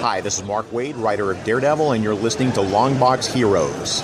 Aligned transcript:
Hi, 0.00 0.22
this 0.22 0.38
is 0.38 0.44
Mark 0.44 0.64
Waid, 0.70 0.94
writer 0.96 1.30
of 1.30 1.44
Daredevil, 1.44 1.92
and 1.92 2.02
you're 2.02 2.14
listening 2.14 2.52
to 2.52 2.60
Longbox 2.60 3.30
Heroes. 3.30 4.00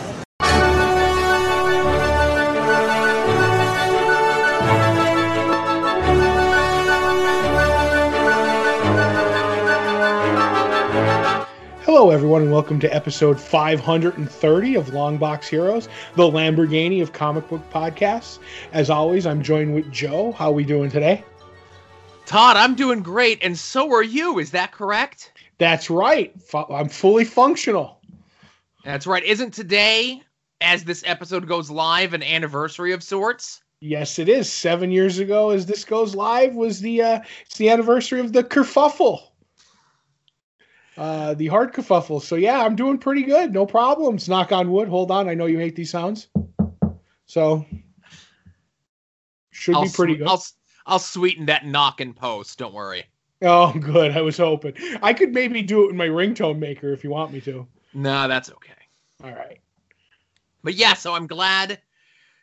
Hello, 11.80 12.10
everyone, 12.10 12.42
and 12.42 12.52
welcome 12.52 12.78
to 12.80 12.94
episode 12.94 13.40
530 13.40 14.74
of 14.74 14.88
Longbox 14.88 15.48
Heroes, 15.48 15.88
the 16.14 16.24
Lamborghini 16.24 17.00
of 17.00 17.14
comic 17.14 17.48
book 17.48 17.62
podcasts. 17.72 18.38
As 18.74 18.90
always, 18.90 19.24
I'm 19.26 19.42
joined 19.42 19.74
with 19.74 19.90
Joe. 19.90 20.32
How 20.32 20.50
are 20.50 20.52
we 20.52 20.64
doing 20.64 20.90
today? 20.90 21.24
Todd, 22.26 22.58
I'm 22.58 22.74
doing 22.74 23.02
great, 23.02 23.38
and 23.42 23.58
so 23.58 23.90
are 23.94 24.02
you. 24.02 24.38
Is 24.38 24.50
that 24.50 24.72
correct? 24.72 25.32
That's 25.58 25.88
right. 25.90 26.34
I'm 26.70 26.88
fully 26.88 27.24
functional. 27.24 28.00
That's 28.84 29.06
right. 29.06 29.24
Isn't 29.24 29.52
today, 29.52 30.22
as 30.60 30.84
this 30.84 31.02
episode 31.06 31.48
goes 31.48 31.70
live, 31.70 32.14
an 32.14 32.22
anniversary 32.22 32.92
of 32.92 33.02
sorts? 33.02 33.62
Yes, 33.80 34.18
it 34.18 34.28
is. 34.28 34.50
Seven 34.50 34.90
years 34.90 35.18
ago, 35.18 35.50
as 35.50 35.66
this 35.66 35.84
goes 35.84 36.14
live, 36.14 36.54
was 36.54 36.80
the 36.80 37.02
uh, 37.02 37.20
it's 37.44 37.56
the 37.56 37.68
anniversary 37.68 38.20
of 38.20 38.32
the 38.32 38.42
kerfuffle, 38.42 39.20
uh, 40.96 41.34
the 41.34 41.46
hard 41.46 41.74
kerfuffle. 41.74 42.22
So 42.22 42.36
yeah, 42.36 42.62
I'm 42.62 42.76
doing 42.76 42.96
pretty 42.96 43.22
good. 43.22 43.52
No 43.52 43.66
problems. 43.66 44.28
Knock 44.28 44.52
on 44.52 44.70
wood. 44.70 44.88
Hold 44.88 45.10
on. 45.10 45.28
I 45.28 45.34
know 45.34 45.46
you 45.46 45.58
hate 45.58 45.76
these 45.76 45.90
sounds, 45.90 46.28
so 47.26 47.66
should 49.50 49.74
I'll 49.74 49.82
be 49.82 49.90
pretty 49.90 50.14
swe- 50.14 50.18
good. 50.18 50.28
I'll, 50.28 50.44
I'll 50.86 50.98
sweeten 50.98 51.46
that 51.46 51.66
knock 51.66 52.00
and 52.00 52.16
post. 52.16 52.58
Don't 52.58 52.72
worry. 52.74 53.04
Oh, 53.42 53.72
good. 53.72 54.16
I 54.16 54.22
was 54.22 54.38
hoping 54.38 54.74
I 55.02 55.12
could 55.12 55.32
maybe 55.32 55.62
do 55.62 55.86
it 55.86 55.90
in 55.90 55.96
my 55.96 56.08
ringtone 56.08 56.58
maker 56.58 56.92
if 56.92 57.04
you 57.04 57.10
want 57.10 57.32
me 57.32 57.40
to. 57.42 57.66
No, 57.92 58.28
that's 58.28 58.50
okay. 58.50 58.72
All 59.22 59.32
right. 59.32 59.58
But 60.62 60.74
yeah, 60.74 60.94
so 60.94 61.14
I'm 61.14 61.26
glad. 61.26 61.80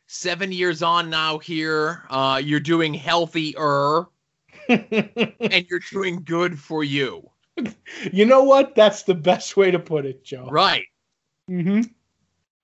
Seven 0.07 0.51
years 0.51 0.83
on 0.83 1.09
now 1.09 1.39
here, 1.39 2.03
uh, 2.09 2.39
you're 2.43 2.59
doing 2.59 2.93
healthier 2.93 4.05
and 4.69 5.65
you're 5.69 5.81
doing 5.91 6.21
good 6.23 6.59
for 6.59 6.83
you. 6.83 7.29
you 8.11 8.25
know 8.25 8.43
what? 8.43 8.75
That's 8.75 9.03
the 9.03 9.13
best 9.13 9.57
way 9.57 9.71
to 9.71 9.79
put 9.79 10.05
it, 10.05 10.23
Joe. 10.23 10.47
Right. 10.49 10.85
Mm-hmm. 11.49 11.81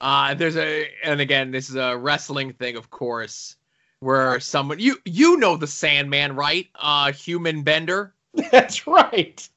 Uh, 0.01 0.33
there's 0.33 0.55
a, 0.55 0.89
and 1.03 1.19
again, 1.19 1.51
this 1.51 1.69
is 1.69 1.75
a 1.75 1.97
wrestling 1.97 2.53
thing, 2.53 2.77
of 2.77 2.89
course, 2.89 3.55
where 3.99 4.39
someone 4.39 4.79
you 4.79 4.97
you 5.05 5.37
know 5.37 5.57
the 5.57 5.67
Sandman, 5.67 6.35
right? 6.35 6.67
Uh, 6.75 7.11
Human 7.11 7.63
Bender. 7.63 8.13
That's 8.51 8.87
right. 8.87 9.47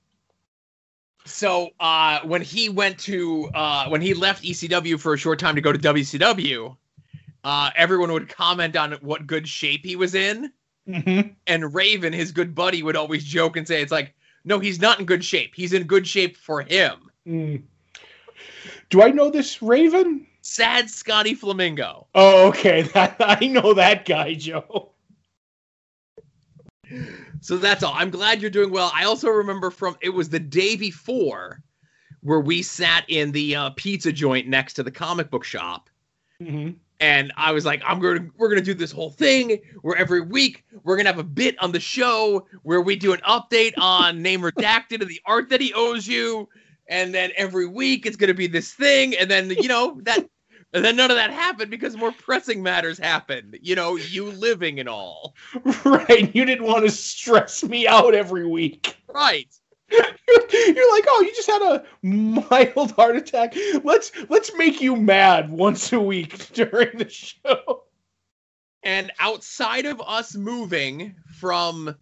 So 1.24 1.70
uh, 1.78 2.20
when 2.24 2.42
he 2.42 2.68
went 2.68 2.98
to 3.00 3.48
uh, 3.54 3.88
when 3.88 4.00
he 4.00 4.12
left 4.14 4.42
ECW 4.42 4.98
for 4.98 5.14
a 5.14 5.16
short 5.18 5.38
time 5.38 5.54
to 5.54 5.60
go 5.60 5.72
to 5.72 5.78
WCW, 5.78 6.76
uh, 7.44 7.70
everyone 7.76 8.12
would 8.12 8.28
comment 8.28 8.76
on 8.76 8.92
what 9.02 9.26
good 9.26 9.46
shape 9.48 9.84
he 9.84 9.96
was 9.96 10.14
in, 10.14 10.52
Mm-hmm. 10.88 11.28
and 11.46 11.74
Raven, 11.74 12.12
his 12.12 12.32
good 12.32 12.56
buddy, 12.56 12.82
would 12.82 12.96
always 12.96 13.22
joke 13.22 13.56
and 13.56 13.68
say, 13.68 13.80
"It's 13.82 13.92
like, 13.92 14.14
no, 14.44 14.58
he's 14.58 14.80
not 14.80 14.98
in 14.98 15.06
good 15.06 15.24
shape. 15.24 15.52
He's 15.54 15.72
in 15.72 15.84
good 15.84 16.08
shape 16.08 16.36
for 16.36 16.62
him." 16.62 17.08
Mm. 17.26 17.62
Do 18.90 19.00
I 19.02 19.10
know 19.10 19.30
this 19.30 19.62
Raven? 19.62 20.26
Sad 20.40 20.90
Scotty 20.90 21.34
Flamingo. 21.34 22.08
Oh, 22.16 22.48
okay. 22.48 22.82
That, 22.82 23.14
I 23.20 23.46
know 23.46 23.74
that 23.74 24.04
guy, 24.06 24.34
Joe. 24.34 24.90
So 27.40 27.56
that's 27.56 27.82
all. 27.82 27.94
I'm 27.96 28.10
glad 28.10 28.40
you're 28.40 28.50
doing 28.50 28.70
well. 28.70 28.90
I 28.94 29.04
also 29.04 29.28
remember 29.28 29.70
from 29.70 29.96
it 30.00 30.10
was 30.10 30.28
the 30.28 30.40
day 30.40 30.76
before 30.76 31.62
where 32.20 32.40
we 32.40 32.62
sat 32.62 33.04
in 33.08 33.32
the 33.32 33.56
uh, 33.56 33.70
pizza 33.76 34.12
joint 34.12 34.46
next 34.46 34.74
to 34.74 34.82
the 34.82 34.90
comic 34.90 35.30
book 35.30 35.44
shop. 35.44 35.88
Mm-hmm. 36.40 36.70
and 36.98 37.32
I 37.36 37.52
was 37.52 37.64
like, 37.64 37.82
I'm 37.86 38.00
gonna 38.00 38.26
we're 38.36 38.48
gonna 38.48 38.62
do 38.62 38.74
this 38.74 38.90
whole 38.90 39.10
thing 39.10 39.60
where 39.82 39.96
every 39.96 40.22
week 40.22 40.64
we're 40.82 40.96
gonna 40.96 41.10
have 41.10 41.18
a 41.18 41.24
bit 41.24 41.60
on 41.62 41.70
the 41.70 41.80
show 41.80 42.46
where 42.62 42.80
we 42.80 42.96
do 42.96 43.12
an 43.12 43.20
update 43.20 43.74
on 43.78 44.22
name 44.28 44.40
redacted 44.40 45.00
and 45.00 45.08
the 45.08 45.20
art 45.26 45.48
that 45.50 45.60
he 45.60 45.72
owes 45.74 46.06
you, 46.08 46.48
and 46.88 47.14
then 47.14 47.30
every 47.36 47.66
week 47.66 48.06
it's 48.06 48.16
gonna 48.16 48.34
be 48.34 48.46
this 48.46 48.72
thing, 48.72 49.16
and 49.16 49.30
then 49.30 49.50
you 49.50 49.68
know 49.68 50.00
that 50.02 50.28
and 50.72 50.84
then 50.84 50.96
none 50.96 51.10
of 51.10 51.16
that 51.16 51.30
happened 51.30 51.70
because 51.70 51.96
more 51.96 52.12
pressing 52.12 52.62
matters 52.62 52.98
happened. 52.98 53.58
You 53.62 53.74
know, 53.74 53.96
you 53.96 54.26
living 54.26 54.80
and 54.80 54.88
all. 54.88 55.34
Right. 55.84 56.34
You 56.34 56.44
didn't 56.44 56.66
want 56.66 56.84
to 56.84 56.90
stress 56.90 57.62
me 57.64 57.86
out 57.86 58.14
every 58.14 58.46
week. 58.46 58.96
Right. 59.12 59.48
You're 59.90 60.92
like, 60.92 61.04
oh, 61.08 61.22
you 61.26 61.34
just 61.34 61.50
had 61.50 61.62
a 61.62 61.84
mild 62.02 62.92
heart 62.96 63.16
attack. 63.16 63.54
Let's 63.84 64.10
let's 64.30 64.54
make 64.56 64.80
you 64.80 64.96
mad 64.96 65.50
once 65.50 65.92
a 65.92 66.00
week 66.00 66.50
during 66.52 66.96
the 66.98 67.08
show. 67.08 67.82
And 68.82 69.12
outside 69.20 69.84
of 69.86 70.00
us 70.04 70.34
moving 70.34 71.14
from 71.38 71.94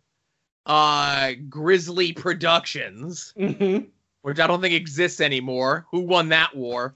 uh 0.67 1.33
Grizzly 1.49 2.13
Productions, 2.13 3.35
Mm-hmm. 3.39 3.87
which 4.23 4.39
I 4.39 4.47
don't 4.47 4.61
think 4.61 4.75
exists 4.75 5.21
anymore. 5.21 5.87
Who 5.91 6.01
won 6.01 6.29
that 6.29 6.55
war? 6.57 6.95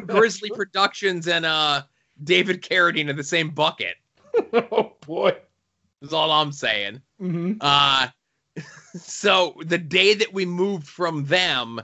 Put 0.00 0.06
Grizzly 0.06 0.50
Productions 0.50 1.28
and 1.28 1.44
uh 1.44 1.82
David 2.24 2.62
Carradine 2.62 3.08
in 3.08 3.16
the 3.16 3.24
same 3.24 3.50
bucket. 3.50 3.96
Oh 4.52 4.96
boy. 5.06 5.36
Is 6.00 6.12
all 6.12 6.30
I'm 6.30 6.52
saying. 6.52 7.02
Mm-hmm. 7.20 7.54
Uh 7.60 8.08
so 8.96 9.54
the 9.64 9.78
day 9.78 10.14
that 10.14 10.32
we 10.32 10.46
moved 10.46 10.86
from 10.86 11.24
them 11.26 11.80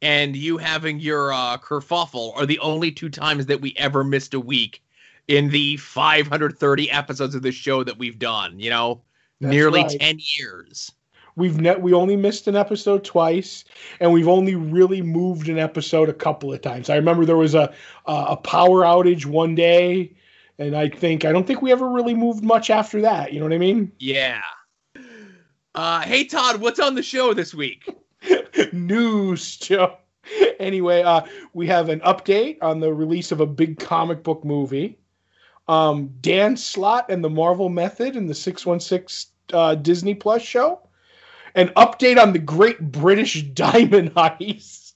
and 0.00 0.34
you 0.34 0.56
having 0.56 1.00
your 1.00 1.32
uh 1.32 1.58
kerfuffle 1.58 2.34
are 2.36 2.46
the 2.46 2.58
only 2.60 2.90
two 2.90 3.08
times 3.08 3.46
that 3.46 3.60
we 3.60 3.74
ever 3.76 4.04
missed 4.04 4.34
a 4.34 4.40
week 4.40 4.82
in 5.28 5.48
the 5.50 5.76
530 5.76 6.90
episodes 6.90 7.34
of 7.34 7.42
the 7.42 7.52
show 7.52 7.84
that 7.84 7.98
we've 7.98 8.18
done, 8.18 8.58
you 8.58 8.70
know, 8.70 9.02
That's 9.40 9.52
nearly 9.52 9.82
right. 9.82 10.00
10 10.00 10.18
years. 10.38 10.92
We've 11.36 11.60
net 11.60 11.80
we 11.80 11.92
only 11.92 12.16
missed 12.16 12.46
an 12.48 12.56
episode 12.56 13.04
twice, 13.04 13.64
and 14.00 14.12
we've 14.12 14.28
only 14.28 14.54
really 14.54 15.02
moved 15.02 15.48
an 15.48 15.58
episode 15.58 16.08
a 16.08 16.14
couple 16.14 16.52
of 16.52 16.60
times. 16.60 16.90
I 16.90 16.96
remember 16.96 17.24
there 17.24 17.36
was 17.36 17.54
a 17.54 17.72
a, 18.06 18.24
a 18.30 18.36
power 18.36 18.82
outage 18.82 19.24
one 19.24 19.54
day, 19.54 20.14
and 20.58 20.76
I 20.76 20.88
think 20.88 21.24
I 21.24 21.32
don't 21.32 21.46
think 21.46 21.62
we 21.62 21.72
ever 21.72 21.88
really 21.88 22.14
moved 22.14 22.44
much 22.44 22.70
after 22.70 23.00
that. 23.02 23.32
You 23.32 23.40
know 23.40 23.46
what 23.46 23.54
I 23.54 23.58
mean? 23.58 23.92
Yeah. 23.98 24.42
Uh 25.74 26.00
hey 26.00 26.24
Todd, 26.24 26.60
what's 26.60 26.80
on 26.80 26.94
the 26.94 27.02
show 27.02 27.32
this 27.32 27.54
week? 27.54 27.88
News, 28.72 29.56
Joe. 29.56 29.96
Anyway, 30.60 31.02
uh, 31.02 31.22
we 31.52 31.66
have 31.66 31.88
an 31.88 32.00
update 32.00 32.58
on 32.62 32.78
the 32.78 32.92
release 32.92 33.32
of 33.32 33.40
a 33.40 33.46
big 33.46 33.78
comic 33.78 34.22
book 34.22 34.44
movie. 34.44 34.98
Um, 35.68 36.12
Dan 36.20 36.56
Slott 36.56 37.06
and 37.08 37.24
the 37.24 37.30
Marvel 37.30 37.68
Method 37.68 38.16
and 38.16 38.28
the 38.28 38.34
616 38.34 39.32
uh, 39.52 39.74
Disney 39.76 40.14
Plus 40.14 40.42
show. 40.42 40.80
An 41.54 41.68
update 41.70 42.20
on 42.20 42.32
the 42.32 42.38
Great 42.38 42.80
British 42.80 43.42
Diamond 43.54 44.14
Heist. 44.14 44.92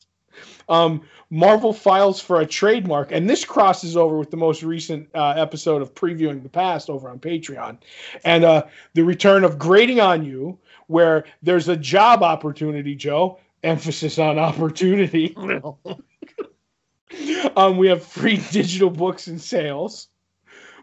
Um, 0.69 1.03
Marvel 1.31 1.73
files 1.73 2.21
for 2.21 2.41
a 2.41 2.47
trademark, 2.47 3.11
and 3.11 3.29
this 3.29 3.45
crosses 3.45 3.97
over 3.97 4.17
with 4.17 4.31
the 4.31 4.37
most 4.37 4.63
recent 4.63 5.09
uh, 5.15 5.31
episode 5.31 5.83
of 5.83 5.95
previewing 5.95 6.43
the 6.43 6.49
past 6.49 6.89
over 6.89 7.09
on 7.09 7.19
Patreon, 7.19 7.79
and 8.25 8.45
uh, 8.45 8.65
the 8.95 9.03
return 9.03 9.43
of 9.43 9.59
Grading 9.59 10.01
on 10.01 10.25
You, 10.25 10.59
where 10.87 11.25
there's 11.43 11.69
a 11.69 11.77
job 11.77 12.23
opportunity, 12.23 12.95
Joe. 12.95 13.41
Emphasis 13.63 14.19
on 14.19 14.39
opportunity. 14.39 15.35
um, 17.57 17.77
we 17.77 17.89
have 17.89 18.05
free 18.05 18.37
digital 18.51 18.91
books 18.91 19.27
and 19.27 19.41
sales. 19.41 20.09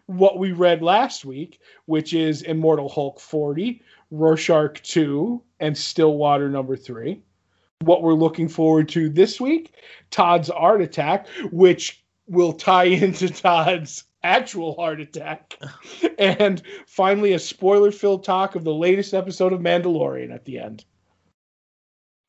What 0.07 0.37
we 0.37 0.51
read 0.51 0.81
last 0.81 1.23
week, 1.23 1.61
which 1.85 2.13
is 2.13 2.41
Immortal 2.41 2.89
Hulk 2.89 3.21
40, 3.21 3.81
Rorschach 4.13 4.79
2, 4.83 5.41
and 5.59 5.75
Stillwater 5.75 6.47
number 6.47 6.75
3. 6.75 7.19
What 7.81 8.03
we're 8.03 8.13
looking 8.13 8.47
forward 8.47 8.87
to 8.89 9.09
this 9.09 9.41
week, 9.41 9.73
Todd's 10.11 10.51
Art 10.51 10.81
Attack, 10.81 11.27
which 11.51 12.05
will 12.27 12.53
tie 12.53 12.83
into 12.83 13.27
Todd's 13.29 14.03
actual 14.21 14.75
heart 14.75 15.01
attack. 15.01 15.57
and 16.19 16.61
finally, 16.85 17.33
a 17.33 17.39
spoiler 17.39 17.91
filled 17.91 18.23
talk 18.23 18.55
of 18.55 18.63
the 18.63 18.73
latest 18.73 19.15
episode 19.15 19.51
of 19.51 19.61
Mandalorian 19.61 20.33
at 20.33 20.45
the 20.45 20.59
end. 20.59 20.85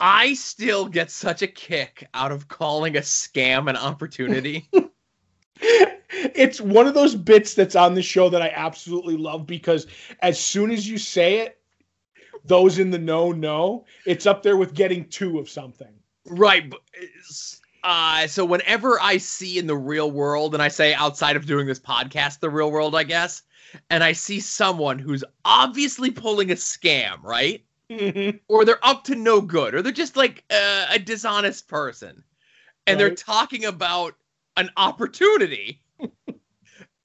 I 0.01 0.35
still 0.35 0.87
get 0.87 1.11
such 1.11 1.43
a 1.43 1.47
kick 1.47 2.09
out 2.15 2.33
of 2.33 2.49
calling 2.49 2.97
a 2.97 3.01
scam 3.01 3.69
an 3.69 3.77
opportunity. 3.77 4.69
it's 5.61 6.61
one 6.61 6.87
of 6.87 6.95
those 6.95 7.15
bits 7.15 7.55
that's 7.55 7.77
on 7.77 7.95
the 7.95 8.03
show 8.03 8.31
that 8.31 8.43
I 8.43 8.53
absolutely 8.55 9.17
love 9.19 9.47
because 9.47 9.87
as 10.21 10.41
soon 10.41 10.71
as 10.71 10.89
you 10.89 10.99
say 10.99 11.41
it, 11.41 11.61
those 12.45 12.79
in 12.79 12.91
the 12.91 12.99
know 12.99 13.33
know. 13.33 13.85
It's 14.07 14.27
up 14.27 14.43
there 14.43 14.57
with 14.57 14.75
getting 14.75 15.09
two 15.09 15.39
of 15.39 15.49
something. 15.49 15.93
right. 16.27 16.73
Uh, 17.83 18.27
so 18.27 18.47
whenever 18.47 18.99
I 19.01 19.19
see 19.19 19.59
in 19.59 19.67
the 19.67 19.77
real 19.77 20.11
world, 20.11 20.55
and 20.55 20.63
I 20.63 20.69
say 20.69 20.95
outside 20.95 21.37
of 21.37 21.45
doing 21.45 21.67
this 21.67 21.79
podcast, 21.79 22.41
the 22.41 22.49
real 22.49 22.71
world, 22.71 22.95
I 22.95 23.03
guess, 23.05 23.43
and 23.91 24.03
I 24.03 24.13
see 24.13 24.41
someone 24.41 24.99
who's 24.99 25.23
obviously 25.45 26.11
pulling 26.11 26.51
a 26.51 26.55
scam, 26.55 27.23
right? 27.23 27.63
Mhm. 27.91 28.41
or 28.49 28.65
they're 28.65 28.83
up 28.83 29.05
to 29.05 29.15
no 29.15 29.43
good, 29.43 29.75
or 29.75 29.83
they're 29.83 29.93
just 29.93 30.17
like 30.17 30.43
uh, 30.51 30.87
a 30.91 30.99
dishonest 30.99 31.69
person, 31.69 32.25
and 32.87 32.99
they're 32.99 33.15
talking 33.15 33.67
about 33.67 34.15
an 34.57 34.71
opportunity, 34.79 35.83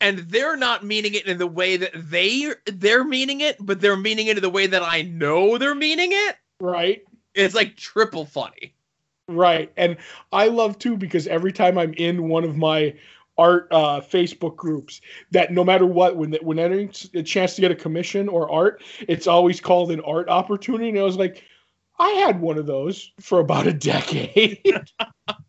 and 0.02 0.20
they're 0.20 0.58
not 0.58 0.86
meaning 0.86 1.14
it 1.14 1.26
in 1.26 1.38
the 1.38 1.48
way 1.48 1.78
that 1.78 1.92
they 1.94 2.54
they're 2.66 3.04
meaning 3.04 3.42
it, 3.42 3.58
but 3.60 3.82
they're 3.82 3.98
meaning 3.98 4.28
it 4.28 4.38
in 4.38 4.42
the 4.42 4.50
way 4.50 4.68
that 4.68 4.82
I 4.82 5.04
know 5.04 5.58
they're 5.58 5.76
meaning 5.76 6.12
it. 6.12 6.38
Right. 6.60 7.04
It's 7.34 7.56
like 7.56 7.76
triple 7.76 8.26
funny. 8.26 8.74
Right. 9.28 9.72
And 9.78 9.98
I 10.32 10.48
love 10.48 10.80
too 10.80 10.98
because 10.98 11.28
every 11.28 11.54
time 11.54 11.78
I'm 11.78 11.94
in 11.94 12.30
one 12.30 12.44
of 12.44 12.58
my 12.58 12.96
art 13.38 13.68
uh, 13.72 14.02
Facebook 14.02 14.56
groups, 14.56 15.02
that 15.32 15.52
no 15.52 15.64
matter 15.64 15.86
what, 15.86 16.18
when 16.18 16.34
when 16.42 16.58
there's 16.58 17.10
a 17.14 17.24
chance 17.24 17.56
to 17.56 17.62
get 17.62 17.72
a 17.72 17.76
commission 17.76 18.28
or 18.28 18.52
art, 18.52 18.82
it's 19.08 19.28
always 19.28 19.62
called 19.62 19.92
an 19.92 20.02
art 20.02 20.30
opportunity. 20.30 20.90
And 20.90 21.00
I 21.00 21.04
was 21.04 21.18
like, 21.18 21.44
I 22.00 22.10
had 22.12 22.42
one 22.42 22.58
of 22.58 22.66
those 22.66 23.12
for 23.20 23.40
about 23.40 23.68
a 23.68 23.74
decade. 23.74 24.62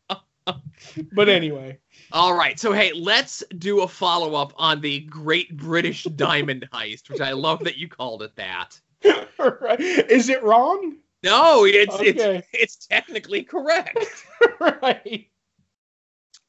but 1.13 1.29
anyway, 1.29 1.79
All 2.13 2.35
right, 2.35 2.59
so 2.59 2.73
hey, 2.73 2.93
let's 2.93 3.45
do 3.59 3.83
a 3.83 3.89
follow 3.89 4.35
up 4.35 4.53
on 4.57 4.81
the 4.81 5.01
Great 5.01 5.57
British 5.57 6.03
Diamond 6.17 6.69
Heist, 6.73 7.09
which 7.09 7.21
I 7.21 7.33
love 7.33 7.61
that 7.61 7.77
you 7.77 7.89
called 7.89 8.23
it 8.23 8.35
that. 8.37 8.81
is 9.03 10.29
it 10.29 10.43
wrong? 10.43 10.97
No, 11.23 11.65
it's 11.65 11.97
it's 12.01 12.47
it's 12.53 12.87
technically 12.87 13.43
correct. 13.43 13.99
right. 14.61 15.29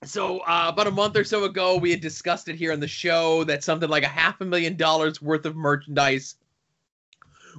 So 0.03 0.39
uh, 0.39 0.65
about 0.69 0.87
a 0.87 0.91
month 0.91 1.15
or 1.15 1.23
so 1.23 1.43
ago, 1.43 1.77
we 1.77 1.91
had 1.91 2.01
discussed 2.01 2.47
it 2.47 2.55
here 2.55 2.73
on 2.73 2.79
the 2.79 2.87
show 2.87 3.43
that 3.43 3.63
something 3.63 3.89
like 3.89 4.03
a 4.03 4.07
half 4.07 4.41
a 4.41 4.45
million 4.45 4.75
dollars 4.75 5.21
worth 5.21 5.45
of 5.45 5.55
merchandise 5.55 6.35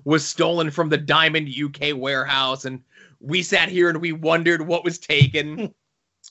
was 0.05 0.27
stolen 0.27 0.71
from 0.71 0.89
the 0.89 0.99
Diamond 0.99 1.49
UK 1.49 1.97
warehouse, 1.97 2.65
and 2.65 2.83
we 3.21 3.43
sat 3.43 3.69
here 3.69 3.89
and 3.89 4.01
we 4.01 4.11
wondered 4.11 4.67
what 4.67 4.85
was 4.85 4.99
taken. 4.99 5.73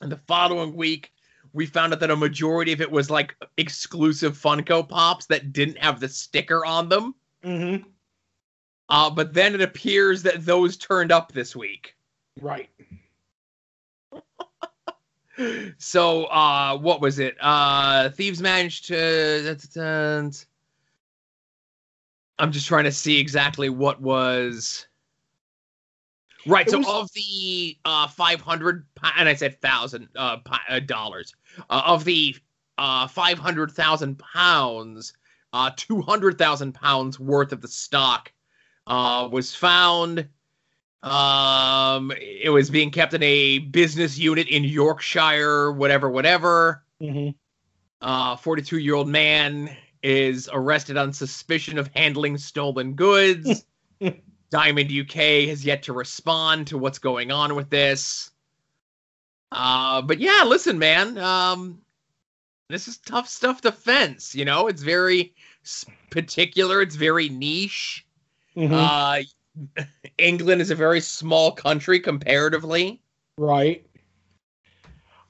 and 0.02 0.12
the 0.12 0.20
following 0.28 0.76
week, 0.76 1.14
we 1.54 1.66
found 1.66 1.94
out 1.94 2.00
that 2.00 2.12
a 2.12 2.16
majority 2.16 2.72
of 2.72 2.82
it 2.82 2.90
was 2.90 3.10
like 3.10 3.36
exclusive 3.58 4.38
Funko 4.38 4.88
Pops 4.88 5.26
that 5.28 5.54
didn't 5.54 5.78
have 5.78 6.00
the 6.00 6.08
sticker 6.08 6.66
on 6.66 6.90
them. 6.90 7.16
Mm-hmm. 7.44 7.84
Uh, 8.90 9.10
but 9.10 9.34
then 9.34 9.54
it 9.56 9.62
appears 9.62 10.22
that 10.24 10.46
those 10.46 10.78
turned 10.78 11.12
up 11.12 11.32
this 11.32 11.56
week. 11.56 11.96
Right. 12.40 12.70
So, 15.78 16.26
uh, 16.26 16.78
what 16.78 17.02
was 17.02 17.18
it? 17.18 17.36
Uh, 17.40 18.10
thieves 18.10 18.42
managed 18.42 18.86
to. 18.88 19.58
I'm 22.38 22.52
just 22.52 22.68
trying 22.68 22.84
to 22.84 22.92
see 22.92 23.20
exactly 23.20 23.70
what 23.70 24.02
was. 24.02 24.86
Right. 26.46 26.68
It 26.68 26.72
so, 26.72 26.80
was- 26.80 26.88
of 26.88 27.14
the 27.14 27.78
uh, 27.86 28.08
500, 28.08 28.86
and 29.18 29.30
I 29.30 29.34
said 29.34 29.60
thousand 29.62 30.10
uh, 30.16 30.38
uh, 30.70 30.80
dollars, 30.80 31.34
uh, 31.70 31.82
of 31.86 32.06
the 32.06 32.36
uh, 32.78 33.08
500,000 33.08 34.18
pounds, 34.20 35.14
uh, 35.54 35.72
200,000 35.76 36.74
pounds 36.74 37.20
worth 37.20 37.52
of 37.52 37.62
the 37.62 37.68
stock 37.68 38.32
uh, 38.88 39.28
was 39.32 39.54
found. 39.54 40.28
Um, 41.04 42.12
it 42.20 42.52
was 42.52 42.70
being 42.70 42.92
kept 42.92 43.14
in 43.14 43.24
a 43.24 43.60
business 43.60 44.18
unit 44.18 44.48
in 44.48 44.64
Yorkshire, 44.64 45.72
whatever, 45.72 46.10
whatever. 46.10 46.84
Mm-hmm. 47.02 47.32
Uh, 48.02 48.36
42 48.36 48.80
year 48.80 48.96
old 48.96 49.08
man 49.08 49.76
is 50.04 50.50
arrested 50.52 50.98
on 50.98 51.14
suspicion 51.14 51.78
of 51.78 51.90
handling 51.96 52.38
stolen 52.38 52.94
goods. 52.94 53.66
Diamond 54.50 54.92
UK 54.92 55.48
has 55.48 55.64
yet 55.64 55.84
to 55.84 55.94
respond 55.94 56.68
to 56.68 56.78
what's 56.78 57.00
going 57.00 57.32
on 57.32 57.56
with 57.56 57.70
this. 57.70 58.31
Uh, 59.52 60.02
but 60.02 60.20
yeah, 60.20 60.44
listen, 60.46 60.80
man. 60.80 61.18
Um, 61.18 61.82
this 62.70 62.88
is 62.88 62.98
tough 63.00 63.28
stuff 63.28 63.62
to 63.62 63.72
fence. 63.72 64.34
You 64.34 64.46
know, 64.46 64.68
it's 64.68 64.82
very 64.82 65.34
particular. 66.10 66.82
It's 66.82 66.96
very 66.96 67.30
niche. 67.30 68.06
Mm-hmm. 68.56 68.74
Uh, 68.74 69.84
England 70.18 70.62
is 70.62 70.72
a 70.72 70.76
very 70.76 71.02
small 71.02 71.52
country 71.52 72.00
comparatively. 72.00 73.02
right. 73.38 73.86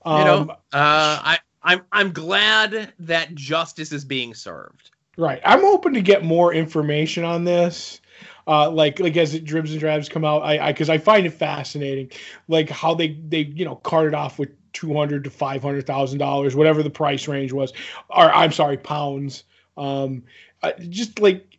You 0.05 0.11
Um, 0.11 0.47
know, 0.47 0.51
uh, 0.51 0.57
I 0.73 1.39
I'm 1.63 1.81
I'm 1.91 2.11
glad 2.11 2.93
that 2.99 3.35
justice 3.35 3.91
is 3.91 4.03
being 4.03 4.33
served. 4.33 4.89
Right. 5.17 5.41
I'm 5.45 5.61
hoping 5.61 5.93
to 5.93 6.01
get 6.01 6.23
more 6.23 6.53
information 6.53 7.23
on 7.23 7.43
this. 7.43 8.00
Uh, 8.47 8.69
like 8.69 8.99
like 8.99 9.17
as 9.17 9.33
it 9.33 9.45
dribs 9.45 9.71
and 9.71 9.79
drabs 9.79 10.09
come 10.09 10.25
out, 10.25 10.41
I 10.43 10.59
I 10.59 10.71
because 10.71 10.89
I 10.89 10.97
find 10.97 11.25
it 11.25 11.33
fascinating, 11.33 12.11
like 12.47 12.69
how 12.69 12.93
they 12.93 13.09
they 13.27 13.41
you 13.41 13.65
know 13.65 13.75
carted 13.75 14.13
off 14.13 14.39
with 14.39 14.49
two 14.73 14.93
hundred 14.93 15.23
to 15.25 15.29
five 15.29 15.61
hundred 15.61 15.85
thousand 15.85 16.19
dollars, 16.19 16.55
whatever 16.55 16.83
the 16.83 16.89
price 16.89 17.27
range 17.27 17.51
was, 17.51 17.73
or 18.09 18.31
I'm 18.33 18.51
sorry, 18.51 18.77
pounds. 18.77 19.43
Um, 19.77 20.23
uh, 20.63 20.73
just 20.89 21.19
like 21.19 21.51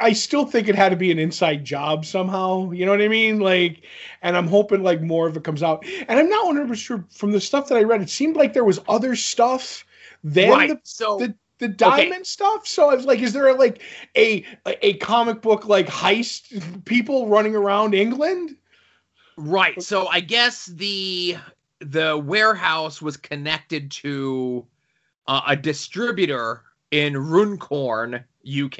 I 0.00 0.12
still 0.12 0.46
think 0.46 0.68
it 0.68 0.74
had 0.74 0.90
to 0.90 0.96
be 0.96 1.10
an 1.10 1.18
inside 1.18 1.64
job 1.64 2.04
somehow. 2.04 2.70
You 2.70 2.86
know 2.86 2.92
what 2.92 3.02
I 3.02 3.08
mean? 3.08 3.40
Like, 3.40 3.84
and 4.22 4.36
I'm 4.36 4.46
hoping 4.46 4.82
like 4.82 5.00
more 5.00 5.26
of 5.26 5.36
it 5.36 5.44
comes 5.44 5.62
out. 5.62 5.84
And 6.08 6.18
I'm 6.18 6.28
not 6.28 6.46
100 6.46 6.68
percent 6.68 6.78
sure 6.78 7.04
from 7.10 7.32
the 7.32 7.40
stuff 7.40 7.68
that 7.68 7.78
I 7.78 7.82
read. 7.82 8.02
It 8.02 8.10
seemed 8.10 8.36
like 8.36 8.52
there 8.52 8.64
was 8.64 8.80
other 8.88 9.16
stuff 9.16 9.84
than 10.22 10.50
right. 10.50 10.70
the 10.70 10.80
so 10.84 11.18
the 11.18 11.34
the 11.58 11.68
diamond 11.68 12.26
stuff. 12.26 12.66
So 12.66 12.90
I 12.90 12.94
was 12.94 13.04
like, 13.04 13.20
is 13.20 13.32
there 13.32 13.52
like 13.54 13.82
a 14.16 14.44
a 14.66 14.94
comic 14.94 15.42
book 15.42 15.66
like 15.66 15.86
heist 15.86 16.84
people 16.84 17.28
running 17.28 17.54
around 17.54 17.94
England? 17.94 18.56
Right. 19.36 19.80
So 19.82 20.08
I 20.08 20.20
guess 20.20 20.66
the 20.66 21.36
the 21.80 22.18
warehouse 22.18 23.00
was 23.00 23.16
connected 23.16 23.90
to 23.92 24.66
uh, 25.26 25.42
a 25.46 25.56
distributor 25.56 26.62
in 26.90 27.16
Runcorn, 27.16 28.24
UK, 28.44 28.78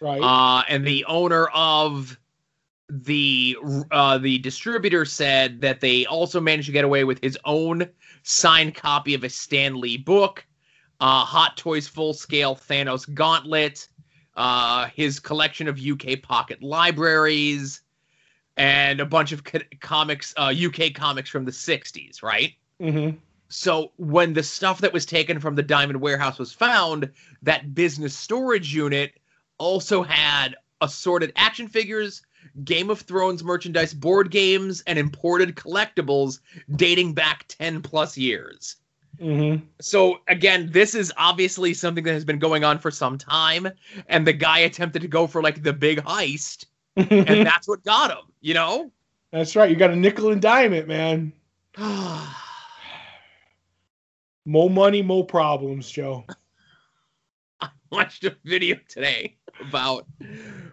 Right. 0.00 0.22
uh, 0.22 0.62
and 0.68 0.86
the 0.86 1.04
owner 1.06 1.48
of 1.48 2.18
the 2.88 3.56
uh, 3.90 4.18
the 4.18 4.38
distributor 4.38 5.04
said 5.04 5.60
that 5.62 5.80
they 5.80 6.06
also 6.06 6.40
managed 6.40 6.66
to 6.66 6.72
get 6.72 6.84
away 6.84 7.04
with 7.04 7.22
his 7.22 7.38
own 7.44 7.88
signed 8.22 8.74
copy 8.74 9.14
of 9.14 9.24
a 9.24 9.28
Stan 9.28 9.80
Lee 9.80 9.96
book, 9.96 10.44
uh, 11.00 11.24
Hot 11.24 11.56
Toys 11.56 11.88
Full 11.88 12.14
Scale 12.14 12.56
Thanos 12.56 13.12
Gauntlet, 13.12 13.88
uh, 14.36 14.86
his 14.94 15.20
collection 15.20 15.68
of 15.68 15.78
UK 15.78 16.22
pocket 16.22 16.62
libraries, 16.62 17.82
and 18.56 19.00
a 19.00 19.06
bunch 19.06 19.32
of 19.32 19.44
co- 19.44 19.58
comics, 19.80 20.34
uh, 20.36 20.52
UK 20.56 20.94
comics 20.94 21.30
from 21.30 21.44
the 21.44 21.50
60s, 21.50 22.22
right? 22.22 22.54
mm-hmm. 22.80 23.16
So 23.48 23.92
when 23.98 24.32
the 24.32 24.42
stuff 24.42 24.80
that 24.80 24.92
was 24.92 25.06
taken 25.06 25.38
from 25.38 25.54
the 25.54 25.62
Diamond 25.62 26.00
Warehouse 26.00 26.38
was 26.38 26.52
found, 26.52 27.10
that 27.42 27.74
business 27.74 28.16
storage 28.16 28.74
unit 28.74 29.12
also 29.58 30.02
had 30.02 30.56
assorted 30.80 31.32
action 31.36 31.68
figures, 31.68 32.22
Game 32.64 32.90
of 32.90 33.00
Thrones 33.00 33.44
merchandise, 33.44 33.94
board 33.94 34.30
games, 34.30 34.82
and 34.86 34.98
imported 34.98 35.54
collectibles 35.54 36.40
dating 36.76 37.14
back 37.14 37.44
10 37.48 37.82
plus 37.82 38.16
years. 38.18 38.76
Mm-hmm. 39.20 39.64
So 39.80 40.20
again, 40.28 40.68
this 40.72 40.94
is 40.94 41.12
obviously 41.16 41.74
something 41.74 42.04
that 42.04 42.12
has 42.12 42.24
been 42.24 42.38
going 42.38 42.64
on 42.64 42.78
for 42.78 42.90
some 42.90 43.18
time, 43.18 43.68
and 44.08 44.26
the 44.26 44.32
guy 44.32 44.60
attempted 44.60 45.02
to 45.02 45.08
go 45.08 45.26
for 45.26 45.42
like 45.42 45.62
the 45.62 45.72
big 45.72 46.00
heist, 46.02 46.66
and 46.96 47.26
that's 47.46 47.68
what 47.68 47.84
got 47.84 48.10
him, 48.10 48.32
you 48.40 48.54
know? 48.54 48.90
That's 49.32 49.56
right. 49.56 49.70
You 49.70 49.76
got 49.76 49.90
a 49.90 49.96
nickel 49.96 50.30
and 50.30 50.40
dime 50.40 50.72
it, 50.72 50.88
man. 50.88 51.32
More 54.46 54.68
money, 54.68 55.00
more 55.00 55.24
problems, 55.24 55.90
Joe. 55.90 56.26
I 57.62 57.70
watched 57.90 58.24
a 58.24 58.36
video 58.44 58.76
today 58.90 59.38
about 59.58 60.06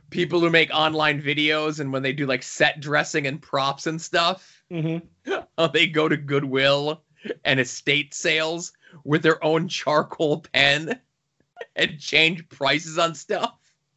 people 0.09 0.41
who 0.41 0.49
make 0.49 0.69
online 0.73 1.21
videos 1.21 1.79
and 1.79 1.93
when 1.93 2.03
they 2.03 2.11
do 2.11 2.25
like 2.25 2.43
set 2.43 2.81
dressing 2.81 3.27
and 3.27 3.41
props 3.41 3.87
and 3.87 4.01
stuff, 4.01 4.61
Mm-hmm. 4.71 5.35
how 5.57 5.67
they 5.67 5.87
go 5.87 6.07
to 6.07 6.17
Goodwill 6.17 7.03
and 7.45 7.59
estate 7.59 8.13
sales 8.13 8.73
with 9.03 9.23
their 9.23 9.43
own 9.43 9.67
charcoal 9.67 10.41
pen 10.41 10.99
and 11.75 11.99
change 11.99 12.47
prices 12.49 12.97
on 12.97 13.15
stuff. 13.15 13.53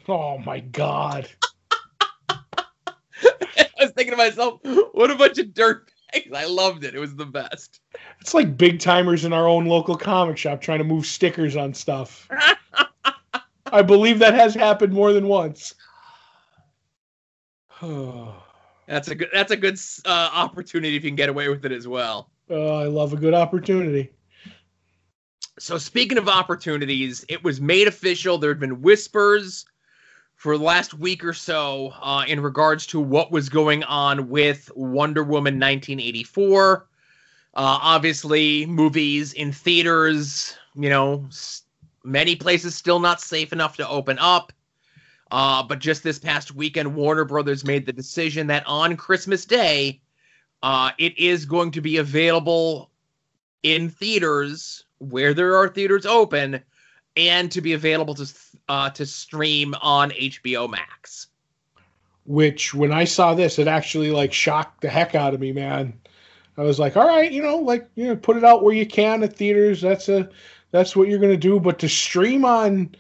Oh 0.09 0.39
my 0.39 0.61
God. 0.61 1.29
I 2.31 3.69
was 3.81 3.91
thinking 3.93 4.13
to 4.13 4.17
myself, 4.17 4.61
what 4.93 5.11
a 5.11 5.17
bunch 5.17 5.39
of 5.39 5.55
dirt 5.55 5.91
bags. 6.13 6.33
I 6.35 6.47
loved 6.47 6.85
it. 6.85 6.95
It 6.95 7.01
was 7.01 7.17
the 7.17 7.27
best. 7.27 7.81
It's 8.21 8.35
like 8.35 8.57
big 8.57 8.81
timers 8.81 9.25
in 9.25 9.33
our 9.33 9.49
own 9.49 9.67
local 9.67 9.97
comic 9.97 10.37
shop 10.37 10.61
trying 10.61 10.79
to 10.79 10.85
move 10.85 11.07
stickers 11.07 11.57
on 11.57 11.75
stuff. 11.75 12.29
I 13.73 13.83
believe 13.83 14.19
that 14.21 14.35
has 14.35 14.55
happened 14.55 14.93
more 14.93 15.13
than 15.13 15.27
once. 15.27 15.75
That's 18.87 19.09
a 19.09 19.15
good 19.15 19.29
that's 19.33 19.51
a 19.51 19.57
good 19.57 19.79
uh, 20.05 20.31
opportunity 20.33 20.97
if 20.97 21.05
you 21.05 21.11
can 21.11 21.17
get 21.17 21.29
away 21.29 21.49
with 21.49 21.65
it 21.65 21.73
as 21.73 21.89
well. 21.89 22.31
I 22.51 22.85
love 22.85 23.13
a 23.13 23.17
good 23.17 23.35
opportunity. 23.35 24.11
So 25.59 25.79
speaking 25.79 26.19
of 26.19 26.29
opportunities, 26.29 27.25
it 27.29 27.43
was 27.43 27.61
made 27.61 27.89
official. 27.89 28.39
There 28.39 28.51
had 28.51 28.61
been 28.61 28.83
whispers 28.83 29.65
for 30.35 30.59
the 30.59 30.65
last 30.65 30.95
week 30.95 31.25
or 31.25 31.33
so 31.33 31.93
uh, 32.03 32.25
in 32.27 32.41
regards 32.41 32.87
to 32.89 33.01
what 33.01 33.31
was 33.31 33.49
going 33.49 33.85
on 33.85 34.29
with 34.29 34.71
Wonder 34.75 35.23
Woman 35.23 35.55
1984. 35.55 36.87
Uh, 37.57 37.79
obviously, 37.83 38.67
movies 38.67 39.33
in 39.33 39.53
theaters, 39.53 40.57
you 40.75 40.91
know, 40.91 41.27
many 42.03 42.35
places 42.35 42.75
still 42.75 42.99
not 42.99 43.21
safe 43.21 43.53
enough 43.53 43.77
to 43.77 43.89
open 43.89 44.19
up. 44.19 44.53
Uh, 45.31 45.63
but 45.63 45.79
just 45.79 46.03
this 46.03 46.19
past 46.19 46.55
weekend, 46.55 46.95
Warner 46.95 47.25
Brothers 47.25 47.65
made 47.65 47.87
the 47.87 47.93
decision 47.93 48.47
that 48.49 48.67
on 48.67 48.97
Christmas 48.97 49.45
Day, 49.45 50.01
uh, 50.63 50.91
it 50.99 51.19
is 51.19 51.45
going 51.45 51.71
to 51.73 51.81
be 51.81 51.99
available 51.99 52.91
in 53.63 53.89
theaters 53.89 54.85
where 54.99 55.35
there 55.35 55.57
are 55.57 55.69
theaters 55.69 56.07
open, 56.07 56.63
and 57.17 57.51
to 57.53 57.61
be 57.61 57.73
available 57.73 58.15
to 58.15 58.35
uh, 58.69 58.91
to 58.91 59.07
stream 59.07 59.75
on 59.83 60.11
HBO 60.11 60.71
Max. 60.71 61.29
Which, 62.27 62.73
when 62.73 62.93
I 62.93 63.05
saw 63.05 63.35
this, 63.35 63.59
it 63.59 63.69
actually 63.69 64.11
like 64.11 64.33
shocked 64.33 64.81
the 64.81 64.89
heck 64.89 65.15
out 65.15 65.35
of 65.35 65.41
me, 65.41 65.53
man. 65.53 65.93
I 66.57 66.63
was 66.63 66.79
like, 66.79 66.97
all 66.97 67.07
right, 67.07 67.31
you 67.31 67.43
know, 67.43 67.59
like 67.59 67.89
you 67.95 68.07
know, 68.07 68.17
put 68.17 68.37
it 68.37 68.45
out 68.45 68.63
where 68.63 68.75
you 68.75 68.87
can 68.87 69.23
at 69.23 69.37
theaters. 69.37 69.81
That's 69.81 70.09
a 70.09 70.31
that's 70.71 70.97
what 70.97 71.09
you're 71.09 71.19
gonna 71.19 71.37
do. 71.37 71.61
But 71.61 71.79
to 71.81 71.89
stream 71.89 72.45
on 72.45 72.95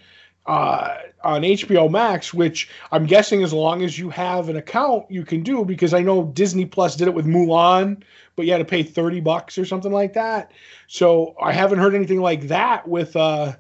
uh, 0.47 0.97
on 1.23 1.43
HBO 1.43 1.91
Max, 1.91 2.35
which 2.35 2.69
I'm 2.93 3.07
guessing 3.07 3.43
as 3.43 3.53
long 3.53 3.83
as 3.83 3.99
you 3.99 4.11
have 4.11 4.49
an 4.49 4.57
account, 4.57 5.11
you 5.11 5.25
can 5.25 5.43
do 5.43 5.65
because 5.65 5.95
I 5.95 6.01
know 6.01 6.25
Disney 6.25 6.67
Plus 6.67 6.97
did 6.97 7.09
it 7.09 7.15
with 7.15 7.27
Mulan, 7.27 8.03
but 8.37 8.45
you 8.45 8.53
had 8.53 8.59
to 8.59 8.65
pay 8.65 8.83
30 8.83 9.21
bucks 9.21 9.57
or 9.57 9.65
something 9.65 9.93
like 9.93 10.13
that. 10.15 10.53
So 10.87 11.35
I 11.43 11.53
haven't 11.53 11.79
heard 11.79 11.95
anything 11.95 12.21
like 12.21 12.49
that 12.49 12.87
with 12.87 13.17
uh 13.17 13.53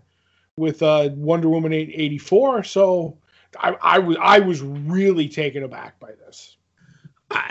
with 0.56 0.82
uh 0.82 1.10
Wonder 1.14 1.48
Woman 1.48 1.72
84. 1.72 2.64
So 2.64 3.16
I, 3.58 3.76
I 3.82 3.98
was 3.98 4.16
I 4.20 4.38
was 4.40 4.60
really 4.60 5.28
taken 5.28 5.62
aback 5.62 5.98
by 6.00 6.12
this. 6.26 6.56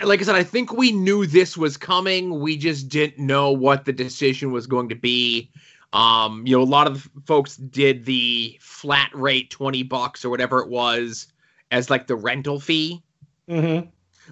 Like 0.04 0.20
I 0.20 0.22
said, 0.22 0.36
I 0.36 0.44
think 0.44 0.72
we 0.72 0.92
knew 0.92 1.26
this 1.26 1.56
was 1.56 1.76
coming. 1.76 2.40
We 2.40 2.56
just 2.56 2.88
didn't 2.88 3.24
know 3.24 3.50
what 3.50 3.84
the 3.84 3.92
decision 3.92 4.52
was 4.52 4.66
going 4.66 4.88
to 4.88 4.94
be. 4.94 5.50
Um, 5.94 6.44
you 6.44 6.56
know, 6.56 6.62
a 6.62 6.64
lot 6.64 6.88
of 6.88 7.08
folks 7.24 7.56
did 7.56 8.04
the 8.04 8.58
flat 8.60 9.10
rate 9.14 9.48
20 9.50 9.84
bucks 9.84 10.24
or 10.24 10.28
whatever 10.28 10.58
it 10.60 10.68
was 10.68 11.28
as 11.70 11.88
like 11.88 12.08
the 12.08 12.16
rental 12.16 12.58
fee. 12.58 13.00
Mm-hmm. 13.48 13.88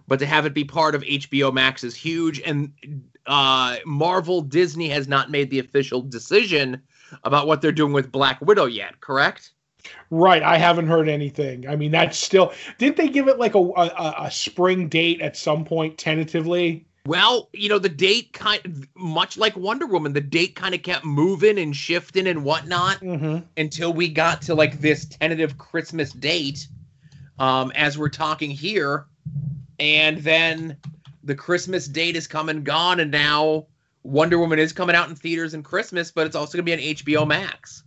But 0.08 0.18
to 0.18 0.26
have 0.26 0.44
it 0.44 0.54
be 0.54 0.64
part 0.64 0.96
of 0.96 1.02
HBO 1.02 1.52
Max 1.52 1.84
is 1.84 1.94
huge. 1.94 2.40
And 2.40 2.72
uh, 3.26 3.76
Marvel 3.86 4.42
Disney 4.42 4.88
has 4.88 5.06
not 5.06 5.30
made 5.30 5.50
the 5.50 5.60
official 5.60 6.02
decision 6.02 6.82
about 7.22 7.46
what 7.46 7.62
they're 7.62 7.70
doing 7.70 7.92
with 7.92 8.10
Black 8.10 8.40
Widow 8.40 8.64
yet, 8.64 9.00
correct? 9.00 9.52
Right. 10.10 10.42
I 10.42 10.56
haven't 10.56 10.88
heard 10.88 11.08
anything. 11.08 11.68
I 11.68 11.76
mean, 11.76 11.92
that's 11.92 12.18
still. 12.18 12.52
Didn't 12.78 12.96
they 12.96 13.08
give 13.08 13.28
it 13.28 13.38
like 13.38 13.54
a 13.54 13.58
a, 13.58 14.14
a 14.22 14.30
spring 14.30 14.88
date 14.88 15.20
at 15.20 15.36
some 15.36 15.64
point 15.64 15.98
tentatively? 15.98 16.86
Well, 17.06 17.48
you 17.52 17.68
know, 17.68 17.80
the 17.80 17.88
date 17.88 18.32
kind 18.32 18.86
much 18.94 19.36
like 19.36 19.56
Wonder 19.56 19.86
Woman, 19.86 20.12
the 20.12 20.20
date 20.20 20.54
kind 20.54 20.72
of 20.72 20.82
kept 20.82 21.04
moving 21.04 21.58
and 21.58 21.74
shifting 21.74 22.28
and 22.28 22.44
whatnot 22.44 23.00
Mm-hmm. 23.00 23.44
until 23.56 23.92
we 23.92 24.08
got 24.08 24.40
to 24.42 24.54
like 24.54 24.80
this 24.80 25.06
tentative 25.06 25.58
Christmas 25.58 26.12
date, 26.12 26.68
um, 27.40 27.72
as 27.74 27.98
we're 27.98 28.08
talking 28.08 28.50
here. 28.50 29.06
And 29.80 30.18
then 30.18 30.76
the 31.24 31.34
Christmas 31.34 31.88
date 31.88 32.14
is 32.14 32.28
come 32.28 32.48
and 32.48 32.62
gone, 32.64 33.00
and 33.00 33.10
now 33.10 33.66
Wonder 34.04 34.38
Woman 34.38 34.60
is 34.60 34.72
coming 34.72 34.94
out 34.94 35.08
in 35.08 35.16
theaters 35.16 35.54
in 35.54 35.64
Christmas, 35.64 36.12
but 36.12 36.24
it's 36.26 36.36
also 36.36 36.56
gonna 36.56 36.62
be 36.62 36.72
on 36.72 36.78
HBO 36.78 37.26
Max. 37.26 37.82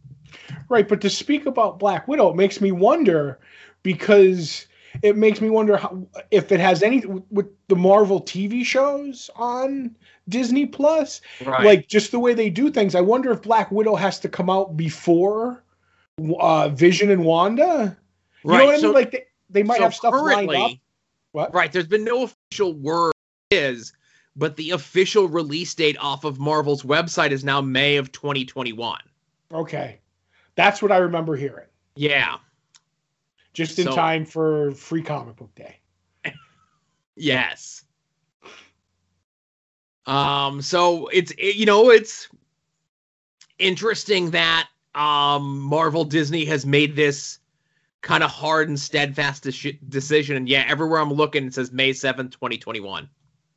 Right. 0.67 0.87
But 0.87 0.99
to 1.01 1.09
speak 1.09 1.45
about 1.45 1.79
Black 1.79 2.05
Widow, 2.07 2.29
it 2.31 2.35
makes 2.35 2.59
me 2.59 2.73
wonder 2.73 3.39
because 3.81 4.65
it 5.01 5.17
makes 5.17 5.41
me 5.41 5.49
wonder 5.49 5.77
how, 5.77 6.05
if 6.31 6.51
it 6.51 6.59
has 6.59 6.83
any 6.83 7.05
with 7.05 7.47
the 7.67 7.75
Marvel 7.75 8.21
TV 8.21 8.63
shows 8.65 9.29
on 9.35 9.95
Disney 10.29 10.65
Plus. 10.65 11.21
Like 11.45 11.87
just 11.87 12.11
the 12.11 12.19
way 12.19 12.33
they 12.33 12.49
do 12.49 12.71
things. 12.71 12.95
I 12.95 13.01
wonder 13.01 13.31
if 13.31 13.41
Black 13.41 13.71
Widow 13.71 13.95
has 13.95 14.19
to 14.21 14.29
come 14.29 14.49
out 14.49 14.75
before 14.77 15.63
uh, 16.39 16.69
Vision 16.69 17.11
and 17.11 17.23
Wanda. 17.23 17.97
You 18.43 18.51
know 18.51 18.65
what 18.65 18.75
I 18.75 18.77
so- 18.77 18.87
mean? 18.87 18.93
Like 18.93 19.11
they, 19.11 19.25
they 19.49 19.63
might 19.63 19.77
so 19.77 19.83
have 19.83 19.95
stuff 19.95 20.13
lined 20.13 20.51
up. 20.51 20.71
What? 21.31 21.53
Right. 21.53 21.71
There's 21.71 21.87
been 21.87 22.05
no 22.05 22.23
official 22.23 22.73
word 22.73 23.11
is, 23.51 23.93
but 24.35 24.55
the 24.55 24.71
official 24.71 25.27
release 25.27 25.73
date 25.73 25.97
off 25.99 26.23
of 26.23 26.39
Marvel's 26.39 26.83
website 26.83 27.31
is 27.31 27.43
now 27.43 27.61
May 27.61 27.97
of 27.97 28.11
2021. 28.11 28.99
Okay. 29.53 29.99
That's 30.55 30.81
what 30.81 30.91
I 30.91 30.97
remember 30.97 31.35
hearing. 31.35 31.67
Yeah. 31.95 32.37
Just 33.55 33.79
in 33.79 33.85
So- 33.85 33.95
time 33.95 34.25
for 34.25 34.71
free 34.71 35.01
comic 35.01 35.37
book 35.37 35.53
day. 35.55 35.79
Yes. 37.17 37.83
Um. 40.05 40.61
So 40.61 41.07
it's 41.07 41.31
it- 41.37 41.55
you 41.55 41.65
know 41.65 41.89
it's 41.89 42.27
interesting 43.57 44.31
that 44.31 44.67
um 44.93 45.59
Marvel 45.61 46.03
Disney 46.03 46.45
has 46.45 46.65
made 46.65 46.95
this 46.95 47.39
kind 48.01 48.23
of 48.23 48.29
hard 48.29 48.67
and 48.67 48.79
steadfast 48.79 49.45
deci- 49.45 49.79
decision, 49.89 50.35
and 50.35 50.47
yeah, 50.47 50.65
everywhere 50.67 50.99
I'm 50.99 51.11
looking 51.13 51.45
it 51.45 51.53
says 51.53 51.71
May 51.71 51.93
seventh, 51.93 52.31
2021. 52.31 53.09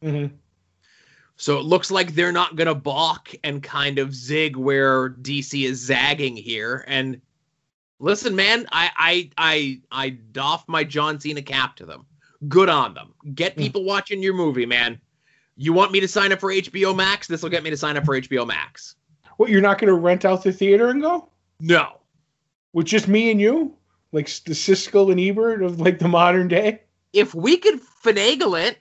Mm-hmm. 0.03 0.35
So 1.37 1.59
it 1.59 1.65
looks 1.65 1.91
like 1.91 2.15
they're 2.15 2.33
not 2.33 2.57
gonna 2.57 2.75
balk 2.75 3.35
and 3.45 3.63
kind 3.63 3.99
of 3.99 4.15
zig 4.15 4.57
where 4.57 5.11
DC 5.11 5.65
is 5.65 5.81
zagging 5.81 6.37
here. 6.37 6.85
And 6.87 7.21
listen, 7.99 8.35
man, 8.37 8.67
I 8.73 8.91
I 8.97 9.31
I 9.39 9.81
I 9.91 10.11
doff 10.11 10.67
my 10.69 10.85
John 10.85 11.19
Cena 11.21 11.43
cap 11.43 11.77
to 11.77 11.87
them. 11.87 12.07
Good 12.49 12.69
on 12.69 12.95
them. 12.95 13.15
Get 13.35 13.55
Hmm. 13.55 13.61
people 13.61 13.85
watching 13.85 14.23
your 14.23 14.35
movie, 14.35 14.67
man. 14.67 15.01
You 15.57 15.73
want 15.73 15.91
me 15.91 15.99
to 16.01 16.07
sign 16.09 16.33
up 16.33 16.39
for 16.39 16.53
HBO 16.53 16.95
Max? 16.95 17.27
This 17.27 17.43
will 17.43 17.51
get 17.51 17.65
me 17.65 17.71
to 17.71 17.77
sign 17.77 17.97
up 17.97 18.05
for 18.05 18.15
HBO 18.15 18.47
Max. 18.47 18.95
What, 19.39 19.51
you're 19.51 19.61
not 19.61 19.79
going 19.79 19.89
to 19.89 19.95
rent 19.99 20.25
out 20.25 20.45
the 20.45 20.53
theater 20.53 20.89
and 20.91 21.03
go? 21.03 21.29
No. 21.61 21.99
With 22.73 22.87
just 22.87 23.09
me 23.09 23.31
and 23.33 23.41
you? 23.41 23.75
Like 24.13 24.27
the 24.45 24.53
Siskel 24.53 25.11
and 25.11 25.21
Ebert 25.21 25.63
of 25.63 25.81
like 25.81 25.99
the 25.99 26.07
modern 26.09 26.47
day? 26.49 26.83
If 27.13 27.35
we 27.35 27.57
could 27.57 27.81
finagle 28.05 28.61
it, 28.61 28.79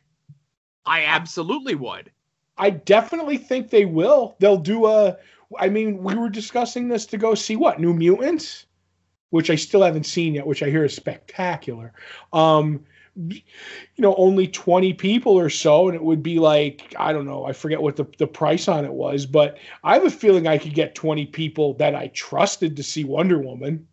I 0.86 1.04
absolutely 1.04 1.74
would. 1.76 2.12
I 2.60 2.70
definitely 2.70 3.38
think 3.38 3.70
they 3.72 3.86
will. 3.86 4.36
They'll 4.40 4.58
do 4.58 4.86
a. 4.86 5.18
I 5.60 5.70
mean, 5.70 6.04
we 6.04 6.14
were 6.16 6.30
discussing 6.30 6.88
this 6.88 7.06
to 7.08 7.18
go 7.18 7.34
see 7.34 7.56
what 7.56 7.80
New 7.80 7.94
Mutants, 7.94 8.67
which 9.30 9.50
I 9.50 9.56
still 9.56 9.82
haven't 9.82 10.06
seen 10.06 10.36
yet, 10.36 10.48
which 10.48 10.64
I 10.64 10.70
hear 10.70 10.86
is 10.86 10.96
spectacular. 10.96 11.94
Um, 12.34 12.86
you 13.16 13.42
know, 13.98 14.14
only 14.16 14.48
twenty 14.48 14.94
people 14.94 15.34
or 15.34 15.50
so, 15.50 15.88
and 15.88 15.96
it 15.96 16.04
would 16.04 16.22
be 16.22 16.40
like 16.40 16.96
I 17.00 17.12
don't 17.14 17.26
know, 17.26 17.46
I 17.46 17.54
forget 17.54 17.82
what 17.82 17.96
the 17.96 18.06
the 18.18 18.28
price 18.28 18.68
on 18.68 18.86
it 18.86 18.94
was, 18.94 19.26
but 19.26 19.58
I 19.84 19.96
have 19.96 20.06
a 20.06 20.12
feeling 20.12 20.48
I 20.48 20.58
could 20.58 20.74
get 20.74 20.94
twenty 20.94 21.26
people 21.26 21.74
that 21.76 21.96
I 21.96 22.08
trusted 22.08 22.76
to 22.78 22.84
see 22.84 23.04
Wonder 23.04 23.40
Woman. 23.40 23.88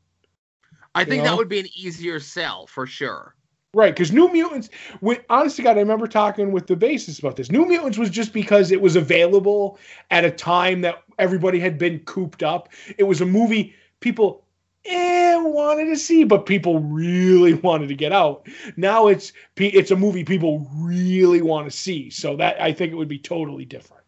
I 0.95 1.05
think 1.05 1.25
know? 1.25 1.31
that 1.31 1.39
would 1.39 1.49
be 1.49 1.59
an 1.59 1.69
easier 1.75 2.21
sell 2.21 2.67
for 2.67 2.87
sure. 2.87 3.35
Right, 3.75 3.93
because 3.93 4.13
New 4.13 4.33
Mutants, 4.33 4.71
when, 5.01 5.19
honestly, 5.29 5.65
God, 5.65 5.77
I 5.77 5.81
remember 5.81 6.07
talking 6.07 6.53
with 6.53 6.69
the 6.69 6.77
bassist 6.77 7.19
about 7.19 7.35
this. 7.35 7.51
New 7.51 7.67
Mutants 7.67 7.99
was 7.99 8.09
just 8.09 8.33
because 8.33 8.71
it 8.71 8.81
was 8.81 8.95
available 8.95 9.79
at 10.13 10.25
a 10.25 10.31
time 10.31 10.83
that 10.83 11.03
everybody 11.19 11.59
had 11.59 11.77
been 11.77 11.99
cooped 12.01 12.45
up. 12.45 12.69
It 12.99 13.03
was 13.05 13.21
a 13.21 13.27
movie 13.27 13.75
people 13.99 14.44
eh, 14.87 15.37
wanted 15.37 15.87
to 15.87 15.97
see, 15.97 16.25
but 16.25 16.47
people 16.47 16.81
really 16.81 17.55
wanted 17.69 17.89
to 17.89 17.95
get 17.95 18.13
out. 18.13 18.47
Now 18.77 19.09
it's 19.09 19.33
it's 19.57 19.91
a 19.91 19.97
movie 19.97 20.25
people 20.25 20.69
really 20.75 21.43
want 21.43 21.71
to 21.71 21.77
see. 21.77 22.11
So 22.11 22.37
that 22.37 22.61
I 22.61 22.73
think 22.73 22.93
it 22.93 22.97
would 22.97 23.09
be 23.09 23.19
totally 23.19 23.65
different. 23.65 24.05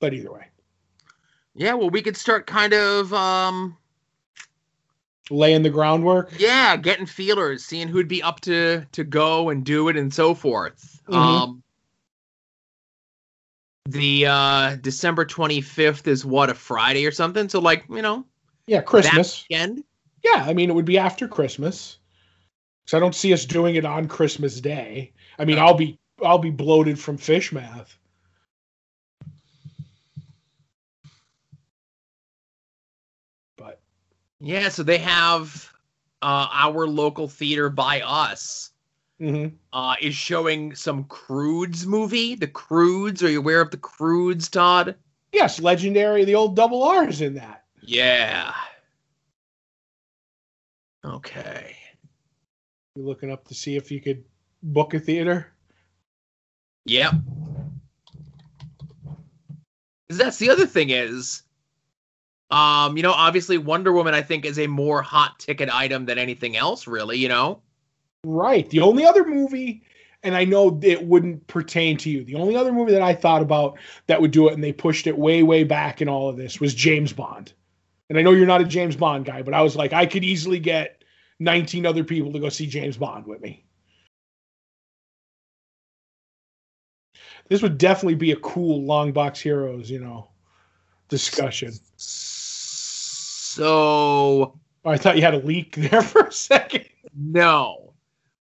But 0.00 0.14
either 0.14 0.32
way, 0.32 0.46
Yeah, 1.54 1.74
well, 1.74 1.90
we 1.90 2.02
could 2.02 2.16
start 2.16 2.46
kind 2.46 2.72
of 2.72 3.12
um 3.12 3.76
laying 5.30 5.62
the 5.62 5.70
groundwork. 5.70 6.30
yeah 6.38 6.76
getting 6.76 7.04
feelers 7.06 7.64
seeing 7.64 7.88
who'd 7.88 8.08
be 8.08 8.22
up 8.22 8.40
to 8.40 8.84
to 8.92 9.04
go 9.04 9.50
and 9.50 9.64
do 9.64 9.88
it 9.88 9.96
and 9.96 10.12
so 10.14 10.34
forth 10.34 11.02
Mhm. 11.08 11.14
um 11.16 11.62
the 13.90 14.26
uh 14.26 14.76
december 14.76 15.24
25th 15.24 16.06
is 16.06 16.24
what 16.24 16.50
a 16.50 16.54
friday 16.54 17.06
or 17.06 17.10
something 17.10 17.48
so 17.48 17.58
like 17.58 17.84
you 17.88 18.02
know 18.02 18.24
Yeah, 18.66 18.82
Christmas. 18.82 19.46
weekend 19.48 19.82
Yeah, 20.22 20.44
I 20.46 20.52
mean 20.52 20.68
it 20.68 20.74
would 20.74 20.84
be 20.84 20.98
after 20.98 21.26
Christmas. 21.28 21.98
So 22.86 22.96
I 22.96 23.00
don't 23.00 23.14
see 23.14 23.32
us 23.32 23.44
doing 23.44 23.76
it 23.76 23.84
on 23.84 24.08
Christmas 24.08 24.60
Day. 24.60 25.12
I 25.38 25.44
mean, 25.44 25.58
I'll 25.58 25.74
be 25.74 25.98
I'll 26.22 26.38
be 26.38 26.50
bloated 26.50 26.98
from 26.98 27.16
fish 27.16 27.52
math. 27.52 27.96
But 33.56 33.80
yeah 34.40 34.68
so 34.68 34.82
they 34.82 34.98
have 34.98 35.72
uh 36.20 36.48
our 36.52 36.86
local 36.86 37.28
theater 37.28 37.70
by 37.70 38.02
us 38.02 38.72
mhm. 39.20 39.52
uh 39.72 39.94
is 40.00 40.14
showing 40.14 40.74
some 40.74 41.04
Croods 41.04 41.86
movie 41.86 42.34
the 42.34 42.46
Croods 42.46 43.22
are 43.22 43.30
you 43.30 43.38
aware 43.38 43.60
of 43.60 43.70
the 43.70 43.76
Croods 43.76 44.48
todd 44.48 44.94
yes, 45.32 45.60
legendary. 45.60 46.24
The 46.24 46.34
old 46.34 46.56
double 46.56 46.82
R 46.82 47.08
is 47.08 47.20
in 47.20 47.34
that. 47.34 47.64
yeah 47.82 48.54
Okay. 51.04 51.76
You 52.96 53.06
looking 53.06 53.30
up 53.30 53.46
to 53.48 53.54
see 53.54 53.76
if 53.76 53.90
you 53.90 54.00
could 54.00 54.24
book 54.62 54.94
a 54.94 55.00
theater? 55.00 55.52
Yep. 56.86 57.14
That's 60.08 60.38
the 60.38 60.50
other 60.50 60.66
thing 60.66 60.90
is, 60.90 61.42
um, 62.50 62.96
you 62.96 63.02
know, 63.02 63.12
obviously 63.12 63.58
Wonder 63.58 63.92
Woman 63.92 64.14
I 64.14 64.22
think 64.22 64.44
is 64.44 64.58
a 64.58 64.66
more 64.66 65.02
hot 65.02 65.38
ticket 65.38 65.68
item 65.72 66.06
than 66.06 66.18
anything 66.18 66.56
else, 66.56 66.86
really. 66.86 67.18
You 67.18 67.28
know. 67.28 67.62
Right. 68.24 68.68
The 68.68 68.80
only 68.80 69.04
other 69.04 69.24
movie, 69.24 69.82
and 70.22 70.34
I 70.34 70.44
know 70.44 70.78
it 70.82 71.04
wouldn't 71.06 71.46
pertain 71.46 71.96
to 71.98 72.10
you, 72.10 72.24
the 72.24 72.34
only 72.34 72.56
other 72.56 72.72
movie 72.72 72.92
that 72.92 73.02
I 73.02 73.14
thought 73.14 73.42
about 73.42 73.78
that 74.06 74.20
would 74.20 74.30
do 74.32 74.48
it 74.48 74.54
and 74.54 74.62
they 74.62 74.72
pushed 74.72 75.06
it 75.06 75.16
way, 75.16 75.42
way 75.42 75.64
back 75.64 76.02
in 76.02 76.08
all 76.08 76.28
of 76.28 76.36
this 76.36 76.60
was 76.60 76.74
James 76.74 77.12
Bond. 77.12 77.52
And 78.08 78.18
I 78.18 78.22
know 78.22 78.32
you're 78.32 78.46
not 78.46 78.60
a 78.60 78.64
James 78.64 78.96
Bond 78.96 79.24
guy, 79.24 79.42
but 79.42 79.54
I 79.54 79.62
was 79.62 79.76
like, 79.76 79.92
I 79.92 80.06
could 80.06 80.24
easily 80.24 80.58
get 80.58 81.04
19 81.38 81.86
other 81.86 82.04
people 82.04 82.32
to 82.32 82.40
go 82.40 82.48
see 82.48 82.66
James 82.66 82.96
Bond 82.96 83.26
with 83.26 83.40
me. 83.40 83.64
This 87.48 87.62
would 87.62 87.78
definitely 87.78 88.14
be 88.16 88.32
a 88.32 88.36
cool 88.36 88.82
long 88.84 89.12
box 89.12 89.40
heroes, 89.40 89.90
you 89.90 89.98
know, 90.00 90.28
discussion. 91.08 91.72
So 91.96 93.64
oh, 94.84 94.90
I 94.90 94.96
thought 94.96 95.16
you 95.16 95.22
had 95.22 95.34
a 95.34 95.38
leak 95.38 95.76
there 95.76 96.02
for 96.02 96.22
a 96.22 96.32
second. 96.32 96.86
no. 97.14 97.87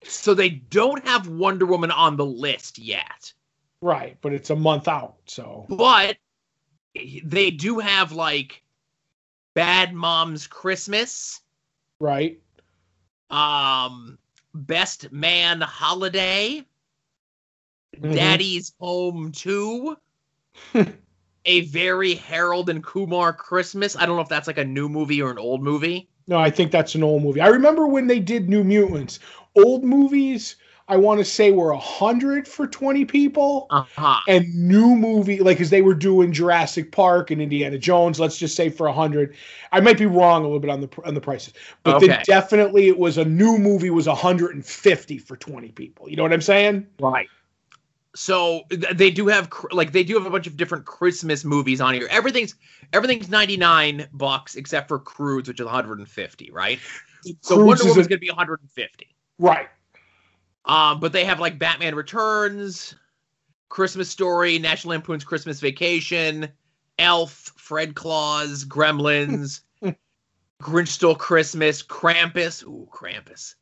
So 0.03 0.33
they 0.33 0.49
don't 0.49 1.05
have 1.07 1.27
Wonder 1.27 1.65
Woman 1.65 1.91
on 1.91 2.17
the 2.17 2.25
list 2.25 2.77
yet, 2.79 3.33
Right, 3.81 4.17
but 4.21 4.33
it's 4.33 4.49
a 4.49 4.55
month 4.55 4.87
out, 4.87 5.15
so 5.25 5.65
but 5.69 6.17
they 7.23 7.51
do 7.51 7.79
have 7.79 8.11
like 8.11 8.63
Bad 9.55 9.93
Mom's 9.93 10.47
Christmas, 10.47 11.41
right. 11.99 12.39
um, 13.29 14.17
Best 14.53 15.11
Man 15.11 15.61
Holiday, 15.61 16.65
Mhm. 17.97 18.13
Daddy's 18.13 18.73
Home 18.79 19.31
2, 19.31 19.97
a 21.45 21.61
very 21.61 22.15
Harold 22.15 22.69
and 22.69 22.83
Kumar 22.83 23.33
Christmas. 23.33 23.95
I 23.95 24.05
don't 24.05 24.15
know 24.15 24.21
if 24.21 24.29
that's 24.29 24.47
like 24.47 24.57
a 24.57 24.65
new 24.65 24.89
movie 24.89 25.21
or 25.21 25.31
an 25.31 25.37
old 25.39 25.63
movie. 25.63 26.09
No, 26.27 26.37
I 26.37 26.49
think 26.49 26.71
that's 26.71 26.95
an 26.95 27.03
old 27.03 27.23
movie. 27.23 27.41
I 27.41 27.47
remember 27.47 27.87
when 27.87 28.07
they 28.07 28.19
did 28.19 28.49
New 28.49 28.63
Mutants. 28.63 29.19
Old 29.57 29.83
movies, 29.83 30.55
I 30.89 30.95
want 30.97 31.19
to 31.19 31.25
say 31.25 31.51
were 31.51 31.71
a 31.71 31.77
hundred 31.77 32.47
for 32.47 32.65
twenty 32.67 33.03
people, 33.03 33.67
Uh-huh. 33.69 34.19
and 34.27 34.53
new 34.55 34.95
movie 34.95 35.39
like 35.39 35.59
as 35.59 35.69
they 35.69 35.81
were 35.81 35.93
doing 35.93 36.31
Jurassic 36.31 36.91
Park 36.91 37.31
and 37.31 37.41
Indiana 37.41 37.77
Jones. 37.77 38.19
Let's 38.19 38.37
just 38.37 38.55
say 38.55 38.69
for 38.69 38.87
a 38.87 38.93
hundred. 38.93 39.35
I 39.71 39.79
might 39.81 39.97
be 39.97 40.05
wrong 40.05 40.41
a 40.41 40.45
little 40.45 40.59
bit 40.61 40.69
on 40.69 40.79
the 40.81 40.89
on 41.05 41.13
the 41.13 41.21
prices, 41.21 41.53
but 41.83 41.99
then 41.99 42.21
definitely 42.25 42.87
it 42.87 42.97
was 42.97 43.17
a 43.17 43.25
new 43.25 43.57
movie 43.57 43.89
was 43.89 44.05
hundred 44.07 44.55
and 44.55 44.65
fifty 44.65 45.17
for 45.17 45.35
twenty 45.35 45.69
people. 45.69 46.09
You 46.09 46.15
know 46.15 46.23
what 46.23 46.31
I'm 46.33 46.41
saying? 46.41 46.87
Right. 46.99 47.27
So 48.15 48.61
they 48.71 49.11
do 49.11 49.27
have 49.27 49.49
like 49.71 49.91
they 49.91 50.03
do 50.03 50.15
have 50.15 50.25
a 50.25 50.29
bunch 50.29 50.47
of 50.47 50.57
different 50.57 50.85
Christmas 50.85 51.43
movies 51.45 51.81
on 51.81 51.93
here. 51.93 52.07
Everything's 52.09 52.55
everything's 52.93 53.29
99 53.29 54.07
bucks 54.13 54.55
except 54.55 54.87
for 54.87 54.97
Croods 54.97 55.47
which 55.47 55.59
is 55.59 55.65
150, 55.65 56.49
right? 56.51 56.79
So 57.41 57.55
Croods 57.57 57.67
Wonder 57.67 57.83
Woman's 57.83 58.07
a- 58.07 58.09
going 58.09 58.17
to 58.19 58.25
be 58.25 58.29
150. 58.29 59.07
Right. 59.39 59.67
Um 60.65 60.99
but 60.99 61.11
they 61.13 61.25
have 61.25 61.39
like 61.39 61.59
Batman 61.59 61.95
Returns, 61.95 62.95
Christmas 63.69 64.09
Story, 64.09 64.59
National 64.59 64.91
Lampoon's 64.91 65.23
Christmas 65.23 65.59
Vacation, 65.59 66.49
Elf, 66.99 67.51
Fred 67.57 67.95
Claus, 67.95 68.65
Gremlins, 68.65 69.61
Grinch 70.61 70.87
Stole 70.87 71.15
Christmas, 71.15 71.83
Krampus. 71.83 72.63
Ooh, 72.65 72.87
Krampus. 72.91 73.55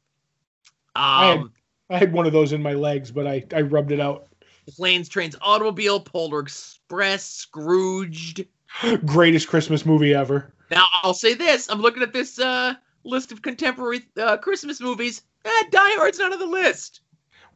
I 0.95 1.27
had- 1.29 1.37
Um 1.39 1.51
I 1.87 1.99
had 1.99 2.13
one 2.13 2.25
of 2.25 2.33
those 2.33 2.51
in 2.51 2.63
my 2.63 2.73
legs, 2.73 3.11
but 3.11 3.27
I 3.27 3.43
I 3.55 3.61
rubbed 3.61 3.91
it 3.91 3.99
out. 3.99 4.27
Planes, 4.67 5.07
Trains, 5.07 5.35
Automobile, 5.41 5.99
Polar 5.99 6.39
Express, 6.39 7.23
Scrooged. 7.23 8.43
Greatest 9.05 9.47
Christmas 9.47 9.85
movie 9.85 10.15
ever. 10.15 10.51
Now 10.71 10.87
I'll 11.03 11.13
say 11.13 11.35
this: 11.35 11.69
I'm 11.69 11.81
looking 11.81 12.01
at 12.01 12.11
this 12.13 12.39
uh, 12.39 12.73
list 13.05 13.31
of 13.31 13.41
contemporary 13.41 14.01
uh, 14.21 14.37
Christmas 14.37 14.81
movies. 14.81 15.21
Eh, 15.45 15.63
Die 15.69 15.95
Hard's 15.95 16.19
not 16.19 16.33
on 16.33 16.39
the 16.39 16.45
list. 16.45 17.01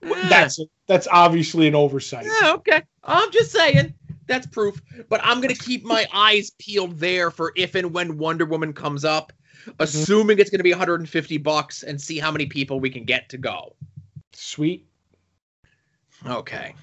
Eh, 0.03 0.29
That's 0.29 0.59
that's 0.87 1.07
obviously 1.11 1.67
an 1.67 1.75
oversight. 1.75 2.25
eh, 2.25 2.51
okay. 2.53 2.83
I'm 3.03 3.31
just 3.31 3.51
saying 3.51 3.93
that's 4.27 4.47
proof. 4.47 4.81
But 5.09 5.19
I'm 5.23 5.41
gonna 5.41 5.55
keep 5.55 5.83
my 5.83 6.07
eyes 6.13 6.51
peeled 6.51 6.97
there 6.99 7.31
for 7.31 7.51
if 7.55 7.75
and 7.75 7.93
when 7.93 8.17
Wonder 8.17 8.45
Woman 8.45 8.71
comes 8.73 9.03
up, 9.03 9.33
assuming 9.79 10.39
it's 10.39 10.49
gonna 10.49 10.63
be 10.63 10.71
150 10.71 11.37
bucks, 11.39 11.83
and 11.83 11.99
see 11.99 12.17
how 12.19 12.31
many 12.31 12.45
people 12.45 12.79
we 12.79 12.89
can 12.89 13.03
get 13.03 13.29
to 13.29 13.37
go. 13.37 13.75
Sweet. 14.31 14.85
Okay. 16.25 16.73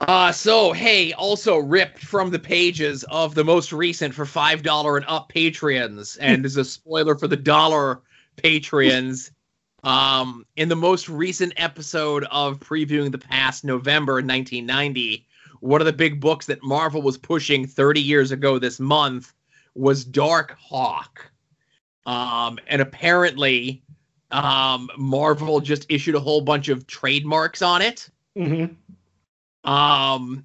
Uh 0.00 0.32
so 0.32 0.72
hey, 0.72 1.12
also 1.12 1.58
ripped 1.58 1.98
from 1.98 2.30
the 2.30 2.38
pages 2.38 3.04
of 3.04 3.34
the 3.34 3.44
most 3.44 3.72
recent 3.72 4.14
for 4.14 4.24
five 4.24 4.62
dollar 4.62 4.96
and 4.96 5.04
up 5.08 5.30
Patreons, 5.32 6.16
and 6.20 6.44
is 6.46 6.56
a 6.56 6.64
spoiler 6.64 7.16
for 7.16 7.28
the 7.28 7.36
dollar 7.36 8.00
Patreons. 8.36 9.30
Um, 9.82 10.44
in 10.56 10.68
the 10.68 10.76
most 10.76 11.08
recent 11.08 11.54
episode 11.56 12.26
of 12.30 12.60
previewing 12.60 13.10
the 13.12 13.18
past 13.18 13.64
November 13.64 14.14
1990, 14.14 15.26
one 15.60 15.80
of 15.80 15.86
the 15.86 15.92
big 15.92 16.20
books 16.20 16.44
that 16.46 16.62
Marvel 16.62 17.00
was 17.00 17.16
pushing 17.16 17.66
30 17.66 18.00
years 18.00 18.30
ago 18.30 18.58
this 18.58 18.78
month 18.78 19.32
was 19.74 20.04
Darkhawk. 20.04 21.30
Um, 22.04 22.58
and 22.66 22.82
apparently, 22.82 23.82
um, 24.30 24.90
Marvel 24.98 25.60
just 25.60 25.86
issued 25.88 26.14
a 26.14 26.20
whole 26.20 26.42
bunch 26.42 26.68
of 26.68 26.86
trademarks 26.86 27.62
on 27.62 27.80
it 27.82 28.10
hmm 28.36 28.66
um 29.64 30.44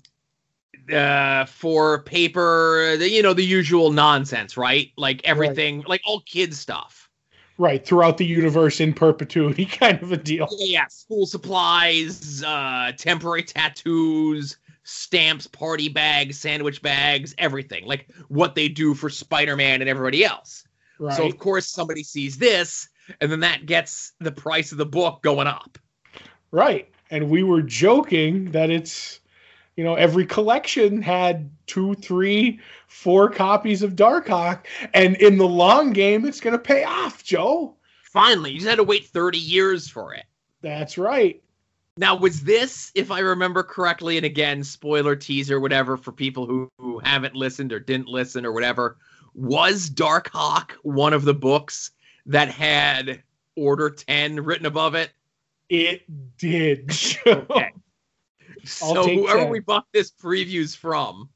uh 0.93 1.45
for 1.45 2.03
paper 2.03 2.95
the, 2.97 3.09
you 3.09 3.21
know 3.23 3.33
the 3.33 3.43
usual 3.45 3.91
nonsense 3.91 4.55
right 4.57 4.91
like 4.97 5.21
everything 5.23 5.83
like 5.87 6.01
all 6.05 6.21
kids 6.21 6.59
stuff 6.59 7.09
Right. 7.57 7.85
Throughout 7.85 8.17
the 8.17 8.25
universe 8.25 8.81
in 8.81 8.93
perpetuity, 8.93 9.65
kind 9.81 10.03
of 10.03 10.11
a 10.11 10.17
deal. 10.17 10.49
yeah 10.59 10.87
school 10.87 11.25
supplies 11.25 12.43
uh 12.43 12.91
temporary 12.97 13.43
tattoos 13.43 14.57
stamps 14.83 15.47
party 15.47 15.87
bags 15.87 16.37
sandwich 16.37 16.81
bags 16.81 17.33
everything 17.37 17.85
like 17.85 18.07
what 18.27 18.55
they 18.55 18.67
do 18.67 18.93
for 18.93 19.09
spider-man 19.09 19.79
and 19.81 19.89
everybody 19.89 20.25
else 20.25 20.67
Right. 20.99 21.15
so 21.15 21.25
of 21.25 21.37
course 21.37 21.65
somebody 21.67 22.03
sees 22.03 22.37
this 22.37 22.89
and 23.21 23.31
then 23.31 23.39
that 23.39 23.65
gets 23.65 24.11
the 24.19 24.31
price 24.33 24.71
of 24.73 24.77
the 24.77 24.85
book 24.85 25.23
going 25.23 25.47
up 25.47 25.79
right. 26.51 26.89
And 27.11 27.29
we 27.29 27.43
were 27.43 27.61
joking 27.61 28.51
that 28.51 28.69
it's, 28.69 29.19
you 29.75 29.83
know, 29.83 29.95
every 29.95 30.25
collection 30.25 31.01
had 31.01 31.49
two, 31.67 31.95
three, 31.95 32.59
four 32.87 33.29
copies 33.29 33.83
of 33.83 33.95
Darkhawk, 33.95 34.65
and 34.93 35.15
in 35.17 35.37
the 35.37 35.47
long 35.47 35.93
game, 35.93 36.25
it's 36.25 36.39
going 36.39 36.53
to 36.53 36.59
pay 36.59 36.83
off, 36.83 37.23
Joe. 37.23 37.75
finally 38.03 38.51
you 38.51 38.59
just 38.59 38.69
had 38.69 38.77
to 38.77 38.83
wait 38.83 39.05
30 39.05 39.37
years 39.37 39.89
for 39.89 40.13
it 40.13 40.25
That's 40.61 40.97
right. 40.97 41.41
Now, 41.97 42.15
was 42.17 42.41
this, 42.41 42.91
if 42.93 43.09
I 43.09 43.19
remember 43.19 43.63
correctly, 43.63 44.17
and 44.17 44.25
again, 44.25 44.65
spoiler 44.65 45.15
teaser, 45.15 45.61
whatever, 45.61 45.95
for 45.95 46.11
people 46.11 46.45
who, 46.45 46.69
who 46.77 46.99
haven't 46.99 47.35
listened 47.35 47.71
or 47.71 47.79
didn't 47.79 48.09
listen 48.09 48.45
or 48.45 48.51
whatever, 48.51 48.97
was 49.33 49.89
Darkhawk 49.89 50.71
one 50.83 51.13
of 51.13 51.23
the 51.23 51.33
books 51.33 51.91
that 52.25 52.49
had 52.49 53.23
Order 53.55 53.91
10 53.91 54.43
written 54.43 54.65
above 54.65 54.95
it? 54.95 55.11
It 55.69 56.03
did. 56.37 56.89
Joe. 56.89 57.45
Okay. 57.55 57.71
So, 58.63 59.03
whoever 59.07 59.41
10. 59.41 59.49
we 59.51 59.59
bought 59.59 59.85
this 59.93 60.11
previews 60.11 60.75
from, 60.75 61.29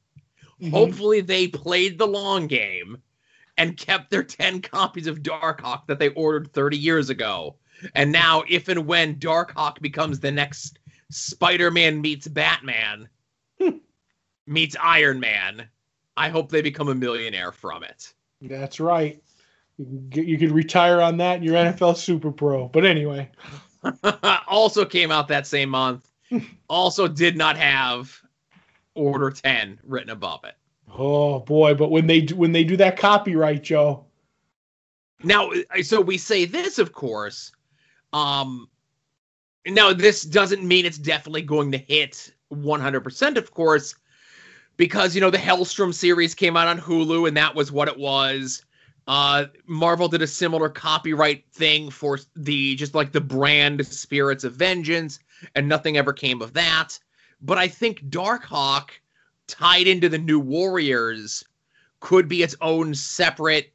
Mhm. 0.60 0.70
hopefully 0.70 1.20
they 1.20 1.46
played 1.46 1.96
the 1.96 2.06
long 2.06 2.48
game 2.48 2.98
and 3.56 3.76
kept 3.76 4.10
their 4.10 4.24
10 4.24 4.60
copies 4.62 5.06
of 5.06 5.22
Darkhawk 5.22 5.86
that 5.86 5.98
they 6.00 6.08
ordered 6.10 6.52
30 6.52 6.76
years 6.76 7.08
ago. 7.08 7.54
And 7.94 8.10
now, 8.10 8.42
if 8.48 8.68
and 8.68 8.84
when 8.86 9.14
Darkhawk 9.16 9.80
becomes 9.80 10.18
the 10.18 10.32
next 10.32 10.80
Spider 11.10 11.70
Man 11.70 12.00
meets 12.00 12.26
Batman, 12.26 13.08
meets 14.46 14.76
Iron 14.82 15.20
Man, 15.20 15.68
I 16.16 16.28
hope 16.30 16.50
they 16.50 16.62
become 16.62 16.88
a 16.88 16.94
millionaire 16.94 17.52
from 17.52 17.84
it. 17.84 18.12
That's 18.42 18.80
right. 18.80 19.22
You, 19.78 19.84
can 19.86 20.08
get, 20.10 20.26
you 20.26 20.36
could 20.36 20.50
retire 20.50 21.00
on 21.00 21.16
that 21.18 21.36
in 21.38 21.42
your 21.44 21.54
NFL 21.54 21.96
Super 21.96 22.32
Pro. 22.32 22.68
But 22.68 22.84
anyway, 22.84 23.30
also 24.48 24.84
came 24.84 25.10
out 25.10 25.28
that 25.28 25.46
same 25.46 25.70
month. 25.70 26.06
Also 26.68 27.08
did 27.08 27.36
not 27.36 27.56
have 27.56 28.16
Order 28.94 29.32
10 29.32 29.80
written 29.82 30.10
above 30.10 30.44
it. 30.44 30.54
oh 30.96 31.40
boy! 31.40 31.74
But 31.74 31.90
when 31.90 32.06
they 32.06 32.20
do, 32.20 32.36
when 32.36 32.52
they 32.52 32.62
do 32.62 32.76
that 32.76 32.96
copyright, 32.96 33.64
Joe, 33.64 34.04
Now, 35.24 35.50
so 35.82 36.00
we 36.00 36.18
say 36.18 36.44
this, 36.44 36.78
of 36.78 36.92
course. 36.92 37.50
Um, 38.12 38.68
now, 39.66 39.92
this 39.92 40.22
doesn't 40.22 40.62
mean 40.62 40.86
it's 40.86 40.98
definitely 40.98 41.42
going 41.42 41.72
to 41.72 41.78
hit 41.78 42.32
100%, 42.52 43.36
of 43.36 43.52
course, 43.52 43.94
because, 44.76 45.14
you 45.14 45.20
know, 45.20 45.30
the 45.30 45.38
Helstrom 45.38 45.92
series 45.92 46.34
came 46.34 46.56
out 46.56 46.68
on 46.68 46.78
Hulu, 46.78 47.28
and 47.28 47.36
that 47.36 47.54
was 47.54 47.70
what 47.70 47.88
it 47.88 47.98
was. 47.98 48.64
Uh, 49.06 49.46
Marvel 49.66 50.08
did 50.08 50.22
a 50.22 50.26
similar 50.26 50.68
copyright 50.68 51.44
thing 51.52 51.90
for 51.90 52.18
the 52.36 52.74
just 52.76 52.94
like 52.94 53.12
the 53.12 53.20
brand 53.20 53.84
Spirits 53.86 54.44
of 54.44 54.54
Vengeance, 54.54 55.18
and 55.54 55.68
nothing 55.68 55.96
ever 55.96 56.12
came 56.12 56.42
of 56.42 56.52
that. 56.52 56.98
But 57.40 57.58
I 57.58 57.68
think 57.68 58.04
Darkhawk, 58.04 58.90
tied 59.46 59.86
into 59.86 60.08
the 60.08 60.18
New 60.18 60.38
Warriors, 60.38 61.44
could 62.00 62.28
be 62.28 62.42
its 62.42 62.54
own 62.60 62.94
separate 62.94 63.72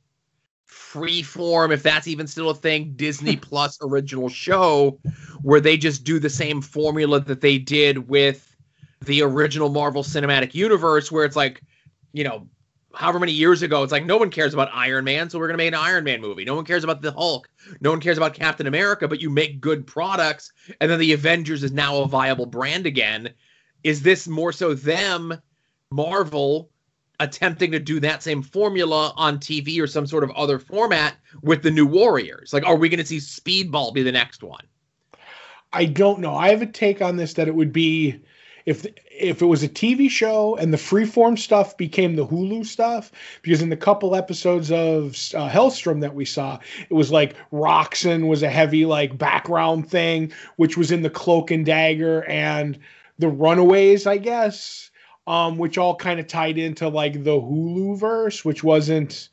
Freeform, 0.96 1.74
if 1.74 1.84
that's 1.84 2.08
even 2.08 2.28
still 2.28 2.50
a 2.50 2.56
thing, 2.56 2.94
Disney 2.96 3.36
Plus 3.36 3.78
original 3.82 4.30
show 4.30 5.00
where 5.42 5.60
they 5.60 5.78
just 5.78 6.04
do 6.04 6.20
the 6.20 6.30
same 6.30 6.62
formula 6.62 7.20
that 7.20 7.42
they 7.42 7.58
did 7.58 8.10
with 8.10 8.56
the 9.02 9.22
original 9.22 9.70
Marvel 9.70 10.04
Cinematic 10.04 10.54
Universe, 10.54 11.12
where 11.12 11.26
it's 11.26 11.36
like, 11.36 11.62
you 12.14 12.24
know, 12.24 12.48
however 12.96 13.20
many 13.20 13.32
years 13.32 13.62
ago, 13.62 13.84
it's 13.84 13.92
like 13.92 14.06
no 14.06 14.18
one 14.18 14.30
cares 14.30 14.54
about 14.54 14.70
Iron 14.74 15.06
Man, 15.06 15.30
so 15.30 15.38
we're 15.38 15.48
gonna 15.48 15.58
make 15.58 15.68
an 15.68 15.74
Iron 15.76 16.04
Man 16.04 16.22
movie. 16.22 16.46
No 16.46 16.56
one 16.56 16.66
cares 16.66 16.84
about 16.84 17.02
the 17.02 17.12
Hulk. 17.12 17.50
No 17.82 17.92
one 17.92 18.00
cares 18.00 18.18
about 18.18 18.34
Captain 18.34 18.68
America, 18.68 19.08
but 19.08 19.22
you 19.22 19.30
make 19.30 19.62
good 19.62 19.86
products, 19.86 20.52
and 20.82 20.90
then 20.90 21.00
the 21.00 21.14
Avengers 21.14 21.64
is 21.64 21.72
now 21.72 21.98
a 21.98 22.08
viable 22.08 22.46
brand 22.46 22.86
again. 22.86 23.34
Is 23.84 24.02
this 24.02 24.28
more 24.28 24.52
so 24.52 24.74
them, 24.74 25.34
Marvel, 25.92 26.72
attempting 27.20 27.72
to 27.72 27.80
do 27.80 28.00
that 28.00 28.24
same 28.24 28.42
formula 28.42 29.14
on 29.16 29.38
TV 29.38 29.80
or 29.80 29.88
some 29.88 30.08
sort 30.08 30.24
of 30.24 30.32
other 30.32 30.60
format 30.60 31.16
with 31.42 31.62
the 31.64 31.72
new 31.72 31.86
Warriors? 31.86 32.54
Like, 32.54 32.66
are 32.66 32.76
we 32.76 32.90
going 32.90 33.00
to 33.00 33.06
see 33.06 33.18
Speedball 33.18 33.94
be 33.94 34.04
the 34.04 34.12
next 34.12 34.44
one? 34.44 34.66
I 35.72 35.86
don't 35.86 36.20
know. 36.20 36.36
I 36.36 36.50
have 36.50 36.62
a 36.62 36.68
take 36.68 37.02
on 37.02 37.18
this 37.18 37.34
that 37.34 37.48
it 37.48 37.56
would 37.56 37.74
be 37.74 38.22
if 38.66 38.86
if 39.12 39.42
it 39.42 39.46
was 39.46 39.64
a 39.64 39.70
TV 39.70 40.10
show 40.10 40.56
and 40.56 40.74
the 40.74 40.78
freeform 40.78 41.38
stuff 41.38 41.78
became 41.78 42.16
the 42.16 42.26
Hulu 42.26 42.66
stuff, 42.66 43.12
because 43.42 43.62
in 43.62 43.70
the 43.70 43.78
couple 43.78 44.16
episodes 44.16 44.72
of 44.72 45.10
uh, 45.36 45.50
Helstrom 45.50 46.02
that 46.02 46.16
we 46.16 46.26
saw, 46.26 46.60
it 46.90 46.94
was 46.94 47.12
like 47.12 47.36
Roxxon 47.52 48.28
was 48.28 48.44
a 48.44 48.50
heavy 48.50 48.86
like 48.86 49.18
background 49.18 49.90
thing, 49.90 50.32
which 50.56 50.78
was 50.78 50.92
in 50.92 51.04
the 51.04 51.10
Cloak 51.10 51.52
and 51.52 51.66
Dagger 51.66 52.24
and 52.24 52.80
the 53.20 53.30
Runaways, 53.30 54.08
I 54.08 54.18
guess, 54.18 54.90
um, 55.28 55.58
which 55.58 55.78
all 55.78 55.96
kind 55.96 56.20
of 56.20 56.28
tied 56.28 56.58
into 56.58 56.90
like 56.90 57.24
the 57.24 57.40
Hulu 57.40 57.98
verse, 57.98 58.44
which 58.44 58.64
wasn't, 58.64 59.30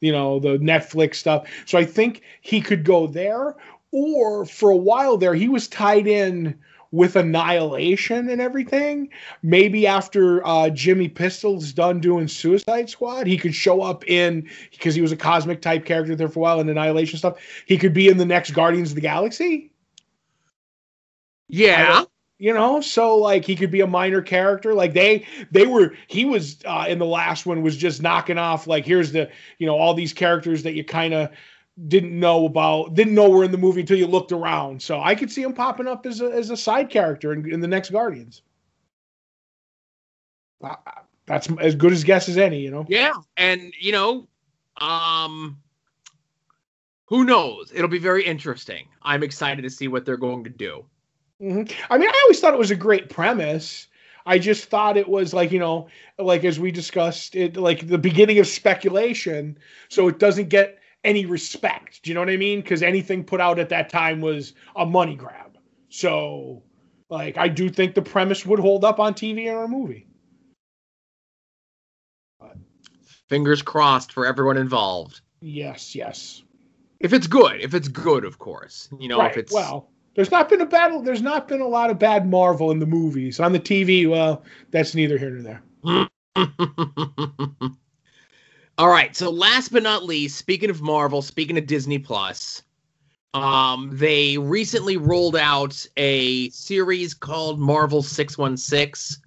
you 0.00 0.12
know, 0.12 0.40
the 0.40 0.58
Netflix 0.58 1.16
stuff. 1.16 1.48
So 1.66 1.78
I 1.78 1.84
think 1.84 2.22
he 2.40 2.60
could 2.60 2.84
go 2.84 3.06
there, 3.06 3.54
or 3.92 4.44
for 4.44 4.70
a 4.70 4.76
while 4.76 5.16
there, 5.16 5.34
he 5.34 5.48
was 5.48 5.68
tied 5.68 6.06
in 6.06 6.58
with 6.92 7.16
Annihilation 7.16 8.28
and 8.28 8.40
everything. 8.40 9.08
Maybe 9.42 9.86
after 9.86 10.46
uh, 10.46 10.68
Jimmy 10.70 11.08
Pistol's 11.08 11.72
done 11.72 11.98
doing 12.00 12.28
Suicide 12.28 12.88
Squad, 12.88 13.26
he 13.26 13.38
could 13.38 13.54
show 13.54 13.80
up 13.80 14.06
in 14.06 14.48
because 14.70 14.94
he 14.94 15.00
was 15.00 15.10
a 15.10 15.16
cosmic 15.16 15.60
type 15.60 15.84
character 15.84 16.14
there 16.14 16.28
for 16.28 16.40
a 16.40 16.42
while 16.42 16.60
in 16.60 16.68
Annihilation 16.68 17.18
stuff. 17.18 17.38
He 17.66 17.78
could 17.78 17.94
be 17.94 18.08
in 18.08 18.18
the 18.18 18.26
next 18.26 18.52
Guardians 18.52 18.90
of 18.90 18.94
the 18.94 19.00
Galaxy. 19.00 19.72
Yeah. 21.48 22.04
You 22.38 22.52
know, 22.52 22.80
so 22.80 23.16
like 23.16 23.44
he 23.44 23.54
could 23.54 23.70
be 23.70 23.82
a 23.82 23.86
minor 23.86 24.20
character. 24.20 24.74
Like 24.74 24.94
they 24.94 25.24
they 25.52 25.64
were 25.64 25.94
he 26.08 26.24
was 26.24 26.58
uh, 26.64 26.86
in 26.88 26.98
the 26.98 27.06
last 27.06 27.46
one 27.46 27.62
was 27.62 27.76
just 27.76 28.02
knocking 28.02 28.36
off 28.36 28.66
like 28.66 28.84
here's 28.84 29.12
the 29.12 29.30
you 29.58 29.66
know 29.66 29.78
all 29.78 29.94
these 29.94 30.12
characters 30.12 30.64
that 30.64 30.74
you 30.74 30.82
kind 30.82 31.14
of 31.14 31.30
didn't 31.88 32.18
know 32.18 32.46
about, 32.46 32.94
didn't 32.94 33.14
know 33.14 33.30
were 33.30 33.44
in 33.44 33.52
the 33.52 33.58
movie 33.58 33.80
until 33.80 33.98
you 33.98 34.06
looked 34.06 34.32
around. 34.32 34.82
So 34.82 35.00
I 35.00 35.14
could 35.14 35.30
see 35.30 35.42
him 35.42 35.54
popping 35.54 35.88
up 35.88 36.06
as 36.06 36.20
a, 36.20 36.26
as 36.26 36.50
a 36.50 36.56
side 36.56 36.90
character 36.90 37.32
in, 37.32 37.50
in 37.50 37.60
the 37.60 37.68
next 37.68 37.90
Guardians. 37.90 38.42
That's 41.26 41.48
as 41.60 41.74
good 41.74 41.92
as 41.92 42.04
guess 42.04 42.28
as 42.28 42.38
any, 42.38 42.60
you 42.60 42.70
know. 42.70 42.84
Yeah, 42.88 43.14
and 43.36 43.72
you 43.80 43.92
know, 43.92 44.28
um, 44.76 45.58
who 47.06 47.24
knows? 47.24 47.72
It'll 47.74 47.88
be 47.88 47.98
very 47.98 48.24
interesting. 48.24 48.86
I'm 49.02 49.22
excited 49.22 49.62
to 49.62 49.70
see 49.70 49.88
what 49.88 50.04
they're 50.04 50.16
going 50.16 50.44
to 50.44 50.50
do. 50.50 50.84
Mm-hmm. 51.40 51.72
I 51.90 51.98
mean, 51.98 52.08
I 52.08 52.20
always 52.24 52.38
thought 52.38 52.54
it 52.54 52.58
was 52.58 52.70
a 52.70 52.76
great 52.76 53.08
premise. 53.08 53.88
I 54.24 54.38
just 54.38 54.66
thought 54.66 54.96
it 54.96 55.08
was 55.08 55.34
like, 55.34 55.50
you 55.50 55.58
know, 55.58 55.88
like 56.18 56.44
as 56.44 56.60
we 56.60 56.70
discussed 56.70 57.34
it, 57.34 57.56
like 57.56 57.88
the 57.88 57.98
beginning 57.98 58.38
of 58.38 58.46
speculation. 58.46 59.58
So 59.88 60.06
it 60.06 60.18
doesn't 60.20 60.48
get 60.48 60.78
any 61.04 61.26
respect. 61.26 62.02
Do 62.02 62.10
you 62.10 62.14
know 62.14 62.20
what 62.20 62.30
I 62.30 62.36
mean? 62.36 62.60
Because 62.60 62.82
anything 62.82 63.24
put 63.24 63.40
out 63.40 63.58
at 63.58 63.68
that 63.70 63.88
time 63.88 64.20
was 64.20 64.54
a 64.76 64.86
money 64.86 65.16
grab. 65.16 65.58
So, 65.88 66.62
like, 67.10 67.36
I 67.36 67.48
do 67.48 67.68
think 67.68 67.94
the 67.94 68.02
premise 68.02 68.46
would 68.46 68.58
hold 68.58 68.84
up 68.84 69.00
on 69.00 69.14
TV 69.14 69.52
or 69.52 69.64
a 69.64 69.68
movie. 69.68 70.06
But, 72.40 72.56
Fingers 73.28 73.62
crossed 73.62 74.12
for 74.12 74.26
everyone 74.26 74.56
involved. 74.56 75.20
Yes, 75.40 75.94
yes. 75.94 76.42
If 77.00 77.12
it's 77.12 77.26
good, 77.26 77.60
if 77.60 77.74
it's 77.74 77.88
good, 77.88 78.24
of 78.24 78.38
course. 78.38 78.88
You 78.98 79.08
know, 79.08 79.18
right. 79.18 79.30
if 79.32 79.36
it's 79.36 79.52
well, 79.52 79.90
there's 80.14 80.30
not 80.30 80.48
been 80.48 80.60
a 80.60 80.66
battle. 80.66 81.02
There's 81.02 81.22
not 81.22 81.48
been 81.48 81.60
a 81.60 81.66
lot 81.66 81.90
of 81.90 81.98
bad 81.98 82.30
Marvel 82.30 82.70
in 82.70 82.78
the 82.78 82.86
movies. 82.86 83.40
On 83.40 83.52
the 83.52 83.58
TV, 83.58 84.08
well, 84.08 84.44
that's 84.70 84.94
neither 84.94 85.18
here 85.18 85.30
nor 85.30 85.42
there. 85.42 86.08
All 88.78 88.88
right. 88.88 89.14
So 89.14 89.30
last 89.30 89.70
but 89.72 89.82
not 89.82 90.04
least, 90.04 90.38
speaking 90.38 90.70
of 90.70 90.80
Marvel, 90.80 91.20
speaking 91.22 91.58
of 91.58 91.66
Disney 91.66 91.98
Plus, 91.98 92.62
um, 93.34 93.90
they 93.92 94.38
recently 94.38 94.96
rolled 94.96 95.36
out 95.36 95.86
a 95.96 96.48
series 96.50 97.14
called 97.14 97.60
Marvel 97.60 98.02
616, 98.02 99.22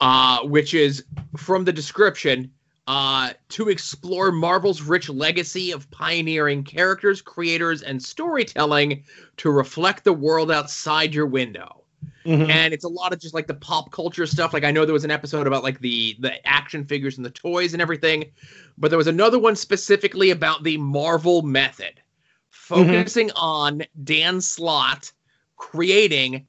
uh, 0.00 0.40
which 0.44 0.74
is 0.74 1.04
from 1.36 1.64
the 1.64 1.72
description 1.72 2.50
uh, 2.86 3.32
to 3.50 3.68
explore 3.68 4.32
Marvel's 4.32 4.80
rich 4.80 5.08
legacy 5.08 5.72
of 5.72 5.90
pioneering 5.90 6.64
characters, 6.64 7.20
creators, 7.20 7.82
and 7.82 8.02
storytelling 8.02 9.04
to 9.36 9.50
reflect 9.50 10.04
the 10.04 10.12
world 10.12 10.50
outside 10.50 11.14
your 11.14 11.26
window. 11.26 11.77
Mm-hmm. 12.28 12.50
And 12.50 12.74
it's 12.74 12.84
a 12.84 12.88
lot 12.88 13.14
of 13.14 13.20
just 13.20 13.32
like 13.32 13.46
the 13.46 13.54
pop 13.54 13.90
culture 13.90 14.26
stuff. 14.26 14.52
Like 14.52 14.62
I 14.62 14.70
know 14.70 14.84
there 14.84 14.92
was 14.92 15.04
an 15.04 15.10
episode 15.10 15.46
about 15.46 15.62
like 15.62 15.80
the 15.80 16.14
the 16.20 16.46
action 16.46 16.84
figures 16.84 17.16
and 17.16 17.24
the 17.24 17.30
toys 17.30 17.72
and 17.72 17.80
everything, 17.80 18.26
but 18.76 18.90
there 18.90 18.98
was 18.98 19.06
another 19.06 19.38
one 19.38 19.56
specifically 19.56 20.30
about 20.30 20.62
the 20.62 20.76
Marvel 20.76 21.40
method, 21.40 22.02
focusing 22.50 23.28
mm-hmm. 23.28 23.38
on 23.38 23.82
Dan 24.04 24.42
Slott 24.42 25.10
creating 25.56 26.46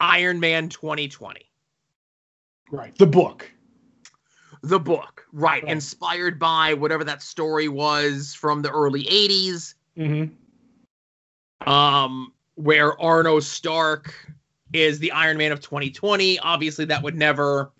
Iron 0.00 0.40
Man 0.40 0.68
2020. 0.68 1.48
Right. 2.72 2.98
The 2.98 3.06
book. 3.06 3.48
The 4.64 4.80
book. 4.80 5.24
Right. 5.32 5.62
right. 5.62 5.70
Inspired 5.70 6.40
by 6.40 6.74
whatever 6.74 7.04
that 7.04 7.22
story 7.22 7.68
was 7.68 8.34
from 8.34 8.62
the 8.62 8.70
early 8.70 9.04
80s. 9.04 9.74
Mm-hmm. 9.96 11.70
Um, 11.70 12.32
where 12.56 13.00
Arno 13.00 13.38
Stark 13.38 14.14
is 14.74 14.98
the 14.98 15.12
Iron 15.12 15.38
Man 15.38 15.52
of 15.52 15.60
2020. 15.60 16.38
Obviously, 16.40 16.84
that 16.84 17.02
would 17.02 17.14
never 17.14 17.72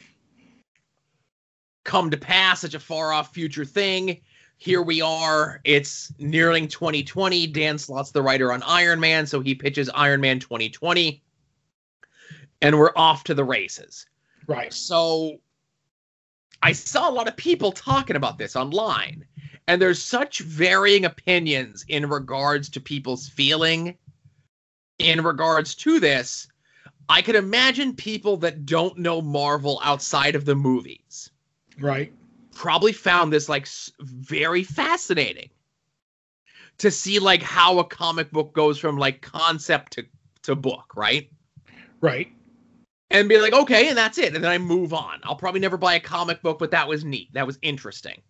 come 1.82 2.10
to 2.10 2.16
pass, 2.16 2.60
such 2.60 2.74
a 2.74 2.80
far 2.80 3.12
off 3.12 3.34
future 3.34 3.64
thing. 3.64 4.20
Here 4.56 4.80
we 4.80 5.02
are. 5.02 5.60
It's 5.64 6.12
nearing 6.18 6.68
2020. 6.68 7.48
Dan 7.48 7.76
Slott's 7.76 8.12
the 8.12 8.22
writer 8.22 8.52
on 8.52 8.62
Iron 8.62 9.00
Man, 9.00 9.26
so 9.26 9.40
he 9.40 9.54
pitches 9.54 9.90
Iron 9.90 10.20
Man 10.20 10.38
2020. 10.38 11.20
And 12.62 12.78
we're 12.78 12.92
off 12.96 13.24
to 13.24 13.34
the 13.34 13.44
races. 13.44 14.06
Right. 14.46 14.72
So 14.72 15.38
I 16.62 16.72
saw 16.72 17.10
a 17.10 17.12
lot 17.12 17.28
of 17.28 17.36
people 17.36 17.72
talking 17.72 18.16
about 18.16 18.38
this 18.38 18.54
online. 18.54 19.26
And 19.66 19.82
there's 19.82 20.00
such 20.00 20.40
varying 20.40 21.06
opinions 21.06 21.84
in 21.88 22.08
regards 22.08 22.68
to 22.70 22.80
people's 22.80 23.28
feeling 23.28 23.98
in 25.00 25.22
regards 25.24 25.74
to 25.74 25.98
this 25.98 26.46
I 27.08 27.22
could 27.22 27.34
imagine 27.34 27.94
people 27.94 28.36
that 28.38 28.66
don't 28.66 28.98
know 28.98 29.20
Marvel 29.20 29.80
outside 29.82 30.34
of 30.34 30.44
the 30.44 30.54
movies. 30.54 31.30
Right. 31.78 32.12
Probably 32.54 32.92
found 32.92 33.32
this 33.32 33.48
like 33.48 33.68
very 34.00 34.62
fascinating 34.62 35.50
to 36.78 36.90
see 36.90 37.18
like 37.18 37.42
how 37.42 37.78
a 37.78 37.84
comic 37.84 38.30
book 38.30 38.52
goes 38.52 38.78
from 38.78 38.96
like 38.96 39.20
concept 39.20 39.92
to 39.94 40.06
to 40.42 40.54
book, 40.54 40.92
right? 40.94 41.30
Right. 42.00 42.28
And 43.10 43.28
be 43.28 43.38
like, 43.38 43.52
okay, 43.52 43.88
and 43.88 43.96
that's 43.96 44.18
it. 44.18 44.34
And 44.34 44.42
then 44.42 44.50
I 44.50 44.58
move 44.58 44.92
on. 44.92 45.20
I'll 45.24 45.36
probably 45.36 45.60
never 45.60 45.76
buy 45.76 45.94
a 45.94 46.00
comic 46.00 46.42
book, 46.42 46.58
but 46.58 46.70
that 46.72 46.88
was 46.88 47.04
neat. 47.04 47.32
That 47.32 47.46
was 47.46 47.58
interesting. 47.62 48.20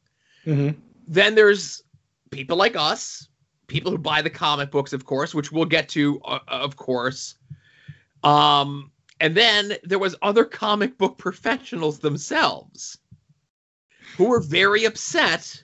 Mm-hmm. 0.47 0.79
Then 1.09 1.35
there's 1.35 1.83
people 2.31 2.57
like 2.57 2.77
us, 2.77 3.29
people 3.67 3.91
who 3.91 3.99
buy 3.99 4.21
the 4.21 4.31
comic 4.31 4.71
books, 4.71 4.93
of 4.93 5.05
course, 5.05 5.35
which 5.35 5.51
we'll 5.51 5.65
get 5.65 5.89
to, 5.91 6.21
uh, 6.21 6.41
of 6.49 6.77
course 6.77 7.37
um, 8.25 8.91
and 9.21 9.37
then 9.37 9.77
there 9.85 9.99
was 9.99 10.17
other 10.23 10.45
comic 10.45 10.99
book 10.99 11.19
professionals 11.19 12.01
themselves 12.01 12.99
who 14.17 14.29
were 14.29 14.41
very 14.41 14.85
upset 14.85 15.63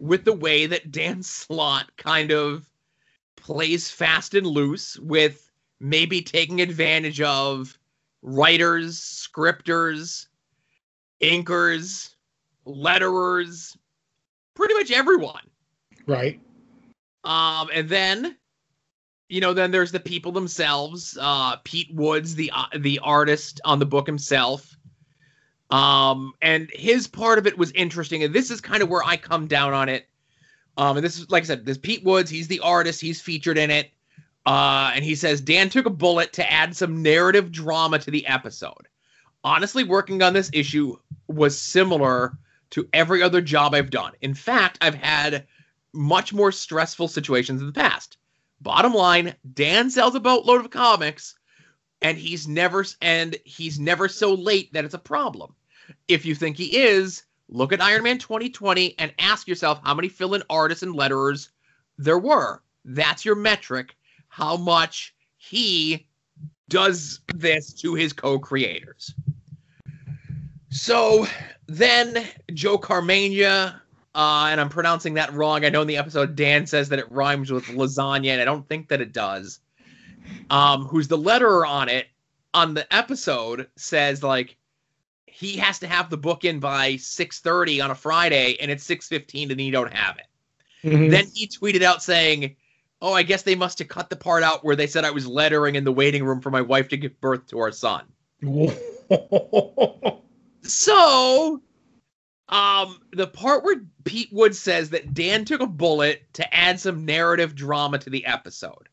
with 0.00 0.24
the 0.24 0.32
way 0.32 0.66
that 0.66 0.90
Dan 0.90 1.22
Slott 1.22 1.90
kind 1.96 2.30
of 2.30 2.68
plays 3.36 3.90
fast 3.90 4.34
and 4.34 4.46
loose 4.46 4.98
with 4.98 5.50
maybe 5.80 6.22
taking 6.22 6.60
advantage 6.60 7.20
of 7.20 7.78
writers, 8.22 8.98
scripters, 8.98 10.28
inkers, 11.20 12.14
letterers, 12.66 13.76
pretty 14.54 14.74
much 14.74 14.90
everyone. 14.90 15.42
Right. 16.06 16.40
Um, 17.24 17.68
and 17.72 17.88
then, 17.88 18.36
you 19.28 19.40
know, 19.40 19.52
then 19.52 19.70
there's 19.70 19.92
the 19.92 20.00
people 20.00 20.32
themselves. 20.32 21.16
Uh, 21.20 21.56
Pete 21.64 21.94
Woods, 21.94 22.34
the 22.34 22.50
uh, 22.54 22.66
the 22.78 22.98
artist 23.00 23.60
on 23.64 23.78
the 23.78 23.86
book 23.86 24.06
himself. 24.06 24.74
Um, 25.70 26.32
and 26.40 26.70
his 26.72 27.06
part 27.06 27.38
of 27.38 27.46
it 27.46 27.58
was 27.58 27.70
interesting, 27.72 28.24
and 28.24 28.34
this 28.34 28.50
is 28.50 28.60
kind 28.60 28.82
of 28.82 28.88
where 28.88 29.04
I 29.04 29.16
come 29.16 29.46
down 29.46 29.74
on 29.74 29.88
it. 29.88 30.08
Um, 30.78 30.96
and 30.96 31.04
this 31.04 31.18
is 31.18 31.30
like 31.30 31.42
I 31.42 31.46
said, 31.46 31.66
this 31.66 31.78
Pete 31.78 32.04
Woods, 32.04 32.30
he's 32.30 32.48
the 32.48 32.60
artist, 32.60 33.00
he's 33.00 33.20
featured 33.20 33.58
in 33.58 33.70
it. 33.70 33.90
Uh, 34.46 34.92
and 34.94 35.04
he 35.04 35.14
says 35.14 35.42
Dan 35.42 35.68
took 35.68 35.84
a 35.84 35.90
bullet 35.90 36.32
to 36.34 36.52
add 36.52 36.74
some 36.74 37.02
narrative 37.02 37.52
drama 37.52 37.98
to 37.98 38.10
the 38.10 38.26
episode. 38.26 38.88
Honestly, 39.44 39.84
working 39.84 40.22
on 40.22 40.32
this 40.32 40.48
issue 40.54 40.96
was 41.26 41.60
similar 41.60 42.38
to 42.70 42.88
every 42.94 43.22
other 43.22 43.42
job 43.42 43.74
I've 43.74 43.90
done. 43.90 44.12
In 44.22 44.32
fact, 44.34 44.78
I've 44.80 44.94
had 44.94 45.46
much 45.92 46.32
more 46.32 46.50
stressful 46.50 47.08
situations 47.08 47.60
in 47.60 47.66
the 47.66 47.72
past. 47.72 48.16
Bottom 48.60 48.92
line, 48.92 49.34
Dan 49.54 49.90
sells 49.90 50.14
a 50.14 50.20
boatload 50.20 50.64
of 50.64 50.70
comics, 50.70 51.36
and 52.02 52.18
he's 52.18 52.48
never 52.48 52.84
and 53.00 53.36
he's 53.44 53.78
never 53.78 54.08
so 54.08 54.34
late 54.34 54.72
that 54.72 54.84
it's 54.84 54.94
a 54.94 54.98
problem. 54.98 55.54
If 56.08 56.26
you 56.26 56.34
think 56.34 56.56
he 56.56 56.76
is, 56.76 57.24
look 57.48 57.72
at 57.72 57.80
Iron 57.80 58.02
Man 58.02 58.18
2020 58.18 58.98
and 58.98 59.12
ask 59.18 59.48
yourself 59.48 59.80
how 59.82 59.94
many 59.94 60.08
fill-in 60.08 60.42
artists 60.50 60.82
and 60.82 60.94
letterers 60.94 61.48
there 61.96 62.18
were. 62.18 62.62
That's 62.84 63.24
your 63.24 63.36
metric. 63.36 63.96
How 64.28 64.56
much 64.56 65.14
he 65.36 66.06
does 66.68 67.20
this 67.34 67.72
to 67.72 67.94
his 67.94 68.12
co-creators. 68.12 69.14
So 70.70 71.26
then 71.66 72.26
Joe 72.52 72.78
Caramagna, 72.78 73.80
uh, 74.18 74.48
and 74.50 74.60
I'm 74.60 74.68
pronouncing 74.68 75.14
that 75.14 75.32
wrong. 75.32 75.64
I 75.64 75.68
know 75.68 75.80
in 75.80 75.86
the 75.86 75.96
episode 75.96 76.34
Dan 76.34 76.66
says 76.66 76.88
that 76.88 76.98
it 76.98 77.10
rhymes 77.10 77.52
with 77.52 77.66
lasagna, 77.66 78.30
and 78.30 78.42
I 78.42 78.44
don't 78.44 78.68
think 78.68 78.88
that 78.88 79.00
it 79.00 79.12
does. 79.12 79.60
Um, 80.50 80.86
who's 80.86 81.06
the 81.06 81.16
letterer 81.16 81.66
on 81.66 81.88
it 81.88 82.08
on 82.52 82.74
the 82.74 82.92
episode 82.94 83.68
says 83.76 84.22
like 84.24 84.56
he 85.26 85.56
has 85.58 85.78
to 85.78 85.86
have 85.86 86.10
the 86.10 86.16
book 86.16 86.44
in 86.44 86.58
by 86.58 86.96
6:30 86.96 87.80
on 87.80 87.92
a 87.92 87.94
Friday, 87.94 88.56
and 88.60 88.72
it's 88.72 88.82
6:15, 88.82 89.52
and 89.52 89.60
he 89.60 89.70
don't 89.70 89.94
have 89.94 90.18
it. 90.18 90.26
Mhm. 90.88 91.10
Then 91.10 91.26
he 91.32 91.46
tweeted 91.46 91.82
out 91.82 92.02
saying, 92.02 92.56
"Oh, 93.00 93.12
I 93.12 93.22
guess 93.22 93.42
they 93.42 93.54
must 93.54 93.78
have 93.78 93.86
cut 93.86 94.10
the 94.10 94.16
part 94.16 94.42
out 94.42 94.64
where 94.64 94.74
they 94.74 94.88
said 94.88 95.04
I 95.04 95.12
was 95.12 95.28
lettering 95.28 95.76
in 95.76 95.84
the 95.84 95.92
waiting 95.92 96.24
room 96.24 96.40
for 96.40 96.50
my 96.50 96.60
wife 96.60 96.88
to 96.88 96.96
give 96.96 97.20
birth 97.20 97.46
to 97.48 97.60
our 97.60 97.70
son." 97.70 98.04
So, 100.64 101.62
um, 102.48 103.00
the 103.12 103.26
part 103.26 103.64
where 103.64 103.82
Pete 104.04 104.30
Wood 104.32 104.56
says 104.56 104.90
that 104.90 105.14
Dan 105.14 105.44
took 105.44 105.60
a 105.60 105.66
bullet 105.66 106.32
to 106.34 106.54
add 106.54 106.80
some 106.80 107.04
narrative 107.04 107.54
drama 107.54 107.98
to 107.98 108.10
the 108.10 108.24
episode, 108.26 108.88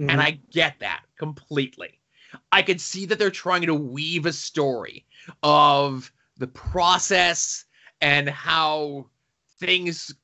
Mm-hmm. 0.00 0.10
and 0.10 0.20
I 0.20 0.38
get 0.50 0.78
that 0.80 1.02
completely. 1.18 1.98
I 2.52 2.62
could 2.62 2.80
see 2.80 3.04
that 3.06 3.18
they're 3.18 3.30
trying 3.30 3.66
to 3.66 3.74
weave 3.74 4.24
a 4.24 4.32
story 4.32 5.04
of 5.42 6.10
the 6.38 6.46
process 6.46 7.66
and 8.00 8.28
how 8.28 9.06
things 9.58 10.14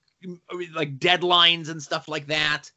like 0.75 0.99
deadlines 0.99 1.69
and 1.69 1.83
stuff 1.83 2.09
like 2.09 2.27
that. 2.29 2.71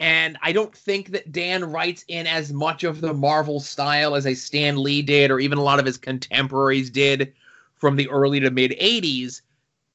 And 0.00 0.38
I 0.42 0.52
don't 0.52 0.74
think 0.74 1.08
that 1.10 1.32
Dan 1.32 1.64
writes 1.64 2.04
in 2.08 2.26
as 2.26 2.52
much 2.52 2.82
of 2.82 3.02
the 3.02 3.12
Marvel 3.12 3.60
style 3.60 4.14
as 4.14 4.26
a 4.26 4.34
Stan 4.34 4.82
Lee 4.82 5.02
did, 5.02 5.30
or 5.30 5.38
even 5.38 5.58
a 5.58 5.62
lot 5.62 5.78
of 5.78 5.86
his 5.86 5.98
contemporaries 5.98 6.88
did 6.88 7.34
from 7.82 7.96
the 7.96 8.08
early 8.10 8.38
to 8.38 8.48
mid 8.48 8.70
80s. 8.80 9.42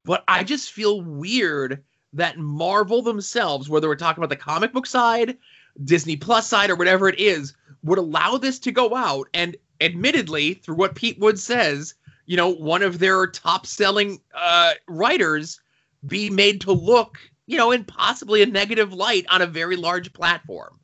But 0.04 0.26
I 0.28 0.44
just 0.44 0.74
feel 0.74 1.02
weird 1.02 1.82
that 2.12 2.38
Marvel 2.38 3.02
themselves, 3.02 3.70
whether 3.70 3.88
we're 3.88 3.96
talking 3.96 4.22
about 4.22 4.30
the 4.30 4.44
comic 4.44 4.74
book 4.74 4.86
side, 4.86 5.38
Disney 5.86 6.18
Plus 6.18 6.46
side, 6.46 6.70
or 6.70 6.76
whatever 6.76 7.08
it 7.08 7.18
is, 7.18 7.54
would 7.84 7.98
allow 7.98 8.36
this 8.38 8.60
to 8.60 8.74
go 8.74 8.94
out. 8.94 9.30
And 9.34 9.56
admittedly, 9.80 10.56
through 10.56 10.76
what 10.76 10.96
Pete 10.96 11.18
Wood 11.20 11.40
says, 11.40 11.94
you 12.26 12.36
know, 12.36 12.50
one 12.50 12.84
of 12.84 13.00
their 13.00 13.26
top 13.26 13.66
selling 13.66 14.20
uh, 14.36 14.74
writers 14.90 15.62
be 16.06 16.30
made 16.30 16.60
to 16.62 16.74
look, 16.74 17.18
you 17.46 17.56
know, 17.56 17.72
in 17.72 17.86
possibly 17.86 18.42
a 18.42 18.48
negative 18.48 18.92
light 18.92 19.26
on 19.30 19.42
a 19.42 19.48
very 19.48 19.78
large 19.78 20.12
platform. 20.12 20.78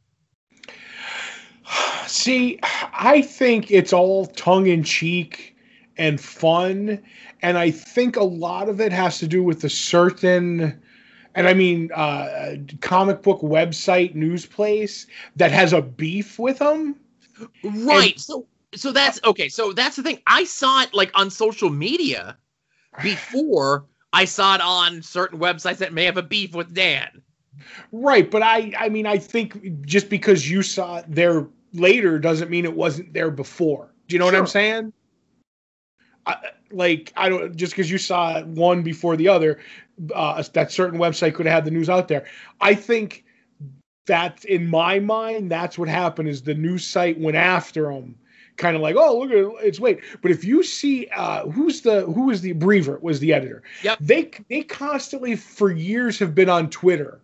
See, 2.08 2.62
I 2.64 3.22
think 3.22 3.72
it's 3.72 3.92
all 3.92 4.28
tongue 4.28 4.68
in 4.68 4.84
cheek 4.84 5.53
and 5.98 6.20
fun. 6.20 7.02
And 7.42 7.58
I 7.58 7.72
think 7.72 8.16
a 8.16 8.24
lot 8.24 8.70
of 8.70 8.82
it 8.82 8.92
has 8.92 9.20
to 9.20 9.28
do 9.28 9.44
with 9.44 9.64
a 9.64 9.70
certain, 9.70 10.82
and 11.36 11.48
I 11.48 11.54
mean, 11.54 11.92
uh, 11.94 12.56
comic 12.82 13.22
book 13.22 13.42
website, 13.42 14.16
news 14.16 14.46
place 14.46 15.08
that 15.36 15.52
has 15.52 15.74
a 15.74 15.82
beef 15.82 16.40
with 16.40 16.60
them. 16.60 16.96
Right. 17.64 18.20
so 18.20 18.48
so 18.76 18.92
that's 18.92 19.20
okay. 19.24 19.50
So 19.50 19.72
that's 19.72 19.96
the 19.96 20.04
thing. 20.04 20.20
I 20.28 20.44
saw 20.46 20.82
it 20.82 20.94
like 20.94 21.12
on 21.16 21.30
social 21.30 21.70
media 21.70 22.38
before 23.02 23.86
I 24.14 24.26
saw 24.26 24.56
it 24.56 24.62
on 24.62 25.02
certain 25.02 25.40
websites 25.40 25.78
that 25.78 25.94
may 25.94 26.06
have 26.06 26.18
a 26.18 26.24
beef 26.24 26.54
with 26.54 26.74
Dan. 26.74 27.22
Right. 27.92 28.30
But 28.30 28.44
I, 28.44 28.74
I 28.78 28.90
mean, 28.90 29.06
I 29.06 29.18
think 29.18 29.86
just 29.86 30.10
because 30.10 30.50
you 30.50 30.62
saw 30.62 30.98
it 30.98 31.06
there 31.08 31.48
later 31.74 32.20
doesn't 32.20 32.50
mean 32.50 32.66
it 32.66 32.76
wasn't 32.76 33.14
there 33.14 33.32
before. 33.32 33.94
Do 34.08 34.16
you 34.16 34.20
know 34.20 34.26
what 34.26 34.36
I'm 34.36 34.48
saying? 34.48 34.94
I, 36.26 36.38
like 36.72 37.14
I 37.16 37.30
don't 37.30 37.56
just 37.56 37.74
because 37.74 37.92
you 37.92 37.98
saw 37.98 38.42
one 38.44 38.82
before 38.82 39.16
the 39.16 39.28
other, 39.28 39.60
uh, 40.14 40.44
that 40.54 40.72
certain 40.72 41.00
website 41.00 41.36
could 41.36 41.46
have 41.46 41.56
had 41.56 41.66
the 41.66 41.72
news 41.72 41.90
out 41.90 42.08
there. 42.08 42.26
I 42.62 42.76
think 42.76 43.26
that 44.06 44.44
in 44.46 44.70
my 44.70 45.00
mind, 45.00 45.52
that's 45.52 45.78
what 45.78 45.90
happened. 45.90 46.30
Is 46.30 46.42
the 46.42 46.54
news 46.54 46.86
site 46.86 47.20
went 47.20 47.38
after 47.38 47.92
him, 47.92 48.16
kind 48.58 48.76
of 48.76 48.82
like, 48.82 48.96
oh 48.98 49.20
look 49.20 49.32
at 49.32 49.66
it's 49.66 49.80
late. 49.80 50.00
But 50.22 50.32
if 50.32 50.44
you 50.44 50.64
see 50.64 51.08
uh, 51.16 51.48
who's 51.50 51.82
the 51.82 52.02
who 52.06 52.30
is 52.30 52.42
the 52.42 52.54
Brevoort 52.54 53.04
was 53.04 53.20
the 53.20 53.34
editor. 53.34 53.64
Yep. 53.84 53.98
They 54.02 54.32
they 54.50 54.64
constantly 54.64 55.36
for 55.36 55.72
years 55.72 56.20
have 56.20 56.34
been 56.34 56.50
on 56.50 56.70
Twitter, 56.70 57.22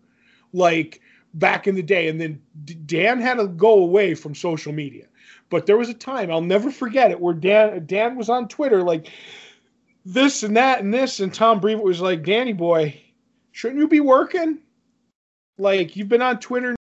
like 0.53 1.01
back 1.35 1.67
in 1.67 1.75
the 1.75 1.83
day, 1.83 2.07
and 2.07 2.19
then 2.19 2.41
Dan 2.85 3.19
had 3.21 3.35
to 3.35 3.47
go 3.47 3.73
away 3.73 4.15
from 4.15 4.35
social 4.35 4.73
media. 4.73 5.05
But 5.49 5.65
there 5.65 5.77
was 5.77 5.89
a 5.89 5.93
time 5.93 6.31
I'll 6.31 6.41
never 6.41 6.71
forget 6.71 7.11
it 7.11 7.19
where 7.19 7.33
Dan 7.33 7.85
Dan 7.85 8.15
was 8.15 8.29
on 8.29 8.47
Twitter 8.47 8.83
like 8.83 9.11
this 10.05 10.43
and 10.43 10.57
that 10.57 10.81
and 10.81 10.93
this, 10.93 11.19
and 11.19 11.33
Tom 11.33 11.59
Brevoort 11.59 11.85
was 11.85 12.01
like, 12.01 12.23
Danny 12.23 12.53
boy, 12.53 13.01
shouldn't 13.51 13.79
you 13.79 13.87
be 13.87 13.99
working? 13.99 14.59
Like 15.57 15.95
you've 15.95 16.09
been 16.09 16.21
on 16.21 16.39
Twitter 16.39 16.75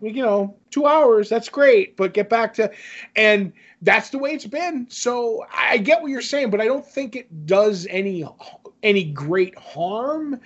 you 0.00 0.22
know, 0.22 0.56
two 0.70 0.86
hours. 0.86 1.28
That's 1.28 1.48
great, 1.48 1.96
but 1.96 2.14
get 2.14 2.28
back 2.28 2.54
to, 2.54 2.70
and 3.16 3.52
that's 3.82 4.10
the 4.10 4.18
way 4.18 4.32
it's 4.32 4.46
been. 4.46 4.86
So 4.88 5.44
I 5.52 5.78
get 5.78 6.02
what 6.02 6.10
you're 6.10 6.22
saying, 6.22 6.50
but 6.50 6.60
I 6.60 6.66
don't 6.66 6.86
think 6.86 7.16
it 7.16 7.46
does 7.46 7.86
any 7.90 8.26
any 8.82 9.04
great 9.04 9.58
harm. 9.58 10.40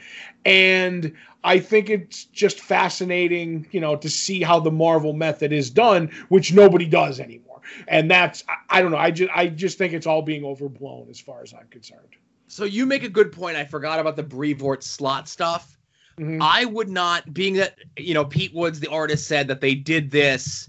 And 0.44 1.12
I 1.44 1.58
think 1.58 1.90
it's 1.90 2.24
just 2.24 2.60
fascinating, 2.60 3.66
you 3.70 3.80
know, 3.80 3.96
to 3.96 4.08
see 4.08 4.42
how 4.42 4.60
the 4.60 4.70
Marvel 4.70 5.12
method 5.12 5.52
is 5.52 5.70
done, 5.70 6.10
which 6.28 6.52
nobody 6.52 6.86
does 6.86 7.20
anymore. 7.20 7.60
And 7.86 8.10
that's 8.10 8.44
I, 8.48 8.78
I 8.78 8.82
don't 8.82 8.90
know. 8.90 8.98
I 8.98 9.10
just 9.10 9.30
I 9.34 9.48
just 9.48 9.78
think 9.78 9.92
it's 9.92 10.06
all 10.06 10.22
being 10.22 10.44
overblown 10.44 11.08
as 11.10 11.20
far 11.20 11.42
as 11.42 11.54
I'm 11.54 11.68
concerned. 11.68 12.16
So 12.48 12.64
you 12.64 12.86
make 12.86 13.02
a 13.02 13.08
good 13.08 13.30
point. 13.30 13.56
I 13.56 13.64
forgot 13.64 14.00
about 14.00 14.16
the 14.16 14.22
Brevoort 14.22 14.82
Slott 14.82 15.28
stuff. 15.28 15.77
Mhm. 16.18 16.38
I 16.40 16.64
would 16.64 16.88
not, 16.88 17.32
being 17.32 17.54
that 17.54 17.78
you 17.96 18.12
know 18.14 18.24
Pete 18.24 18.54
Woods, 18.54 18.80
the 18.80 18.88
artist, 18.88 19.28
said 19.28 19.48
that 19.48 19.60
they 19.60 19.74
did 19.74 20.10
this, 20.10 20.68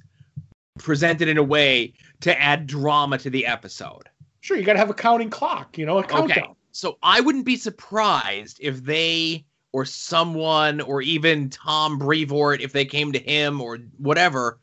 presented 0.78 1.28
in 1.28 1.38
a 1.38 1.44
way 1.44 1.94
to 2.22 2.40
add 2.40 2.68
drama 2.68 3.18
to 3.18 3.30
the 3.30 3.46
episode. 3.46 4.04
Sure, 4.42 4.58
you 4.58 4.64
got 4.64 4.74
to 4.74 4.80
have 4.80 4.90
a 4.90 4.94
counting 4.94 5.30
clock, 5.30 5.78
you 5.78 5.86
know, 5.86 5.98
a 5.98 6.04
countdown. 6.04 6.38
Okay, 6.38 6.50
so 6.72 6.98
I 7.04 7.20
wouldn't 7.20 7.46
be 7.46 7.58
surprised 7.58 8.60
if 8.62 8.84
they 8.84 9.46
or 9.72 9.86
someone 9.86 10.82
or 10.82 11.02
even 11.02 11.50
Tom 11.50 11.98
Brevoort, 12.00 12.62
if 12.62 12.72
they 12.72 12.86
came 12.86 13.12
to 13.12 13.20
him 13.20 13.62
or 13.62 13.78
whatever, 13.98 14.60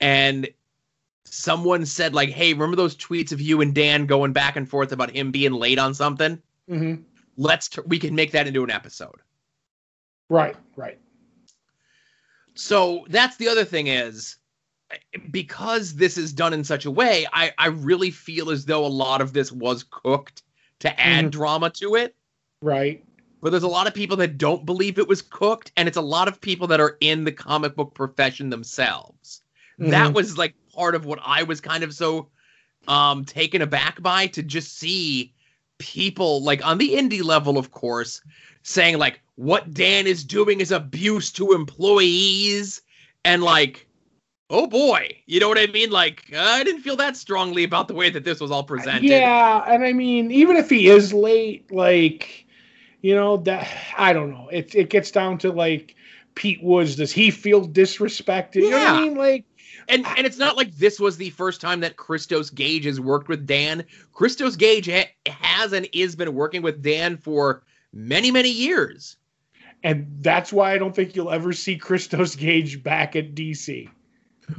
and 0.00 0.48
someone 1.24 1.86
said 1.86 2.14
like, 2.14 2.30
"Hey, 2.30 2.52
remember 2.52 2.76
those 2.76 2.96
tweets 2.96 3.32
of 3.32 3.40
you 3.40 3.60
and 3.60 3.74
Dan 3.74 4.06
going 4.06 4.32
back 4.32 4.56
and 4.56 4.68
forth 4.68 4.92
about 4.92 5.10
him 5.10 5.30
being 5.30 5.52
late 5.52 5.78
on 5.78 5.94
something? 5.94 6.40
hmm 6.68 6.94
Let's 7.36 7.68
t- 7.68 7.80
we 7.86 7.98
can 7.98 8.14
make 8.14 8.32
that 8.32 8.46
into 8.46 8.64
an 8.64 8.70
episode." 8.70 9.20
Right, 10.30 10.56
right. 10.76 10.98
So 12.54 13.04
that's 13.08 13.36
the 13.36 13.48
other 13.48 13.64
thing 13.64 13.88
is 13.88 14.36
because 15.30 15.94
this 15.94 16.16
is 16.16 16.32
done 16.32 16.52
in 16.52 16.64
such 16.64 16.84
a 16.84 16.90
way, 16.90 17.26
I, 17.32 17.52
I 17.58 17.66
really 17.66 18.10
feel 18.10 18.50
as 18.50 18.64
though 18.64 18.84
a 18.84 18.88
lot 18.88 19.20
of 19.20 19.32
this 19.32 19.52
was 19.52 19.84
cooked 19.84 20.42
to 20.80 21.00
add 21.00 21.26
Mhm. 21.26 21.30
drama 21.32 21.70
to 21.70 21.96
it. 21.96 22.14
Right. 22.62 23.04
But 23.42 23.50
there's 23.50 23.62
a 23.62 23.68
lot 23.68 23.86
of 23.86 23.94
people 23.94 24.16
that 24.18 24.38
don't 24.38 24.66
believe 24.66 24.98
it 24.98 25.08
was 25.08 25.22
cooked, 25.22 25.72
and 25.76 25.88
it's 25.88 25.96
a 25.96 26.02
lot 26.02 26.28
of 26.28 26.40
people 26.40 26.66
that 26.68 26.80
are 26.80 26.96
in 27.00 27.24
the 27.24 27.32
comic 27.32 27.74
book 27.74 27.94
profession 27.94 28.50
themselves. 28.50 29.42
That 29.78 30.10
Mhm. 30.10 30.14
was 30.14 30.38
like 30.38 30.54
part 30.74 30.94
of 30.94 31.06
what 31.06 31.20
I 31.24 31.42
was 31.42 31.60
kind 31.60 31.82
of 31.82 31.94
so 31.94 32.28
um 32.88 33.24
taken 33.24 33.62
aback 33.62 34.02
by 34.02 34.26
to 34.28 34.42
just 34.42 34.78
see 34.78 35.32
people 35.78 36.42
like 36.42 36.64
on 36.64 36.78
the 36.78 36.94
indie 36.94 37.24
level, 37.24 37.56
of 37.58 37.70
course, 37.70 38.20
saying 38.62 38.98
like 38.98 39.20
what 39.36 39.72
Dan 39.72 40.06
is 40.06 40.24
doing 40.24 40.60
is 40.60 40.70
abuse 40.70 41.32
to 41.32 41.52
employees 41.52 42.82
and 43.24 43.42
like 43.42 43.86
oh 44.50 44.66
boy, 44.66 45.16
you 45.26 45.38
know 45.40 45.48
what 45.48 45.58
I 45.58 45.66
mean? 45.68 45.90
Like 45.90 46.24
uh, 46.34 46.38
I 46.38 46.64
didn't 46.64 46.82
feel 46.82 46.96
that 46.96 47.16
strongly 47.16 47.64
about 47.64 47.88
the 47.88 47.94
way 47.94 48.10
that 48.10 48.24
this 48.24 48.40
was 48.40 48.50
all 48.50 48.64
presented. 48.64 49.10
Yeah, 49.10 49.64
and 49.66 49.84
I 49.84 49.92
mean, 49.92 50.30
even 50.30 50.56
if 50.56 50.68
he 50.68 50.88
is 50.88 51.12
late, 51.12 51.70
like 51.72 52.46
you 53.02 53.14
know 53.14 53.38
that 53.38 53.68
I 53.96 54.12
don't 54.12 54.30
know. 54.30 54.48
It 54.50 54.74
it 54.74 54.90
gets 54.90 55.10
down 55.10 55.38
to 55.38 55.52
like 55.52 55.94
Pete 56.34 56.62
Woods. 56.62 56.96
Does 56.96 57.12
he 57.12 57.30
feel 57.30 57.66
disrespected? 57.66 58.56
You 58.56 58.70
know 58.70 58.78
what 58.78 58.88
I 58.88 58.92
Yeah. 58.94 59.00
mean? 59.00 59.14
Like 59.14 59.44
And 59.88 60.04
and 60.16 60.26
it's 60.26 60.38
not 60.38 60.56
like 60.56 60.74
this 60.76 61.00
was 61.00 61.16
the 61.16 61.30
first 61.30 61.60
time 61.60 61.80
that 61.80 61.96
Christos 61.96 62.50
Gage 62.50 62.84
has 62.84 63.00
worked 63.00 63.28
with 63.28 63.46
Dan. 63.46 63.84
Christos 64.12 64.56
Gage 64.56 64.88
ha- 64.90 65.10
has 65.28 65.72
and 65.72 65.88
is 65.92 66.16
been 66.16 66.34
working 66.34 66.62
with 66.62 66.82
Dan 66.82 67.16
for 67.16 67.62
many 67.92 68.30
many 68.30 68.50
years. 68.50 69.16
and 69.82 70.06
that's 70.20 70.52
why 70.52 70.72
I 70.72 70.78
don't 70.78 70.94
think 70.94 71.16
you'll 71.16 71.30
ever 71.30 71.52
see 71.52 71.76
Christos 71.76 72.36
Gage 72.36 72.82
back 72.82 73.16
at 73.16 73.34
DC. 73.34 73.88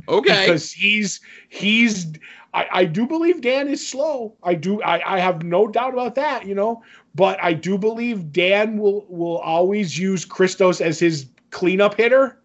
Okay. 0.07 0.45
because 0.45 0.71
he's 0.71 1.19
he's 1.49 2.13
I, 2.53 2.67
I 2.71 2.85
do 2.85 3.05
believe 3.07 3.41
Dan 3.41 3.67
is 3.67 3.85
slow. 3.85 4.35
I 4.43 4.55
do 4.55 4.81
I, 4.83 5.15
I 5.15 5.19
have 5.19 5.43
no 5.43 5.67
doubt 5.67 5.93
about 5.93 6.15
that, 6.15 6.45
you 6.45 6.55
know. 6.55 6.81
But 7.13 7.41
I 7.43 7.53
do 7.53 7.77
believe 7.77 8.31
Dan 8.31 8.77
will 8.77 9.05
will 9.09 9.37
always 9.39 9.97
use 9.97 10.25
Christos 10.25 10.81
as 10.81 10.99
his 10.99 11.27
cleanup 11.51 11.95
hitter. 11.95 12.40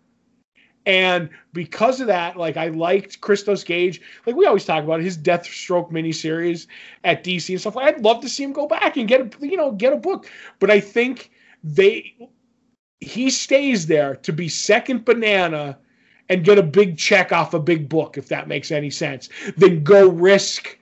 And 0.87 1.29
because 1.53 2.01
of 2.01 2.07
that, 2.07 2.37
like 2.37 2.57
I 2.57 2.68
liked 2.68 3.20
Christos 3.20 3.64
Gage. 3.64 4.01
Like 4.25 4.37
we 4.37 4.46
always 4.46 4.64
talk 4.64 4.85
about 4.85 5.01
his 5.01 5.18
Deathstroke 5.18 5.90
miniseries 5.90 6.68
at 7.03 7.25
DC 7.25 7.51
and 7.51 7.61
stuff. 7.61 7.75
Like 7.75 7.96
I'd 7.96 8.05
love 8.05 8.20
to 8.22 8.29
see 8.29 8.44
him 8.44 8.53
go 8.53 8.68
back 8.68 8.96
and 8.96 9.09
get 9.09 9.20
a 9.20 9.46
you 9.46 9.57
know 9.57 9.72
get 9.72 9.92
a 9.92 9.96
book. 9.96 10.31
But 10.61 10.70
I 10.70 10.81
think 10.81 11.31
they 11.64 12.14
he 13.01 13.31
stays 13.31 13.87
there 13.87 14.16
to 14.16 14.33
be 14.33 14.49
second 14.49 15.05
banana 15.05 15.79
and 16.29 16.44
get 16.44 16.59
a 16.59 16.62
big 16.62 16.96
check 16.99 17.33
off 17.33 17.55
a 17.55 17.59
big 17.59 17.88
book, 17.88 18.18
if 18.18 18.29
that 18.29 18.49
makes 18.49 18.70
any 18.70 18.90
sense, 18.90 19.29
then 19.57 19.85
go 19.85 20.09
risk 20.09 20.79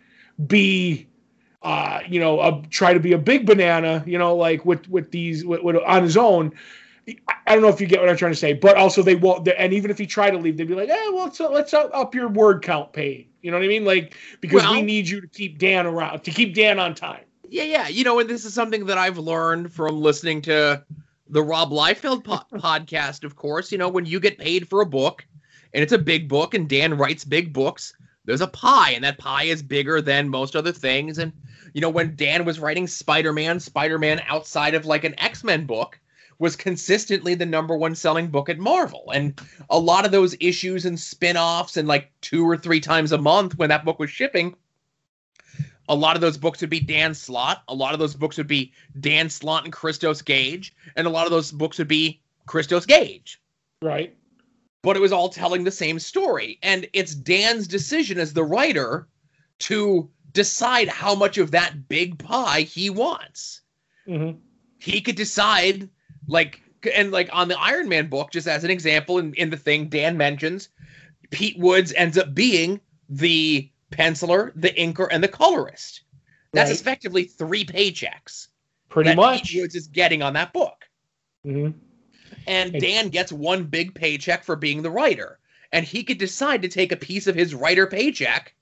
be, 0.47 1.07
uh, 1.63 2.01
you 2.09 2.19
know, 2.19 2.41
a, 2.41 2.63
try 2.71 2.93
to 2.93 3.01
be 3.01 3.13
a 3.13 3.19
big 3.19 3.47
banana, 3.47 4.03
you 4.07 4.19
know, 4.19 4.35
like 4.35 4.65
with 4.65 4.89
with 4.89 5.11
these 5.11 5.45
with, 5.45 5.63
with, 5.63 5.77
on 5.77 6.03
his 6.03 6.17
own. 6.17 6.53
I- 7.29 7.55
don't 7.55 7.63
know 7.63 7.69
if 7.69 7.81
you 7.81 7.87
get 7.87 8.01
what 8.01 8.09
I'm 8.09 8.17
trying 8.17 8.33
to 8.33 8.39
say, 8.39 8.53
but 8.53 8.77
also 8.77 9.03
they 9.03 9.15
won't. 9.15 9.47
And 9.49 9.73
even 9.73 9.91
if 9.91 9.99
he 9.99 10.07
tried 10.07 10.31
to 10.31 10.39
leave, 10.39 10.57
they'd 10.57 10.67
be 10.67 10.75
like, 10.75 10.89
"Eh, 10.89 11.09
well, 11.11 11.25
let's 11.25 11.41
let's 11.41 11.75
up 11.75 11.91
up 11.93 12.15
your 12.15 12.29
word 12.29 12.63
count 12.63 12.93
paid." 12.93 13.29
You 13.43 13.51
know 13.51 13.59
what 13.59 13.65
I 13.65 13.69
mean? 13.69 13.85
Like 13.85 14.17
because 14.41 14.69
we 14.71 14.83
need 14.83 15.09
you 15.09 15.21
to 15.21 15.29
keep 15.29 15.59
Dan 15.59 15.87
around, 15.87 16.25
to 16.25 16.31
keep 16.31 16.55
Dan 16.55 16.79
on 16.79 16.95
time. 16.95 17.25
Yeah, 17.49 17.65
yeah. 17.65 17.89
You 17.89 18.05
know, 18.05 18.19
and 18.19 18.29
this 18.29 18.45
is 18.45 18.55
something 18.55 18.87
that 18.87 18.99
I've 18.99 19.19
learned 19.19 19.73
from 19.73 20.01
listening 20.01 20.43
to 20.43 20.83
the 21.29 21.43
Rob 21.43 21.71
Liefeld 21.71 22.25
po- 22.25 22.43
podcast, 22.59 23.25
of 23.25 23.37
course. 23.37 23.71
You 23.71 23.79
know, 23.79 23.89
when 23.89 24.07
you 24.07 24.19
get 24.19 24.39
paid 24.39 24.69
for 24.69 24.81
a 24.81 24.87
book 24.87 25.27
and 25.73 25.83
it's 25.83 25.93
a 25.93 25.99
big 25.99 26.29
book 26.29 26.55
and 26.55 26.69
Dan 26.69 26.97
writes 26.97 27.25
big 27.25 27.53
books, 27.53 27.95
there's 28.25 28.41
a 28.41 28.49
pie, 28.49 28.93
and 28.93 29.05
that 29.05 29.19
pie 29.19 29.45
is 29.45 29.63
bigger 29.63 30.01
than 30.01 30.29
most 30.29 30.57
other 30.57 30.73
things. 30.73 31.19
And, 31.19 31.33
you 31.75 31.81
know, 31.81 31.91
when 31.91 32.17
Dan 32.17 32.45
was 32.45 32.59
writing 32.59 32.87
Spider 32.87 33.33
Man, 33.33 33.61
Spider 33.61 33.99
Man 33.99 34.23
outside 34.27 34.75
of 34.75 34.87
like 34.87 35.05
an 35.05 35.15
X 35.21 35.45
Men 35.45 35.67
book 35.67 36.01
was 36.39 36.57
consistently 36.57 37.35
the 37.35 37.47
number 37.47 37.77
one 37.77 37.95
selling 37.95 38.29
book 38.29 38.49
at 38.49 38.59
Marvel. 38.59 39.11
And 39.15 39.41
a 39.71 39.79
lot 39.79 40.05
of 40.05 40.13
those 40.13 40.37
issues 40.41 40.85
and 40.85 40.99
spin 40.99 41.37
offs, 41.37 41.77
and 41.77 41.89
like 41.89 42.13
two 42.21 42.49
or 42.49 42.57
three 42.57 42.81
times 42.81 43.13
a 43.13 43.19
month 43.19 43.57
when 43.57 43.69
that 43.69 43.85
book 43.85 43.99
was 43.99 44.11
shipping, 44.11 44.55
a 45.89 45.95
lot 45.95 46.17
of 46.17 46.23
those 46.23 46.39
books 46.39 46.61
would 46.61 46.71
be 46.71 46.81
Dan 46.81 47.15
Slott. 47.15 47.63
A 47.69 47.75
lot 47.75 47.93
of 47.93 47.99
those 47.99 48.15
books 48.15 48.39
would 48.39 48.47
be 48.47 48.73
Dan 49.01 49.29
Slott 49.29 49.65
and 49.65 49.73
Christos 49.73 50.23
Gage. 50.23 50.75
And 50.97 51.07
a 51.07 51.11
lot 51.11 51.27
of 51.27 51.31
those 51.31 51.53
books 51.53 51.79
would 51.79 51.89
be 51.89 52.21
Christos 52.47 52.87
Gage. 52.87 53.41
Right. 53.83 54.17
But 54.83 54.97
it 54.97 55.01
was 55.01 55.13
all 55.13 55.29
telling 55.29 55.65
the 55.65 55.71
same 55.71 55.99
story. 55.99 56.59
And 56.63 56.89
it's 56.93 57.15
Dan's 57.15 57.67
decision 57.67 58.19
as 58.19 58.33
the 58.33 58.45
writer 58.45 59.09
to 59.61 60.09
decide 60.33 60.89
how 60.89 61.15
much 61.15 61.39
of 61.39 61.51
that 61.53 61.89
big 61.89 62.19
pie 62.19 62.63
he 62.63 62.91
wants. 62.91 63.61
hmm 64.07 64.33
He 64.79 65.01
could 65.01 65.17
decide, 65.17 65.89
like, 66.27 66.61
and 66.95 67.11
like 67.11 67.29
on 67.33 67.49
the 67.49 67.59
Iron 67.59 67.89
Man 67.89 68.09
book, 68.09 68.31
just 68.31 68.47
as 68.47 68.65
an 68.65 68.71
example, 68.71 69.19
in, 69.19 69.35
in 69.35 69.51
the 69.51 69.57
thing 69.57 69.89
Dan 69.89 70.17
mentions, 70.17 70.69
Pete 71.31 71.59
Woods 71.59 71.93
ends 71.95 72.19
up 72.19 72.35
being 72.35 72.81
the 73.09 73.71
penciler, 73.91 74.53
the 74.55 74.71
inker, 74.71 75.09
and 75.11 75.23
the 75.23 75.29
colorist. 75.29 76.03
That's 76.53 76.71
Right. 76.71 76.81
effectively 76.81 77.25
three 77.25 77.65
paychecks 77.65 78.49
Pretty 78.89 79.15
much. 79.15 79.51
Pete 79.51 79.61
Woods 79.63 79.75
is 79.75 79.89
getting 79.89 80.23
on 80.23 80.35
that 80.35 80.53
book. 80.53 80.85
hmm 81.45 81.71
And. 82.47 82.73
Dan 82.81 83.09
gets 83.09 83.33
one 83.33 83.65
big 83.65 83.95
paycheck 83.95 84.45
for 84.45 84.57
being 84.57 84.83
the 84.83 84.91
writer. 84.91 85.39
And 85.73 85.85
he 85.85 86.05
could 86.05 86.19
decide 86.19 86.63
to 86.63 86.69
take 86.69 86.93
a 86.93 86.97
piece 86.97 87.27
of 87.27 87.35
his 87.35 87.55
writer 87.55 87.87
paycheck 87.87 88.55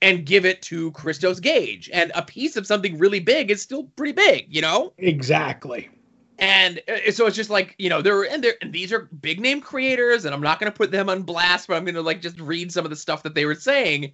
and 0.00 0.24
give 0.24 0.46
it 0.46 0.62
to 0.62 0.90
Christos 0.92 1.40
Gage. 1.40 1.90
And 1.92 2.10
a 2.14 2.22
piece 2.22 2.56
of 2.56 2.66
something 2.66 2.98
really 2.98 3.20
big 3.20 3.50
is 3.50 3.60
still 3.60 3.84
pretty 3.96 4.12
big, 4.12 4.46
you 4.48 4.62
know? 4.62 4.94
Exactly. 4.96 5.90
And 6.38 6.82
uh, 6.88 7.12
so 7.12 7.26
it's 7.26 7.36
just 7.36 7.50
like, 7.50 7.74
you 7.78 7.88
know, 7.88 8.02
there 8.02 8.24
and 8.24 8.42
there 8.42 8.54
and 8.60 8.72
these 8.72 8.92
are 8.92 9.08
big 9.20 9.40
name 9.40 9.60
creators, 9.60 10.24
and 10.24 10.34
I'm 10.34 10.40
not 10.40 10.58
gonna 10.58 10.72
put 10.72 10.90
them 10.90 11.08
on 11.08 11.22
blast, 11.22 11.68
but 11.68 11.76
I'm 11.76 11.84
gonna 11.84 12.02
like 12.02 12.20
just 12.20 12.40
read 12.40 12.72
some 12.72 12.84
of 12.84 12.90
the 12.90 12.96
stuff 12.96 13.22
that 13.22 13.34
they 13.34 13.44
were 13.46 13.54
saying. 13.54 14.12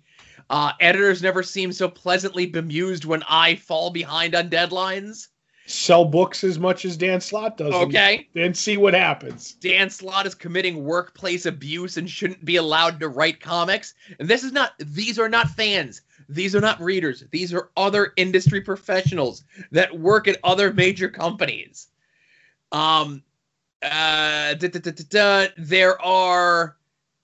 Uh, 0.50 0.72
editors 0.80 1.22
never 1.22 1.42
seem 1.42 1.72
so 1.72 1.88
pleasantly 1.88 2.46
bemused 2.46 3.04
when 3.04 3.22
I 3.28 3.54
fall 3.56 3.90
behind 3.90 4.34
on 4.34 4.50
deadlines. 4.50 5.28
Sell 5.66 6.04
books 6.04 6.42
as 6.42 6.58
much 6.58 6.84
as 6.84 6.96
Dan 6.96 7.20
Slott 7.20 7.56
does. 7.56 7.72
Okay. 7.72 8.28
Then 8.34 8.54
see 8.54 8.76
what 8.76 8.92
happens. 8.92 9.52
Dan 9.52 9.88
Slott 9.88 10.26
is 10.26 10.34
committing 10.34 10.82
workplace 10.82 11.46
abuse 11.46 11.96
and 11.96 12.10
shouldn't 12.10 12.44
be 12.44 12.56
allowed 12.56 12.98
to 12.98 13.08
write 13.08 13.40
comics. 13.40 13.94
And 14.18 14.28
this 14.28 14.42
is 14.42 14.50
not, 14.50 14.72
these 14.80 15.16
are 15.16 15.28
not 15.28 15.48
fans. 15.50 16.02
These 16.28 16.56
are 16.56 16.60
not 16.60 16.80
readers. 16.80 17.24
These 17.30 17.54
are 17.54 17.70
other 17.76 18.12
industry 18.16 18.60
professionals 18.60 19.44
that 19.70 19.96
work 19.96 20.26
at 20.26 20.38
other 20.42 20.72
major 20.72 21.08
companies. 21.08 21.86
Um, 22.72 23.22
uh, 23.82 24.54
da, 24.54 24.68
da, 24.68 24.92
da, 25.08 25.46
there 25.56 26.00
are, 26.02 26.76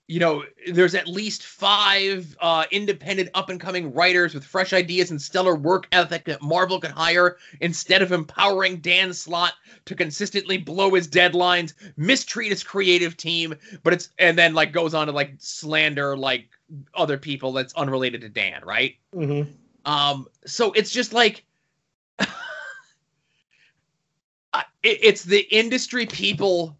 you 0.07 0.19
know, 0.19 0.43
there's 0.71 0.95
at 0.95 1.07
least 1.07 1.43
five 1.43 2.35
uh, 2.41 2.65
independent 2.71 3.29
up 3.33 3.49
and 3.49 3.59
coming 3.59 3.93
writers 3.93 4.33
with 4.33 4.43
fresh 4.43 4.73
ideas 4.73 5.11
and 5.11 5.21
stellar 5.21 5.55
work 5.55 5.87
ethic 5.91 6.25
that 6.25 6.41
Marvel 6.41 6.79
could 6.79 6.91
hire 6.91 7.37
instead 7.61 8.01
of 8.01 8.11
empowering 8.11 8.77
Dan 8.77 9.13
Slott 9.13 9.53
to 9.85 9.95
consistently 9.95 10.57
blow 10.57 10.93
his 10.95 11.07
deadlines, 11.07 11.73
mistreat 11.97 12.49
his 12.49 12.63
creative 12.63 13.17
team, 13.17 13.53
but 13.83 13.93
it's 13.93 14.09
and 14.17 14.37
then 14.37 14.53
like 14.53 14.71
goes 14.71 14.93
on 14.93 15.07
to 15.07 15.13
like 15.13 15.33
slander 15.37 16.17
like 16.17 16.49
other 16.95 17.17
people 17.17 17.51
that's 17.51 17.73
unrelated 17.73 18.21
to 18.21 18.29
Dan, 18.29 18.61
right? 18.65 18.95
mm-hmm. 19.13 19.51
Um, 19.85 20.27
so 20.45 20.73
it's 20.73 20.91
just 20.91 21.13
like 21.13 21.45
I- 24.53 24.65
it, 24.87 24.99
it's 25.01 25.23
the 25.23 25.41
industry 25.53 26.05
people 26.05 26.77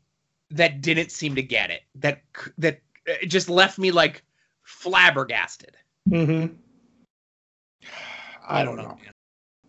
that 0.50 0.82
didn't 0.82 1.12
seem 1.12 1.36
to 1.36 1.41
get 1.43 1.70
it 1.70 1.82
that 1.96 2.22
that 2.58 2.80
uh, 3.10 3.26
just 3.28 3.50
left 3.50 3.78
me 3.78 3.91
like 3.91 4.24
flabbergasted. 4.63 5.76
hmm 6.10 6.48
I 8.50 8.63
don't 8.63 8.78
know. 8.78 8.98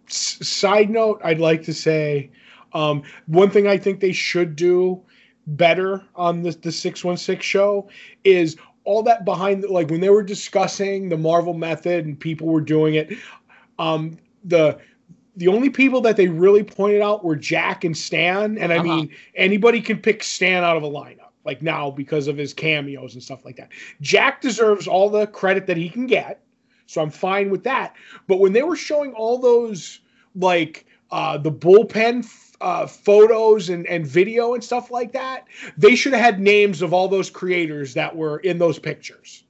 S- 0.07 0.39
side 0.47 0.89
note, 0.89 1.21
I'd 1.25 1.41
like 1.41 1.65
to 1.65 1.75
say 1.75 2.31
um, 2.73 3.03
one 3.27 3.51
thing 3.51 3.67
I 3.67 3.77
think 3.77 3.99
they 3.99 4.13
should 4.13 4.55
do 4.55 5.03
better 5.49 6.05
on 6.15 6.43
the 6.43 6.53
the 6.53 6.71
six 6.71 7.05
one 7.05 7.17
six 7.17 7.45
show 7.45 7.89
is 8.23 8.57
all 8.85 9.03
that 9.03 9.25
behind 9.25 9.65
like 9.65 9.91
when 9.91 10.01
they 10.01 10.11
were 10.11 10.23
discussing 10.23 11.09
the 11.09 11.17
Marvel 11.17 11.55
method 11.55 12.07
and 12.07 12.19
people 12.19 12.47
were 12.47 12.61
doing 12.61 12.95
it. 12.95 13.13
Um, 13.81 14.17
the 14.45 14.79
the 15.39 15.49
only 15.49 15.71
people 15.71 16.01
that 16.03 16.17
they 16.17 16.29
really 16.29 16.63
pointed 16.65 17.01
out 17.01 17.25
were 17.25 17.37
Jack 17.37 17.85
and 17.85 17.97
Stan, 17.97 18.59
and 18.59 18.73
I 18.73 18.77
Uh-huh. 18.77 18.85
mean 18.85 19.11
anybody 19.37 19.81
can 19.81 19.99
pick 19.99 20.23
Stan 20.23 20.65
out 20.65 20.77
of 20.77 20.83
a 20.83 20.91
lineup 20.91 21.31
like 21.45 21.63
now 21.63 21.91
because 21.91 22.27
of 22.29 22.37
his 22.37 22.53
cameos 22.53 23.15
and 23.15 23.23
stuff 23.23 23.45
like 23.45 23.57
that. 23.57 23.71
Jack 24.01 24.41
deserves 24.43 24.87
all 24.87 25.09
the 25.09 25.27
credit 25.29 25.67
that 25.67 25.77
he 25.77 25.89
can 25.89 26.07
get. 26.07 26.43
So 26.87 27.01
I'm 27.01 27.11
fine 27.11 27.51
with 27.51 27.65
that. 27.65 27.95
But 28.27 28.41
when 28.41 28.53
they 28.53 28.63
were 28.63 28.77
showing 28.77 29.13
all 29.15 29.39
those 29.39 30.01
like 30.35 30.87
uh, 31.11 31.39
the 31.39 31.53
bullpen 31.53 32.29
uh, 32.61 32.87
photos 32.87 33.69
and, 33.69 33.87
and 33.87 34.07
video 34.07 34.55
and 34.55 34.65
stuff 34.65 34.91
like 34.91 35.13
that, 35.13 35.45
they 35.77 35.95
should 35.95 36.13
have 36.13 36.23
had 36.23 36.41
names 36.41 36.83
of 36.83 36.93
all 36.93 37.09
those 37.09 37.31
creators 37.31 37.95
that 37.95 38.15
were 38.15 38.39
in 38.41 38.59
those 38.59 38.79
pictures 38.79 39.45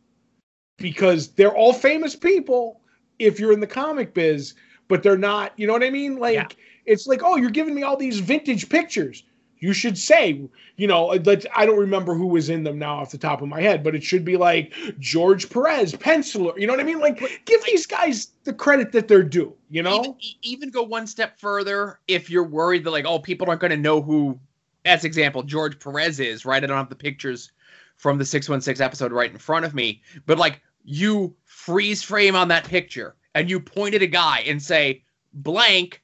because 0.76 1.28
they're 1.28 1.56
all 1.56 1.72
famous 1.72 2.14
people 2.14 2.80
if 3.18 3.40
you're 3.40 3.52
in 3.52 3.60
the 3.60 3.66
comic 3.66 4.14
biz, 4.14 4.54
but 4.88 5.02
they're 5.02 5.18
not. 5.18 5.52
You 5.56 5.66
know 5.66 5.72
what 5.74 5.82
I 5.84 5.90
mean? 5.90 6.18
Like 6.18 6.34
Yeah. 6.34 6.48
it's 6.86 7.06
like, 7.06 7.22
oh, 7.22 7.36
you're 7.36 7.50
giving 7.50 7.74
me 7.74 7.82
all 7.82 7.96
these 7.96 8.18
vintage 8.18 8.68
pictures. 8.68 9.22
You 9.60 9.72
should 9.72 9.98
say, 9.98 10.40
you 10.76 10.86
know, 10.86 11.10
I 11.10 11.66
don't 11.66 11.78
remember 11.78 12.14
who 12.14 12.28
was 12.28 12.48
in 12.48 12.62
them 12.62 12.78
now 12.78 12.98
off 12.98 13.10
the 13.10 13.18
top 13.18 13.42
of 13.42 13.48
my 13.48 13.60
head, 13.60 13.82
but 13.82 13.96
it 13.96 14.04
should 14.04 14.24
be 14.24 14.36
like 14.36 14.72
George 15.00 15.50
Perez, 15.50 15.92
penciler. 15.94 16.56
You 16.56 16.68
know 16.68 16.72
what 16.74 16.80
I 16.80 16.84
mean? 16.84 17.00
Like, 17.00 17.18
give 17.44 17.64
these 17.64 17.84
guys 17.84 18.28
the 18.44 18.52
credit 18.52 18.92
that 18.92 19.08
they're 19.08 19.24
due. 19.24 19.52
You 19.68 19.82
know, 19.82 19.98
even, 20.00 20.16
even 20.42 20.70
go 20.70 20.84
one 20.84 21.08
step 21.08 21.40
further 21.40 21.98
if 22.06 22.30
you're 22.30 22.44
worried 22.44 22.84
that 22.84 22.92
like, 22.92 23.04
oh, 23.04 23.18
people 23.18 23.48
aren't 23.48 23.60
going 23.60 23.72
to 23.72 23.76
know 23.76 24.00
who, 24.00 24.38
as 24.84 25.04
example, 25.04 25.42
George 25.42 25.80
Perez 25.80 26.20
is. 26.20 26.44
Right? 26.44 26.62
I 26.62 26.66
don't 26.68 26.76
have 26.76 26.88
the 26.88 26.94
pictures 26.94 27.50
from 27.96 28.16
the 28.16 28.24
six 28.24 28.48
one 28.48 28.60
six 28.60 28.80
episode 28.80 29.10
right 29.10 29.32
in 29.32 29.38
front 29.38 29.64
of 29.64 29.74
me, 29.74 30.00
but 30.24 30.38
like 30.38 30.62
you 30.84 31.34
freeze 31.46 32.00
frame 32.00 32.36
on 32.36 32.46
that 32.46 32.62
picture 32.62 33.16
and 33.38 33.48
you 33.48 33.60
point 33.60 33.94
at 33.94 34.02
a 34.02 34.06
guy 34.06 34.40
and 34.40 34.60
say 34.60 35.02
blank 35.32 36.02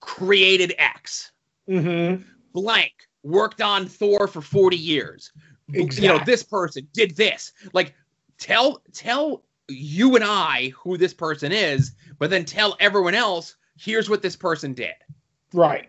created 0.00 0.74
X. 0.78 1.32
mm-hmm. 1.68 2.22
blank 2.52 2.92
worked 3.22 3.60
on 3.60 3.86
Thor 3.86 4.28
for 4.28 4.40
40 4.40 4.76
years. 4.76 5.32
You 5.72 5.88
know, 6.02 6.20
this 6.24 6.42
person 6.42 6.86
did 6.92 7.16
this. 7.16 7.52
Like 7.72 7.94
tell 8.38 8.82
tell 8.92 9.42
you 9.68 10.14
and 10.14 10.24
I 10.24 10.72
who 10.76 10.96
this 10.96 11.12
person 11.12 11.50
is, 11.50 11.92
but 12.18 12.30
then 12.30 12.44
tell 12.44 12.76
everyone 12.78 13.14
else 13.14 13.56
here's 13.76 14.08
what 14.08 14.22
this 14.22 14.36
person 14.36 14.74
did. 14.74 14.94
right. 15.52 15.88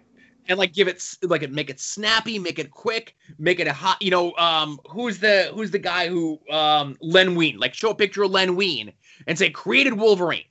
And 0.50 0.58
like 0.58 0.74
give 0.74 0.88
it 0.88 1.04
like 1.24 1.44
it 1.44 1.52
make 1.52 1.70
it 1.70 1.80
snappy, 1.80 2.40
make 2.40 2.58
it 2.58 2.72
quick, 2.72 3.16
make 3.38 3.60
it 3.60 3.68
a 3.68 3.74
hot, 3.74 4.02
you 4.02 4.10
know, 4.10 4.34
um 4.38 4.80
who's 4.90 5.20
the 5.20 5.52
who's 5.54 5.72
the 5.72 5.80
guy 5.80 6.08
who 6.08 6.40
um 6.50 6.96
Len 7.02 7.36
Wein, 7.36 7.58
like 7.58 7.74
show 7.74 7.90
a 7.90 7.96
picture 7.96 8.24
of 8.24 8.32
Len 8.32 8.56
Wein 8.56 8.94
and 9.28 9.38
say 9.38 9.50
created 9.50 9.94
Wolverine. 9.94 10.46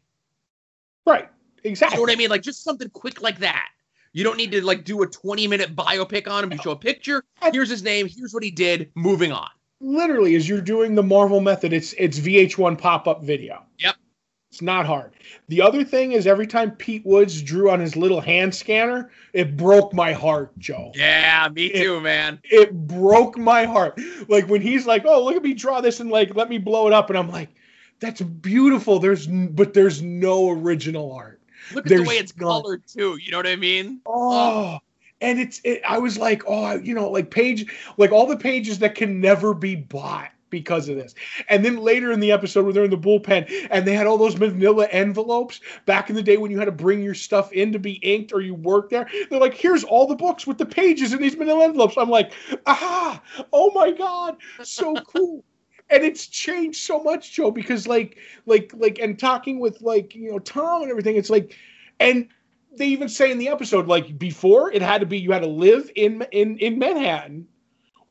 Right. 1.07 1.29
Exactly. 1.65 1.97
You 1.97 1.99
know 1.99 2.03
what 2.03 2.13
I 2.13 2.17
mean? 2.17 2.31
Like 2.31 2.43
just 2.43 2.63
something 2.65 2.89
quick 2.91 3.23
like 3.23 3.39
that. 3.39 3.69
You 4.13 4.25
don't 4.25 4.37
need 4.37 4.51
to 4.53 4.65
like 4.65 4.85
do 4.85 5.03
a 5.03 5.07
20 5.07 5.47
minute 5.47 5.77
biopic 5.77 6.29
on 6.29 6.45
him. 6.45 6.53
You 6.53 6.59
show 6.59 6.71
a 6.71 6.77
picture. 6.77 7.25
Here's 7.53 7.69
his 7.69 7.83
name. 7.83 8.09
Here's 8.09 8.33
what 8.33 8.43
he 8.43 8.51
did. 8.51 8.91
Moving 8.95 9.33
on. 9.33 9.49
Literally, 9.81 10.37
as 10.37 10.49
you're 10.49 10.63
doing 10.63 10.95
the 10.95 11.03
Marvel 11.03 11.41
method, 11.41 11.73
it's 11.73 11.93
it's 11.99 12.19
VH1 12.19 12.79
pop 12.79 13.07
up 13.07 13.23
video. 13.23 13.63
Yep. 13.79 13.97
It's 14.51 14.63
not 14.63 14.87
hard. 14.87 15.13
The 15.49 15.61
other 15.61 15.85
thing 15.85 16.13
is 16.13 16.27
every 16.27 16.47
time 16.47 16.71
Pete 16.71 17.05
Woods 17.05 17.43
drew 17.43 17.69
on 17.71 17.79
his 17.79 17.95
little 17.95 18.23
hand 18.23 18.55
scanner, 18.55 19.11
it 19.35 19.55
broke 19.57 19.93
my 19.93 20.15
heart, 20.15 20.57
Joe. 20.59 20.93
Yeah, 20.95 21.49
me 21.53 21.67
It- 21.67 21.83
too, 21.83 22.01
man. 22.01 22.41
It 22.45 22.73
broke 22.87 23.37
my 23.37 23.65
heart. 23.65 24.01
Like 24.29 24.49
when 24.49 24.63
he's 24.63 24.87
like, 24.87 25.05
"Oh, 25.05 25.23
look 25.23 25.37
at 25.37 25.43
me 25.43 25.53
draw 25.53 25.83
this," 25.83 26.01
and 26.01 26.09
like, 26.11 26.35
let 26.35 26.49
me 26.49 26.57
blow 26.57 26.87
it 26.87 26.95
up, 26.95 27.11
and 27.11 27.19
I'm 27.19 27.29
like, 27.31 27.51
"That's 28.01 28.21
beautiful." 28.21 28.99
There's, 28.99 29.27
but 29.27 29.75
there's 29.75 30.03
no 30.03 30.51
original 30.51 31.13
art. 31.13 31.41
Look 31.73 31.87
at 31.87 31.89
the 31.89 31.97
There's 31.97 32.09
way 32.09 32.15
it's 32.19 32.37
none. 32.37 32.49
colored 32.49 32.83
too. 32.87 33.17
You 33.17 33.31
know 33.33 33.39
what 33.39 33.47
I 33.47 33.57
mean? 33.57 34.01
Oh, 34.07 34.79
and 35.21 35.39
it's 35.41 35.61
it, 35.65 35.83
I 35.87 35.99
was 35.99 36.19
like, 36.19 36.43
oh, 36.47 36.77
you 36.77 36.95
know, 36.95 37.11
like 37.11 37.31
page, 37.31 37.67
like 37.97 38.13
all 38.13 38.27
the 38.27 38.37
pages 38.37 38.79
that 38.81 38.95
can 38.95 39.21
never 39.21 39.55
be 39.55 39.75
bought 39.75 40.31
because 40.51 40.89
of 40.89 40.97
this. 40.97 41.15
And 41.49 41.65
then 41.65 41.79
later 41.79 42.13
in 42.13 42.21
the 42.21 42.31
episode 42.31 42.65
when 42.65 42.75
they're 42.75 42.85
in 42.85 42.91
the 42.91 42.97
bullpen 42.97 43.69
and 43.71 43.87
they 43.87 43.95
had 43.95 44.07
all 44.07 44.17
those 44.17 44.37
manila 44.39 44.87
envelopes 44.87 45.61
back 45.87 46.09
in 46.09 46.15
the 46.17 46.23
day 46.23 46.37
when 46.37 46.51
you 46.51 46.59
had 46.59 46.67
to 46.67 46.73
bring 46.73 47.03
your 47.03 47.15
stuff 47.15 47.53
in 47.53 47.73
to 47.73 47.79
be 47.79 47.95
inked 47.95 48.33
or 48.33 48.41
you 48.41 48.55
worked 48.55 48.91
there. 48.91 49.09
They're 49.29 49.41
like, 49.41 49.55
here's 49.55 49.85
all 49.85 50.07
the 50.07 50.15
books 50.15 50.47
with 50.47 50.59
the 50.59 50.67
pages 50.67 51.13
in 51.13 51.21
these 51.21 51.37
manila 51.37 51.65
envelopes. 51.65 51.97
I'm 51.97 52.11
like, 52.11 52.33
ah, 52.67 53.21
oh 53.53 53.73
my 53.75 53.91
God, 53.91 54.37
so 54.63 54.95
cool. 55.13 55.43
And 55.89 56.03
it's 56.03 56.27
changed 56.27 56.81
so 56.81 57.03
much, 57.03 57.33
Joe, 57.33 57.51
because 57.51 57.87
like, 57.87 58.19
like, 58.45 58.73
like, 58.75 58.99
and 58.99 59.19
talking 59.19 59.61
with 59.61 59.81
like, 59.83 60.15
you 60.15 60.33
know, 60.33 60.39
Tom 60.41 60.83
and 60.83 60.91
everything, 60.91 61.17
it's 61.17 61.31
like, 61.31 61.57
and 62.01 62.29
they 62.77 62.87
even 62.87 63.09
say 63.09 63.31
in 63.31 63.39
the 63.39 63.49
episode 63.49 63.87
like 63.87 64.19
before 64.19 64.73
it 64.73 64.83
had 64.83 65.01
to 65.01 65.07
be 65.07 65.19
you 65.19 65.33
had 65.33 65.43
to 65.43 65.49
live 65.49 65.91
in 65.95 66.27
in 66.33 66.59
in 66.59 66.79
Manhattan 66.79 67.47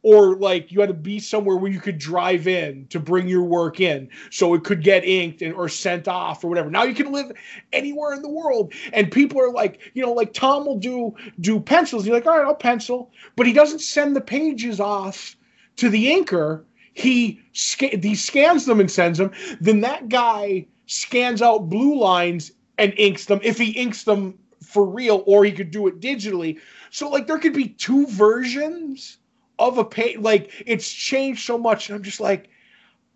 or 0.01 0.35
like 0.35 0.71
you 0.71 0.79
had 0.79 0.89
to 0.89 0.93
be 0.93 1.19
somewhere 1.19 1.57
where 1.57 1.71
you 1.71 1.79
could 1.79 1.97
drive 1.97 2.47
in 2.47 2.85
to 2.87 2.99
bring 2.99 3.27
your 3.27 3.43
work 3.43 3.79
in 3.79 4.07
so 4.29 4.53
it 4.53 4.63
could 4.63 4.83
get 4.83 5.03
inked 5.03 5.41
and, 5.41 5.53
or 5.55 5.67
sent 5.67 6.07
off 6.07 6.43
or 6.43 6.47
whatever. 6.47 6.69
Now 6.69 6.83
you 6.83 6.93
can 6.93 7.11
live 7.11 7.31
anywhere 7.73 8.13
in 8.13 8.21
the 8.21 8.29
world 8.29 8.73
and 8.93 9.11
people 9.11 9.41
are 9.41 9.51
like 9.51 9.91
you 9.93 10.03
know 10.03 10.13
like 10.13 10.33
tom 10.33 10.65
will 10.65 10.77
do 10.77 11.15
do 11.39 11.59
pencils. 11.59 12.05
You're 12.05 12.15
like 12.15 12.25
all 12.25 12.37
right 12.37 12.45
i'll 12.45 12.55
pencil. 12.55 13.11
But 13.35 13.47
he 13.47 13.53
doesn't 13.53 13.79
send 13.79 14.15
the 14.15 14.21
pages 14.21 14.79
off 14.79 15.35
to 15.77 15.89
the 15.89 16.07
inker 16.07 16.63
he 16.95 17.39
sca- 17.53 17.99
he 18.01 18.15
scans 18.15 18.65
them 18.65 18.79
and 18.79 18.89
sends 18.89 19.19
them 19.19 19.31
then 19.61 19.81
that 19.81 20.09
guy 20.09 20.65
scans 20.87 21.41
out 21.41 21.69
blue 21.69 21.99
lines 21.99 22.51
and 22.79 22.93
inks 22.97 23.25
them 23.25 23.39
if 23.43 23.57
he 23.57 23.71
inks 23.71 24.03
them 24.03 24.37
for 24.63 24.85
real 24.85 25.23
or 25.27 25.45
he 25.45 25.51
could 25.51 25.71
do 25.71 25.87
it 25.87 25.99
digitally. 25.99 26.59
So 26.89 27.09
like 27.09 27.27
there 27.27 27.37
could 27.37 27.53
be 27.53 27.69
two 27.69 28.07
versions 28.07 29.17
of 29.59 29.77
a 29.77 29.85
page 29.85 30.17
like 30.19 30.51
it's 30.65 30.91
changed 30.91 31.45
so 31.45 31.57
much 31.57 31.87
and 31.89 31.95
i'm 31.95 32.03
just 32.03 32.19
like 32.19 32.49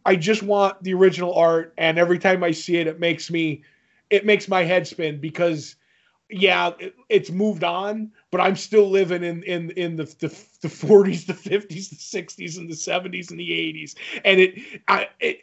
i 0.05 0.15
just 0.15 0.41
want 0.41 0.81
the 0.83 0.93
original 0.93 1.33
art 1.35 1.73
and 1.77 1.99
every 1.99 2.17
time 2.17 2.43
i 2.45 2.51
see 2.51 2.77
it 2.77 2.87
it 2.87 2.97
makes 2.97 3.29
me 3.29 3.61
it 4.09 4.25
makes 4.25 4.47
my 4.47 4.63
head 4.63 4.87
spin 4.87 5.19
because 5.19 5.75
yeah 6.29 6.71
it, 6.79 6.95
it's 7.09 7.31
moved 7.31 7.63
on 7.63 8.11
but 8.31 8.39
i'm 8.39 8.55
still 8.55 8.89
living 8.89 9.23
in 9.23 9.43
in 9.43 9.71
in 9.71 9.95
the, 9.95 10.05
the 10.19 10.27
the 10.61 10.67
40s 10.67 11.25
the 11.25 11.33
50s 11.33 11.89
the 11.89 11.95
60s 11.95 12.57
and 12.57 12.69
the 12.69 12.75
70s 12.75 13.31
and 13.31 13.39
the 13.39 13.49
80s 13.49 13.95
and 14.23 14.39
it 14.39 14.81
i 14.87 15.07
it 15.19 15.41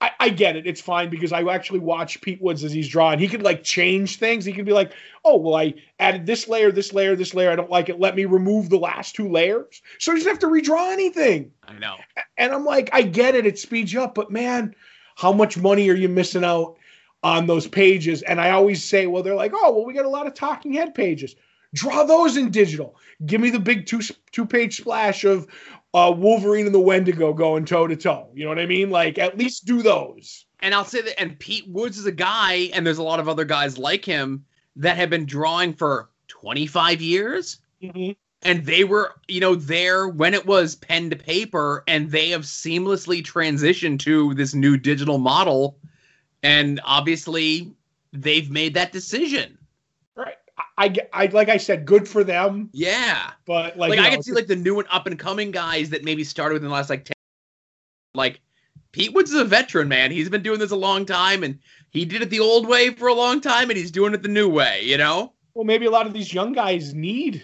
I, 0.00 0.10
I 0.20 0.28
get 0.28 0.56
it. 0.56 0.66
It's 0.66 0.80
fine 0.80 1.10
because 1.10 1.32
I 1.32 1.42
actually 1.42 1.80
watch 1.80 2.20
Pete 2.20 2.40
Woods 2.40 2.62
as 2.62 2.72
he's 2.72 2.88
drawing. 2.88 3.18
He 3.18 3.26
could 3.26 3.42
like 3.42 3.64
change 3.64 4.18
things. 4.18 4.44
He 4.44 4.52
could 4.52 4.64
be 4.64 4.72
like, 4.72 4.92
"Oh, 5.24 5.38
well, 5.38 5.56
I 5.56 5.74
added 5.98 6.24
this 6.24 6.46
layer, 6.46 6.70
this 6.70 6.92
layer, 6.92 7.16
this 7.16 7.34
layer. 7.34 7.50
I 7.50 7.56
don't 7.56 7.70
like 7.70 7.88
it. 7.88 7.98
Let 7.98 8.14
me 8.14 8.24
remove 8.24 8.70
the 8.70 8.78
last 8.78 9.16
two 9.16 9.28
layers." 9.28 9.82
So 9.98 10.12
he 10.12 10.18
doesn't 10.18 10.30
have 10.30 10.38
to 10.40 10.46
redraw 10.46 10.92
anything. 10.92 11.50
I 11.66 11.72
know. 11.74 11.96
And 12.36 12.52
I'm 12.52 12.64
like, 12.64 12.90
I 12.92 13.02
get 13.02 13.34
it. 13.34 13.46
It 13.46 13.58
speeds 13.58 13.92
you 13.92 14.02
up, 14.02 14.14
but 14.14 14.30
man, 14.30 14.74
how 15.16 15.32
much 15.32 15.56
money 15.56 15.90
are 15.90 15.94
you 15.94 16.08
missing 16.08 16.44
out 16.44 16.76
on 17.22 17.46
those 17.46 17.66
pages? 17.66 18.22
And 18.22 18.40
I 18.40 18.50
always 18.50 18.84
say, 18.84 19.06
well, 19.06 19.22
they're 19.22 19.34
like, 19.34 19.52
oh, 19.54 19.72
well, 19.72 19.84
we 19.84 19.94
got 19.94 20.04
a 20.04 20.10
lot 20.10 20.26
of 20.26 20.34
talking 20.34 20.72
head 20.72 20.94
pages. 20.94 21.34
Draw 21.74 22.04
those 22.04 22.36
in 22.36 22.50
digital. 22.50 22.96
Give 23.26 23.40
me 23.40 23.50
the 23.50 23.60
big 23.60 23.86
two 23.86 24.00
two 24.32 24.46
page 24.46 24.78
splash 24.78 25.24
of 25.24 25.46
uh, 25.94 26.12
Wolverine 26.16 26.66
and 26.66 26.74
the 26.74 26.80
Wendigo 26.80 27.32
going 27.32 27.64
toe 27.64 27.86
to 27.86 27.96
toe. 27.96 28.30
You 28.34 28.44
know 28.44 28.50
what 28.50 28.58
I 28.58 28.66
mean? 28.66 28.90
Like, 28.90 29.18
at 29.18 29.38
least 29.38 29.66
do 29.66 29.82
those. 29.82 30.46
And 30.60 30.74
I'll 30.74 30.84
say 30.84 31.02
that, 31.02 31.20
and 31.20 31.38
Pete 31.38 31.68
Woods 31.68 31.98
is 31.98 32.06
a 32.06 32.12
guy, 32.12 32.70
and 32.72 32.86
there's 32.86 32.98
a 32.98 33.02
lot 33.02 33.20
of 33.20 33.28
other 33.28 33.44
guys 33.44 33.78
like 33.78 34.04
him 34.04 34.44
that 34.76 34.96
have 34.96 35.10
been 35.10 35.26
drawing 35.26 35.74
for 35.74 36.10
25 36.28 37.00
years. 37.00 37.58
and 38.42 38.64
they 38.64 38.84
were 38.84 39.14
you 39.26 39.40
know 39.40 39.54
there 39.54 40.08
when 40.08 40.34
it 40.34 40.46
was 40.46 40.76
pen 40.76 41.10
to 41.10 41.16
paper 41.16 41.82
and 41.88 42.10
they 42.10 42.30
have 42.30 42.42
seamlessly 42.42 43.22
transitioned 43.22 43.98
to 43.98 44.34
this 44.34 44.54
new 44.54 44.76
digital 44.76 45.18
model 45.18 45.78
and 46.42 46.80
obviously 46.84 47.72
they've 48.12 48.50
made 48.50 48.74
that 48.74 48.92
decision 48.92 49.58
Right. 50.14 50.36
I, 50.76 50.94
I, 51.12 51.26
like 51.26 51.48
I 51.48 51.56
said, 51.56 51.86
good 51.86 52.08
for 52.08 52.24
them. 52.24 52.70
yeah 52.72 53.30
But 53.46 53.76
like, 53.76 53.90
like, 53.90 53.98
i 54.00 54.04
know, 54.04 54.10
can 54.10 54.22
see 54.22 54.32
like 54.32 54.46
the 54.46 54.56
new 54.56 54.78
and 54.78 54.88
up 54.90 55.06
and 55.06 55.18
coming 55.18 55.50
guys 55.50 55.90
that 55.90 56.04
maybe 56.04 56.24
started 56.24 56.54
within 56.54 56.68
the 56.68 56.74
last 56.74 56.90
like 56.90 57.04
10 57.04 57.12
like 58.14 58.40
pete 58.92 59.12
woods 59.12 59.30
is 59.30 59.40
a 59.40 59.44
veteran 59.44 59.88
man 59.88 60.10
he's 60.10 60.28
been 60.28 60.42
doing 60.42 60.58
this 60.58 60.70
a 60.70 60.76
long 60.76 61.04
time 61.04 61.44
and 61.44 61.58
he 61.90 62.04
did 62.04 62.22
it 62.22 62.30
the 62.30 62.40
old 62.40 62.66
way 62.66 62.90
for 62.90 63.08
a 63.08 63.14
long 63.14 63.40
time 63.40 63.70
and 63.70 63.78
he's 63.78 63.90
doing 63.90 64.14
it 64.14 64.22
the 64.22 64.28
new 64.28 64.48
way 64.48 64.82
you 64.82 64.96
know 64.96 65.32
well, 65.58 65.64
maybe 65.64 65.86
a 65.86 65.90
lot 65.90 66.06
of 66.06 66.12
these 66.12 66.32
young 66.32 66.52
guys 66.52 66.94
need. 66.94 67.42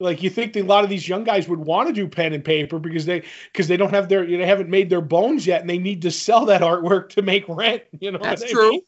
Like 0.00 0.22
you 0.22 0.30
think 0.30 0.54
that 0.54 0.62
a 0.62 0.64
lot 0.64 0.82
of 0.82 0.90
these 0.90 1.06
young 1.06 1.24
guys 1.24 1.46
would 1.46 1.60
want 1.60 1.88
to 1.88 1.92
do 1.92 2.08
pen 2.08 2.32
and 2.32 2.44
paper 2.44 2.78
because 2.78 3.04
they 3.04 3.22
because 3.52 3.68
they 3.68 3.76
don't 3.76 3.90
have 3.90 4.08
their 4.08 4.24
you 4.24 4.38
know, 4.38 4.42
they 4.42 4.48
haven't 4.48 4.70
made 4.70 4.88
their 4.88 5.02
bones 5.02 5.46
yet 5.46 5.60
and 5.60 5.68
they 5.68 5.78
need 5.78 6.00
to 6.02 6.10
sell 6.10 6.46
that 6.46 6.62
artwork 6.62 7.10
to 7.10 7.22
make 7.22 7.44
rent. 7.48 7.82
You 8.00 8.10
know 8.10 8.18
That's 8.20 8.50
true. 8.50 8.70
mean? 8.70 8.80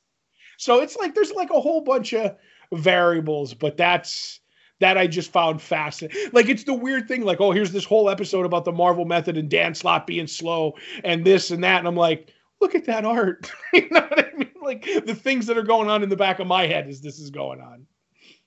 So 0.56 0.80
it's 0.80 0.96
like 0.96 1.14
there's 1.14 1.32
like 1.32 1.50
a 1.50 1.60
whole 1.60 1.82
bunch 1.82 2.14
of 2.14 2.36
variables, 2.72 3.52
but 3.52 3.76
that's 3.76 4.40
that 4.80 4.96
I 4.96 5.06
just 5.06 5.30
found 5.30 5.60
fascinating. 5.60 6.30
Like 6.32 6.48
it's 6.48 6.64
the 6.64 6.74
weird 6.74 7.08
thing, 7.08 7.24
like, 7.24 7.40
oh, 7.40 7.52
here's 7.52 7.72
this 7.72 7.84
whole 7.84 8.08
episode 8.08 8.46
about 8.46 8.64
the 8.64 8.72
Marvel 8.72 9.04
method 9.04 9.36
and 9.36 9.50
Dan 9.50 9.74
Slott 9.74 10.06
being 10.06 10.26
slow 10.26 10.74
and 11.04 11.24
this 11.24 11.50
and 11.50 11.62
that. 11.62 11.78
And 11.78 11.86
I'm 11.86 11.96
like, 11.96 12.32
look 12.60 12.74
at 12.74 12.86
that 12.86 13.04
art. 13.04 13.50
you 13.74 13.88
know 13.90 14.00
what 14.00 14.18
I 14.18 14.36
mean? 14.36 14.50
Like 14.62 14.84
the 15.04 15.14
things 15.14 15.46
that 15.46 15.58
are 15.58 15.62
going 15.62 15.90
on 15.90 16.02
in 16.02 16.08
the 16.08 16.16
back 16.16 16.38
of 16.38 16.46
my 16.46 16.66
head 16.66 16.88
as 16.88 17.00
this 17.00 17.18
is 17.18 17.30
going 17.30 17.60
on. 17.60 17.86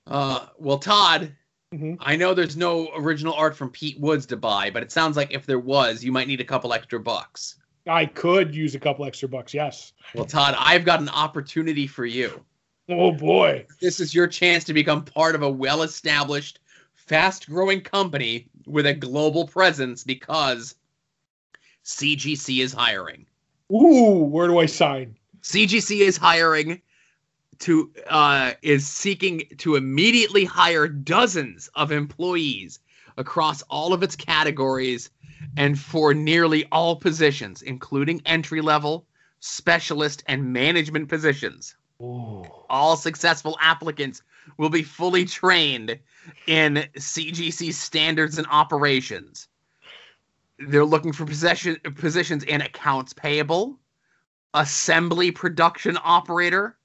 uh 0.06 0.46
well 0.58 0.78
todd 0.78 1.34
Mhm. 1.74 1.96
I 2.00 2.16
know 2.16 2.32
there's 2.32 2.56
no 2.56 2.90
original 2.96 3.34
art 3.34 3.56
from 3.56 3.70
Pete 3.70 3.98
Woods 3.98 4.26
to 4.26 4.36
buy, 4.36 4.70
but 4.70 4.82
it 4.82 4.92
sounds 4.92 5.16
like 5.16 5.32
if 5.32 5.46
there 5.46 5.58
was, 5.58 6.04
you 6.04 6.12
might 6.12 6.28
need 6.28 6.40
a 6.40 6.44
couple 6.44 6.72
extra 6.72 7.00
bucks. 7.00 7.56
I 7.88 8.06
could 8.06 8.54
use 8.54 8.74
a 8.74 8.80
couple 8.80 9.04
extra 9.04 9.28
bucks, 9.28 9.52
yes. 9.52 9.92
Well, 10.14 10.24
Todd, 10.24 10.54
I've 10.58 10.84
got 10.84 11.00
an 11.00 11.08
opportunity 11.08 11.86
for 11.86 12.04
you. 12.04 12.44
Oh 12.88 13.12
boy. 13.12 13.66
This 13.80 13.98
is 13.98 14.14
your 14.14 14.28
chance 14.28 14.62
to 14.64 14.72
become 14.72 15.04
part 15.04 15.34
of 15.34 15.42
a 15.42 15.50
well 15.50 15.82
established, 15.82 16.60
fast 16.94 17.48
growing 17.48 17.80
company 17.80 18.48
with 18.66 18.86
a 18.86 18.94
global 18.94 19.46
presence 19.46 20.04
because 20.04 20.76
CGC 21.84 22.60
is 22.60 22.72
hiring. 22.72 23.26
Ooh, 23.72 24.24
where 24.24 24.46
do 24.46 24.58
I 24.58 24.66
sign? 24.66 25.16
CGC 25.42 26.00
is 26.00 26.16
hiring 26.16 26.80
to 27.60 27.90
uh 28.08 28.52
is 28.62 28.86
seeking 28.86 29.42
to 29.58 29.76
immediately 29.76 30.44
hire 30.44 30.88
dozens 30.88 31.68
of 31.74 31.92
employees 31.92 32.80
across 33.16 33.62
all 33.62 33.92
of 33.92 34.02
its 34.02 34.16
categories 34.16 35.10
and 35.56 35.78
for 35.78 36.14
nearly 36.14 36.66
all 36.72 36.96
positions, 36.96 37.62
including 37.62 38.22
entry 38.26 38.60
level, 38.60 39.06
specialist, 39.40 40.22
and 40.26 40.52
management 40.52 41.08
positions. 41.08 41.76
Ooh. 42.00 42.44
All 42.68 42.96
successful 42.96 43.56
applicants 43.60 44.22
will 44.58 44.68
be 44.68 44.82
fully 44.82 45.24
trained 45.24 45.98
in 46.46 46.86
CGC 46.96 47.72
standards 47.72 48.38
and 48.38 48.46
operations. 48.50 49.48
They're 50.58 50.84
looking 50.84 51.12
for 51.12 51.26
possession, 51.26 51.76
positions 51.96 52.44
in 52.44 52.60
accounts 52.60 53.12
payable, 53.12 53.78
assembly 54.54 55.30
production 55.30 55.98
operator, 56.02 56.76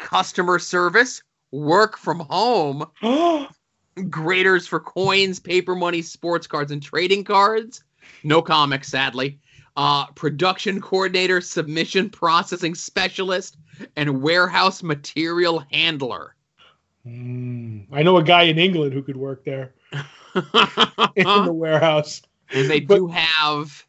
customer 0.00 0.58
service, 0.58 1.22
work 1.52 1.96
from 1.96 2.20
home, 2.30 2.84
graders 4.08 4.66
for 4.66 4.80
coins, 4.80 5.38
paper 5.38 5.74
money, 5.76 6.02
sports 6.02 6.46
cards, 6.46 6.72
and 6.72 6.82
trading 6.82 7.22
cards. 7.22 7.84
No 8.24 8.42
comics, 8.42 8.88
sadly. 8.88 9.38
Uh, 9.76 10.06
production 10.12 10.80
coordinator, 10.80 11.40
submission 11.40 12.10
processing 12.10 12.74
specialist, 12.74 13.56
and 13.96 14.20
warehouse 14.20 14.82
material 14.82 15.64
handler. 15.70 16.34
Mm, 17.06 17.86
I 17.92 18.02
know 18.02 18.16
a 18.18 18.22
guy 18.22 18.42
in 18.42 18.58
England 18.58 18.92
who 18.92 19.02
could 19.02 19.16
work 19.16 19.44
there 19.44 19.72
in 21.16 21.44
the 21.44 21.52
warehouse. 21.52 22.20
and 22.52 22.68
they 22.68 22.80
But- 22.80 22.96
do 22.96 23.06
have 23.06 23.86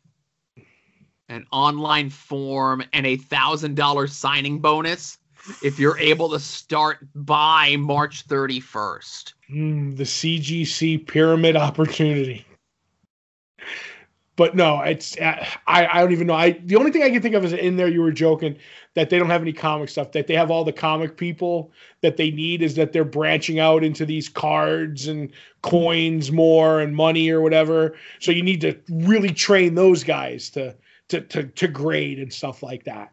an 1.29 1.45
online 1.51 2.09
form 2.09 2.83
and 2.93 3.05
a 3.05 3.15
thousand 3.17 3.75
dollar 3.75 4.05
signing 4.07 4.59
bonus 4.59 5.17
if 5.61 5.79
you're 5.79 5.97
able 5.97 6.29
to 6.29 6.39
start 6.39 6.99
by 7.15 7.75
March 7.77 8.27
31st. 8.27 9.33
Mm, 9.51 9.97
the 9.97 10.03
CGC 10.03 11.05
pyramid 11.07 11.55
opportunity. 11.55 12.45
But 14.37 14.55
no, 14.55 14.81
it's 14.81 15.17
uh, 15.17 15.45
I 15.67 15.85
I 15.85 16.01
don't 16.01 16.13
even 16.13 16.25
know. 16.25 16.33
I 16.33 16.51
the 16.51 16.77
only 16.77 16.89
thing 16.89 17.03
I 17.03 17.09
can 17.09 17.21
think 17.21 17.35
of 17.35 17.43
is 17.45 17.53
in 17.53 17.75
there 17.75 17.89
you 17.89 18.01
were 18.01 18.11
joking 18.11 18.57
that 18.95 19.09
they 19.09 19.19
don't 19.19 19.29
have 19.29 19.41
any 19.41 19.53
comic 19.53 19.89
stuff. 19.89 20.13
That 20.13 20.27
they 20.27 20.35
have 20.35 20.49
all 20.49 20.63
the 20.63 20.73
comic 20.73 21.17
people 21.17 21.71
that 22.01 22.17
they 22.17 22.31
need 22.31 22.61
is 22.61 22.75
that 22.75 22.93
they're 22.93 23.03
branching 23.03 23.59
out 23.59 23.83
into 23.83 24.05
these 24.05 24.29
cards 24.29 25.07
and 25.07 25.31
coins 25.61 26.31
more 26.31 26.79
and 26.79 26.95
money 26.95 27.29
or 27.29 27.41
whatever. 27.41 27.95
So 28.19 28.31
you 28.31 28.41
need 28.41 28.61
to 28.61 28.75
really 28.89 29.31
train 29.31 29.75
those 29.75 30.03
guys 30.03 30.49
to 30.51 30.75
to 31.09 31.21
to, 31.21 31.43
to 31.43 31.67
grade 31.67 32.17
and 32.17 32.33
stuff 32.33 32.63
like 32.63 32.85
that. 32.85 33.11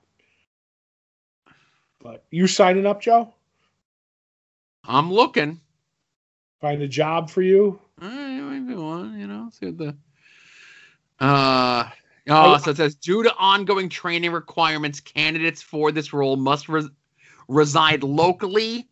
But 2.09 2.25
you 2.31 2.47
signing 2.47 2.87
up, 2.87 3.03
Joe? 3.03 3.35
I'm 4.83 5.13
looking. 5.13 5.61
Find 6.59 6.81
a 6.81 6.89
job 6.89 7.29
for 7.29 7.43
you? 7.43 7.79
Uh, 8.01 8.09
maybe 8.09 8.75
one, 8.75 9.21
you 9.21 9.27
know, 9.27 9.51
see 9.53 9.67
what 9.67 9.77
the. 9.77 9.97
Uh, 11.23 11.91
oh, 12.31 12.57
so 12.57 12.71
it 12.71 12.79
says 12.79 12.95
due 12.95 13.23
to 13.25 13.35
ongoing 13.37 13.91
training 13.91 14.33
requirements, 14.33 15.01
candidates 15.01 15.61
for 15.61 15.93
this 15.93 16.15
role 16.15 16.37
must 16.37 16.71
res- 16.71 16.89
reside 17.47 18.03
locally 18.03 18.89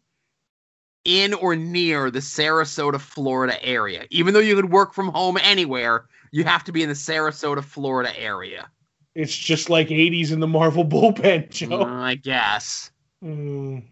in 1.07 1.33
or 1.33 1.57
near 1.57 2.11
the 2.11 2.19
Sarasota, 2.19 3.01
Florida 3.01 3.65
area. 3.65 4.05
Even 4.11 4.35
though 4.35 4.41
you 4.41 4.57
could 4.57 4.71
work 4.71 4.93
from 4.93 5.09
home 5.09 5.39
anywhere, 5.41 6.05
you 6.33 6.45
have 6.45 6.65
to 6.65 6.73
be 6.73 6.83
in 6.83 6.91
the 6.91 6.95
Sarasota, 6.95 7.65
Florida 7.65 8.13
area. 8.21 8.69
It's 9.15 9.35
just 9.35 9.71
like 9.71 9.89
80s 9.89 10.33
in 10.33 10.41
the 10.41 10.47
Marvel 10.47 10.85
bullpen, 10.85 11.49
Joe. 11.51 11.81
Uh, 11.81 11.87
I 11.87 12.17
guess. 12.17 12.91
Mm. 13.25 13.85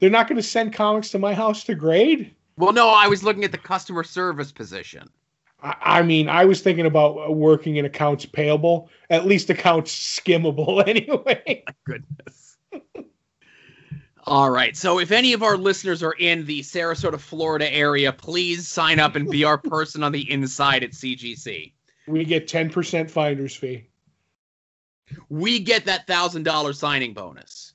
They're 0.00 0.10
not 0.10 0.28
going 0.28 0.36
to 0.36 0.42
send 0.42 0.72
comics 0.72 1.10
to 1.10 1.18
my 1.18 1.34
house 1.34 1.64
to 1.64 1.74
grade. 1.74 2.34
Well, 2.56 2.72
no, 2.72 2.88
I 2.88 3.06
was 3.08 3.22
looking 3.22 3.44
at 3.44 3.52
the 3.52 3.58
customer 3.58 4.04
service 4.04 4.52
position. 4.52 5.08
I, 5.62 5.74
I 5.80 6.02
mean, 6.02 6.28
I 6.28 6.44
was 6.44 6.60
thinking 6.60 6.86
about 6.86 7.34
working 7.36 7.76
in 7.76 7.84
accounts 7.84 8.26
payable, 8.26 8.90
at 9.10 9.26
least 9.26 9.50
accounts 9.50 9.92
skimmable 9.92 10.86
anyway. 10.88 11.64
Goodness. 11.84 12.56
All 14.24 14.50
right. 14.50 14.76
So 14.76 15.00
if 15.00 15.10
any 15.10 15.32
of 15.32 15.42
our 15.42 15.56
listeners 15.56 16.02
are 16.02 16.14
in 16.18 16.46
the 16.46 16.60
Sarasota, 16.60 17.18
Florida 17.18 17.72
area, 17.72 18.12
please 18.12 18.68
sign 18.68 19.00
up 19.00 19.16
and 19.16 19.28
be 19.28 19.42
our 19.44 19.58
person 19.58 20.02
on 20.04 20.12
the 20.12 20.30
inside 20.30 20.84
at 20.84 20.92
CGC. 20.92 21.72
we 22.06 22.24
get 22.24 22.46
10% 22.46 23.10
finder's 23.10 23.56
fee. 23.56 23.88
We 25.28 25.58
get 25.58 25.84
that 25.86 26.06
thousand 26.06 26.44
dollar 26.44 26.72
signing 26.72 27.14
bonus. 27.14 27.71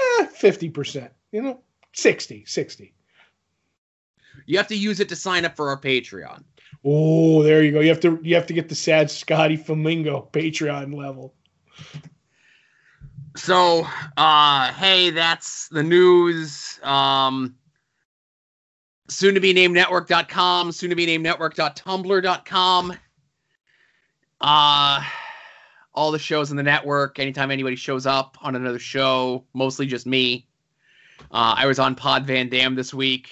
Eh, 0.00 0.26
50%, 0.26 1.10
you 1.32 1.42
know, 1.42 1.60
60, 1.92 2.44
60. 2.46 2.94
You 4.46 4.56
have 4.58 4.66
to 4.68 4.76
use 4.76 5.00
it 5.00 5.08
to 5.10 5.16
sign 5.16 5.44
up 5.44 5.56
for 5.56 5.68
our 5.68 5.80
Patreon. 5.80 6.42
Oh, 6.84 7.42
there 7.42 7.62
you 7.62 7.72
go. 7.72 7.80
You 7.80 7.88
have 7.88 8.00
to 8.00 8.20
you 8.22 8.34
have 8.34 8.46
to 8.46 8.52
get 8.52 8.68
the 8.68 8.74
sad 8.74 9.10
Scotty 9.10 9.56
Flamingo 9.56 10.28
Patreon 10.32 10.94
level. 10.94 11.34
So, 13.36 13.86
uh, 14.16 14.72
hey, 14.74 15.10
that's 15.10 15.68
the 15.68 15.82
news. 15.82 16.78
Um, 16.82 17.56
soon 19.08 19.34
to 19.34 19.40
be 19.40 19.52
named 19.52 19.74
network.com, 19.74 20.72
soon 20.72 20.90
to 20.90 20.96
be 20.96 21.06
named 21.06 21.24
network.tumblr.com. 21.24 22.96
Uh, 24.40 25.04
all 25.94 26.10
the 26.10 26.18
shows 26.18 26.50
in 26.50 26.56
the 26.56 26.62
network. 26.62 27.18
Anytime 27.18 27.50
anybody 27.50 27.76
shows 27.76 28.06
up 28.06 28.36
on 28.42 28.56
another 28.56 28.78
show, 28.78 29.44
mostly 29.54 29.86
just 29.86 30.06
me. 30.06 30.46
Uh, 31.30 31.54
I 31.56 31.66
was 31.66 31.78
on 31.78 31.94
Pod 31.94 32.26
Van 32.26 32.48
Dam 32.48 32.74
this 32.74 32.92
week. 32.92 33.30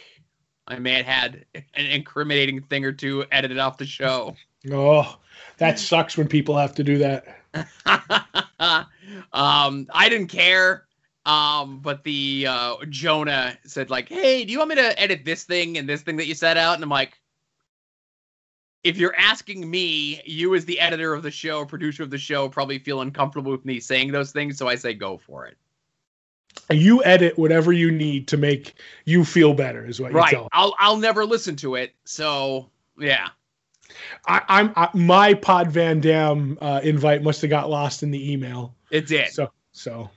I 0.66 0.78
may 0.78 0.94
have 0.94 1.06
had 1.06 1.44
an 1.54 1.86
incriminating 1.86 2.62
thing 2.62 2.84
or 2.84 2.92
two 2.92 3.24
edited 3.32 3.58
off 3.58 3.78
the 3.78 3.86
show. 3.86 4.36
Oh, 4.70 5.18
that 5.58 5.80
sucks 5.80 6.16
when 6.16 6.28
people 6.28 6.56
have 6.56 6.72
to 6.76 6.84
do 6.84 6.96
that. 6.98 7.26
um, 9.32 9.88
I 9.92 10.08
didn't 10.08 10.28
care. 10.28 10.84
Um, 11.26 11.80
but 11.80 12.04
the 12.04 12.46
uh, 12.48 12.76
Jonah 12.88 13.58
said 13.64 13.90
like, 13.90 14.08
"Hey, 14.08 14.44
do 14.44 14.52
you 14.52 14.58
want 14.58 14.70
me 14.70 14.76
to 14.76 15.00
edit 15.00 15.24
this 15.24 15.42
thing 15.42 15.78
and 15.78 15.88
this 15.88 16.02
thing 16.02 16.16
that 16.18 16.28
you 16.28 16.36
set 16.36 16.56
out?" 16.56 16.76
And 16.76 16.84
I'm 16.84 16.90
like, 16.90 17.18
"If 18.84 18.96
you're 18.96 19.14
asking 19.16 19.68
me, 19.70 20.20
you 20.24 20.54
as 20.54 20.64
the 20.64 20.80
editor 20.80 21.14
of 21.14 21.22
the 21.22 21.30
show, 21.30 21.64
producer 21.64 22.02
of 22.02 22.10
the 22.10 22.18
show, 22.18 22.48
probably 22.48 22.78
feel 22.78 23.00
uncomfortable 23.00 23.52
with 23.52 23.64
me 23.64 23.80
saying 23.80 24.12
those 24.12 24.32
things, 24.32 24.58
so 24.58 24.68
I 24.68 24.74
say 24.74 24.94
go 24.94 25.18
for 25.18 25.46
it." 25.46 25.56
You 26.70 27.02
edit 27.04 27.38
whatever 27.38 27.72
you 27.72 27.90
need 27.90 28.28
to 28.28 28.36
make 28.36 28.74
you 29.04 29.24
feel 29.24 29.54
better, 29.54 29.86
is 29.86 30.00
what 30.00 30.12
you 30.12 30.18
Right? 30.18 30.30
tell. 30.30 30.48
I'll 30.52 30.74
I'll 30.78 30.96
never 30.96 31.24
listen 31.24 31.56
to 31.56 31.76
it. 31.76 31.94
So 32.04 32.70
yeah. 32.98 33.28
I, 34.26 34.42
I'm 34.48 34.72
I, 34.76 34.88
my 34.94 35.34
Pod 35.34 35.70
Van 35.70 36.00
Dam 36.00 36.58
uh, 36.60 36.80
invite 36.82 37.22
must 37.22 37.40
have 37.42 37.50
got 37.50 37.68
lost 37.70 38.02
in 38.02 38.10
the 38.10 38.32
email. 38.32 38.74
It 38.90 39.06
did. 39.06 39.28
So 39.32 39.50
so 39.72 40.10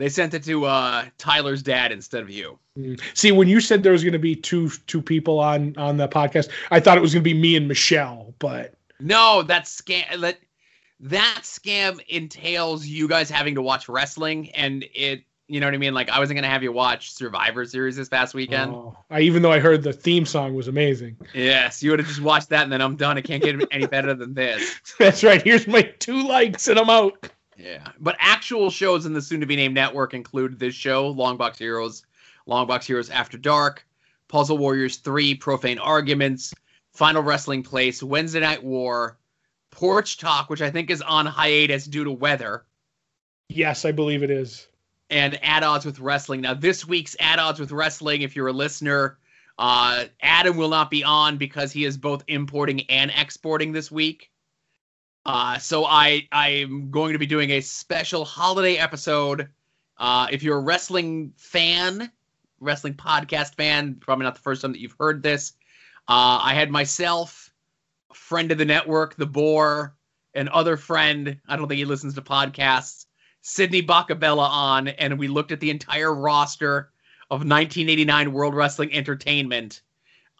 They 0.00 0.08
sent 0.08 0.32
it 0.32 0.42
to 0.44 0.64
uh, 0.64 1.04
Tyler's 1.18 1.62
dad 1.62 1.92
instead 1.92 2.22
of 2.22 2.30
you. 2.30 2.58
mm. 2.78 2.98
see 3.12 3.32
when 3.32 3.48
you 3.48 3.60
said 3.60 3.82
there 3.82 3.92
was 3.92 4.02
going 4.02 4.14
to 4.14 4.18
be 4.18 4.34
two 4.34 4.70
two 4.86 5.02
people 5.02 5.38
on 5.38 5.76
on 5.76 5.98
the 5.98 6.08
podcast, 6.08 6.48
I 6.70 6.80
thought 6.80 6.96
it 6.96 7.02
was 7.02 7.12
going 7.12 7.22
to 7.22 7.30
be 7.30 7.38
me 7.38 7.54
and 7.54 7.68
Michelle, 7.68 8.32
but 8.38 8.72
No, 8.98 9.42
that 9.42 9.66
scam 9.66 10.22
that 10.22 10.38
that 11.00 11.40
scam 11.42 12.00
entails 12.08 12.86
you 12.86 13.08
guys 13.08 13.28
having 13.28 13.56
to 13.56 13.62
watch 13.62 13.90
wrestling, 13.90 14.50
and 14.52 14.86
it. 14.94 15.24
You 15.48 15.58
know 15.58 15.66
what 15.66 15.74
I 15.74 15.78
mean? 15.78 15.94
Like 15.94 16.08
I 16.08 16.20
wasn't 16.20 16.36
gonna 16.36 16.48
have 16.48 16.62
you 16.62 16.70
watch 16.72 17.12
Survivor 17.12 17.66
Series 17.66 17.96
this 17.96 18.08
past 18.08 18.34
weekend. 18.34 18.72
oh, 18.72 18.96
I 19.10 19.20
even 19.20 19.42
though 19.42 19.50
I 19.50 19.58
heard 19.58 19.82
the 19.82 19.92
theme 19.92 20.24
song 20.24 20.54
was 20.54 20.68
amazing. 20.68 21.16
Yes, 21.34 21.82
you 21.82 21.90
would 21.90 21.98
have 21.98 22.08
just 22.08 22.22
watched 22.22 22.50
that, 22.50 22.62
and 22.62 22.72
then 22.72 22.80
I'm 22.80 22.94
done. 22.94 23.18
It 23.18 23.22
can't 23.22 23.42
get 23.42 23.56
any 23.72 23.86
better 23.86 24.14
than 24.14 24.32
this. 24.32 24.80
That's 24.98 25.24
right. 25.24 25.42
Here's 25.42 25.66
my 25.66 25.82
two 25.82 26.26
likes 26.26 26.68
and 26.68 26.78
I'm 26.78 26.88
out. 26.88 27.28
Yeah, 27.62 27.88
but 27.98 28.16
actual 28.18 28.70
shows 28.70 29.04
in 29.06 29.12
the 29.12 29.20
soon-to-be-named 29.20 29.74
network 29.74 30.14
include 30.14 30.58
this 30.58 30.74
show, 30.74 31.12
Longbox 31.14 31.58
Heroes, 31.58 32.04
Longbox 32.48 32.84
Heroes 32.84 33.10
After 33.10 33.36
Dark, 33.36 33.86
Puzzle 34.28 34.56
Warriors 34.58 34.96
3, 34.98 35.34
Profane 35.34 35.78
Arguments, 35.78 36.54
Final 36.92 37.22
Wrestling 37.22 37.62
Place, 37.62 38.02
Wednesday 38.02 38.40
Night 38.40 38.62
War, 38.64 39.18
Porch 39.70 40.16
Talk, 40.18 40.48
which 40.48 40.62
I 40.62 40.70
think 40.70 40.90
is 40.90 41.02
on 41.02 41.26
hiatus 41.26 41.84
due 41.86 42.04
to 42.04 42.12
weather, 42.12 42.64
Yes, 43.48 43.84
I 43.84 43.90
believe 43.92 44.22
it 44.22 44.30
is. 44.30 44.68
and 45.10 45.38
At 45.44 45.62
Odds 45.64 45.84
with 45.84 45.98
Wrestling. 45.98 46.40
Now, 46.40 46.54
this 46.54 46.86
week's 46.86 47.16
At 47.18 47.38
Odds 47.40 47.58
with 47.58 47.72
Wrestling, 47.72 48.22
if 48.22 48.36
you're 48.36 48.46
a 48.46 48.52
listener, 48.52 49.18
uh, 49.58 50.04
Adam 50.22 50.56
will 50.56 50.68
not 50.68 50.88
be 50.88 51.02
on 51.04 51.36
because 51.36 51.72
he 51.72 51.84
is 51.84 51.98
both 51.98 52.22
importing 52.28 52.82
and 52.88 53.12
exporting 53.16 53.72
this 53.72 53.90
week. 53.90 54.30
Uh, 55.26 55.58
so 55.58 55.84
I 55.84 56.26
I'm 56.32 56.90
going 56.90 57.12
to 57.12 57.18
be 57.18 57.26
doing 57.26 57.50
a 57.50 57.60
special 57.60 58.24
holiday 58.24 58.76
episode. 58.76 59.48
Uh, 59.98 60.28
if 60.30 60.42
you're 60.42 60.58
a 60.58 60.62
wrestling 60.62 61.32
fan, 61.36 62.10
wrestling 62.60 62.94
podcast 62.94 63.54
fan, 63.54 63.96
probably 64.00 64.24
not 64.24 64.34
the 64.34 64.40
first 64.40 64.62
time 64.62 64.72
that 64.72 64.80
you've 64.80 64.96
heard 64.98 65.22
this. 65.22 65.52
Uh, 66.08 66.40
I 66.42 66.54
had 66.54 66.70
myself, 66.70 67.50
a 68.10 68.14
friend 68.14 68.50
of 68.50 68.58
the 68.58 68.64
network, 68.64 69.16
the 69.16 69.26
Boar, 69.26 69.94
an 70.34 70.48
other 70.48 70.76
friend. 70.76 71.38
I 71.46 71.56
don't 71.56 71.68
think 71.68 71.78
he 71.78 71.84
listens 71.84 72.14
to 72.14 72.22
podcasts. 72.22 73.06
Sydney 73.42 73.82
Bacabella 73.82 74.48
on, 74.48 74.88
and 74.88 75.18
we 75.18 75.28
looked 75.28 75.52
at 75.52 75.60
the 75.60 75.70
entire 75.70 76.14
roster 76.14 76.90
of 77.30 77.40
1989 77.40 78.32
World 78.32 78.54
Wrestling 78.54 78.92
Entertainment. 78.92 79.82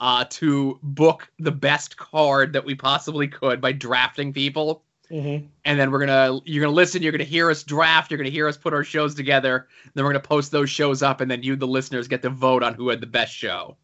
Uh, 0.01 0.25
to 0.31 0.79
book 0.83 1.31
the 1.39 1.53
best 1.53 1.97
card 1.97 2.53
that 2.55 2.65
we 2.65 2.75
possibly 2.75 3.29
could 3.29 3.61
by 3.61 3.73
drafting 3.73 4.33
people. 4.33 4.83
Mm-hmm. 5.11 5.47
And 5.65 5.81
then 5.81 5.91
we're 5.91 6.07
gonna 6.07 6.41
you're 6.45 6.63
gonna 6.65 6.75
listen, 6.75 7.03
you're 7.03 7.13
gonna 7.13 7.25
hear 7.25 7.51
us 7.51 7.63
draft, 7.63 8.11
you're 8.11 8.19
gonna 8.19 8.31
hear 8.31 8.47
us 8.47 8.57
put 8.57 8.73
our 8.73 8.85
shows 8.85 9.15
together, 9.15 9.67
then 9.95 10.05
we're 10.05 10.13
gonna 10.13 10.21
post 10.21 10.53
those 10.53 10.71
shows 10.71 11.03
up, 11.03 11.21
and 11.21 11.31
then 11.31 11.43
you, 11.43 11.57
the 11.57 11.67
listeners, 11.67 12.07
get 12.07 12.23
to 12.23 12.31
vote 12.31 12.63
on 12.63 12.75
who 12.75 12.89
had 12.89 13.01
the 13.01 13.07
best 13.07 13.35
show. 13.35 13.77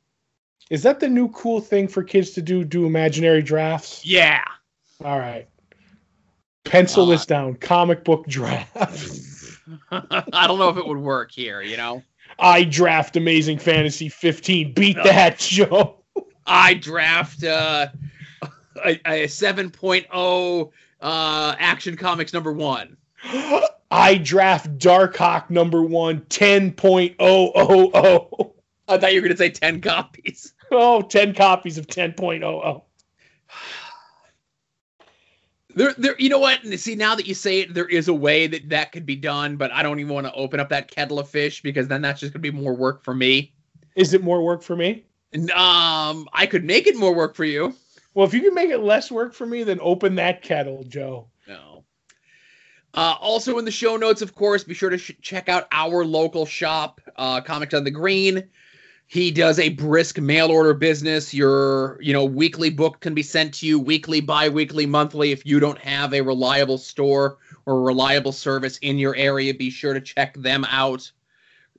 Is 0.70 0.82
that 0.84 1.00
the 1.00 1.08
new 1.08 1.28
cool 1.30 1.60
thing 1.60 1.88
for 1.88 2.02
kids 2.02 2.30
to 2.30 2.42
do? 2.42 2.64
Do 2.64 2.86
imaginary 2.86 3.42
drafts? 3.42 4.04
Yeah. 4.06 4.44
All 5.04 5.18
right. 5.18 5.48
Pencil 6.64 7.04
Uh, 7.04 7.10
this 7.10 7.26
down. 7.26 7.54
Comic 7.56 8.04
book 8.04 8.26
draft. 8.26 8.76
I 9.90 10.46
don't 10.46 10.58
know 10.58 10.68
if 10.68 10.76
it 10.76 10.86
would 10.86 10.98
work 10.98 11.32
here, 11.32 11.60
you 11.60 11.76
know. 11.76 12.02
I 12.38 12.64
draft 12.64 13.16
Amazing 13.16 13.58
Fantasy 13.58 14.08
15. 14.08 14.72
Beat 14.72 14.96
that, 15.04 15.38
Joe. 15.38 15.96
I 16.46 16.74
draft 16.74 17.44
uh, 17.44 17.88
a, 18.84 18.90
a 19.04 19.26
7.0 19.26 20.70
uh, 21.00 21.56
Action 21.58 21.96
Comics 21.96 22.32
number 22.32 22.52
one. 22.52 22.96
I 23.90 24.18
draft 24.18 24.78
Darkhawk 24.78 25.50
number 25.50 25.82
one, 25.82 26.20
10.000. 26.22 28.52
I 28.88 28.98
thought 28.98 29.12
you 29.12 29.20
were 29.20 29.28
going 29.28 29.36
to 29.36 29.36
say 29.36 29.50
10 29.50 29.80
copies. 29.80 30.54
Oh, 30.70 31.02
10 31.02 31.34
copies 31.34 31.78
of 31.78 31.86
10.00. 31.86 32.82
There, 35.74 35.92
there. 35.98 36.14
You 36.18 36.30
know 36.30 36.38
what? 36.38 36.62
See, 36.78 36.94
now 36.94 37.14
that 37.16 37.26
you 37.26 37.34
say 37.34 37.60
it, 37.60 37.74
there 37.74 37.86
is 37.86 38.08
a 38.08 38.14
way 38.14 38.46
that 38.46 38.70
that 38.70 38.92
could 38.92 39.04
be 39.04 39.14
done, 39.14 39.58
but 39.58 39.70
I 39.72 39.82
don't 39.82 40.00
even 40.00 40.14
want 40.14 40.26
to 40.26 40.32
open 40.32 40.58
up 40.58 40.70
that 40.70 40.90
kettle 40.90 41.18
of 41.18 41.28
fish 41.28 41.60
because 41.60 41.86
then 41.86 42.00
that's 42.00 42.18
just 42.18 42.32
going 42.32 42.42
to 42.42 42.50
be 42.50 42.58
more 42.58 42.74
work 42.74 43.04
for 43.04 43.14
me. 43.14 43.52
Is 43.94 44.14
it 44.14 44.24
more 44.24 44.42
work 44.42 44.62
for 44.62 44.74
me? 44.74 45.04
Um, 45.36 46.28
I 46.32 46.46
could 46.46 46.64
make 46.64 46.86
it 46.86 46.96
more 46.96 47.14
work 47.14 47.34
for 47.34 47.44
you. 47.44 47.74
Well, 48.14 48.26
if 48.26 48.32
you 48.32 48.40
can 48.40 48.54
make 48.54 48.70
it 48.70 48.78
less 48.78 49.10
work 49.10 49.34
for 49.34 49.46
me, 49.46 49.62
then 49.62 49.78
open 49.82 50.14
that 50.14 50.42
kettle, 50.42 50.84
Joe. 50.84 51.28
No. 51.46 51.84
Uh, 52.94 53.14
also 53.20 53.58
in 53.58 53.66
the 53.66 53.70
show 53.70 53.96
notes, 53.96 54.22
of 54.22 54.34
course, 54.34 54.64
be 54.64 54.72
sure 54.72 54.88
to 54.88 54.96
sh- 54.96 55.12
check 55.20 55.50
out 55.50 55.68
our 55.70 56.04
local 56.04 56.46
shop, 56.46 57.00
uh, 57.16 57.42
Comics 57.42 57.74
on 57.74 57.84
the 57.84 57.90
Green. 57.90 58.42
He 59.08 59.30
does 59.30 59.58
a 59.58 59.68
brisk 59.68 60.18
mail 60.18 60.50
order 60.50 60.72
business. 60.72 61.34
Your, 61.34 62.00
you 62.00 62.12
know, 62.12 62.24
weekly 62.24 62.70
book 62.70 63.00
can 63.00 63.14
be 63.14 63.22
sent 63.22 63.54
to 63.54 63.66
you 63.66 63.78
weekly, 63.78 64.20
bi-weekly, 64.20 64.86
monthly. 64.86 65.30
If 65.30 65.44
you 65.44 65.60
don't 65.60 65.78
have 65.78 66.14
a 66.14 66.22
reliable 66.22 66.78
store 66.78 67.36
or 67.66 67.78
a 67.78 67.82
reliable 67.82 68.32
service 68.32 68.78
in 68.78 68.98
your 68.98 69.14
area, 69.14 69.52
be 69.54 69.70
sure 69.70 69.92
to 69.92 70.00
check 70.00 70.34
them 70.34 70.64
out. 70.70 71.12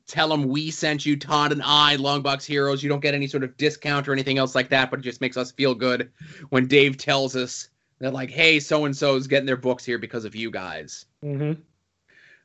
Tell 0.08 0.30
them 0.30 0.48
we 0.48 0.72
sent 0.72 1.06
you, 1.06 1.18
Todd 1.18 1.52
and 1.52 1.62
I, 1.64 1.98
Longbox 1.98 2.46
Heroes. 2.46 2.82
You 2.82 2.88
don't 2.88 3.02
get 3.02 3.14
any 3.14 3.28
sort 3.28 3.44
of 3.44 3.58
discount 3.58 4.08
or 4.08 4.14
anything 4.14 4.38
else 4.38 4.56
like 4.56 4.70
that, 4.70 4.90
but 4.90 5.00
it 5.00 5.04
just 5.04 5.20
makes 5.20 5.36
us 5.36 5.52
feel 5.52 5.76
good 5.76 6.10
when 6.50 6.66
Dave 6.66 6.98
tells 6.98 7.36
us 7.36 7.68
that, 8.00 8.14
like, 8.14 8.30
hey, 8.30 8.60
so 8.62 8.86
and 8.86 8.96
so 8.96 9.16
is 9.16 9.28
getting 9.28 9.46
their 9.46 9.58
books 9.58 9.84
here 9.84 9.98
because 9.98 10.24
of 10.24 10.34
you 10.34 10.50
guys. 10.50 11.06
Mm-hmm. 11.24 11.62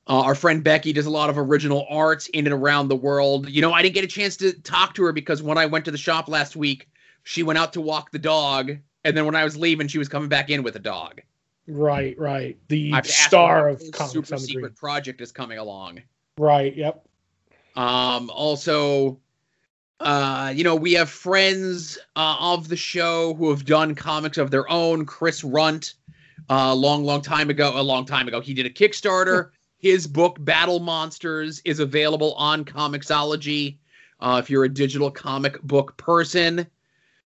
Uh, 0.08 0.20
our 0.22 0.34
friend 0.34 0.64
Becky 0.64 0.92
does 0.92 1.06
a 1.06 1.10
lot 1.10 1.30
of 1.30 1.38
original 1.38 1.86
art 1.88 2.26
in 2.30 2.46
and 2.46 2.52
around 2.52 2.88
the 2.88 2.96
world. 2.96 3.48
You 3.48 3.62
know, 3.62 3.72
I 3.72 3.82
didn't 3.82 3.94
get 3.94 4.02
a 4.02 4.08
chance 4.08 4.36
to 4.38 4.52
talk 4.52 4.94
to 4.94 5.04
her 5.04 5.12
because 5.12 5.40
when 5.40 5.56
I 5.56 5.66
went 5.66 5.84
to 5.84 5.92
the 5.92 5.98
shop 5.98 6.26
last 6.26 6.56
week, 6.56 6.88
she 7.22 7.44
went 7.44 7.60
out 7.60 7.72
to 7.74 7.80
walk 7.80 8.10
the 8.10 8.18
dog, 8.18 8.76
and 9.04 9.16
then 9.16 9.24
when 9.24 9.36
I 9.36 9.44
was 9.44 9.56
leaving, 9.56 9.86
she 9.86 9.98
was 9.98 10.08
coming 10.08 10.28
back 10.28 10.50
in 10.50 10.64
with 10.64 10.74
a 10.74 10.80
dog. 10.80 11.20
Right, 11.68 12.18
right. 12.18 12.58
The 12.66 13.00
star 13.04 13.68
of 13.68 13.80
super 13.80 14.36
secret 14.36 14.74
project 14.74 15.20
is 15.20 15.30
coming 15.30 15.58
along. 15.58 16.02
Right, 16.36 16.74
yep. 16.74 17.06
Um, 17.76 18.30
also, 18.30 19.18
uh, 20.00 20.52
you 20.54 20.64
know, 20.64 20.74
we 20.74 20.92
have 20.94 21.08
friends 21.08 21.98
uh, 22.16 22.36
of 22.40 22.68
the 22.68 22.76
show 22.76 23.34
who 23.34 23.50
have 23.50 23.64
done 23.64 23.94
comics 23.94 24.38
of 24.38 24.50
their 24.50 24.70
own. 24.70 25.06
Chris 25.06 25.44
Runt, 25.44 25.94
a 26.48 26.74
long, 26.74 27.04
long 27.04 27.22
time 27.22 27.50
ago, 27.50 27.72
a 27.74 27.82
long 27.82 28.04
time 28.04 28.28
ago, 28.28 28.40
he 28.40 28.54
did 28.54 28.66
a 28.66 28.70
Kickstarter. 28.70 29.50
His 29.78 30.06
book 30.06 30.36
Battle 30.40 30.80
Monsters 30.80 31.60
is 31.64 31.80
available 31.80 32.34
on 32.34 32.64
Comixology. 32.64 33.78
Uh, 34.20 34.40
if 34.42 34.48
you're 34.48 34.64
a 34.64 34.68
digital 34.68 35.10
comic 35.10 35.60
book 35.62 35.96
person. 35.96 36.66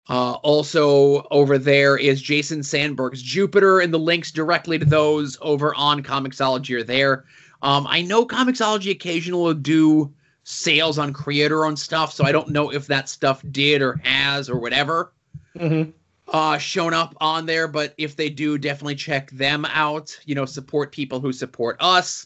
Uh, 0.08 0.34
also, 0.44 1.26
over 1.32 1.58
there 1.58 1.98
is 1.98 2.22
Jason 2.22 2.62
Sandberg's 2.62 3.24
Jupiter, 3.24 3.80
and 3.80 3.92
the 3.92 3.98
links 3.98 4.32
directly 4.32 4.78
to 4.78 4.86
those 4.86 5.36
over 5.42 5.74
on 5.74 6.04
Comixology 6.04 6.80
are 6.80 6.84
there. 6.84 7.26
Um, 7.64 7.88
I 7.90 8.04
know 8.04 8.24
Comixology 8.24 8.92
occasionally 8.92 9.42
will 9.42 9.54
do 9.56 10.14
sales 10.46 10.98
on 11.00 11.12
creator 11.12 11.66
owned 11.66 11.78
stuff, 11.80 12.14
so 12.14 12.24
I 12.24 12.32
don't 12.32 12.50
know 12.50 12.72
if 12.72 12.86
that 12.88 13.10
stuff 13.10 13.43
did 13.52 13.82
or 13.82 14.00
has 14.04 14.50
or 14.50 14.58
whatever 14.60 15.12
Mm-hmm. 15.58 15.91
uh 16.28 16.58
shown 16.58 16.93
up 16.93 17.16
on 17.22 17.46
there, 17.46 17.68
but 17.68 17.93
if 17.98 18.16
they 18.16 18.30
do, 18.30 18.58
definitely 18.58 18.96
check 18.96 19.32
them 19.32 19.66
out. 19.66 20.18
You 20.26 20.36
know, 20.36 20.46
support 20.46 20.91
people 20.91 21.20
who 21.20 21.34
support 21.34 21.78
us. 21.80 22.26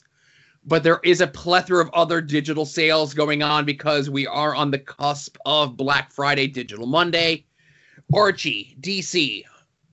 But 0.65 0.84
there 0.84 0.99
is 1.03 1.22
a 1.22 1.28
plethora 1.28 1.82
of 1.84 1.89
other 1.93 2.20
digital 2.20 2.65
sales 2.65 3.13
going 3.13 3.41
on 3.41 3.65
because 3.65 4.09
we 4.09 4.28
are 4.28 4.53
on 4.53 4.72
the 4.72 4.80
cusp 4.80 5.38
of 5.45 5.78
Black 5.78 6.11
Friday 6.11 6.47
Digital 6.47 6.86
Monday. 6.88 7.45
Archie, 8.13 8.76
DC, 8.82 9.43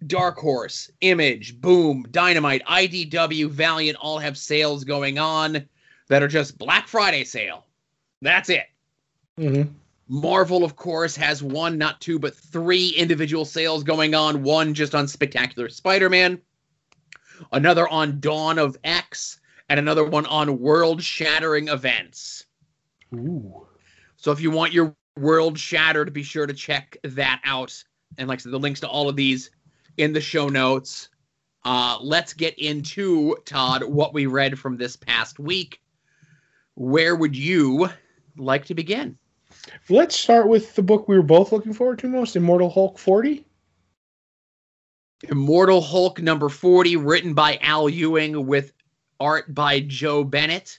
Dark 0.06 0.38
Horse, 0.38 0.90
Image, 1.02 1.60
Boom, 1.60 2.06
Dynamite, 2.10 2.64
IDW, 2.64 3.50
Valiant 3.50 3.96
all 4.00 4.18
have 4.18 4.36
sales 4.38 4.82
going 4.82 5.18
on 5.18 5.68
that 6.08 6.22
are 6.22 6.28
just 6.28 6.58
Black 6.58 6.88
Friday 6.88 7.22
sale. 7.24 7.65
That's 8.26 8.48
it. 8.48 8.66
Mm-hmm. 9.38 9.70
Marvel, 10.08 10.64
of 10.64 10.74
course, 10.74 11.14
has 11.14 11.44
one, 11.44 11.78
not 11.78 12.00
two, 12.00 12.18
but 12.18 12.34
three 12.34 12.88
individual 12.88 13.44
sales 13.44 13.84
going 13.84 14.16
on. 14.16 14.42
One 14.42 14.74
just 14.74 14.96
on 14.96 15.06
Spectacular 15.06 15.68
Spider 15.68 16.10
Man, 16.10 16.40
another 17.52 17.88
on 17.88 18.18
Dawn 18.18 18.58
of 18.58 18.76
X, 18.82 19.38
and 19.68 19.78
another 19.78 20.04
one 20.04 20.26
on 20.26 20.58
World 20.58 21.00
Shattering 21.00 21.68
Events. 21.68 22.46
Ooh. 23.14 23.64
So 24.16 24.32
if 24.32 24.40
you 24.40 24.50
want 24.50 24.72
your 24.72 24.96
world 25.16 25.56
shattered, 25.56 26.12
be 26.12 26.24
sure 26.24 26.48
to 26.48 26.52
check 26.52 26.96
that 27.04 27.40
out. 27.44 27.80
And 28.18 28.26
like 28.26 28.40
I 28.40 28.42
said, 28.42 28.52
the 28.52 28.58
links 28.58 28.80
to 28.80 28.88
all 28.88 29.08
of 29.08 29.14
these 29.14 29.50
in 29.98 30.12
the 30.12 30.20
show 30.20 30.48
notes. 30.48 31.10
Uh, 31.64 31.98
let's 32.00 32.32
get 32.32 32.58
into, 32.58 33.36
Todd, 33.44 33.84
what 33.84 34.12
we 34.12 34.26
read 34.26 34.58
from 34.58 34.76
this 34.76 34.96
past 34.96 35.38
week. 35.38 35.80
Where 36.74 37.14
would 37.14 37.36
you 37.36 37.88
like 38.38 38.66
to 38.66 38.74
begin? 38.74 39.18
Let's 39.88 40.18
start 40.18 40.48
with 40.48 40.74
the 40.74 40.82
book 40.82 41.08
we 41.08 41.16
were 41.16 41.22
both 41.22 41.52
looking 41.52 41.72
forward 41.72 41.98
to 42.00 42.08
most, 42.08 42.36
Immortal 42.36 42.70
Hulk 42.70 42.98
40. 42.98 43.44
Immortal 45.28 45.80
Hulk 45.80 46.20
number 46.20 46.48
40, 46.48 46.96
written 46.96 47.34
by 47.34 47.58
Al 47.62 47.88
Ewing 47.88 48.46
with 48.46 48.72
art 49.18 49.54
by 49.54 49.80
Joe 49.80 50.24
Bennett. 50.24 50.78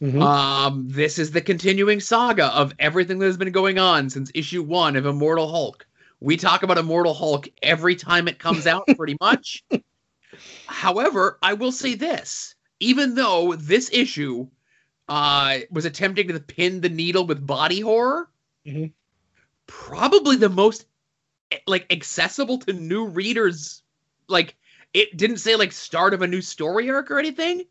Mhm. 0.00 0.20
Um, 0.20 0.88
this 0.88 1.18
is 1.18 1.30
the 1.30 1.40
continuing 1.40 2.00
saga 2.00 2.46
of 2.46 2.74
everything 2.78 3.18
that 3.18 3.26
has 3.26 3.38
been 3.38 3.50
going 3.50 3.78
on 3.78 4.10
since 4.10 4.30
issue 4.34 4.62
one 4.62 4.94
of 4.94 5.06
Immortal 5.06 5.48
Hulk. 5.48 5.86
We 6.20 6.36
talk 6.36 6.62
about 6.62 6.78
Immortal 6.78 7.14
Hulk 7.14 7.48
every 7.62 7.96
time 7.96 8.28
it 8.28 8.38
comes 8.38 8.66
out, 8.66 8.86
pretty 8.96 9.16
much. 9.20 9.64
However, 10.66 11.38
I 11.42 11.54
will 11.54 11.72
say 11.72 11.94
this: 11.94 12.54
even 12.78 13.14
though 13.14 13.54
this 13.54 13.90
issue 13.92 14.48
uh, 15.08 15.58
was 15.70 15.84
attempting 15.84 16.28
to 16.28 16.40
pin 16.40 16.80
the 16.80 16.88
needle 16.88 17.26
with 17.26 17.46
body 17.46 17.80
horror, 17.80 18.28
Mhm. 18.66 18.92
probably 19.66 20.36
the 20.36 20.48
most 20.48 20.86
like 21.66 21.86
accessible 21.92 22.58
to 22.58 22.72
new 22.72 23.06
readers. 23.06 23.82
Like 24.28 24.56
it 24.94 25.16
didn't 25.16 25.38
say 25.38 25.56
like 25.56 25.72
start 25.72 26.14
of 26.14 26.22
a 26.22 26.26
new 26.26 26.42
story 26.42 26.90
arc 26.90 27.10
or 27.10 27.18
anything 27.18 27.64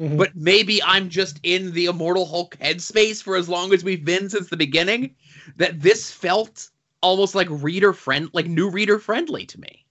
Mhm. 0.00 0.16
but 0.18 0.34
maybe 0.34 0.82
I'm 0.82 1.08
just 1.08 1.38
in 1.42 1.72
the 1.72 1.86
Immortal 1.86 2.26
Hulk 2.26 2.56
headspace 2.58 3.22
for 3.22 3.36
as 3.36 3.48
long 3.48 3.72
as 3.72 3.84
we've 3.84 4.04
been 4.04 4.28
since 4.28 4.48
the 4.48 4.56
beginning. 4.56 5.14
That 5.56 5.80
this 5.80 6.10
felt 6.10 6.70
almost 7.02 7.34
like 7.34 7.48
reader 7.50 7.92
friend, 7.92 8.30
like 8.32 8.46
new 8.46 8.70
reader 8.70 8.98
friendly 8.98 9.46
to 9.46 9.60
me. 9.60 9.84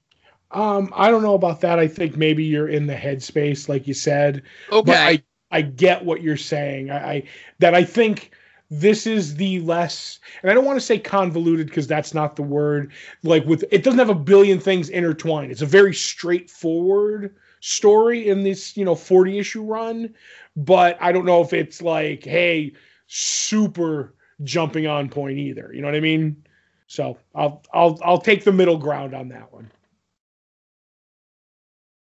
Um, 0.51 0.91
I 0.95 1.09
don't 1.11 1.23
know 1.23 1.35
about 1.35 1.61
that. 1.61 1.79
I 1.79 1.87
think 1.87 2.17
maybe 2.17 2.43
you're 2.43 2.67
in 2.67 2.87
the 2.87 2.95
headspace, 2.95 3.69
like 3.69 3.87
you 3.87 3.93
said. 3.93 4.43
Okay, 4.71 4.91
But 4.91 5.23
I, 5.51 5.61
get 5.61 6.03
what 6.05 6.21
you're 6.21 6.37
saying. 6.37 6.91
I, 6.91 7.11
I 7.11 7.23
that 7.59 7.75
I 7.75 7.83
think 7.83 8.31
this 8.69 9.05
is 9.05 9.35
the 9.35 9.59
less, 9.59 10.19
and 10.41 10.49
I 10.49 10.53
don't 10.53 10.65
want 10.65 10.79
to 10.79 10.85
say 10.85 10.97
convoluted 10.97 11.67
because 11.67 11.87
that's 11.87 12.13
not 12.13 12.35
the 12.35 12.43
word. 12.43 12.91
Like 13.23 13.45
with 13.45 13.65
it 13.71 13.83
doesn't 13.83 13.99
have 13.99 14.09
a 14.09 14.15
billion 14.15 14.59
things 14.59 14.89
intertwined. 14.89 15.51
It's 15.51 15.61
a 15.61 15.65
very 15.65 15.93
straightforward 15.93 17.35
story 17.59 18.29
in 18.29 18.43
this, 18.43 18.75
you 18.75 18.85
know, 18.85 18.95
40 18.95 19.39
issue 19.39 19.63
run. 19.63 20.13
But 20.55 20.97
I 21.01 21.11
don't 21.11 21.25
know 21.25 21.41
if 21.41 21.53
it's 21.53 21.81
like, 21.81 22.23
hey, 22.23 22.73
super 23.07 24.13
jumping 24.43 24.87
on 24.87 25.09
point 25.09 25.37
either. 25.37 25.71
You 25.73 25.81
know 25.81 25.87
what 25.87 25.95
I 25.95 26.01
mean? 26.01 26.43
So 26.87 27.17
I'll 27.35 27.63
I'll 27.73 27.99
I'll 28.03 28.21
take 28.21 28.43
the 28.43 28.51
middle 28.51 28.77
ground 28.77 29.13
on 29.13 29.29
that 29.29 29.51
one. 29.53 29.71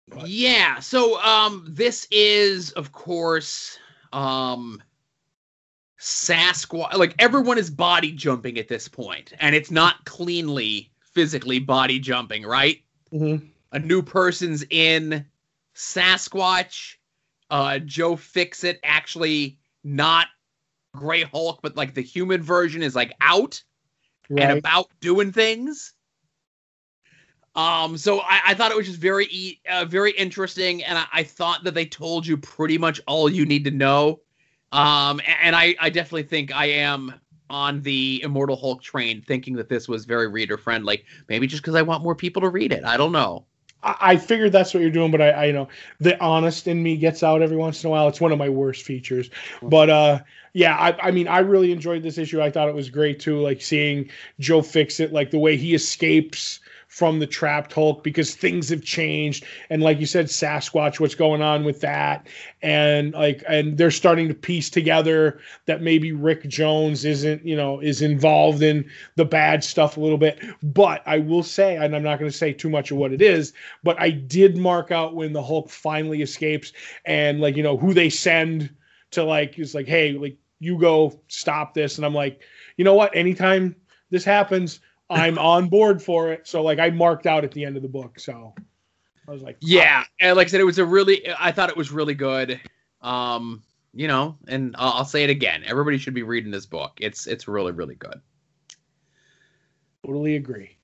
But- 0.08 0.28
yeah. 0.28 0.80
So 0.80 1.20
um, 1.22 1.64
this 1.68 2.06
is 2.10 2.72
of 2.72 2.92
course 2.92 3.78
um, 4.12 4.82
Sasquatch. 6.00 6.94
Like 6.94 7.14
everyone 7.18 7.58
is 7.58 7.70
body 7.70 8.12
jumping 8.12 8.58
at 8.58 8.68
this 8.68 8.88
point, 8.88 9.32
and 9.40 9.54
it's 9.54 9.70
not 9.70 10.04
cleanly 10.04 10.90
physically 11.14 11.58
body 11.58 11.98
jumping, 11.98 12.44
right? 12.44 12.82
Mm-hmm. 13.12 13.46
A 13.72 13.78
new 13.78 14.02
person's 14.02 14.64
in 14.70 15.24
Sasquatch. 15.74 16.96
Uh, 17.50 17.78
Joe 17.78 18.16
Fixit 18.16 18.80
actually 18.84 19.58
not 19.84 20.26
Gray 20.94 21.22
Hulk, 21.22 21.60
but 21.62 21.76
like 21.76 21.94
the 21.94 22.00
human 22.02 22.42
version 22.42 22.82
is 22.82 22.94
like 22.94 23.12
out 23.20 23.62
Right. 24.30 24.42
and 24.42 24.58
about 24.58 24.86
doing 25.00 25.32
things. 25.32 25.93
Um, 27.56 27.96
so 27.96 28.20
I, 28.20 28.40
I 28.48 28.54
thought 28.54 28.72
it 28.72 28.76
was 28.76 28.86
just 28.86 28.98
very, 28.98 29.60
uh, 29.70 29.84
very 29.84 30.10
interesting, 30.12 30.82
and 30.82 30.98
I, 30.98 31.04
I 31.12 31.22
thought 31.22 31.64
that 31.64 31.74
they 31.74 31.86
told 31.86 32.26
you 32.26 32.36
pretty 32.36 32.78
much 32.78 33.00
all 33.06 33.30
you 33.30 33.46
need 33.46 33.64
to 33.64 33.70
know. 33.70 34.20
Um, 34.72 35.20
and 35.42 35.54
I, 35.54 35.76
I 35.80 35.88
definitely 35.90 36.24
think 36.24 36.54
I 36.54 36.66
am 36.66 37.14
on 37.48 37.80
the 37.82 38.20
Immortal 38.24 38.56
Hulk 38.56 38.82
train, 38.82 39.22
thinking 39.22 39.54
that 39.54 39.68
this 39.68 39.88
was 39.88 40.04
very 40.04 40.26
reader 40.26 40.56
friendly. 40.56 41.04
Maybe 41.28 41.46
just 41.46 41.62
because 41.62 41.76
I 41.76 41.82
want 41.82 42.02
more 42.02 42.16
people 42.16 42.42
to 42.42 42.48
read 42.48 42.72
it. 42.72 42.84
I 42.84 42.96
don't 42.96 43.12
know. 43.12 43.44
I, 43.84 43.96
I 44.00 44.16
figured 44.16 44.50
that's 44.50 44.74
what 44.74 44.80
you're 44.80 44.90
doing, 44.90 45.12
but 45.12 45.20
I, 45.20 45.30
I 45.30 45.44
you 45.44 45.52
know 45.52 45.68
the 46.00 46.20
honest 46.20 46.66
in 46.66 46.82
me 46.82 46.96
gets 46.96 47.22
out 47.22 47.40
every 47.42 47.56
once 47.56 47.84
in 47.84 47.88
a 47.88 47.90
while. 47.90 48.08
It's 48.08 48.20
one 48.20 48.32
of 48.32 48.38
my 48.38 48.48
worst 48.48 48.82
features, 48.82 49.30
but 49.62 49.90
uh, 49.90 50.20
yeah, 50.54 50.76
I, 50.76 51.08
I 51.08 51.10
mean, 51.12 51.28
I 51.28 51.38
really 51.40 51.70
enjoyed 51.70 52.02
this 52.02 52.18
issue. 52.18 52.42
I 52.42 52.50
thought 52.50 52.68
it 52.68 52.74
was 52.74 52.90
great 52.90 53.20
too, 53.20 53.38
like 53.40 53.60
seeing 53.60 54.10
Joe 54.40 54.62
Fixit, 54.62 55.12
like 55.12 55.30
the 55.30 55.38
way 55.38 55.56
he 55.56 55.74
escapes 55.74 56.60
from 56.94 57.18
the 57.18 57.26
trapped 57.26 57.72
Hulk 57.72 58.04
because 58.04 58.36
things 58.36 58.68
have 58.68 58.84
changed, 58.84 59.44
and 59.68 59.82
like 59.82 59.98
you 59.98 60.06
said, 60.06 60.26
Sasquatch, 60.26 61.00
what's 61.00 61.16
going 61.16 61.42
on 61.42 61.64
with 61.64 61.80
that, 61.80 62.28
and 62.62 63.12
like, 63.14 63.42
and 63.48 63.76
they're 63.76 63.90
starting 63.90 64.28
to 64.28 64.34
piece 64.34 64.70
together 64.70 65.40
that 65.66 65.82
maybe 65.82 66.12
Rick 66.12 66.48
Jones 66.48 67.04
isn't, 67.04 67.44
you 67.44 67.56
know, 67.56 67.80
is 67.80 68.00
involved 68.00 68.62
in 68.62 68.88
the 69.16 69.24
bad 69.24 69.64
stuff 69.64 69.96
a 69.96 70.00
little 70.00 70.18
bit. 70.18 70.38
But 70.62 71.02
I 71.04 71.18
will 71.18 71.42
say, 71.42 71.74
and 71.74 71.96
I'm 71.96 72.04
not 72.04 72.20
going 72.20 72.30
to 72.30 72.36
say 72.36 72.52
too 72.52 72.70
much 72.70 72.92
of 72.92 72.96
what 72.96 73.12
it 73.12 73.20
is, 73.20 73.52
but 73.82 74.00
I 74.00 74.10
did 74.10 74.56
mark 74.56 74.92
out 74.92 75.16
when 75.16 75.32
the 75.32 75.42
Hulk 75.42 75.70
finally 75.70 76.22
escapes 76.22 76.72
and 77.06 77.40
like, 77.40 77.56
you 77.56 77.64
know, 77.64 77.76
who 77.76 77.92
they 77.92 78.08
send 78.08 78.70
to 79.10 79.24
like, 79.24 79.58
is 79.58 79.74
like, 79.74 79.88
hey, 79.88 80.12
like, 80.12 80.36
you 80.60 80.78
go 80.78 81.20
stop 81.26 81.74
this. 81.74 81.96
And 81.96 82.06
I'm 82.06 82.14
like, 82.14 82.40
you 82.76 82.84
know 82.84 82.94
what? 82.94 83.14
Anytime 83.16 83.74
this 84.10 84.24
happens, 84.24 84.78
I'm 85.10 85.38
on 85.38 85.68
board 85.68 86.02
for 86.02 86.32
it. 86.32 86.46
So 86.46 86.62
like, 86.62 86.78
I 86.78 86.90
marked 86.90 87.26
out 87.26 87.44
at 87.44 87.52
the 87.52 87.64
end 87.64 87.76
of 87.76 87.82
the 87.82 87.88
book. 87.88 88.18
So 88.18 88.54
I 89.28 89.30
was 89.30 89.42
like, 89.42 89.56
Yeah, 89.60 90.04
and 90.20 90.36
like 90.36 90.48
I 90.48 90.50
said, 90.50 90.60
it 90.60 90.64
was 90.64 90.78
a 90.78 90.84
really. 90.84 91.28
I 91.38 91.52
thought 91.52 91.68
it 91.70 91.76
was 91.76 91.90
really 91.90 92.14
good. 92.14 92.60
Um, 93.00 93.62
you 93.92 94.08
know, 94.08 94.36
and 94.48 94.74
I'll, 94.78 94.92
I'll 94.92 95.04
say 95.04 95.24
it 95.24 95.30
again. 95.30 95.62
Everybody 95.66 95.98
should 95.98 96.14
be 96.14 96.22
reading 96.22 96.50
this 96.50 96.66
book. 96.66 96.92
It's 97.00 97.26
it's 97.26 97.46
really 97.46 97.72
really 97.72 97.94
good. 97.94 98.20
totally 100.04 100.36
agree. 100.36 100.76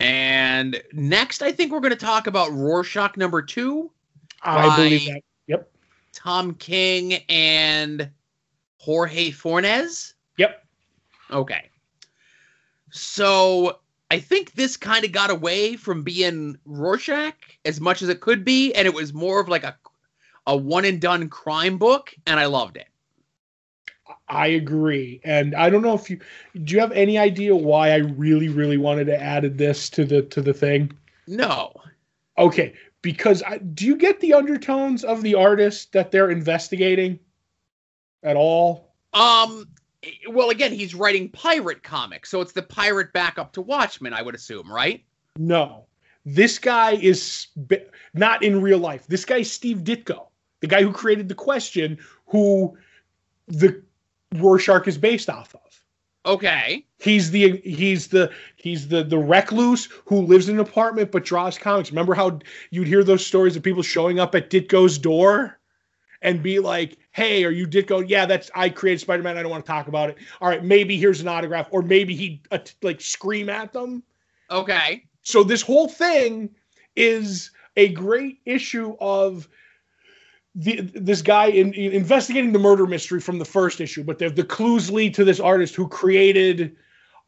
And 0.00 0.82
next, 0.92 1.42
I 1.42 1.52
think 1.52 1.70
we're 1.70 1.80
going 1.80 1.92
to 1.92 1.96
talk 1.96 2.26
about 2.26 2.50
Rorschach 2.50 3.16
number 3.16 3.40
two, 3.40 3.92
I 4.42 4.74
believe 4.76 5.06
that. 5.06 5.22
Yep. 5.46 5.70
Tom 6.12 6.54
King 6.56 7.14
and 7.28 8.10
Jorge 8.78 9.30
Fornes. 9.30 10.14
Okay. 11.32 11.70
So 12.90 13.78
I 14.10 14.20
think 14.20 14.52
this 14.52 14.76
kind 14.76 15.04
of 15.04 15.12
got 15.12 15.30
away 15.30 15.76
from 15.76 16.02
being 16.02 16.58
Rorschach 16.66 17.34
as 17.64 17.80
much 17.80 18.02
as 18.02 18.08
it 18.08 18.20
could 18.20 18.44
be, 18.44 18.72
and 18.74 18.86
it 18.86 18.94
was 18.94 19.14
more 19.14 19.40
of 19.40 19.48
like 19.48 19.64
a 19.64 19.76
a 20.46 20.56
one 20.56 20.84
and 20.84 21.00
done 21.00 21.28
crime 21.28 21.78
book, 21.78 22.14
and 22.26 22.38
I 22.38 22.46
loved 22.46 22.76
it. 22.76 22.88
I 24.28 24.48
agree. 24.48 25.20
And 25.24 25.54
I 25.54 25.70
don't 25.70 25.82
know 25.82 25.94
if 25.94 26.10
you 26.10 26.18
do 26.62 26.74
you 26.74 26.80
have 26.80 26.92
any 26.92 27.16
idea 27.18 27.54
why 27.54 27.92
I 27.92 27.98
really, 27.98 28.48
really 28.48 28.76
wanted 28.76 29.06
to 29.06 29.20
added 29.20 29.58
this 29.58 29.88
to 29.90 30.04
the 30.04 30.22
to 30.22 30.42
the 30.42 30.52
thing? 30.52 30.92
No. 31.26 31.72
Okay, 32.38 32.74
because 33.02 33.42
I, 33.42 33.58
do 33.58 33.86
you 33.86 33.96
get 33.96 34.20
the 34.20 34.34
undertones 34.34 35.04
of 35.04 35.22
the 35.22 35.34
artist 35.34 35.92
that 35.92 36.10
they're 36.10 36.30
investigating 36.30 37.18
at 38.22 38.36
all? 38.36 38.92
Um. 39.12 39.68
Well, 40.28 40.50
again, 40.50 40.72
he's 40.72 40.94
writing 40.94 41.28
pirate 41.28 41.82
comics, 41.82 42.30
so 42.30 42.40
it's 42.40 42.52
the 42.52 42.62
pirate 42.62 43.12
backup 43.12 43.52
to 43.52 43.62
Watchmen, 43.62 44.12
I 44.12 44.22
would 44.22 44.34
assume, 44.34 44.70
right? 44.72 45.04
No. 45.38 45.86
This 46.24 46.58
guy 46.58 46.92
is 46.92 47.48
not 48.14 48.42
in 48.42 48.60
real 48.60 48.78
life. 48.78 49.06
This 49.06 49.24
guy's 49.24 49.50
Steve 49.50 49.78
Ditko, 49.78 50.26
the 50.60 50.66
guy 50.66 50.82
who 50.82 50.92
created 50.92 51.28
the 51.28 51.34
question 51.34 51.98
who 52.26 52.76
the 53.48 53.82
Rorschach 54.34 54.86
is 54.86 54.98
based 54.98 55.28
off 55.28 55.54
of. 55.54 55.60
Okay. 56.24 56.86
He's 57.00 57.32
the 57.32 57.60
he's 57.64 58.08
the 58.08 58.30
he's 58.56 58.86
the 58.86 59.02
the 59.02 59.18
recluse 59.18 59.88
who 60.04 60.20
lives 60.20 60.48
in 60.48 60.56
an 60.56 60.60
apartment 60.60 61.10
but 61.10 61.24
draws 61.24 61.58
comics. 61.58 61.90
Remember 61.90 62.14
how 62.14 62.38
you'd 62.70 62.86
hear 62.86 63.02
those 63.02 63.26
stories 63.26 63.56
of 63.56 63.62
people 63.64 63.82
showing 63.82 64.20
up 64.20 64.34
at 64.36 64.48
Ditko's 64.48 64.98
door 64.98 65.58
and 66.22 66.42
be 66.42 66.60
like, 66.60 66.96
"Hey, 67.12 67.44
are 67.44 67.50
you 67.50 67.66
Ditko? 67.66 68.04
Yeah, 68.08 68.26
that's 68.26 68.50
I 68.54 68.68
created 68.68 69.00
Spider-Man. 69.00 69.36
I 69.36 69.42
don't 69.42 69.50
want 69.50 69.64
to 69.64 69.70
talk 69.70 69.88
about 69.88 70.10
it. 70.10 70.18
All 70.40 70.48
right, 70.48 70.64
maybe 70.64 70.96
here's 70.96 71.20
an 71.20 71.28
autograph, 71.28 71.68
or 71.70 71.82
maybe 71.82 72.14
he 72.14 72.40
uh, 72.50 72.58
like 72.82 73.00
scream 73.00 73.48
at 73.48 73.72
them." 73.72 74.02
Okay. 74.50 75.04
So 75.22 75.44
this 75.44 75.62
whole 75.62 75.88
thing 75.88 76.50
is 76.96 77.50
a 77.76 77.88
great 77.88 78.38
issue 78.44 78.96
of 79.00 79.48
the 80.54 80.80
this 80.80 81.22
guy 81.22 81.46
in, 81.46 81.72
in 81.72 81.92
investigating 81.92 82.52
the 82.52 82.58
murder 82.58 82.86
mystery 82.86 83.20
from 83.20 83.38
the 83.38 83.44
first 83.44 83.80
issue, 83.80 84.04
but 84.04 84.18
the, 84.18 84.28
the 84.28 84.44
clues 84.44 84.90
lead 84.90 85.14
to 85.14 85.24
this 85.24 85.40
artist 85.40 85.74
who 85.74 85.88
created 85.88 86.76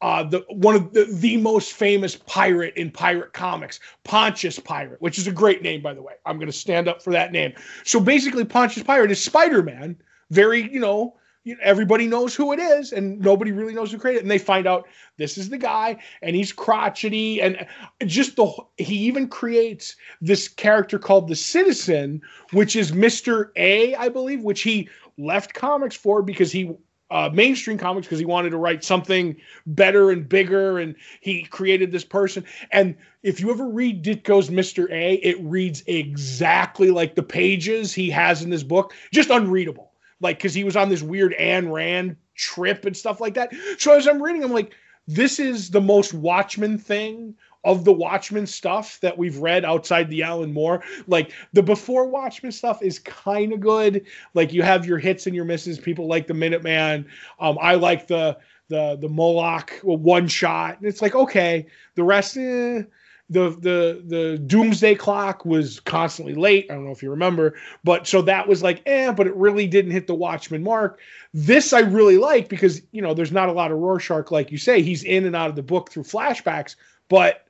uh, 0.01 0.23
the 0.23 0.45
one 0.49 0.75
of 0.75 0.93
the, 0.93 1.05
the 1.05 1.37
most 1.37 1.73
famous 1.73 2.17
pirate 2.17 2.75
in 2.77 2.91
pirate 2.91 3.33
comics, 3.33 3.81
Pontius 4.05 4.59
Pirate, 4.59 5.01
which 5.01 5.19
is 5.19 5.27
a 5.27 5.33
great 5.33 5.63
name 5.63 5.83
by 5.83 5.95
the 5.95 6.03
way. 6.03 6.15
I'm 6.27 6.37
going 6.37 6.47
to 6.47 6.53
stand 6.53 6.89
up 6.89 7.03
for 7.03 7.13
that 7.13 7.33
name. 7.33 7.53
So 7.85 8.01
basically, 8.01 8.45
Pontius 8.45 8.85
Pirate 8.85 9.11
is 9.11 9.23
Spider-Man. 9.23 9.97
Very, 10.31 10.73
you 10.73 10.81
know, 10.81 11.17
everybody 11.63 12.07
knows 12.07 12.35
who 12.35 12.53
it 12.53 12.59
is, 12.59 12.93
and 12.93 13.21
nobody 13.21 13.53
really 13.53 13.75
knows 13.75 13.93
who 13.93 13.99
created 13.99 14.21
it. 14.21 14.23
And 14.23 14.31
they 14.31 14.39
find 14.39 14.67
out 14.67 14.89
this 15.19 15.37
is 15.37 15.51
the 15.51 15.59
guy, 15.59 15.99
and 16.23 16.35
he's 16.35 16.53
crotchety, 16.53 17.41
and 17.43 17.67
just 18.07 18.37
the 18.37 18.51
he 18.79 18.97
even 18.97 19.29
creates 19.29 19.97
this 20.21 20.49
character 20.49 20.99
called 20.99 21.29
the 21.29 21.37
Citizen, 21.37 22.23
which 22.53 22.75
is 22.77 22.93
Mister 22.93 23.53
A, 23.57 23.95
I 23.95 24.09
believe, 24.09 24.43
which 24.43 24.63
he 24.63 24.89
left 25.17 25.55
comics 25.55 25.95
for 25.95 26.23
because 26.23 26.51
he 26.51 26.75
uh, 27.11 27.31
mainstream 27.33 27.79
comics 27.79 28.07
because 28.07 28.19
he 28.19 28.25
wanted 28.25 28.51
to 28.51 28.57
write 28.57 28.83
something 28.83 29.37
better 29.67 30.11
and 30.11 30.29
bigger, 30.29 30.79
and 30.79 30.97
he 31.21 31.43
created 31.45 31.93
this 31.93 32.05
person. 32.05 32.45
And 32.73 32.97
if 33.23 33.41
you 33.41 33.51
ever 33.51 33.69
read 33.69 34.05
Ditko's 34.05 34.51
Mister 34.51 34.91
A, 34.93 35.15
it 35.15 35.41
reads 35.41 35.83
exactly 35.87 36.91
like 36.91 37.15
the 37.15 37.23
pages 37.23 37.93
he 37.93 38.11
has 38.11 38.43
in 38.43 38.51
this 38.51 38.63
book, 38.63 38.95
just 39.13 39.31
unreadable. 39.31 39.93
Like 40.21 40.39
because 40.39 40.55
he 40.55 40.65
was 40.65 40.77
on 40.77 40.89
this 40.89 41.03
weird 41.03 41.35
Ayn 41.39 41.71
Rand 41.71 42.17
trip 42.35 42.85
and 42.85 42.97
stuff 42.97 43.21
like 43.21 43.35
that. 43.35 43.53
So 43.79 43.93
as 43.93 44.07
I'm 44.07 44.23
reading, 44.23 44.43
I'm 44.43 44.53
like, 44.53 44.73
this 45.07 45.39
is 45.39 45.71
the 45.71 45.81
most 45.81 46.15
Watchmen 46.15 46.79
thing 46.79 47.35
of 47.65 47.85
the 47.85 47.93
Watchmen 47.93 48.47
stuff 48.47 49.01
that 49.01 49.17
we've 49.17 49.39
read 49.39 49.65
outside 49.65 50.09
the 50.11 50.23
Alan 50.23 50.53
Moore. 50.53 50.83
Like 51.07 51.33
the 51.53 51.63
before 51.63 52.07
Watchmen 52.07 52.53
stuff 52.53 52.83
is 52.83 52.99
kind 52.99 53.53
of 53.53 53.61
good. 53.61 54.05
Like 54.35 54.53
you 54.53 54.63
have 54.63 54.87
your 54.87 54.99
hits 54.99 55.27
and 55.27 55.35
your 55.35 55.45
misses. 55.45 55.79
People 55.79 56.07
like 56.07 56.27
the 56.27 56.35
Minuteman. 56.35 57.07
Um, 57.41 57.59
I 57.61 57.75
like 57.75 58.07
the 58.07 58.39
the 58.69 58.97
the 59.01 59.09
Moloch 59.09 59.73
one 59.83 60.29
shot. 60.29 60.79
And 60.79 60.87
it's 60.87 61.03
like 61.03 61.15
okay, 61.15 61.67
the 61.95 62.05
rest. 62.05 62.37
Eh. 62.37 62.83
The 63.31 63.57
the 63.59 64.03
the 64.05 64.39
Doomsday 64.47 64.97
Clock 64.97 65.47
was 65.47 65.81
constantly 65.81 66.35
late. 66.35 66.67
I 66.71 66.75
don't 66.75 66.85
know 66.85 66.93
if 66.93 67.03
you 67.03 67.09
remember, 67.09 67.55
but 67.83 68.07
so 68.07 68.21
that 68.21 68.47
was 68.47 68.63
like 68.63 68.83
eh, 68.85 69.11
but 69.13 69.27
it 69.27 69.35
really 69.35 69.67
didn't 69.67 69.93
hit 69.93 70.07
the 70.07 70.15
Watchmen 70.15 70.63
mark. 70.63 71.01
This 71.33 71.73
I 71.73 71.81
really 71.81 72.19
like 72.19 72.51
because 72.51 72.83
you 72.93 73.01
know 73.01 73.15
there's 73.15 73.33
not 73.33 73.49
a 73.49 73.53
lot 73.53 73.73
of 73.73 73.79
Rorschach 73.79 74.31
like 74.31 74.53
you 74.53 74.59
say. 74.59 74.83
He's 74.83 75.03
in 75.05 75.25
and 75.25 75.35
out 75.35 75.49
of 75.49 75.57
the 75.57 75.63
book 75.63 75.91
through 75.91 76.03
flashbacks, 76.03 76.77
but 77.09 77.44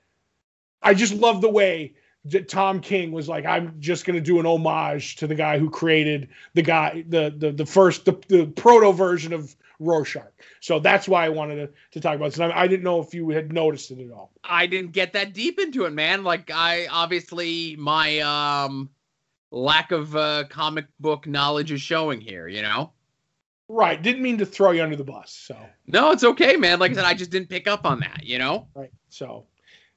I 0.85 0.95
just 0.95 1.15
love 1.15 1.41
the 1.41 1.51
way 1.51 1.95
that 2.27 2.49
Tom 2.49 2.81
King 2.81 3.13
was 3.13 3.29
like, 3.29 3.45
I'm 3.45 3.75
just 3.81 4.05
going 4.05 4.15
to 4.15 4.21
do 4.21 4.39
an 4.41 4.47
homage 4.47 5.17
to 5.17 5.27
the 5.27 5.35
guy 5.35 5.59
who 5.59 5.69
created 5.69 6.29
the 6.55 6.63
guy, 6.63 7.05
the 7.09 7.35
the 7.37 7.53
the 7.53 7.67
first, 7.67 8.05
the, 8.05 8.13
the 8.29 8.47
proto 8.47 8.93
version 8.93 9.33
of 9.33 9.55
Rorschach. 9.81 10.31
So 10.61 10.79
that's 10.79 11.07
why 11.09 11.27
I 11.27 11.29
wanted 11.29 11.57
to, 11.57 11.71
to 11.93 12.01
talk 12.01 12.17
about 12.17 12.27
this. 12.27 12.39
And 12.39 12.53
I, 12.53 12.63
I 12.63 12.67
didn't 12.67 12.85
know 12.85 13.01
if 13.01 13.13
you 13.13 13.31
had 13.31 13.53
noticed 13.53 13.91
it 13.91 13.99
at 14.01 14.11
all. 14.13 14.31
I 14.43 14.67
didn't 14.67 14.93
get 14.93 15.13
that 15.13 15.33
deep 15.33 15.59
into 15.59 15.85
it, 15.85 15.93
man. 15.93 16.25
Like 16.25 16.51
I 16.53 16.87
obviously 16.91 17.77
my 17.77 18.21
um 18.21 18.91
lack 19.51 19.93
of 19.93 20.17
uh 20.17 20.45
comic 20.49 20.87
book 21.01 21.27
knowledge 21.27 21.73
is 21.73 21.81
showing 21.81 22.21
here, 22.21 22.49
you 22.49 22.63
know? 22.63 22.93
Right. 23.69 24.01
Didn't 24.01 24.23
mean 24.23 24.39
to 24.39 24.47
throw 24.47 24.73
you 24.73 24.83
under 24.83 24.97
the 24.97 25.05
bus. 25.05 25.33
So 25.33 25.57
No, 25.87 26.11
it's 26.11 26.25
okay, 26.25 26.57
man. 26.57 26.79
Like 26.79 26.93
I 26.93 26.95
said, 26.95 27.05
I 27.05 27.15
just 27.15 27.31
didn't 27.31 27.49
pick 27.49 27.67
up 27.67 27.87
on 27.87 28.01
that, 28.01 28.23
you 28.23 28.39
know? 28.39 28.69
right. 28.75 28.93
So 29.09 29.47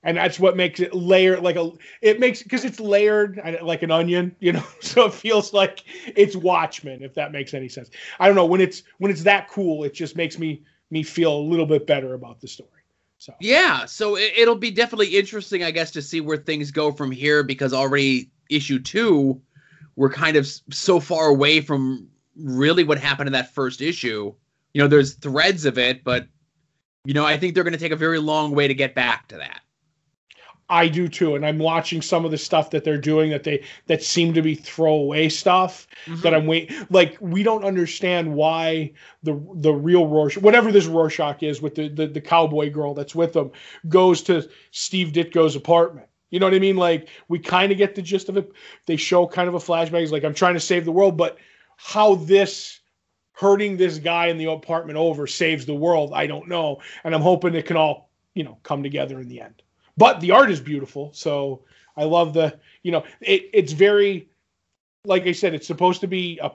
and 0.07 0.15
that's 0.15 0.39
what 0.39 0.55
makes 0.55 0.79
it 0.79 0.95
layered 0.95 1.43
like 1.43 1.57
a 1.57 1.69
it 2.01 2.19
makes 2.19 2.41
because 2.41 2.63
it's 2.65 2.79
layered 2.79 3.39
like 3.61 3.83
an 3.83 3.91
onion 3.91 4.33
you 4.39 4.53
know 4.53 4.63
so 4.79 5.05
it 5.05 5.13
feels 5.13 5.53
like 5.53 5.83
it's 6.15 6.35
watchmen 6.35 7.03
if 7.03 7.13
that 7.13 7.31
makes 7.31 7.53
any 7.53 7.69
sense 7.69 7.91
i 8.19 8.25
don't 8.25 8.35
know 8.35 8.45
when 8.45 8.61
it's 8.61 8.83
when 8.97 9.11
it's 9.11 9.23
that 9.23 9.47
cool 9.49 9.83
it 9.83 9.93
just 9.93 10.15
makes 10.15 10.39
me 10.39 10.63
me 10.89 11.03
feel 11.03 11.35
a 11.35 11.43
little 11.43 11.65
bit 11.65 11.85
better 11.85 12.13
about 12.13 12.39
the 12.39 12.47
story 12.47 12.69
so 13.17 13.33
Yeah, 13.39 13.85
so 13.85 14.15
it, 14.15 14.31
it'll 14.37 14.55
be 14.55 14.69
definitely 14.69 15.17
interesting, 15.17 15.63
I 15.63 15.71
guess, 15.71 15.89
to 15.91 16.03
see 16.03 16.21
where 16.21 16.37
things 16.37 16.69
go 16.69 16.91
from 16.91 17.11
here 17.11 17.41
because 17.43 17.73
already 17.73 18.29
issue 18.47 18.77
two, 18.77 19.41
we're 19.95 20.11
kind 20.11 20.37
of 20.37 20.47
so 20.69 20.99
far 20.99 21.27
away 21.27 21.61
from 21.61 22.07
really 22.35 22.83
what 22.83 22.99
happened 22.99 23.27
in 23.27 23.33
that 23.33 23.55
first 23.55 23.81
issue. 23.81 24.33
You 24.75 24.81
know, 24.81 24.87
there's 24.87 25.15
threads 25.15 25.65
of 25.65 25.79
it, 25.79 26.03
but 26.03 26.27
you 27.05 27.15
know, 27.15 27.25
I 27.25 27.37
think 27.37 27.55
they're 27.55 27.63
going 27.63 27.73
to 27.73 27.79
take 27.79 27.91
a 27.91 27.97
very 27.97 28.19
long 28.19 28.51
way 28.51 28.67
to 28.67 28.75
get 28.75 28.93
back 28.93 29.27
to 29.29 29.37
that. 29.37 29.61
I 30.69 30.87
do 30.87 31.07
too 31.07 31.35
and 31.35 31.45
i'm 31.45 31.59
watching 31.59 32.01
some 32.01 32.25
of 32.25 32.31
the 32.31 32.37
stuff 32.37 32.69
that 32.69 32.83
they're 32.83 32.97
doing 32.97 33.29
that 33.29 33.43
they 33.43 33.63
that 33.85 34.03
seem 34.03 34.33
to 34.33 34.41
be 34.41 34.55
throwaway 34.55 35.29
stuff 35.29 35.87
mm-hmm. 36.05 36.21
that 36.21 36.33
i'm 36.33 36.45
wait 36.45 36.71
like 36.89 37.17
we 37.19 37.43
don't 37.43 37.63
understand 37.63 38.33
why 38.33 38.91
the 39.23 39.33
the 39.55 39.73
real 39.73 40.07
Rorschach, 40.07 40.41
whatever 40.41 40.71
this 40.71 40.85
Rorschach 40.85 41.43
is 41.43 41.61
with 41.61 41.75
the, 41.75 41.89
the 41.89 42.07
the 42.07 42.21
cowboy 42.21 42.71
girl 42.71 42.93
that's 42.93 43.15
with 43.15 43.33
them, 43.33 43.51
goes 43.87 44.21
to 44.23 44.49
Steve 44.71 45.09
Ditko's 45.09 45.55
apartment. 45.55 46.07
You 46.29 46.39
know 46.39 46.45
what 46.45 46.55
I 46.55 46.59
mean? 46.59 46.77
Like 46.77 47.09
we 47.27 47.39
kind 47.39 47.71
of 47.71 47.77
get 47.77 47.95
the 47.95 48.01
gist 48.01 48.29
of 48.29 48.37
it. 48.37 48.51
They 48.85 48.95
show 48.95 49.27
kind 49.27 49.47
of 49.47 49.55
a 49.55 49.59
flashback. 49.59 49.99
He's 49.99 50.11
like, 50.11 50.23
I'm 50.23 50.33
trying 50.33 50.55
to 50.55 50.59
save 50.59 50.85
the 50.85 50.91
world, 50.91 51.17
but 51.17 51.37
how 51.77 52.15
this 52.15 52.79
hurting 53.33 53.77
this 53.77 53.99
guy 53.99 54.27
in 54.27 54.37
the 54.37 54.45
apartment 54.45 54.97
over 54.97 55.27
saves 55.27 55.65
the 55.65 55.75
world, 55.75 56.11
I 56.13 56.25
don't 56.25 56.47
know. 56.47 56.81
And 57.03 57.13
I'm 57.13 57.21
hoping 57.21 57.53
it 57.53 57.67
can 57.67 57.77
all, 57.77 58.09
you 58.33 58.43
know, 58.43 58.57
come 58.63 58.81
together 58.81 59.19
in 59.19 59.27
the 59.27 59.41
end. 59.41 59.61
But 59.97 60.19
the 60.21 60.31
art 60.31 60.51
is 60.51 60.59
beautiful, 60.59 61.11
so 61.13 61.63
I 61.95 62.03
love 62.03 62.33
the, 62.33 62.59
you 62.83 62.91
know, 62.91 63.03
it, 63.21 63.49
it's 63.53 63.73
very 63.73 64.29
like 65.07 65.25
I 65.25 65.31
said, 65.31 65.53
it's 65.53 65.65
supposed 65.65 66.01
to 66.01 66.07
be 66.07 66.39
a, 66.43 66.51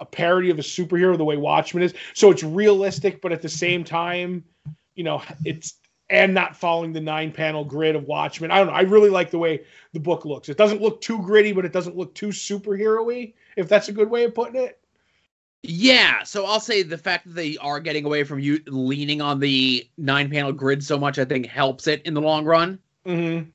a 0.00 0.06
parody 0.06 0.50
of 0.50 0.58
a 0.58 0.62
superhero 0.62 1.16
the 1.18 1.24
way 1.24 1.36
Watchmen 1.36 1.82
is. 1.82 1.94
So 2.14 2.30
it's 2.30 2.42
realistic, 2.42 3.20
but 3.20 3.32
at 3.32 3.42
the 3.42 3.48
same 3.48 3.84
time, 3.84 4.44
you 4.94 5.04
know, 5.04 5.22
it's 5.44 5.74
and 6.10 6.32
not 6.32 6.56
following 6.56 6.94
the 6.94 7.00
nine 7.00 7.30
panel 7.30 7.64
grid 7.64 7.94
of 7.94 8.04
Watchmen. 8.04 8.50
I 8.50 8.56
don't 8.56 8.68
know. 8.68 8.72
I 8.72 8.80
really 8.80 9.10
like 9.10 9.30
the 9.30 9.38
way 9.38 9.64
the 9.92 10.00
book 10.00 10.24
looks. 10.24 10.48
It 10.48 10.56
doesn't 10.56 10.80
look 10.80 11.02
too 11.02 11.20
gritty, 11.20 11.52
but 11.52 11.66
it 11.66 11.72
doesn't 11.72 11.96
look 11.96 12.14
too 12.14 12.28
superhero-y, 12.28 13.34
if 13.56 13.68
that's 13.68 13.88
a 13.88 13.92
good 13.92 14.08
way 14.08 14.24
of 14.24 14.34
putting 14.34 14.58
it. 14.62 14.80
Yeah, 15.62 16.22
so 16.22 16.46
I'll 16.46 16.60
say 16.60 16.82
the 16.82 16.96
fact 16.98 17.26
that 17.26 17.34
they 17.34 17.56
are 17.58 17.80
getting 17.80 18.04
away 18.04 18.22
from 18.24 18.38
you 18.38 18.60
leaning 18.66 19.20
on 19.20 19.40
the 19.40 19.88
nine 19.98 20.30
panel 20.30 20.52
grid 20.52 20.84
so 20.84 20.98
much, 20.98 21.18
I 21.18 21.24
think 21.24 21.46
helps 21.46 21.86
it 21.88 22.00
in 22.02 22.14
the 22.14 22.20
long 22.20 22.44
run. 22.44 22.78
Mm-hmm. 23.06 23.50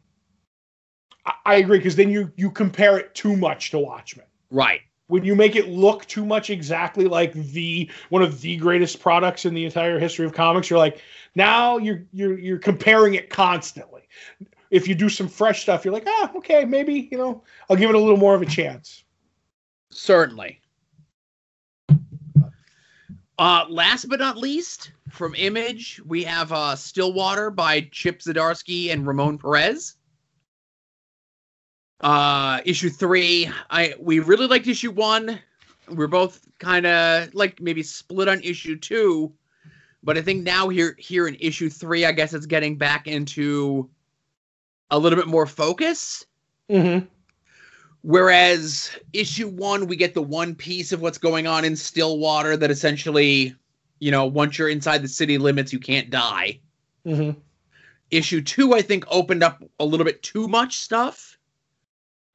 I, 1.25 1.33
I 1.45 1.55
agree 1.55 1.77
because 1.77 1.95
then 1.95 2.09
you 2.09 2.31
you 2.35 2.51
compare 2.51 2.97
it 2.97 3.15
too 3.15 3.37
much 3.37 3.71
to 3.71 3.79
Watchmen. 3.79 4.25
Right. 4.51 4.81
when 5.07 5.23
you 5.23 5.35
make 5.35 5.55
it 5.55 5.67
look 5.69 6.05
too 6.05 6.25
much 6.25 6.49
exactly 6.49 7.05
like 7.05 7.33
the 7.33 7.89
one 8.09 8.21
of 8.21 8.41
the 8.41 8.55
greatest 8.57 8.99
products 8.99 9.45
in 9.45 9.53
the 9.53 9.65
entire 9.65 9.97
history 9.99 10.25
of 10.25 10.33
comics 10.33 10.69
you're 10.69 10.79
like 10.79 11.01
now 11.35 11.77
you're 11.77 12.03
you're 12.13 12.37
you're 12.37 12.59
comparing 12.59 13.15
it 13.15 13.29
constantly 13.29 14.01
if 14.71 14.87
you 14.87 14.95
do 14.95 15.09
some 15.09 15.27
fresh 15.27 15.61
stuff 15.63 15.83
you're 15.83 15.93
like 15.93 16.07
ah 16.07 16.31
okay 16.35 16.65
maybe 16.65 17.07
you 17.11 17.17
know 17.17 17.43
i'll 17.69 17.75
give 17.75 17.89
it 17.89 17.95
a 17.95 17.99
little 17.99 18.17
more 18.17 18.35
of 18.35 18.41
a 18.41 18.45
chance 18.45 19.03
Certainly. 19.89 20.59
Uh, 23.39 23.65
last 23.67 24.09
but 24.09 24.19
not 24.19 24.37
least, 24.37 24.91
from 25.09 25.33
Image, 25.35 25.99
we 26.05 26.23
have 26.23 26.51
uh, 26.51 26.75
Stillwater 26.75 27.49
by 27.49 27.81
Chip 27.91 28.19
Zdarsky 28.19 28.91
and 28.91 29.07
Ramon 29.07 29.37
Perez. 29.37 29.95
Uh, 31.99 32.59
issue 32.65 32.89
three, 32.89 33.49
I 33.69 33.95
we 33.99 34.19
really 34.19 34.47
liked 34.47 34.67
issue 34.67 34.91
one. 34.91 35.39
We're 35.89 36.07
both 36.07 36.45
kind 36.59 36.85
of 36.85 37.33
like 37.33 37.59
maybe 37.61 37.81
split 37.81 38.27
on 38.27 38.41
issue 38.41 38.77
two, 38.77 39.33
but 40.03 40.17
I 40.17 40.21
think 40.21 40.43
now 40.43 40.69
here 40.69 40.95
here 40.99 41.27
in 41.27 41.35
issue 41.39 41.69
three, 41.69 42.05
I 42.05 42.11
guess 42.11 42.33
it's 42.33 42.45
getting 42.45 42.77
back 42.77 43.07
into 43.07 43.89
a 44.91 44.99
little 44.99 45.17
bit 45.17 45.27
more 45.27 45.47
focus. 45.47 46.25
mm-hmm. 46.69 47.05
Whereas 48.03 48.91
issue 49.13 49.47
one, 49.47 49.87
we 49.87 49.95
get 49.95 50.13
the 50.13 50.21
one 50.21 50.55
piece 50.55 50.91
of 50.91 51.01
what's 51.01 51.17
going 51.17 51.47
on 51.47 51.63
in 51.65 51.75
Stillwater 51.75 52.55
that 52.57 52.69
essentially, 52.69 53.55
you 53.99 54.11
know, 54.11 54.25
once 54.25 54.57
you're 54.57 54.69
inside 54.69 55.01
the 55.01 55.07
city 55.07 55.37
limits, 55.37 55.71
you 55.73 55.79
can't 55.79 56.09
die. 56.09 56.59
Mm-hmm. 57.05 57.39
Issue 58.11 58.41
two, 58.41 58.73
I 58.73 58.81
think, 58.81 59.05
opened 59.09 59.41
up 59.41 59.63
a 59.79 59.85
little 59.85 60.05
bit 60.05 60.21
too 60.21 60.47
much 60.47 60.77
stuff. 60.77 61.37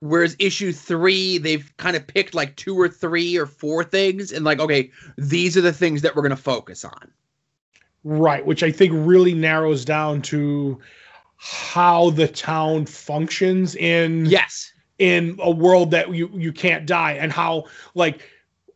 Whereas 0.01 0.37
issue 0.39 0.73
three, 0.73 1.39
they've 1.39 1.71
kind 1.77 1.97
of 1.97 2.07
picked 2.07 2.35
like 2.35 2.57
two 2.57 2.75
or 2.81 2.89
three 2.89 3.37
or 3.37 3.47
four 3.47 3.85
things 3.85 4.33
and 4.33 4.45
like, 4.45 4.61
okay, 4.61 4.91
these 5.17 5.57
are 5.57 5.61
the 5.61 5.73
things 5.73 6.03
that 6.03 6.17
we're 6.17 6.23
going 6.23 6.31
to 6.31 6.37
focus 6.37 6.85
on. 6.85 7.11
right 8.05 8.47
which 8.47 8.63
i 8.63 8.71
think 8.71 8.93
really 8.95 9.35
narrows 9.35 9.85
down 9.85 10.23
to 10.23 10.79
how 11.37 12.11
the 12.11 12.29
town 12.29 12.87
functions 12.87 13.75
in 13.77 14.25
Yes. 14.25 14.73
In 14.99 15.37
a 15.41 15.51
world 15.51 15.91
that 15.93 16.13
you 16.15 16.31
you 16.35 16.53
can't 16.53 16.87
die 16.87 17.13
and 17.13 17.33
how 17.33 17.65
like 17.95 18.23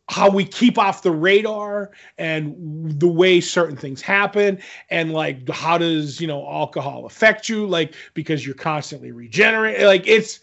how 0.09 0.29
we 0.29 0.43
keep 0.43 0.77
off 0.77 1.01
the 1.01 1.11
radar 1.11 1.91
and 2.17 2.99
the 2.99 3.07
way 3.07 3.39
certain 3.39 3.77
things 3.77 4.01
happen 4.01 4.59
and 4.89 5.13
like 5.13 5.47
how 5.49 5.77
does 5.77 6.19
you 6.19 6.27
know 6.27 6.45
alcohol 6.47 7.05
affect 7.05 7.47
you 7.47 7.65
like 7.65 7.93
because 8.13 8.45
you're 8.45 8.55
constantly 8.55 9.11
regenerating 9.11 9.85
like 9.85 10.05
it's 10.07 10.39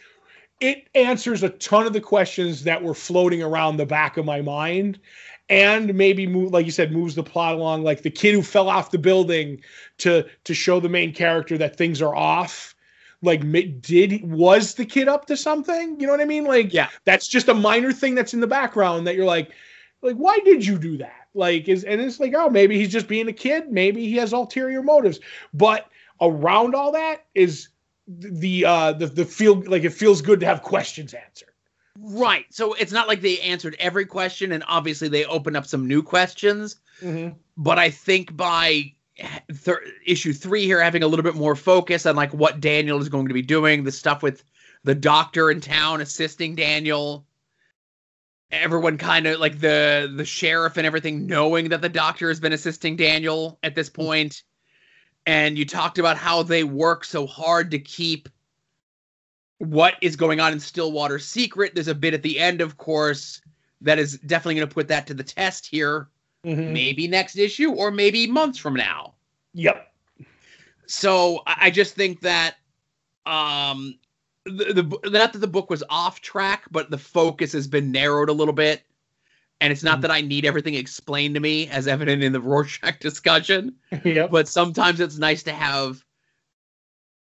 it 0.60 0.88
answers 0.94 1.42
a 1.42 1.48
ton 1.48 1.86
of 1.86 1.92
the 1.92 2.00
questions 2.00 2.64
that 2.64 2.82
were 2.82 2.94
floating 2.94 3.42
around 3.42 3.76
the 3.76 3.86
back 3.86 4.16
of 4.16 4.24
my 4.24 4.42
mind 4.42 4.98
and 5.48 5.94
maybe 5.94 6.26
move 6.26 6.52
like 6.52 6.64
you 6.64 6.72
said 6.72 6.92
moves 6.92 7.14
the 7.14 7.22
plot 7.22 7.54
along 7.54 7.82
like 7.82 8.02
the 8.02 8.10
kid 8.10 8.34
who 8.34 8.42
fell 8.42 8.68
off 8.68 8.90
the 8.90 8.98
building 8.98 9.60
to 9.98 10.24
to 10.44 10.54
show 10.54 10.80
the 10.80 10.88
main 10.88 11.12
character 11.12 11.58
that 11.58 11.76
things 11.76 12.00
are 12.00 12.14
off 12.14 12.69
like 13.22 13.40
did 13.82 14.24
was 14.24 14.74
the 14.74 14.84
kid 14.84 15.08
up 15.08 15.26
to 15.26 15.36
something? 15.36 15.98
You 16.00 16.06
know 16.06 16.12
what 16.12 16.20
i 16.20 16.24
mean? 16.24 16.44
Like 16.44 16.72
Yeah. 16.72 16.88
that's 17.04 17.28
just 17.28 17.48
a 17.48 17.54
minor 17.54 17.92
thing 17.92 18.14
that's 18.14 18.34
in 18.34 18.40
the 18.40 18.46
background 18.46 19.06
that 19.06 19.14
you're 19.14 19.26
like 19.26 19.50
like 20.02 20.16
why 20.16 20.38
did 20.44 20.64
you 20.64 20.78
do 20.78 20.96
that? 20.98 21.26
Like 21.34 21.68
is 21.68 21.84
and 21.84 22.00
it's 22.00 22.18
like 22.20 22.34
oh 22.34 22.48
maybe 22.48 22.78
he's 22.78 22.90
just 22.92 23.08
being 23.08 23.28
a 23.28 23.32
kid. 23.32 23.70
Maybe 23.70 24.06
he 24.06 24.16
has 24.16 24.32
ulterior 24.32 24.82
motives. 24.82 25.20
But 25.52 25.88
around 26.20 26.74
all 26.74 26.92
that 26.92 27.26
is 27.34 27.68
the 28.08 28.64
uh 28.64 28.92
the, 28.92 29.06
the 29.06 29.24
feel 29.24 29.62
like 29.66 29.84
it 29.84 29.90
feels 29.92 30.22
good 30.22 30.40
to 30.40 30.46
have 30.46 30.62
questions 30.62 31.14
answered. 31.14 31.48
Right. 31.98 32.46
So 32.50 32.72
it's 32.74 32.92
not 32.92 33.08
like 33.08 33.20
they 33.20 33.38
answered 33.40 33.76
every 33.78 34.06
question, 34.06 34.52
and 34.52 34.64
obviously 34.66 35.08
they 35.08 35.24
opened 35.26 35.56
up 35.56 35.66
some 35.66 35.86
new 35.86 36.02
questions. 36.02 36.76
but 37.56 37.78
I 37.78 37.90
think 37.90 38.34
by 38.36 38.94
thir- 39.52 39.84
issue 40.06 40.32
three 40.32 40.64
here, 40.64 40.82
having 40.82 41.02
a 41.02 41.06
little 41.06 41.22
bit 41.22 41.34
more 41.34 41.56
focus 41.56 42.06
on 42.06 42.16
like 42.16 42.32
what 42.32 42.60
Daniel 42.60 43.00
is 43.00 43.08
going 43.08 43.28
to 43.28 43.34
be 43.34 43.42
doing, 43.42 43.84
the 43.84 43.92
stuff 43.92 44.22
with 44.22 44.44
the 44.84 44.94
doctor 44.94 45.50
in 45.50 45.60
town 45.60 46.00
assisting 46.00 46.54
Daniel, 46.54 47.26
everyone 48.50 48.98
kind 48.98 49.26
of 49.26 49.38
like 49.38 49.60
the 49.60 50.12
the 50.16 50.24
sheriff 50.24 50.76
and 50.76 50.86
everything 50.86 51.26
knowing 51.26 51.68
that 51.68 51.82
the 51.82 51.88
doctor 51.88 52.28
has 52.28 52.40
been 52.40 52.52
assisting 52.52 52.96
Daniel 52.96 53.58
at 53.62 53.74
this 53.74 53.88
point, 53.88 54.42
and 55.26 55.58
you 55.58 55.64
talked 55.64 55.98
about 55.98 56.16
how 56.16 56.42
they 56.42 56.64
work 56.64 57.04
so 57.04 57.26
hard 57.26 57.70
to 57.70 57.78
keep 57.78 58.28
what 59.58 59.94
is 60.00 60.16
going 60.16 60.40
on 60.40 60.52
in 60.52 60.60
Stillwater 60.60 61.18
secret. 61.18 61.74
There's 61.74 61.88
a 61.88 61.94
bit 61.94 62.14
at 62.14 62.22
the 62.22 62.38
end, 62.38 62.62
of 62.62 62.78
course, 62.78 63.42
that 63.82 63.98
is 63.98 64.18
definitely 64.18 64.56
going 64.56 64.68
to 64.68 64.74
put 64.74 64.88
that 64.88 65.06
to 65.08 65.14
the 65.14 65.22
test 65.22 65.66
here 65.66 66.08
Mhm. 66.44 66.72
maybe 66.72 67.08
next 67.08 67.36
issue 67.36 67.70
or 67.72 67.90
maybe 67.90 68.26
months 68.26 68.58
from 68.58 68.74
now. 68.74 69.14
yep 69.54 69.92
So 70.86 71.40
I 71.46 71.70
just 71.70 71.94
think 71.94 72.20
that 72.20 72.56
um 73.26 73.98
the, 74.44 74.72
the 74.72 75.10
not 75.10 75.32
that 75.32 75.38
the 75.40 75.46
book 75.46 75.70
was 75.70 75.82
off 75.90 76.20
track, 76.20 76.64
but 76.70 76.90
the 76.90 76.98
focus 76.98 77.52
has 77.52 77.66
been 77.68 77.92
narrowed 77.92 78.28
a 78.28 78.32
little 78.34 78.54
bit. 78.54 78.82
And 79.60 79.72
it's 79.72 79.82
not 79.82 80.00
Mhm. 80.00 80.02
that 80.02 80.10
I 80.10 80.20
need 80.22 80.44
everything 80.46 80.74
explained 80.74 81.34
to 81.34 81.40
me, 81.40 81.68
as 81.68 81.86
evident 81.86 82.22
in 82.22 82.32
the 82.32 82.40
Rorschach 82.42 82.98
discussion, 83.00 83.76
yep 84.04 84.30
but 84.30 84.48
sometimes 84.48 85.00
it's 85.00 85.18
nice 85.18 85.42
to 85.44 85.52
have 85.52 86.04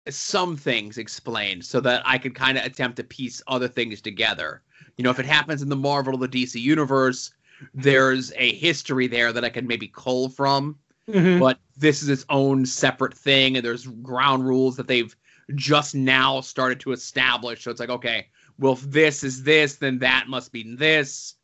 some 0.08 0.56
things 0.56 0.98
explained 0.98 1.64
so 1.64 1.80
that 1.80 2.02
I 2.04 2.18
could 2.18 2.34
kind 2.34 2.58
of 2.58 2.64
attempt 2.64 2.96
to 2.96 3.04
piece 3.04 3.42
other 3.46 3.68
things 3.68 4.00
together. 4.00 4.62
You 4.96 5.04
know, 5.04 5.10
if 5.10 5.18
it 5.18 5.26
happens 5.26 5.62
in 5.62 5.68
the 5.68 5.76
Marvel 5.76 6.14
or 6.14 6.18
the 6.18 6.28
DC 6.28 6.60
universe, 6.60 7.32
there's 7.72 8.32
a 8.36 8.52
history 8.54 9.06
there 9.06 9.32
that 9.32 9.44
I 9.44 9.48
can 9.48 9.66
maybe 9.66 9.88
cull 9.88 10.28
from 10.28 10.76
Mhm. 11.08 11.38
but 11.38 11.58
this 11.76 12.02
is 12.02 12.08
its 12.08 12.24
own 12.30 12.64
separate 12.64 13.12
thing 13.14 13.56
and 13.56 13.64
there's 13.64 13.86
ground 13.86 14.46
rules 14.46 14.76
that 14.76 14.86
they've 14.88 15.14
just 15.54 15.94
now 15.94 16.40
started 16.40 16.80
to 16.80 16.92
establish 16.92 17.62
so 17.62 17.70
it's 17.70 17.78
like 17.80 17.90
okay 17.90 18.28
well 18.58 18.72
if 18.72 18.80
this 18.82 19.22
is 19.22 19.42
this 19.42 19.76
then 19.76 19.98
that 19.98 20.28
must 20.28 20.50
be 20.50 20.74
this 20.76 21.34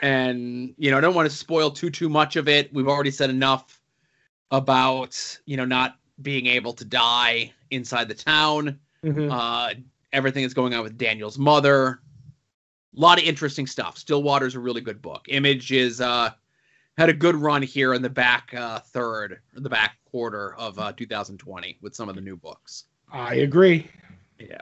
and 0.00 0.74
you 0.78 0.90
know 0.90 0.96
i 0.96 1.00
don't 1.02 1.14
want 1.14 1.28
to 1.30 1.36
spoil 1.36 1.70
too 1.70 1.90
too 1.90 2.08
much 2.08 2.36
of 2.36 2.48
it 2.48 2.72
we've 2.72 2.88
already 2.88 3.10
said 3.10 3.28
enough 3.28 3.78
about 4.50 5.38
you 5.44 5.56
know 5.56 5.64
not 5.66 5.98
being 6.22 6.46
able 6.46 6.72
to 6.72 6.84
die 6.84 7.52
inside 7.70 8.08
the 8.08 8.14
town. 8.14 8.78
Mhm. 9.04 9.30
Uh, 9.30 9.74
everything 10.12 10.42
that's 10.42 10.54
going 10.54 10.72
on 10.72 10.84
with 10.84 10.96
Daniel's 10.96 11.38
mother. 11.38 12.00
A 12.96 13.00
lot 13.00 13.18
of 13.18 13.24
interesting 13.24 13.66
stuff. 13.66 13.98
Stillwater's 13.98 14.54
a 14.54 14.60
really 14.60 14.80
good 14.80 15.02
book. 15.02 15.26
Image 15.28 15.72
is 15.72 16.00
uh, 16.00 16.30
had 16.96 17.08
a 17.08 17.12
good 17.12 17.34
run 17.34 17.62
here 17.62 17.94
in 17.94 18.02
the 18.02 18.10
back 18.10 18.54
uh, 18.54 18.78
third, 18.78 19.40
or 19.54 19.60
the 19.60 19.68
back 19.68 19.96
quarter 20.04 20.54
of 20.54 20.78
uh, 20.78 20.92
2020 20.92 21.78
with 21.80 21.94
some 21.94 22.08
of 22.08 22.14
the 22.14 22.20
new 22.20 22.36
books. 22.36 22.84
I 23.12 23.36
agree. 23.36 23.90
Yeah. 24.38 24.60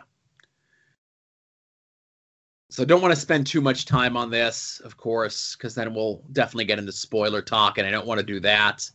So 2.70 2.86
don't 2.86 3.02
want 3.02 3.12
to 3.12 3.20
spend 3.20 3.46
too 3.46 3.60
much 3.60 3.84
time 3.84 4.16
on 4.16 4.30
this, 4.30 4.80
of 4.82 4.96
course, 4.96 5.54
because 5.54 5.74
then 5.74 5.92
we'll 5.92 6.22
definitely 6.32 6.64
get 6.64 6.78
into 6.78 6.92
spoiler 6.92 7.42
talk, 7.42 7.76
and 7.76 7.86
I 7.86 7.90
don't 7.90 8.06
want 8.06 8.18
to 8.18 8.24
do 8.24 8.40
that. 8.40 8.90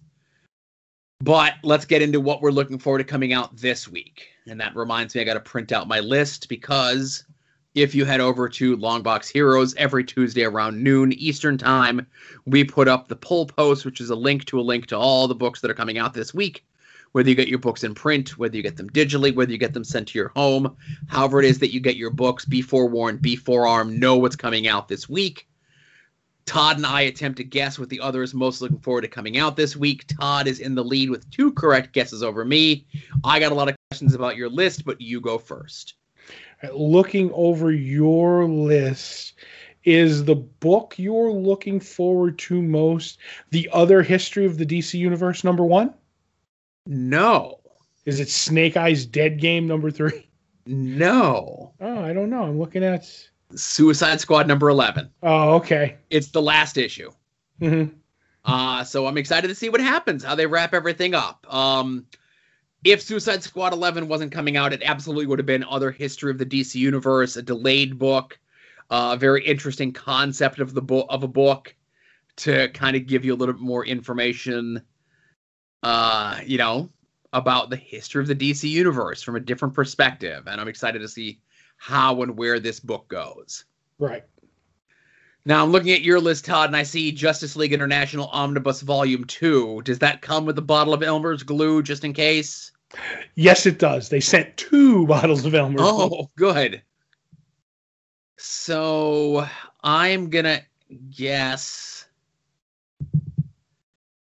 But 1.20 1.56
let's 1.64 1.86
get 1.86 2.02
into 2.02 2.20
what 2.20 2.42
we're 2.42 2.52
looking 2.52 2.80
forward 2.80 3.00
to 3.00 3.04
coming 3.04 3.34
out 3.34 3.56
this 3.56 3.88
week. 3.88 4.30
And 4.48 4.60
that 4.60 4.76
reminds 4.76 5.14
me, 5.14 5.22
I 5.22 5.26
got 5.26 5.36
to 5.36 5.40
print 5.40 5.72
out 5.72 5.88
my 5.88 6.00
list 6.00 6.50
because 6.50 7.24
if 7.78 7.94
you 7.94 8.06
head 8.06 8.20
over 8.20 8.50
to 8.50 8.76
Longbox 8.76 9.32
Heroes 9.32 9.76
every 9.76 10.04
Tuesday 10.04 10.44
around 10.44 10.82
noon 10.82 11.14
Eastern 11.14 11.60
Time, 11.60 12.08
we 12.48 12.64
put 12.64 12.88
up 12.88 13.08
the 13.08 13.16
pull 13.16 13.46
post, 13.46 13.86
which 13.86 14.02
is 14.02 14.10
a 14.10 14.16
link 14.16 14.46
to 14.46 14.60
a 14.60 14.62
link 14.62 14.88
to 14.88 14.98
all 14.98 15.28
the 15.28 15.36
books 15.36 15.62
that 15.62 15.70
are 15.70 15.76
coming 15.76 16.00
out 16.00 16.16
this 16.16 16.34
week. 16.34 16.66
Whether 17.12 17.30
you 17.30 17.36
get 17.36 17.50
your 17.50 17.60
books 17.60 17.84
in 17.84 17.94
print, 17.94 18.36
whether 18.36 18.58
you 18.58 18.64
get 18.64 18.78
them 18.78 18.90
digitally, 18.90 19.34
whether 19.34 19.52
you 19.52 19.60
get 19.60 19.74
them 19.74 19.84
sent 19.84 20.08
to 20.08 20.18
your 20.18 20.30
home, 20.30 20.76
however 21.08 21.40
it 21.40 21.46
is 21.46 21.60
that 21.60 21.72
you 21.72 21.80
get 21.80 21.98
your 21.98 22.10
books, 22.10 22.46
be 22.46 22.64
forewarned, 22.64 23.22
be 23.22 23.36
forearmed, 23.36 24.00
know 24.00 24.18
what's 24.18 24.36
coming 24.36 24.68
out 24.68 24.88
this 24.88 25.08
week. 25.08 25.48
Todd 26.48 26.78
and 26.78 26.86
I 26.86 27.02
attempt 27.02 27.38
to 27.38 27.44
guess 27.44 27.78
what 27.78 27.90
the 27.90 28.00
other 28.00 28.24
is 28.24 28.34
most 28.34 28.60
looking 28.60 28.80
forward 28.80 29.02
to 29.02 29.08
coming 29.08 29.38
out 29.38 29.56
this 29.56 29.76
week. 29.76 30.06
Todd 30.20 30.48
is 30.48 30.62
in 30.62 30.74
the 30.74 30.84
lead 30.84 31.12
with 31.12 31.30
two 31.30 31.52
correct 31.52 31.94
guesses 31.94 32.24
over 32.24 32.44
me. 32.44 32.88
I 33.24 33.40
got 33.40 33.52
a 33.52 33.56
lot 33.56 33.70
of 33.70 33.76
questions 33.92 34.16
about 34.16 34.36
your 34.36 34.50
list, 34.50 34.84
but 34.84 35.00
you 35.00 35.22
go 35.22 35.38
first. 35.38 35.94
Looking 36.74 37.32
over 37.34 37.72
your 37.72 38.46
list, 38.46 39.34
is 39.84 40.26
the 40.26 40.36
book 40.36 40.96
you're 40.98 41.32
looking 41.32 41.80
forward 41.80 42.38
to 42.40 42.62
most 42.62 43.20
the 43.52 43.70
other 43.72 44.02
history 44.02 44.46
of 44.46 44.58
the 44.58 44.66
DC 44.66 44.96
Universe 44.96 45.44
number 45.44 45.64
one? 45.64 45.94
No. 46.86 47.60
Is 48.06 48.20
it 48.20 48.30
Snake 48.30 48.78
Eyes 48.78 49.06
Dead 49.06 49.40
Game 49.40 49.68
number 49.68 49.92
three? 49.92 50.28
No. 50.66 51.74
Oh, 51.80 52.00
I 52.04 52.14
don't 52.14 52.30
know. 52.30 52.44
I'm 52.44 52.60
looking 52.60 52.84
at. 52.84 53.10
Suicide 53.56 54.20
Squad 54.20 54.48
number 54.48 54.70
11. 54.70 55.10
Oh, 55.24 55.56
okay. 55.56 55.96
It's 56.10 56.30
the 56.30 56.42
last 56.42 56.78
issue. 56.78 57.12
hmm 57.60 57.86
Uh, 58.44 58.84
so 58.84 59.08
I'm 59.08 59.18
excited 59.18 59.48
to 59.48 59.56
see 59.56 59.70
what 59.70 59.80
happens, 59.82 60.24
how 60.24 60.36
they 60.36 60.46
wrap 60.46 60.74
everything 60.74 61.16
up. 61.16 61.46
Um, 61.54 62.06
if 62.84 63.02
Suicide 63.02 63.44
Squad 63.44 63.74
11 63.74 64.08
wasn't 64.08 64.32
coming 64.32 64.58
out, 64.58 64.74
it 64.74 64.82
absolutely 64.84 65.26
would 65.26 65.40
have 65.40 65.46
been 65.46 65.64
other 65.64 65.92
history 65.92 66.32
of 66.32 66.38
the 66.38 66.46
DC 66.46 66.76
universe, 66.76 67.36
a 67.36 67.42
delayed 67.42 67.98
book, 67.98 68.40
uh, 68.90 69.12
a 69.16 69.18
very 69.18 69.46
interesting 69.46 69.92
concept 69.92 70.60
of 70.60 70.74
the 70.74 70.82
book 70.82 71.08
of 71.10 71.24
a 71.24 71.28
book 71.28 71.76
to 72.38 72.70
kind 72.70 72.96
of 72.96 73.08
give 73.08 73.26
you 73.26 73.34
a 73.34 73.36
little 73.36 73.54
bit 73.54 73.62
more 73.62 73.86
information, 73.86 74.82
uh, 75.84 76.40
you 76.46 76.58
know, 76.58 76.90
about 77.34 77.70
the 77.70 77.76
history 77.76 78.22
of 78.22 78.28
the 78.28 78.36
DC 78.36 78.70
universe 78.70 79.22
from 79.22 79.36
a 79.36 79.40
different 79.40 79.74
perspective. 79.74 80.48
And 80.48 80.62
I'm 80.62 80.68
excited 80.68 81.00
to 81.00 81.08
see 81.08 81.40
how 81.78 82.22
and 82.22 82.38
where 82.38 82.60
this 82.60 82.80
book 82.80 83.08
goes. 83.08 83.66
Right. 84.00 84.24
Now 85.48 85.64
I'm 85.64 85.72
looking 85.72 85.92
at 85.92 86.02
your 86.02 86.20
list, 86.20 86.44
Todd, 86.44 86.68
and 86.68 86.76
I 86.76 86.84
see 86.84 87.10
Justice 87.10 87.56
League 87.56 87.72
International 87.72 88.28
Omnibus 88.34 88.82
Volume 88.82 89.24
2. 89.24 89.84
Does 89.84 89.98
that 90.00 90.22
come 90.22 90.46
with 90.46 90.58
a 90.58 90.62
bottle 90.62 90.94
of 90.94 91.02
Elmer's 91.02 91.42
glue 91.42 91.82
just 91.82 92.04
in 92.04 92.12
case? 92.12 92.74
Yes, 93.36 93.66
it 93.66 93.80
does. 93.80 94.10
They 94.10 94.20
sent 94.20 94.58
two 94.58 95.08
bottles 95.08 95.46
of 95.46 95.56
Elmer's. 95.56 95.80
glue. 95.80 95.90
Oh, 95.90 96.30
good. 96.36 96.82
So 98.36 99.48
I'm 99.82 100.30
gonna 100.30 100.64
guess. 101.12 102.06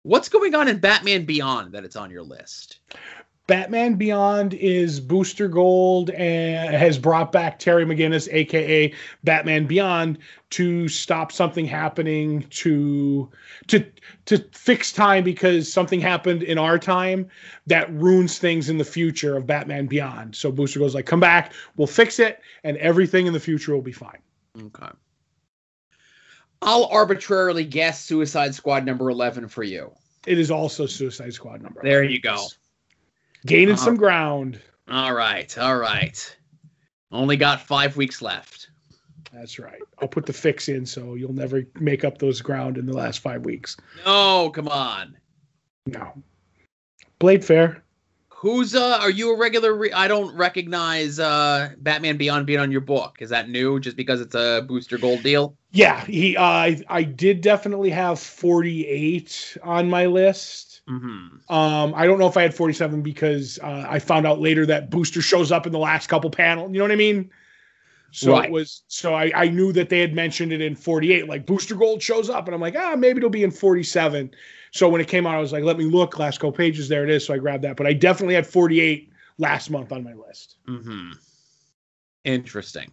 What's 0.02 0.30
going 0.30 0.56
on 0.56 0.68
in 0.68 0.80
Batman 0.80 1.26
Beyond 1.26 1.74
that 1.74 1.86
it's 1.86 1.96
on 1.96 2.10
your 2.10 2.24
list? 2.24 2.80
Batman 3.46 3.96
Beyond 3.96 4.54
is 4.54 5.02
Booster 5.02 5.50
Gold 5.50 6.12
and 6.12 6.76
has 6.76 6.98
brought 6.98 7.34
back 7.34 7.60
Terry 7.60 7.86
McGinnis, 7.86 8.30
aka 8.32 8.94
Batman 9.26 9.68
Beyond, 9.68 10.18
to 10.52 10.88
stop 10.88 11.30
something 11.32 11.66
happening 11.66 12.46
to 12.52 13.30
to 13.68 13.86
to 14.26 14.38
fix 14.54 14.94
time 14.94 15.26
because 15.26 15.72
something 15.72 16.00
happened 16.00 16.44
in 16.44 16.58
our 16.58 16.80
time 16.80 17.28
that 17.68 17.94
ruins 17.94 18.38
things 18.38 18.70
in 18.70 18.78
the 18.78 18.86
future 18.86 19.36
of 19.36 19.46
Batman 19.46 19.88
Beyond. 19.88 20.36
So 20.38 20.50
Booster 20.50 20.80
Gold's 20.80 20.96
like, 20.96 21.06
come 21.06 21.20
back, 21.20 21.52
we'll 21.76 21.88
fix 21.88 22.20
it, 22.20 22.40
and 22.64 22.78
everything 22.78 23.28
in 23.28 23.34
the 23.34 23.42
future 23.42 23.74
will 23.74 23.82
be 23.82 23.92
fine. 23.92 24.20
Okay. 24.58 24.90
I'll 26.62 26.86
arbitrarily 26.86 27.66
guess 27.66 28.06
Suicide 28.06 28.56
Squad 28.56 28.86
number 28.86 29.10
11 29.10 29.50
for 29.50 29.64
you. 29.64 29.92
It 30.26 30.40
is 30.40 30.50
also 30.50 30.86
Suicide 30.86 31.34
Squad 31.34 31.62
number. 31.62 31.82
There 31.84 32.04
you 32.04 32.22
go. 32.22 32.38
Gaining 33.46 33.76
Uh-huh. 33.76 33.84
some 33.86 33.96
ground. 33.96 34.60
All 34.90 35.14
right, 35.14 35.56
all 35.58 35.78
right. 35.78 36.38
Only 37.12 37.38
got 37.38 37.62
five 37.62 37.96
weeks 37.98 38.22
left. 38.22 38.70
That's 39.32 39.58
right. 39.60 39.82
I'll 40.00 40.08
put 40.08 40.26
the 40.26 40.34
fix 40.34 40.70
in 40.70 40.86
so 40.86 41.16
you'll 41.16 41.34
never 41.34 41.64
make 41.80 42.04
up 42.04 42.18
those 42.20 42.42
ground 42.42 42.78
in 42.78 42.86
the 42.86 42.94
last 42.94 43.20
five 43.20 43.46
weeks. 43.46 43.76
No, 44.06 44.50
come 44.52 44.68
on. 44.68 45.18
No. 45.88 46.14
Blade 47.20 47.44
Fair. 47.44 47.84
Who's 48.30 48.76
uh 48.76 48.98
are 49.00 49.10
you 49.10 49.34
a 49.34 49.38
regular 49.38 49.74
re- 49.74 49.92
I 49.94 50.08
don't 50.10 50.36
recognize 50.36 51.18
uh 51.18 51.70
Batman 51.78 52.18
Beyond 52.18 52.46
being 52.46 52.60
on 52.60 52.72
your 52.72 52.82
book. 52.82 53.18
Is 53.22 53.30
that 53.30 53.50
new 53.50 53.80
just 53.80 53.96
because 53.96 54.20
it's 54.20 54.36
a 54.36 54.64
booster 54.68 54.98
gold 54.98 55.24
deal? 55.24 55.56
Yeah, 55.72 56.04
he. 56.06 56.36
Uh, 56.36 56.44
I 56.44 56.82
I 56.90 57.04
did 57.04 57.40
definitely 57.42 57.90
have 57.92 58.20
48 58.20 59.58
on 59.64 59.90
my 59.90 60.06
list. 60.08 60.73
Mhm. 60.90 61.50
Um, 61.50 61.94
I 61.96 62.06
don't 62.06 62.20
know 62.20 62.28
if 62.28 62.36
I 62.36 62.42
had 62.42 62.54
47 62.54 63.02
because 63.02 63.58
uh, 63.64 63.86
I 63.90 64.00
found 64.00 64.28
out 64.28 64.40
later 64.40 64.66
that 64.66 64.90
Booster 64.90 65.22
shows 65.22 65.52
up 65.52 65.66
in 65.66 65.72
the 65.72 65.80
last 65.80 66.08
couple 66.08 66.30
panels. 66.30 66.72
You 66.72 66.80
know 66.80 66.84
what 66.84 66.92
I 66.92 66.96
mean? 66.96 67.30
So 68.12 68.34
Right. 68.34 68.46
it 68.46 68.52
was. 68.52 68.84
So 68.88 69.14
I 69.16 69.32
I 69.34 69.48
knew 69.48 69.72
that 69.74 69.90
they 69.90 70.00
had 70.00 70.14
mentioned 70.14 70.52
it 70.52 70.62
in 70.62 70.76
48. 70.76 71.28
Like 71.28 71.46
Booster 71.46 71.76
Gold 71.76 72.02
shows 72.02 72.30
up, 72.30 72.48
and 72.48 72.54
I'm 72.54 72.62
like, 72.62 72.76
ah, 72.78 72.96
maybe 72.96 73.18
it'll 73.18 73.30
be 73.30 73.44
in 73.44 73.52
47. 73.52 74.32
So 74.72 74.90
when 74.90 75.02
it 75.02 75.08
came 75.08 75.26
out, 75.26 75.36
I 75.36 75.40
was 75.40 75.52
like, 75.52 75.64
let 75.64 75.78
me 75.78 75.86
look. 75.86 76.20
Last 76.20 76.40
couple 76.40 76.52
pages, 76.52 76.90
there 76.90 77.04
it 77.04 77.10
is. 77.10 77.26
So 77.26 77.34
I 77.34 77.38
grabbed 77.38 77.64
that. 77.64 77.78
But 77.78 77.88
I 77.88 77.94
definitely 77.94 78.36
had 78.36 78.46
48 78.46 79.10
last 79.38 79.70
month 79.70 79.92
on 79.92 80.04
my 80.04 80.14
list. 80.14 80.58
Mhm. 80.68 81.14
Interesting. 82.24 82.92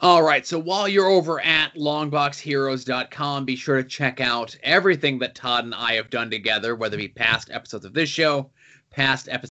All 0.00 0.22
right, 0.22 0.46
so 0.46 0.60
while 0.60 0.86
you're 0.86 1.08
over 1.08 1.40
at 1.40 1.74
longboxheroes.com, 1.74 3.44
be 3.44 3.56
sure 3.56 3.82
to 3.82 3.88
check 3.88 4.20
out 4.20 4.56
everything 4.62 5.18
that 5.18 5.34
Todd 5.34 5.64
and 5.64 5.74
I 5.74 5.94
have 5.94 6.08
done 6.08 6.30
together, 6.30 6.76
whether 6.76 6.94
it 6.96 7.00
be 7.00 7.08
past 7.08 7.50
episodes 7.50 7.84
of 7.84 7.94
this 7.94 8.08
show, 8.08 8.48
past 8.90 9.28
episodes 9.28 9.50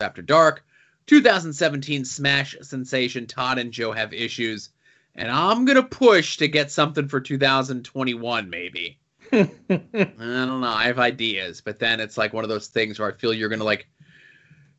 after 0.00 0.20
dark, 0.20 0.64
2017 1.06 2.04
Smash 2.04 2.56
sensation 2.60 3.24
Todd 3.24 3.58
and 3.58 3.70
Joe 3.70 3.92
have 3.92 4.12
issues, 4.12 4.70
and 5.14 5.30
I'm 5.30 5.64
gonna 5.64 5.84
push 5.84 6.38
to 6.38 6.48
get 6.48 6.72
something 6.72 7.06
for 7.06 7.20
2021 7.20 8.50
maybe. 8.50 8.98
I 9.32 9.48
don't 9.68 10.60
know. 10.60 10.66
I 10.66 10.86
have 10.86 10.98
ideas, 10.98 11.60
but 11.60 11.78
then 11.78 12.00
it's 12.00 12.18
like 12.18 12.32
one 12.32 12.42
of 12.42 12.50
those 12.50 12.66
things 12.66 12.98
where 12.98 13.12
I 13.12 13.16
feel 13.16 13.32
you're 13.32 13.48
gonna 13.48 13.62
like 13.62 13.86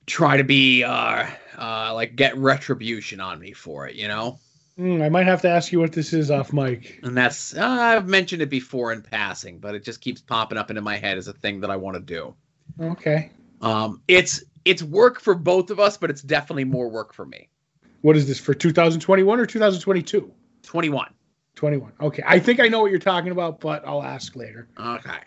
try 0.07 0.35
to 0.35 0.43
be 0.43 0.83
uh 0.83 1.25
uh 1.57 1.93
like 1.93 2.17
get 2.17 2.37
retribution 2.37 3.21
on 3.21 3.39
me 3.39 3.53
for 3.53 3.87
it, 3.87 3.95
you 3.95 4.09
know? 4.09 4.37
Hmm, 4.77 5.01
I 5.01 5.09
might 5.09 5.25
have 5.25 5.41
to 5.41 5.49
ask 5.49 5.71
you 5.71 5.79
what 5.79 5.91
this 5.91 6.13
is 6.13 6.29
off 6.29 6.53
mic. 6.53 6.99
And 7.01 7.17
that's 7.17 7.55
uh, 7.55 7.65
I've 7.65 8.07
mentioned 8.07 8.43
it 8.43 8.49
before 8.49 8.93
in 8.93 9.01
passing, 9.01 9.57
but 9.57 9.73
it 9.73 9.83
just 9.83 10.01
keeps 10.01 10.21
popping 10.21 10.57
up 10.57 10.69
into 10.69 10.81
my 10.81 10.97
head 10.97 11.17
as 11.17 11.27
a 11.27 11.33
thing 11.33 11.59
that 11.61 11.71
I 11.71 11.75
want 11.75 11.95
to 11.95 12.01
do. 12.01 12.35
Okay. 12.79 13.31
Um 13.61 14.01
it's 14.07 14.43
it's 14.65 14.83
work 14.83 15.19
for 15.19 15.33
both 15.33 15.71
of 15.71 15.79
us, 15.79 15.97
but 15.97 16.11
it's 16.11 16.21
definitely 16.21 16.65
more 16.65 16.89
work 16.89 17.13
for 17.13 17.25
me. 17.25 17.49
What 18.01 18.15
is 18.15 18.27
this 18.27 18.39
for 18.39 18.53
2021 18.53 19.39
or 19.39 19.45
2022? 19.47 20.31
21. 20.61 21.13
21. 21.55 21.91
Okay. 21.99 22.23
I 22.25 22.37
think 22.37 22.59
I 22.59 22.67
know 22.67 22.81
what 22.81 22.91
you're 22.91 22.99
talking 22.99 23.31
about, 23.31 23.59
but 23.59 23.85
I'll 23.87 24.03
ask 24.03 24.35
later. 24.35 24.67
Okay. 24.79 25.17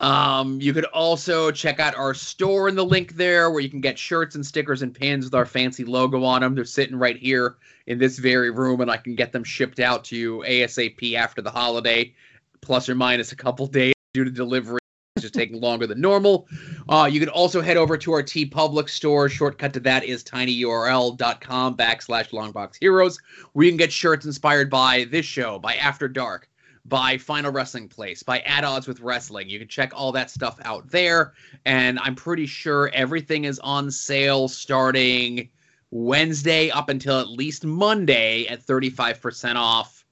Um, 0.00 0.58
you 0.62 0.72
could 0.72 0.86
also 0.86 1.50
check 1.50 1.78
out 1.78 1.94
our 1.94 2.14
store 2.14 2.68
in 2.68 2.74
the 2.74 2.84
link 2.84 3.16
there 3.16 3.50
where 3.50 3.60
you 3.60 3.68
can 3.68 3.82
get 3.82 3.98
shirts 3.98 4.34
and 4.34 4.44
stickers 4.44 4.80
and 4.80 4.94
pins 4.94 5.26
with 5.26 5.34
our 5.34 5.44
fancy 5.44 5.84
logo 5.84 6.24
on 6.24 6.40
them. 6.40 6.54
They're 6.54 6.64
sitting 6.64 6.96
right 6.96 7.16
here 7.16 7.56
in 7.86 7.98
this 7.98 8.18
very 8.18 8.50
room, 8.50 8.80
and 8.80 8.90
I 8.90 8.96
can 8.96 9.14
get 9.14 9.30
them 9.32 9.44
shipped 9.44 9.78
out 9.78 10.04
to 10.04 10.16
you 10.16 10.44
ASAP 10.46 11.14
after 11.14 11.42
the 11.42 11.50
holiday, 11.50 12.14
plus 12.62 12.88
or 12.88 12.94
minus 12.94 13.32
a 13.32 13.36
couple 13.36 13.66
days 13.66 13.92
due 14.14 14.24
to 14.24 14.30
delivery. 14.30 14.80
It's 15.16 15.22
just 15.22 15.34
taking 15.34 15.60
longer 15.60 15.86
than 15.86 16.00
normal. 16.00 16.48
Uh, 16.88 17.08
you 17.10 17.20
can 17.20 17.28
also 17.28 17.60
head 17.60 17.76
over 17.76 17.98
to 17.98 18.12
our 18.12 18.22
TeePublic 18.22 18.88
store. 18.88 19.28
Shortcut 19.28 19.74
to 19.74 19.80
that 19.80 20.04
is 20.04 20.24
tinyurl.com 20.24 21.76
backslash 21.76 22.30
longbox 22.30 22.76
heroes, 22.80 23.18
where 23.52 23.66
you 23.66 23.70
can 23.72 23.76
get 23.76 23.92
shirts 23.92 24.24
inspired 24.24 24.70
by 24.70 25.04
this 25.10 25.26
show, 25.26 25.58
by 25.58 25.74
After 25.74 26.08
Dark, 26.08 26.48
by 26.84 27.18
Final 27.18 27.52
Wrestling 27.52 27.88
Place, 27.88 28.22
by 28.22 28.40
At 28.40 28.64
Odds 28.64 28.88
with 28.88 29.00
Wrestling. 29.00 29.48
You 29.48 29.58
can 29.58 29.68
check 29.68 29.92
all 29.94 30.12
that 30.12 30.30
stuff 30.30 30.58
out 30.64 30.88
there. 30.90 31.34
And 31.64 31.98
I'm 31.98 32.14
pretty 32.14 32.46
sure 32.46 32.90
everything 32.92 33.44
is 33.44 33.58
on 33.60 33.90
sale 33.90 34.48
starting 34.48 35.48
Wednesday 35.90 36.70
up 36.70 36.88
until 36.88 37.20
at 37.20 37.28
least 37.28 37.64
Monday 37.64 38.46
at 38.46 38.64
35% 38.64 39.56
off 39.56 40.04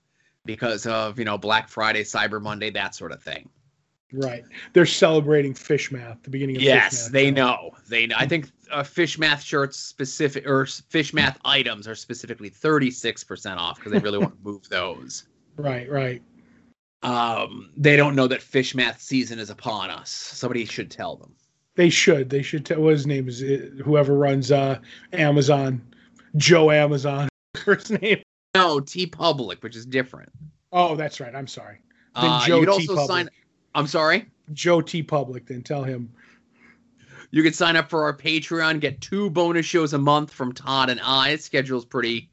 because 0.44 0.86
of, 0.86 1.18
you 1.18 1.24
know, 1.24 1.38
Black 1.38 1.68
Friday, 1.68 2.02
Cyber 2.02 2.40
Monday, 2.40 2.70
that 2.70 2.94
sort 2.94 3.12
of 3.12 3.22
thing. 3.22 3.48
Right. 4.12 4.42
They're 4.72 4.86
celebrating 4.86 5.52
fish 5.52 5.92
math, 5.92 6.22
the 6.22 6.30
beginning 6.30 6.56
of 6.56 6.62
yes, 6.62 7.04
math. 7.04 7.12
they 7.12 7.30
know. 7.30 7.72
They 7.88 8.06
know. 8.06 8.16
I 8.18 8.26
think 8.26 8.50
uh, 8.70 8.82
fish 8.82 9.18
math 9.18 9.42
shirts 9.42 9.78
specific 9.78 10.46
or 10.46 10.64
fish 10.66 11.12
math 11.12 11.38
items 11.44 11.86
are 11.86 11.94
specifically 11.94 12.48
36% 12.48 13.56
off 13.56 13.76
because 13.76 13.92
they 13.92 13.98
really 13.98 14.18
want 14.18 14.32
to 14.32 14.44
move 14.44 14.68
those. 14.68 15.24
Right, 15.60 15.90
right. 15.90 16.22
Um, 17.02 17.70
they 17.76 17.96
don't 17.96 18.16
know 18.16 18.26
that 18.26 18.42
fish 18.42 18.74
math 18.74 19.00
season 19.00 19.38
is 19.38 19.50
upon 19.50 19.90
us. 19.90 20.10
Somebody 20.10 20.64
should 20.64 20.90
tell 20.90 21.16
them. 21.16 21.32
They 21.76 21.90
should. 21.90 22.28
They 22.28 22.42
should 22.42 22.66
tell 22.66 22.80
what 22.80 22.92
his 22.92 23.06
name 23.06 23.28
is. 23.28 23.38
Whoever 23.84 24.14
runs 24.14 24.50
uh 24.50 24.78
Amazon, 25.12 25.80
Joe 26.36 26.70
Amazon. 26.72 27.28
First 27.64 27.90
name. 28.02 28.20
No, 28.54 28.80
TeePublic, 28.80 29.62
which 29.62 29.76
is 29.76 29.86
different. 29.86 30.30
Oh, 30.72 30.96
that's 30.96 31.20
right. 31.20 31.34
I'm 31.34 31.46
sorry. 31.46 31.78
Then 32.16 32.24
Uh, 32.24 32.46
Joe 32.46 32.64
T. 32.78 32.86
Public. 32.88 33.06
sign. 33.06 33.30
I'm 33.76 33.86
sorry. 33.86 34.26
Joe 34.52 34.80
T. 34.80 35.02
Public. 35.04 35.46
Then 35.46 35.62
tell 35.62 35.84
him. 35.84 36.10
You 37.30 37.42
can 37.42 37.52
sign 37.52 37.76
up 37.76 37.90
for 37.90 38.02
our 38.04 38.16
Patreon, 38.16 38.80
get 38.80 39.00
two 39.02 39.28
bonus 39.30 39.66
shows 39.66 39.92
a 39.92 39.98
month 39.98 40.32
from 40.32 40.52
Todd 40.52 40.88
and 40.90 40.98
I. 41.00 41.36
Schedule's 41.36 41.84
pretty 41.84 42.30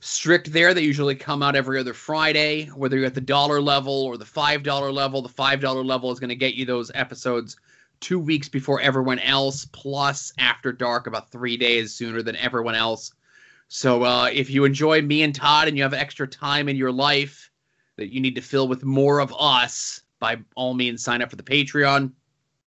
strict 0.00 0.52
there. 0.52 0.74
They 0.74 0.82
usually 0.82 1.14
come 1.14 1.42
out 1.42 1.56
every 1.56 1.78
other 1.78 1.94
Friday, 1.94 2.66
whether 2.66 2.96
you're 2.96 3.06
at 3.06 3.14
the 3.14 3.20
dollar 3.20 3.60
level 3.60 4.04
or 4.04 4.16
the 4.16 4.24
five 4.24 4.62
dollar 4.62 4.92
level. 4.92 5.22
The 5.22 5.28
five 5.28 5.60
dollar 5.60 5.84
level 5.84 6.10
is 6.12 6.20
going 6.20 6.28
to 6.28 6.36
get 6.36 6.54
you 6.54 6.64
those 6.64 6.90
episodes 6.94 7.56
two 8.00 8.18
weeks 8.18 8.48
before 8.48 8.80
everyone 8.80 9.18
else, 9.20 9.64
plus 9.72 10.32
after 10.38 10.72
dark 10.72 11.06
about 11.06 11.30
three 11.30 11.56
days 11.56 11.94
sooner 11.94 12.22
than 12.22 12.36
everyone 12.36 12.74
else. 12.74 13.12
So 13.68 14.04
uh, 14.04 14.30
if 14.32 14.50
you 14.50 14.64
enjoy 14.64 15.02
me 15.02 15.22
and 15.22 15.34
Todd 15.34 15.68
and 15.68 15.76
you 15.76 15.82
have 15.82 15.94
extra 15.94 16.26
time 16.26 16.68
in 16.68 16.76
your 16.76 16.92
life 16.92 17.50
that 17.96 18.12
you 18.12 18.20
need 18.20 18.34
to 18.36 18.40
fill 18.42 18.68
with 18.68 18.84
more 18.84 19.20
of 19.20 19.34
us, 19.38 20.02
by 20.20 20.38
all 20.54 20.74
means 20.74 21.02
sign 21.02 21.22
up 21.22 21.30
for 21.30 21.36
the 21.36 21.42
Patreon. 21.42 22.12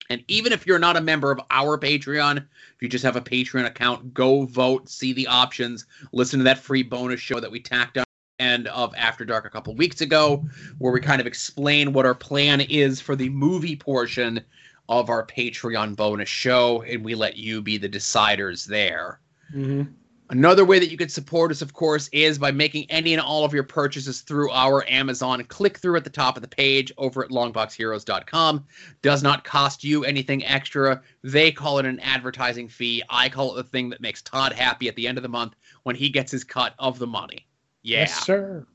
And 0.10 0.24
even 0.28 0.52
if 0.52 0.68
you're 0.68 0.80
not 0.80 0.98
a 0.98 1.02
member 1.02 1.32
of 1.32 1.40
our 1.50 1.78
Patreon, 1.78 2.38
if 2.38 2.82
you 2.82 2.90
just 2.90 3.06
have 3.06 3.16
a 3.16 3.22
Patreon 3.22 3.66
account, 3.66 4.14
go 4.14 4.46
vote, 4.46 4.90
see 4.90 5.14
the 5.14 5.28
options, 5.28 5.86
listen 6.12 6.40
to 6.40 6.44
that 6.44 6.60
free 6.60 6.84
bonus 6.84 7.20
show 7.20 7.40
that 7.40 7.52
we 7.52 7.60
tacked 7.60 7.98
on 7.98 8.04
end 8.40 8.68
of 8.68 8.94
After 8.96 9.26
Dark 9.26 9.46
a 9.46 9.50
couple 9.50 9.74
weeks 9.76 10.02
ago, 10.02 10.46
where 10.78 10.92
we 10.92 11.00
kind 11.00 11.22
of 11.22 11.28
explain 11.28 11.94
what 11.94 12.06
our 12.06 12.16
plan 12.16 12.62
is 12.62 13.00
for 13.00 13.16
the 13.16 13.30
movie 13.30 13.76
portion 13.76 14.44
of 14.90 15.10
our 15.10 15.26
Patreon 15.26 15.96
bonus 15.96 16.30
show, 16.30 16.82
and 16.84 17.04
we 17.04 17.16
let 17.16 17.38
you 17.38 17.62
be 17.62 17.78
the 17.78 17.90
deciders 17.90 18.66
there. 18.66 19.20
Mm-hmm. 19.56 19.92
Another 20.30 20.64
way 20.64 20.80
that 20.80 20.90
you 20.90 20.98
can 20.98 21.10
support 21.10 21.52
us, 21.52 21.62
of 21.62 21.74
course, 21.74 22.10
is 22.14 22.38
by 22.40 22.52
making 22.52 22.90
any 22.90 23.14
and 23.14 23.22
all 23.22 23.44
of 23.44 23.54
your 23.54 23.64
purchases 23.64 24.22
through 24.22 24.50
our 24.52 24.86
Amazon 24.88 25.44
click 25.44 25.78
through 25.78 25.98
at 25.98 26.04
the 26.04 26.10
top 26.10 26.38
of 26.38 26.42
the 26.42 26.48
page 26.48 26.92
over 26.98 27.24
at 27.24 27.30
longboxheroes.com. 27.30 28.66
Does 29.02 29.22
not 29.22 29.44
cost 29.44 29.84
you 29.84 30.06
anything 30.06 30.46
extra. 30.46 31.02
They 31.24 31.52
call 31.52 31.78
it 31.80 31.86
an 31.86 32.00
advertising 32.00 32.70
fee. 32.70 33.04
I 33.10 33.28
call 33.30 33.54
it 33.54 33.64
the 33.64 33.70
thing 33.70 33.90
that 33.90 34.02
makes 34.02 34.22
Todd 34.22 34.54
happy 34.54 34.88
at 34.88 34.96
the 34.96 35.08
end 35.08 35.18
of 35.18 35.24
the 35.24 35.30
month 35.30 35.56
when 35.84 35.96
he 35.96 36.10
gets 36.10 36.32
his 36.32 36.44
cut 36.44 36.74
of 36.80 37.00
the 37.00 37.08
money. 37.08 37.46
Yeah. 37.82 38.00
Yes, 38.00 38.26
sir. 38.26 38.66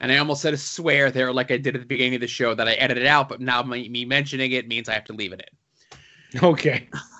And 0.00 0.12
I 0.12 0.18
almost 0.18 0.42
said 0.42 0.52
a 0.52 0.58
swear 0.58 1.10
there, 1.10 1.32
like 1.32 1.50
I 1.50 1.56
did 1.56 1.74
at 1.74 1.80
the 1.80 1.86
beginning 1.86 2.16
of 2.16 2.20
the 2.20 2.26
show, 2.26 2.54
that 2.54 2.68
I 2.68 2.72
edited 2.74 3.06
out, 3.06 3.28
but 3.28 3.40
now 3.40 3.62
me, 3.62 3.88
me 3.88 4.04
mentioning 4.04 4.52
it 4.52 4.68
means 4.68 4.88
I 4.88 4.94
have 4.94 5.04
to 5.04 5.12
leave 5.12 5.32
it 5.32 5.48
in. 6.32 6.44
Okay. 6.44 6.88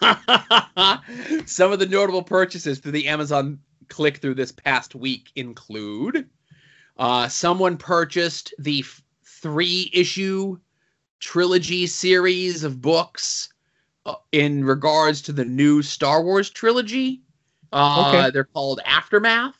Some 1.46 1.72
of 1.72 1.78
the 1.78 1.86
notable 1.88 2.22
purchases 2.22 2.78
through 2.78 2.92
the 2.92 3.08
Amazon 3.08 3.58
click 3.88 4.18
through 4.18 4.34
this 4.34 4.52
past 4.52 4.94
week 4.94 5.30
include 5.36 6.28
uh, 6.98 7.28
someone 7.28 7.76
purchased 7.76 8.52
the 8.58 8.80
f- 8.80 9.02
three 9.24 9.90
issue 9.92 10.58
trilogy 11.20 11.86
series 11.86 12.64
of 12.64 12.80
books 12.80 13.48
uh, 14.04 14.14
in 14.32 14.64
regards 14.64 15.22
to 15.22 15.32
the 15.32 15.44
new 15.44 15.82
Star 15.82 16.22
Wars 16.22 16.50
trilogy. 16.50 17.22
Uh, 17.72 18.06
Okay. 18.08 18.30
They're 18.30 18.44
called 18.44 18.80
Aftermath, 18.84 19.56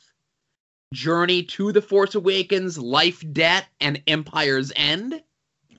Journey 0.92 1.42
to 1.44 1.72
the 1.72 1.82
Force 1.82 2.14
Awakens, 2.14 2.78
Life, 2.78 3.24
Debt, 3.32 3.66
and 3.80 4.02
Empire's 4.06 4.72
End 4.76 5.22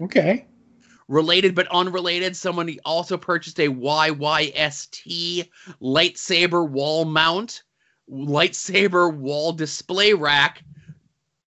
Okay. 0.01 0.45
Related 1.07 1.55
but 1.55 1.67
unrelated. 1.67 2.35
Someone 2.35 2.75
also 2.85 3.17
purchased 3.17 3.59
a 3.59 3.69
YYST 3.69 5.49
lightsaber 5.81 6.67
wall 6.67 7.05
mount, 7.05 7.63
lightsaber 8.09 9.13
wall 9.13 9.53
display 9.53 10.13
rack, 10.13 10.63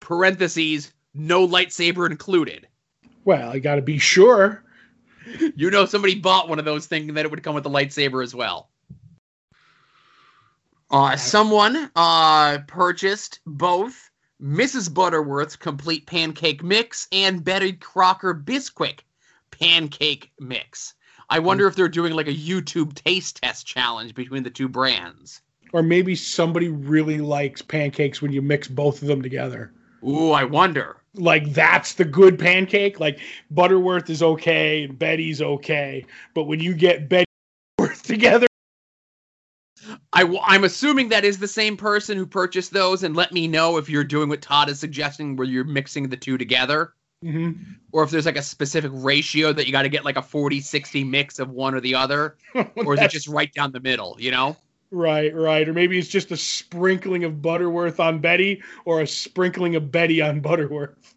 parentheses, 0.00 0.92
no 1.14 1.46
lightsaber 1.46 2.10
included. 2.10 2.66
Well, 3.24 3.50
I 3.50 3.58
got 3.58 3.76
to 3.76 3.82
be 3.82 3.98
sure. 3.98 4.64
You 5.54 5.70
know, 5.70 5.86
somebody 5.86 6.16
bought 6.18 6.48
one 6.48 6.58
of 6.58 6.64
those 6.64 6.86
thinking 6.86 7.14
that 7.14 7.24
it 7.24 7.30
would 7.30 7.42
come 7.42 7.54
with 7.54 7.66
a 7.66 7.70
lightsaber 7.70 8.22
as 8.22 8.34
well. 8.34 8.68
Uh, 10.90 11.16
someone 11.16 11.90
uh, 11.96 12.58
purchased 12.66 13.40
both 13.46 14.10
Mrs. 14.42 14.92
Butterworth's 14.92 15.56
complete 15.56 16.06
pancake 16.06 16.62
mix 16.62 17.06
and 17.12 17.42
Betty 17.42 17.72
Crocker 17.72 18.34
Bisquick 18.34 19.00
pancake 19.62 20.32
mix. 20.40 20.94
I 21.30 21.38
wonder 21.38 21.64
hmm. 21.64 21.68
if 21.68 21.76
they're 21.76 21.88
doing 21.88 22.14
like 22.14 22.28
a 22.28 22.34
YouTube 22.34 22.94
taste 22.94 23.40
test 23.42 23.66
challenge 23.66 24.14
between 24.14 24.42
the 24.42 24.50
two 24.50 24.68
brands. 24.68 25.40
Or 25.72 25.82
maybe 25.82 26.14
somebody 26.14 26.68
really 26.68 27.18
likes 27.18 27.62
pancakes 27.62 28.20
when 28.20 28.32
you 28.32 28.42
mix 28.42 28.68
both 28.68 29.00
of 29.00 29.08
them 29.08 29.22
together. 29.22 29.72
Ooh, 30.06 30.32
I 30.32 30.44
wonder. 30.44 30.98
Like 31.14 31.52
that's 31.52 31.94
the 31.94 32.04
good 32.04 32.38
pancake. 32.38 33.00
Like 33.00 33.20
Butterworth 33.50 34.10
is 34.10 34.22
okay 34.22 34.84
and 34.84 34.98
Betty's 34.98 35.40
okay, 35.40 36.04
but 36.34 36.44
when 36.44 36.60
you 36.60 36.74
get 36.74 37.08
Betty 37.08 37.26
Butterworth 37.76 38.02
together, 38.06 38.46
I, 40.12 40.22
am 40.54 40.64
assuming 40.64 41.08
that 41.08 41.24
is 41.24 41.38
the 41.38 41.48
same 41.48 41.76
person 41.76 42.16
who 42.16 42.26
purchased 42.26 42.72
those, 42.72 43.02
and 43.02 43.16
let 43.16 43.32
me 43.32 43.48
know 43.48 43.78
if 43.78 43.88
you're 43.88 44.04
doing 44.04 44.28
what 44.28 44.42
Todd 44.42 44.68
is 44.68 44.78
suggesting, 44.78 45.36
where 45.36 45.46
you're 45.46 45.64
mixing 45.64 46.08
the 46.08 46.16
two 46.16 46.38
together, 46.38 46.92
Mhm. 47.22 47.76
or 47.92 48.02
if 48.02 48.10
there's 48.10 48.26
like 48.26 48.36
a 48.36 48.42
specific 48.42 48.90
ratio 48.94 49.52
that 49.52 49.66
you 49.66 49.72
got 49.72 49.82
to 49.82 49.88
get 49.88 50.04
like 50.04 50.16
a 50.16 50.22
40 50.22 50.60
60 50.60 51.04
mix 51.04 51.38
of 51.38 51.50
one 51.50 51.74
or 51.74 51.80
the 51.80 51.94
other, 51.94 52.36
or 52.76 52.94
is 52.94 53.00
it 53.00 53.10
just 53.10 53.28
right 53.28 53.52
down 53.52 53.72
the 53.72 53.80
middle, 53.80 54.16
you 54.18 54.30
know? 54.30 54.56
right, 54.90 55.34
right, 55.34 55.68
or 55.68 55.72
maybe 55.72 55.98
it's 55.98 56.08
just 56.08 56.30
a 56.32 56.36
sprinkling 56.36 57.24
of 57.24 57.40
Butterworth 57.40 57.98
on 57.98 58.18
Betty 58.18 58.62
or 58.84 59.00
a 59.00 59.06
sprinkling 59.06 59.74
of 59.74 59.90
Betty 59.90 60.20
on 60.20 60.40
Butterworth. 60.40 61.14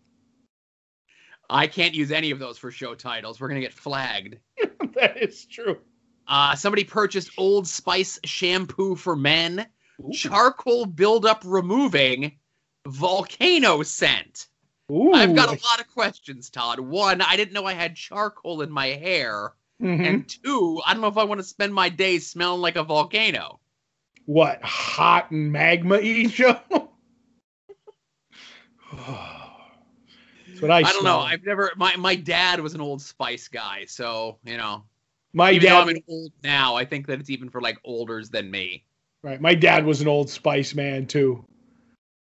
I 1.49 1.67
can't 1.67 1.93
use 1.93 2.11
any 2.11 2.31
of 2.31 2.39
those 2.39 2.57
for 2.57 2.71
show 2.71 2.95
titles. 2.95 3.39
We're 3.39 3.49
going 3.49 3.61
to 3.61 3.67
get 3.67 3.73
flagged. 3.73 4.37
that 4.95 5.17
is 5.21 5.45
true. 5.45 5.77
Uh, 6.27 6.55
somebody 6.55 6.83
purchased 6.83 7.31
Old 7.37 7.67
Spice 7.67 8.19
shampoo 8.23 8.95
for 8.95 9.15
men, 9.15 9.67
charcoal 10.11 10.85
buildup 10.85 11.43
removing, 11.45 12.31
volcano 12.87 13.83
scent. 13.83 14.47
Ooh. 14.91 15.13
I've 15.13 15.36
got 15.36 15.47
a 15.47 15.51
lot 15.63 15.79
of 15.79 15.88
questions, 15.88 16.49
Todd. 16.49 16.79
One, 16.79 17.21
I 17.21 17.36
didn't 17.38 17.53
know 17.53 17.65
I 17.65 17.73
had 17.73 17.95
charcoal 17.95 18.62
in 18.62 18.70
my 18.71 18.87
hair. 18.87 19.53
Mhm. 19.82 20.07
And 20.07 20.29
two, 20.29 20.82
I 20.86 20.93
don't 20.93 21.01
know 21.01 21.07
if 21.07 21.17
I 21.17 21.24
want 21.24 21.39
to 21.39 21.43
spend 21.43 21.74
my 21.74 21.89
days 21.89 22.28
smelling 22.28 22.62
like 22.62 22.75
a 22.75 22.83
volcano. 22.83 23.59
what 24.25 24.63
hot 24.63 25.32
and 25.32 25.51
magma 25.51 25.97
eat 25.99 26.29
Joe? 26.32 26.59
That's 30.47 30.62
what 30.62 30.71
I. 30.71 30.78
I, 30.78 30.82
don't 30.83 31.03
know. 31.03 31.20
I've 31.20 31.43
never. 31.43 31.71
My 31.75 31.95
my 31.97 32.16
dad 32.16 32.59
was 32.62 32.74
an 32.74 32.82
Old 32.82 33.01
Spice 33.01 33.47
guy, 33.47 33.86
so 33.86 34.37
you 34.45 34.57
know. 34.57 34.83
My 35.33 35.51
even 35.51 35.67
though 35.67 35.75
dad, 35.75 35.82
I'm 35.82 35.89
an 35.89 36.03
old 36.07 36.32
now, 36.43 36.75
I 36.75 36.86
think 36.86 37.07
that 37.07 37.20
it's 37.20 37.29
even 37.29 37.49
for 37.49 37.59
like 37.59 37.78
olders 37.83 38.29
than 38.29 38.49
me. 38.49 38.86
right? 39.21 39.41
My 39.41 39.53
dad 39.53 39.86
was 39.86 39.99
an 39.99 40.07
old 40.07 40.29
Spice 40.29 40.74
man 40.74 41.07
too. 41.07 41.43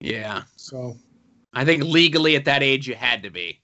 Yeah, 0.00 0.42
So 0.56 0.96
I 1.52 1.64
think 1.64 1.84
legally 1.84 2.36
at 2.36 2.44
that 2.46 2.62
age 2.62 2.88
you 2.88 2.94
had 2.94 3.22
to 3.24 3.30
be. 3.30 3.60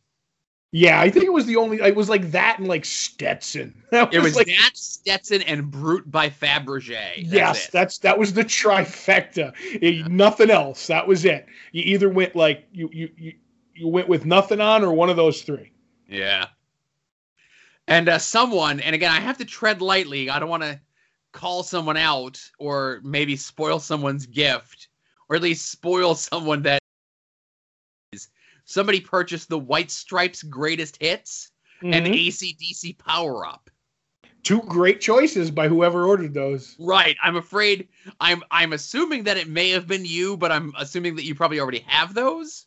yeah, 0.72 1.00
I 1.00 1.08
think 1.10 1.24
it 1.24 1.32
was 1.32 1.46
the 1.46 1.56
only. 1.56 1.78
It 1.80 1.96
was 1.96 2.08
like 2.10 2.30
that 2.32 2.58
and 2.58 2.68
like 2.68 2.84
Stetson. 2.84 3.74
That 3.90 4.12
It 4.12 4.20
was 4.22 4.36
like 4.36 4.48
that 4.48 4.72
Stetson 4.76 5.40
and 5.42 5.70
Brut 5.70 6.10
by 6.10 6.28
Fabergé. 6.28 7.16
That's 7.16 7.32
yes, 7.32 7.66
it. 7.66 7.72
that's 7.72 7.98
that 7.98 8.18
was 8.18 8.34
the 8.34 8.44
trifecta. 8.44 9.54
It- 9.80 10.08
Nothing 10.10 10.50
else. 10.50 10.86
That 10.88 11.06
was 11.08 11.24
it. 11.24 11.46
You 11.72 11.82
either 11.84 12.08
went 12.10 12.36
like 12.36 12.66
you 12.72 12.90
you 12.92 13.08
you 13.16 13.32
you 13.74 13.88
went 13.88 14.08
with 14.08 14.26
nothing 14.26 14.60
on 14.60 14.84
or 14.84 14.92
one 14.92 15.08
of 15.08 15.16
those 15.16 15.40
three. 15.42 15.72
Yeah. 16.08 16.48
And 17.86 18.08
uh, 18.08 18.18
someone, 18.18 18.80
and 18.80 18.94
again, 18.94 19.10
I 19.12 19.20
have 19.20 19.38
to 19.38 19.44
tread 19.46 19.80
lightly. 19.80 20.28
I 20.28 20.38
don't 20.38 20.50
want 20.50 20.62
to 20.64 20.78
call 21.32 21.62
someone 21.62 21.96
out 21.96 22.38
or 22.58 23.00
maybe 23.02 23.34
spoil 23.36 23.78
someone's 23.78 24.26
gift, 24.26 24.88
or 25.30 25.36
at 25.36 25.42
least 25.42 25.70
spoil 25.70 26.14
someone 26.14 26.62
that. 26.64 26.80
Somebody 28.68 29.00
purchased 29.00 29.48
the 29.48 29.58
White 29.58 29.90
Stripes 29.90 30.42
Greatest 30.42 30.98
Hits 31.00 31.50
and 31.82 32.06
Mhm. 32.06 32.14
ACDC 32.14 32.92
Power 32.92 33.46
Up. 33.46 33.70
Two 34.42 34.60
great 34.62 35.00
choices 35.00 35.50
by 35.50 35.68
whoever 35.68 36.06
ordered 36.06 36.34
those. 36.34 36.76
Right. 36.78 37.16
I'm 37.22 37.36
afraid 37.36 37.88
I'm 38.20 38.42
I'm 38.50 38.72
assuming 38.74 39.24
that 39.24 39.36
it 39.38 39.48
may 39.48 39.70
have 39.70 39.86
been 39.86 40.04
you, 40.04 40.36
but 40.36 40.52
I'm 40.52 40.72
assuming 40.78 41.16
that 41.16 41.24
you 41.24 41.34
probably 41.34 41.60
already 41.60 41.84
have 41.86 42.12
those. 42.14 42.66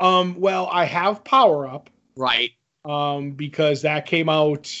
Um, 0.00 0.40
well, 0.40 0.68
I 0.72 0.84
have 0.86 1.24
Power 1.24 1.68
Up 1.68 1.90
Right. 2.16 2.52
um, 2.84 3.32
because 3.32 3.82
that 3.82 4.06
came 4.06 4.28
out 4.28 4.72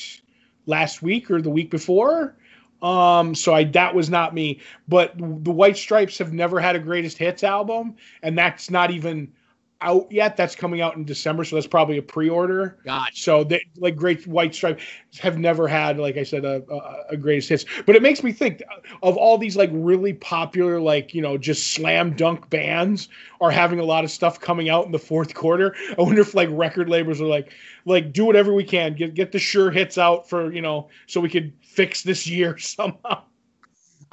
last 0.66 1.02
week 1.02 1.30
or 1.30 1.42
the 1.42 1.50
week 1.50 1.70
before. 1.70 2.36
Um, 2.82 3.34
so 3.34 3.54
I 3.54 3.64
that 3.64 3.94
was 3.94 4.08
not 4.08 4.34
me. 4.34 4.60
But 4.88 5.12
the 5.18 5.52
White 5.52 5.76
Stripes 5.76 6.18
have 6.18 6.32
never 6.32 6.58
had 6.58 6.74
a 6.74 6.80
greatest 6.80 7.18
hits 7.18 7.44
album, 7.44 7.96
and 8.22 8.36
that's 8.36 8.70
not 8.70 8.90
even 8.90 9.32
out 9.80 10.10
yet. 10.10 10.36
That's 10.36 10.54
coming 10.56 10.80
out 10.80 10.96
in 10.96 11.04
December, 11.04 11.44
so 11.44 11.56
that's 11.56 11.66
probably 11.66 11.98
a 11.98 12.02
pre-order. 12.02 12.78
Gotcha. 12.84 13.16
So 13.16 13.44
they 13.44 13.64
like 13.76 13.96
Great 13.96 14.26
White 14.26 14.54
Stripe 14.54 14.80
have 15.20 15.38
never 15.38 15.68
had, 15.68 15.98
like 15.98 16.16
I 16.16 16.22
said, 16.22 16.44
a, 16.44 16.62
a, 16.70 17.04
a 17.10 17.16
greatest 17.16 17.48
hits. 17.48 17.64
But 17.86 17.96
it 17.96 18.02
makes 18.02 18.22
me 18.22 18.32
think 18.32 18.62
uh, 18.62 18.80
of 19.02 19.16
all 19.16 19.38
these 19.38 19.56
like 19.56 19.70
really 19.72 20.12
popular, 20.12 20.80
like 20.80 21.14
you 21.14 21.22
know, 21.22 21.36
just 21.36 21.72
slam 21.72 22.14
dunk 22.14 22.48
bands 22.50 23.08
are 23.40 23.50
having 23.50 23.78
a 23.78 23.84
lot 23.84 24.04
of 24.04 24.10
stuff 24.10 24.40
coming 24.40 24.68
out 24.68 24.86
in 24.86 24.92
the 24.92 24.98
fourth 24.98 25.34
quarter. 25.34 25.74
I 25.98 26.02
wonder 26.02 26.20
if 26.20 26.34
like 26.34 26.48
record 26.52 26.88
labels 26.88 27.20
are 27.20 27.26
like, 27.26 27.52
like 27.84 28.12
do 28.12 28.24
whatever 28.24 28.54
we 28.54 28.64
can, 28.64 28.94
get 28.94 29.14
get 29.14 29.32
the 29.32 29.38
sure 29.38 29.70
hits 29.70 29.98
out 29.98 30.28
for 30.28 30.52
you 30.52 30.62
know, 30.62 30.88
so 31.06 31.20
we 31.20 31.28
could 31.28 31.52
fix 31.60 32.02
this 32.02 32.26
year 32.26 32.58
somehow. 32.58 33.22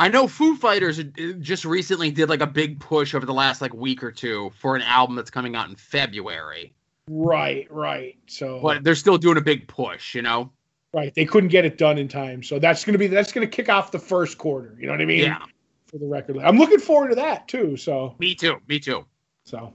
I 0.02 0.08
know 0.08 0.28
Foo 0.28 0.56
Fighters 0.56 1.00
uh, 1.00 1.04
just 1.42 1.64
recently 1.64 2.10
did 2.10 2.28
like 2.28 2.42
a 2.42 2.48
big 2.48 2.80
push 2.80 3.14
over 3.14 3.24
the 3.24 3.36
last 3.36 3.62
like 3.62 3.72
week 3.72 4.04
or 4.04 4.12
two 4.12 4.52
for 4.58 4.76
an 4.76 4.82
album 4.82 5.16
that's 5.16 5.30
coming 5.30 5.56
out 5.56 5.70
in 5.70 5.76
February. 5.76 6.74
Right, 7.08 7.68
right. 7.70 8.18
So 8.26 8.60
But 8.64 8.84
they're 8.84 8.96
still 8.96 9.20
doing 9.20 9.38
a 9.38 9.42
big 9.42 9.68
push, 9.68 10.16
you 10.16 10.24
know? 10.24 10.52
right, 10.92 11.14
they 11.14 11.26
couldn't 11.26 11.50
get 11.50 11.66
it 11.66 11.78
done 11.78 12.00
in 12.00 12.08
time. 12.08 12.42
So 12.42 12.58
that's 12.58 12.84
gonna 12.84 12.98
be 12.98 13.06
that's 13.06 13.32
gonna 13.32 13.46
kick 13.46 13.70
off 13.70 13.92
the 13.92 14.00
first 14.00 14.40
quarter. 14.40 14.76
You 14.80 14.88
know 14.88 14.94
what 14.94 15.02
I 15.02 15.06
mean? 15.06 15.20
Yeah. 15.20 15.46
For 15.86 16.00
the 16.00 16.08
record. 16.08 16.40
I'm 16.40 16.58
looking 16.58 16.80
forward 16.80 17.10
to 17.10 17.16
that 17.18 17.48
too. 17.48 17.78
So 17.78 18.16
Me 18.18 18.34
too. 18.34 18.58
Me 18.68 18.80
too. 18.80 19.06
so. 19.46 19.72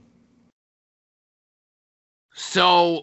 So, 2.33 2.97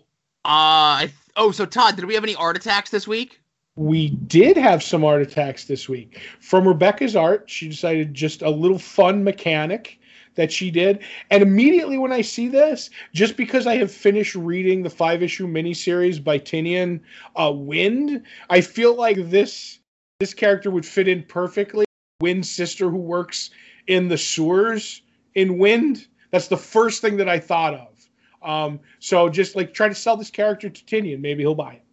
uh, 0.44 1.08
I, 1.08 1.12
oh, 1.36 1.52
so 1.52 1.64
Todd, 1.64 1.96
did 1.96 2.04
we 2.04 2.14
have 2.14 2.22
any 2.22 2.34
art 2.34 2.56
attacks 2.56 2.90
this 2.90 3.08
week? 3.08 3.40
We 3.76 4.10
did 4.10 4.56
have 4.56 4.82
some 4.82 5.04
art 5.04 5.22
attacks 5.22 5.64
this 5.64 5.88
week. 5.88 6.20
From 6.40 6.66
Rebecca's 6.66 7.16
art, 7.16 7.50
she 7.50 7.68
decided 7.68 8.14
just 8.14 8.42
a 8.42 8.50
little 8.50 8.78
fun 8.78 9.24
mechanic 9.24 9.98
that 10.36 10.52
she 10.52 10.70
did. 10.70 11.02
And 11.30 11.42
immediately 11.42 11.98
when 11.98 12.12
I 12.12 12.20
see 12.20 12.48
this, 12.48 12.90
just 13.12 13.36
because 13.36 13.66
I 13.66 13.76
have 13.76 13.90
finished 13.90 14.34
reading 14.34 14.82
the 14.82 14.90
five 14.90 15.22
issue 15.22 15.48
miniseries 15.48 16.22
by 16.22 16.38
Tynion 16.38 17.00
uh, 17.36 17.52
Wynd, 17.52 18.22
I 18.50 18.60
feel 18.60 18.94
like 18.94 19.30
this 19.30 19.80
this 20.20 20.34
character 20.34 20.70
would 20.70 20.86
fit 20.86 21.08
in 21.08 21.24
perfectly. 21.24 21.84
Wynd's 22.20 22.50
sister 22.50 22.88
who 22.88 22.98
works 22.98 23.50
in 23.88 24.08
the 24.08 24.16
sewers 24.16 25.02
in 25.34 25.58
Wynd. 25.58 26.06
That's 26.30 26.48
the 26.48 26.56
first 26.56 27.02
thing 27.02 27.16
that 27.16 27.28
I 27.28 27.40
thought 27.40 27.74
of. 27.74 28.48
Um, 28.48 28.80
so 29.00 29.28
just 29.28 29.56
like 29.56 29.74
try 29.74 29.88
to 29.88 29.94
sell 29.94 30.16
this 30.16 30.30
character 30.30 30.70
to 30.70 30.84
Tynion, 30.84 31.20
maybe 31.20 31.42
he'll 31.42 31.54
buy 31.54 31.74
it. 31.74 31.83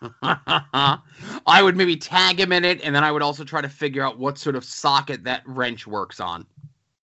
I 0.22 1.60
would 1.62 1.76
maybe 1.76 1.96
tag 1.96 2.40
him 2.40 2.52
in 2.52 2.64
it, 2.64 2.80
and 2.82 2.94
then 2.94 3.04
I 3.04 3.12
would 3.12 3.22
also 3.22 3.44
try 3.44 3.60
to 3.60 3.68
figure 3.68 4.02
out 4.02 4.18
what 4.18 4.38
sort 4.38 4.56
of 4.56 4.64
socket 4.64 5.24
that 5.24 5.42
wrench 5.46 5.86
works 5.86 6.20
on. 6.20 6.46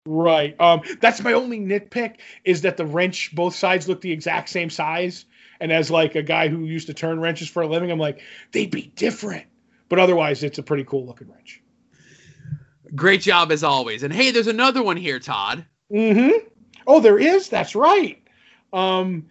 Right. 0.06 0.58
Um, 0.60 0.80
that's 1.00 1.22
my 1.22 1.34
only 1.34 1.60
nitpick 1.60 2.16
is 2.44 2.62
that 2.62 2.76
the 2.76 2.86
wrench, 2.86 3.34
both 3.34 3.54
sides 3.54 3.88
look 3.88 4.00
the 4.00 4.10
exact 4.10 4.48
same 4.48 4.70
size. 4.70 5.26
And 5.60 5.70
as 5.70 5.90
like 5.90 6.14
a 6.14 6.22
guy 6.22 6.48
who 6.48 6.64
used 6.64 6.86
to 6.86 6.94
turn 6.94 7.20
wrenches 7.20 7.48
for 7.48 7.62
a 7.62 7.66
living, 7.66 7.90
I'm 7.90 7.98
like, 7.98 8.22
they'd 8.52 8.70
be 8.70 8.92
different. 8.96 9.46
But 9.90 9.98
otherwise, 9.98 10.42
it's 10.42 10.58
a 10.58 10.62
pretty 10.62 10.84
cool 10.84 11.04
looking 11.04 11.28
wrench. 11.28 11.62
Great 12.94 13.20
job 13.20 13.52
as 13.52 13.62
always. 13.62 14.02
And 14.02 14.12
hey, 14.12 14.30
there's 14.30 14.46
another 14.46 14.82
one 14.82 14.96
here, 14.96 15.20
Todd. 15.20 15.66
Mm-hmm. 15.92 16.46
Oh, 16.86 17.00
there 17.00 17.18
is. 17.18 17.48
That's 17.48 17.74
right. 17.74 18.22
Um, 18.72 19.26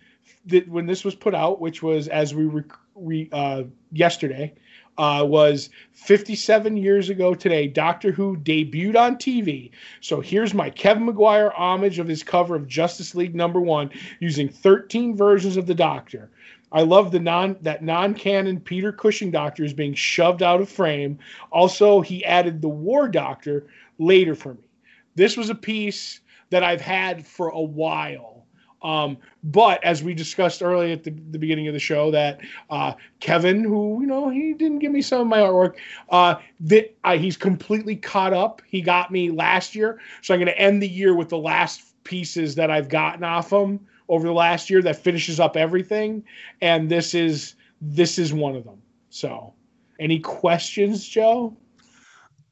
that 0.45 0.67
when 0.67 0.85
this 0.85 1.03
was 1.03 1.15
put 1.15 1.33
out, 1.33 1.59
which 1.59 1.81
was 1.81 2.07
as 2.07 2.35
we 2.35 2.45
rec- 2.45 2.77
re, 2.99 3.29
uh, 3.31 3.63
yesterday, 3.91 4.53
uh, 4.97 5.23
was 5.25 5.69
57 5.93 6.75
years 6.75 7.09
ago 7.09 7.33
today. 7.33 7.67
Doctor 7.67 8.11
Who 8.11 8.35
debuted 8.37 8.97
on 8.97 9.15
TV. 9.15 9.71
So 10.01 10.19
here's 10.19 10.53
my 10.53 10.69
Kevin 10.69 11.05
Maguire 11.05 11.51
homage 11.55 11.99
of 11.99 12.07
his 12.07 12.21
cover 12.21 12.55
of 12.55 12.67
Justice 12.67 13.15
League 13.15 13.33
number 13.33 13.61
one, 13.61 13.89
using 14.19 14.49
13 14.49 15.15
versions 15.15 15.55
of 15.55 15.67
the 15.67 15.75
Doctor. 15.75 16.29
I 16.71 16.81
love 16.81 17.11
the 17.11 17.19
non 17.19 17.57
that 17.61 17.83
non-canon 17.83 18.59
Peter 18.59 18.91
Cushing 18.91 19.31
Doctor 19.31 19.63
is 19.63 19.73
being 19.73 19.93
shoved 19.93 20.43
out 20.43 20.61
of 20.61 20.69
frame. 20.69 21.17
Also, 21.51 22.01
he 22.01 22.23
added 22.25 22.61
the 22.61 22.69
War 22.69 23.07
Doctor 23.07 23.67
later 23.97 24.35
for 24.35 24.53
me. 24.53 24.69
This 25.15 25.35
was 25.35 25.49
a 25.49 25.55
piece 25.55 26.19
that 26.49 26.63
I've 26.63 26.81
had 26.81 27.25
for 27.25 27.49
a 27.49 27.61
while. 27.61 28.38
Um, 28.81 29.17
but 29.43 29.83
as 29.83 30.03
we 30.03 30.13
discussed 30.13 30.61
earlier 30.63 30.93
at 30.93 31.03
the, 31.03 31.11
the 31.11 31.37
beginning 31.37 31.67
of 31.67 31.73
the 31.73 31.79
show, 31.79 32.11
that 32.11 32.39
uh, 32.69 32.93
Kevin, 33.19 33.63
who 33.63 33.99
you 34.01 34.07
know, 34.07 34.29
he 34.29 34.53
didn't 34.53 34.79
give 34.79 34.91
me 34.91 35.01
some 35.01 35.21
of 35.21 35.27
my 35.27 35.39
artwork, 35.39 35.75
uh, 36.09 36.35
that 36.61 36.95
uh, 37.03 37.17
he's 37.17 37.37
completely 37.37 37.95
caught 37.95 38.33
up. 38.33 38.61
He 38.67 38.81
got 38.81 39.11
me 39.11 39.31
last 39.31 39.75
year, 39.75 39.99
so 40.21 40.33
I'm 40.33 40.39
going 40.39 40.47
to 40.47 40.57
end 40.57 40.81
the 40.81 40.89
year 40.89 41.13
with 41.15 41.29
the 41.29 41.37
last 41.37 41.81
pieces 42.03 42.55
that 42.55 42.71
I've 42.71 42.89
gotten 42.89 43.23
off 43.23 43.51
him 43.51 43.79
over 44.07 44.25
the 44.25 44.33
last 44.33 44.69
year 44.69 44.81
that 44.81 44.95
finishes 44.95 45.39
up 45.39 45.55
everything, 45.55 46.23
and 46.61 46.89
this 46.89 47.13
is 47.13 47.55
this 47.81 48.17
is 48.17 48.33
one 48.33 48.55
of 48.55 48.63
them. 48.63 48.81
So, 49.09 49.53
any 49.99 50.19
questions, 50.19 51.07
Joe? 51.07 51.55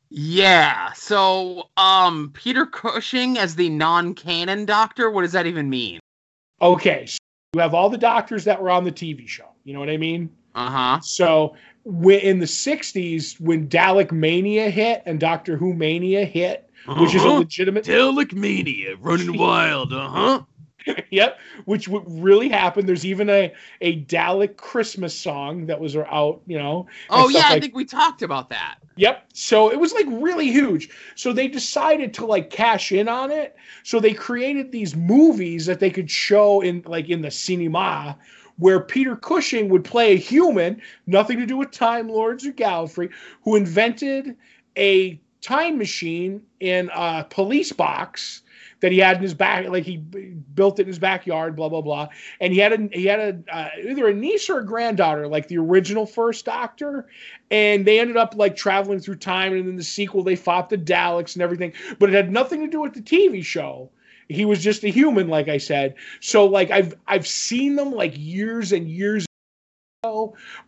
Yeah. 0.10 0.94
So, 0.94 1.70
um, 1.76 2.32
Peter 2.34 2.66
Cushing 2.66 3.38
as 3.38 3.56
the 3.56 3.70
non-canon 3.70 4.66
doctor. 4.66 5.12
What 5.12 5.24
does 5.24 5.34
that 5.34 5.46
even 5.48 5.70
mean? 5.70 6.00
Okay, 6.62 7.06
so 7.06 7.18
you 7.54 7.62
have 7.62 7.74
all 7.74 7.90
the 7.90 7.98
doctors 7.98 8.44
that 8.46 8.62
were 8.62 8.70
on 8.70 8.84
the 8.84 8.92
TV 8.92 9.28
show. 9.28 9.50
You 9.64 9.74
know 9.74 9.80
what 9.80 9.90
I 9.90 9.98
mean? 9.98 10.30
Uh 10.56 10.70
huh. 10.70 11.00
So 11.02 11.56
when, 11.84 12.20
in 12.20 12.40
the 12.40 12.46
60s, 12.46 13.40
when 13.40 13.68
Dalek 13.68 14.12
Mania 14.12 14.70
hit 14.70 15.04
and 15.06 15.20
Doctor 15.20 15.56
Who 15.56 15.74
Mania 15.74 16.26
hit, 16.26 16.70
which 17.00 17.14
is 17.14 17.24
a 17.24 17.30
legitimate, 17.30 17.86
Dalek 17.86 18.34
mania 18.34 18.96
running 18.98 19.38
wild. 19.38 19.94
Uh 19.94 20.10
huh. 20.10 20.42
yep, 21.10 21.40
which 21.66 21.88
would 21.88 22.04
really 22.08 22.50
happen. 22.50 22.86
There's 22.86 23.06
even 23.06 23.30
a, 23.30 23.54
a 23.82 24.02
Dalek 24.04 24.58
Christmas 24.58 25.18
song 25.18 25.66
that 25.68 25.80
was 25.80 25.96
uh, 25.96 26.06
out, 26.10 26.42
you 26.46 26.58
know. 26.58 26.88
Oh 27.10 27.30
yeah, 27.30 27.46
I 27.46 27.60
think 27.60 27.76
we 27.76 27.86
talked 27.86 28.22
about 28.22 28.50
that. 28.50 28.78
Yep. 28.96 29.28
So 29.34 29.72
it 29.72 29.80
was 29.80 29.94
like 29.94 30.08
really 30.10 30.52
huge. 30.52 30.90
So 31.16 31.32
they 31.32 31.48
decided 31.48 32.14
to 32.16 32.26
like 32.26 32.50
cash 32.50 32.92
in 32.92 33.08
on 33.08 33.32
it. 33.32 33.56
So 33.84 34.00
they 34.00 34.14
created 34.14 34.72
these 34.72 34.96
movies 34.96 35.66
that 35.68 35.80
they 35.80 35.92
could 35.92 36.10
show 36.10 36.62
in 36.62 36.84
like 36.86 37.10
in 37.10 37.22
the 37.22 37.32
cinema 37.32 38.18
where 38.58 38.80
Peter 38.80 39.16
Cushing 39.16 39.70
would 39.70 39.84
play 39.84 40.14
a 40.14 40.18
human, 40.18 40.82
nothing 41.06 41.38
to 41.38 41.46
do 41.46 41.58
with 41.58 41.70
Time 41.70 42.10
Lords 42.10 42.44
or 42.46 42.52
Gallifrey, 42.52 43.12
who 43.44 43.56
invented 43.56 44.36
a 44.76 45.20
time 45.42 45.78
machine 45.78 46.42
in 46.60 46.90
a 46.96 47.24
police 47.30 47.72
box 47.72 48.42
that 48.80 48.92
he 48.92 49.00
had 49.00 49.18
in 49.18 49.24
his 49.24 49.34
back, 49.34 49.68
like 49.70 49.84
he 49.84 49.98
built 49.98 50.80
it 50.80 50.84
in 50.84 50.88
his 50.88 51.00
backyard, 51.00 51.56
blah 51.56 51.70
blah 51.70 51.82
blah. 51.82 52.10
And 52.40 52.54
he 52.54 52.60
had 52.60 52.74
a 52.74 52.90
he 52.92 53.06
had 53.06 53.20
a 53.20 53.56
uh, 53.56 53.70
either 53.88 54.08
a 54.08 54.14
niece 54.14 54.50
or 54.50 54.60
a 54.60 54.66
granddaughter, 54.66 55.28
like 55.28 55.48
the 55.48 55.58
original 55.58 56.06
first 56.06 56.46
Doctor, 56.46 57.08
and 57.52 57.86
they 57.86 58.00
ended 58.00 58.18
up 58.18 58.36
like 58.36 58.56
traveling 58.56 59.00
through 59.00 59.16
time. 59.16 59.54
And 59.54 59.68
in 59.68 59.76
the 59.76 59.84
sequel, 59.84 60.24
they 60.24 60.36
fought 60.36 60.70
the 60.70 60.78
Daleks 60.78 61.36
and 61.36 61.42
everything, 61.42 61.74
but 62.00 62.10
it 62.10 62.16
had 62.16 62.32
nothing 62.32 62.62
to 62.62 62.68
do 62.68 62.82
with 62.82 62.94
the 62.94 63.02
TV 63.02 63.44
show. 63.44 63.90
He 64.30 64.46
was 64.46 64.62
just 64.62 64.84
a 64.84 64.90
human, 64.90 65.30
like 65.30 65.48
I 65.48 65.58
said. 65.58 65.96
So 66.20 66.46
like 66.46 66.72
I've 66.72 66.96
I've 67.08 67.28
seen 67.28 67.76
them 67.76 67.92
like 67.92 68.14
years 68.16 68.72
and 68.72 68.90
years 68.90 69.27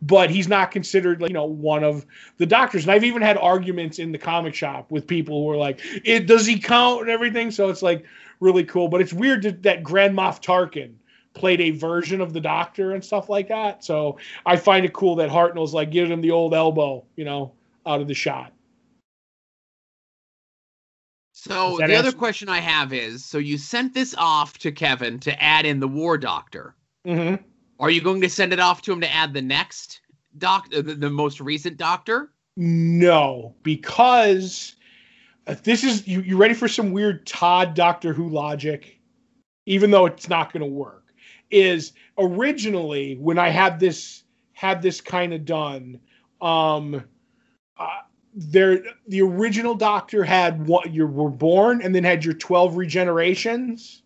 but 0.02 0.30
he's 0.30 0.48
not 0.48 0.72
considered 0.72 1.22
like 1.22 1.30
you 1.30 1.34
know 1.34 1.46
one 1.46 1.84
of 1.84 2.06
the 2.38 2.46
doctors. 2.46 2.84
And 2.84 2.92
I've 2.92 3.04
even 3.04 3.22
had 3.22 3.38
arguments 3.38 4.00
in 4.00 4.12
the 4.12 4.18
comic 4.18 4.54
shop 4.54 4.92
with 4.92 5.08
people 5.08 5.44
who 5.44 5.52
are 5.52 5.58
like, 5.58 5.80
"It 6.04 6.26
does 6.26 6.46
he 6.46 6.60
count 6.60 7.02
and 7.02 7.10
everything?" 7.10 7.52
So 7.52 7.70
it's 7.70 7.82
like 7.82 8.06
really 8.40 8.64
cool. 8.64 8.88
But 8.88 9.02
it's 9.02 9.14
weird 9.14 9.44
that, 9.44 9.64
that 9.64 9.84
Grand 9.84 10.18
Moff 10.18 10.42
Tarkin 10.42 10.94
played 11.34 11.62
a 11.62 11.72
version 11.72 12.22
of 12.22 12.34
the 12.34 12.42
Doctor 12.42 12.94
and 12.94 13.04
stuff 13.04 13.30
like 13.30 13.48
that. 13.50 13.84
So 13.84 14.18
I 14.46 14.56
find 14.56 14.86
it 14.86 14.94
cool 14.94 15.16
that 15.18 15.30
Hartnell's 15.30 15.74
like 15.74 15.92
giving 15.92 16.12
him 16.12 16.22
the 16.22 16.32
old 16.32 16.54
elbow, 16.54 17.06
you 17.16 17.26
know, 17.26 17.54
out 17.86 18.02
of 18.02 18.08
the 18.08 18.14
shot. 18.14 18.52
So 21.34 21.78
the 21.78 21.88
that 21.88 21.92
other 21.92 22.12
question 22.12 22.50
I 22.50 22.60
have 22.60 22.92
is: 22.94 23.24
so 23.24 23.38
you 23.38 23.58
sent 23.58 23.94
this 23.94 24.16
off 24.18 24.58
to 24.60 24.72
Kevin 24.72 25.20
to 25.20 25.42
add 25.42 25.66
in 25.66 25.80
the 25.80 25.88
War 25.88 26.18
Doctor. 26.18 26.76
Mm-hmm. 27.08 27.44
Are 27.80 27.90
you 27.90 28.02
going 28.02 28.22
to 28.22 28.30
send 28.30 28.52
it 28.54 28.60
off 28.60 28.82
to 28.84 28.92
him 28.92 29.02
to 29.02 29.12
add 29.12 29.34
the 29.34 29.42
next 29.42 30.02
doc, 30.38 30.68
uh, 30.76 30.82
the, 30.82 30.96
the 30.96 31.10
most 31.10 31.40
recent 31.40 31.78
Doctor? 31.78 32.32
No, 32.58 33.56
because 33.64 34.76
uh, 35.48 35.56
this 35.64 35.84
is 35.84 36.06
you. 36.08 36.22
You 36.22 36.38
ready 36.38 36.54
for 36.54 36.68
some 36.68 36.92
weird 36.92 37.26
Todd 37.26 37.74
Doctor 37.74 38.12
Who 38.14 38.28
logic? 38.28 39.00
Even 39.66 39.92
though 39.92 40.06
it's 40.06 40.28
not 40.28 40.52
going 40.52 40.62
to 40.62 40.68
work. 40.68 41.14
is 41.52 41.94
originally 42.18 43.16
when 43.16 43.40
I 43.40 43.50
had 43.50 43.80
this 43.80 44.24
had 44.54 44.82
this 44.82 45.00
kind 45.02 45.34
of 45.34 45.46
done, 45.46 46.00
um, 46.42 47.04
uh, 47.78 47.88
there 48.36 48.84
the 49.08 49.22
original 49.22 49.76
Doctor 49.76 50.24
had 50.24 50.68
what 50.68 50.92
you 50.92 51.08
were 51.08 51.30
born 51.30 51.82
and 51.82 51.96
then 51.96 52.04
had 52.04 52.26
your 52.26 52.34
twelve 52.34 52.74
regenerations. 52.74 54.02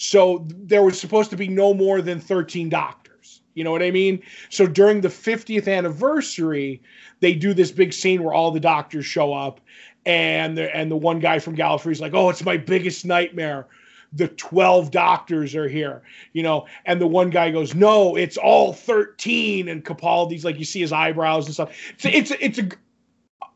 So 0.00 0.46
there 0.48 0.84
was 0.84 1.00
supposed 1.00 1.28
to 1.30 1.36
be 1.36 1.48
no 1.48 1.74
more 1.74 2.00
than 2.00 2.20
thirteen 2.20 2.68
Doctors. 2.68 3.40
You 3.54 3.64
know 3.64 3.72
what 3.72 3.82
I 3.82 3.90
mean? 3.90 4.22
So 4.48 4.64
during 4.64 5.00
the 5.00 5.08
50th 5.08 5.66
anniversary, 5.66 6.80
they 7.18 7.34
do 7.34 7.52
this 7.52 7.72
big 7.72 7.92
scene 7.92 8.22
where 8.22 8.32
all 8.32 8.52
the 8.52 8.60
doctors 8.60 9.04
show 9.04 9.34
up 9.34 9.60
and 10.06 10.56
the 10.56 10.74
and 10.74 10.88
the 10.88 10.96
one 10.96 11.18
guy 11.18 11.40
from 11.40 11.56
Gallifrey's 11.56 12.00
like, 12.00 12.14
"Oh, 12.14 12.30
it's 12.30 12.44
my 12.44 12.56
biggest 12.56 13.04
nightmare. 13.06 13.66
The 14.12 14.28
12 14.28 14.92
doctors 14.92 15.56
are 15.56 15.68
here." 15.68 16.02
You 16.32 16.44
know, 16.44 16.66
and 16.86 17.00
the 17.00 17.08
one 17.08 17.30
guy 17.30 17.50
goes, 17.50 17.74
"No, 17.74 18.14
it's 18.14 18.36
all 18.36 18.72
13." 18.72 19.66
And 19.66 19.84
Capaldi's 19.84 20.44
like 20.44 20.60
you 20.60 20.64
see 20.64 20.80
his 20.80 20.92
eyebrows 20.92 21.46
and 21.46 21.54
stuff. 21.54 21.76
So 21.96 22.08
it's 22.08 22.30
it's 22.38 22.60
a 22.60 22.68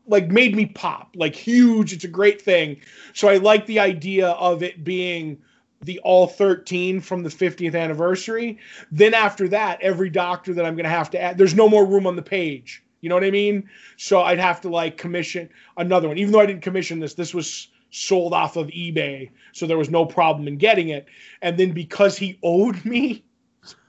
like 0.07 0.27
made 0.27 0.57
me 0.57 0.65
pop, 0.65 1.15
like 1.15 1.35
huge. 1.37 1.93
It's 1.93 2.03
a 2.03 2.09
great 2.09 2.41
thing. 2.41 2.81
So 3.13 3.29
I 3.29 3.37
like 3.37 3.65
the 3.65 3.79
idea 3.79 4.31
of 4.31 4.61
it 4.61 4.83
being 4.83 5.37
the 5.85 5.99
all 5.99 6.27
13 6.27 6.99
from 7.01 7.23
the 7.23 7.29
50th 7.29 7.79
anniversary. 7.79 8.57
Then 8.91 9.13
after 9.13 9.47
that, 9.49 9.81
every 9.81 10.09
doctor 10.09 10.53
that 10.53 10.65
I'm 10.65 10.75
going 10.75 10.85
to 10.85 10.89
have 10.89 11.09
to 11.11 11.21
add, 11.21 11.37
there's 11.37 11.55
no 11.55 11.69
more 11.69 11.85
room 11.85 12.07
on 12.07 12.15
the 12.15 12.21
page. 12.21 12.83
You 13.01 13.09
know 13.09 13.15
what 13.15 13.23
I 13.25 13.31
mean? 13.31 13.69
So 13.97 14.21
I'd 14.21 14.39
have 14.39 14.61
to 14.61 14.69
like 14.69 14.97
commission 14.97 15.49
another 15.77 16.07
one. 16.07 16.17
Even 16.17 16.31
though 16.31 16.39
I 16.39 16.45
didn't 16.45 16.61
commission 16.61 16.99
this, 16.99 17.13
this 17.13 17.33
was 17.33 17.67
sold 17.91 18.33
off 18.33 18.55
of 18.55 18.67
eBay. 18.67 19.29
So 19.51 19.67
there 19.67 19.77
was 19.77 19.89
no 19.89 20.05
problem 20.05 20.47
in 20.47 20.57
getting 20.57 20.89
it. 20.89 21.05
And 21.41 21.57
then 21.57 21.71
because 21.71 22.17
he 22.17 22.39
owed 22.43 22.83
me 22.85 23.23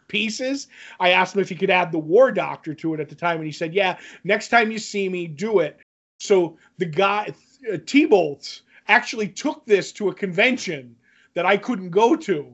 pieces, 0.08 0.66
I 1.00 1.10
asked 1.10 1.34
him 1.34 1.40
if 1.40 1.48
he 1.48 1.54
could 1.54 1.70
add 1.70 1.92
the 1.92 1.98
War 1.98 2.32
Doctor 2.32 2.74
to 2.74 2.94
it 2.94 3.00
at 3.00 3.08
the 3.08 3.14
time. 3.14 3.36
And 3.36 3.46
he 3.46 3.52
said, 3.52 3.72
Yeah, 3.72 3.98
next 4.24 4.48
time 4.48 4.70
you 4.70 4.78
see 4.78 5.08
me, 5.08 5.26
do 5.26 5.60
it. 5.60 5.78
So 6.18 6.58
the 6.78 6.86
guy, 6.86 7.32
uh, 7.72 7.78
T 7.86 8.06
Bolts, 8.06 8.62
actually 8.88 9.28
took 9.28 9.64
this 9.64 9.92
to 9.92 10.08
a 10.08 10.14
convention 10.14 10.96
that 11.34 11.46
I 11.46 11.56
couldn't 11.56 11.90
go 11.90 12.16
to. 12.16 12.52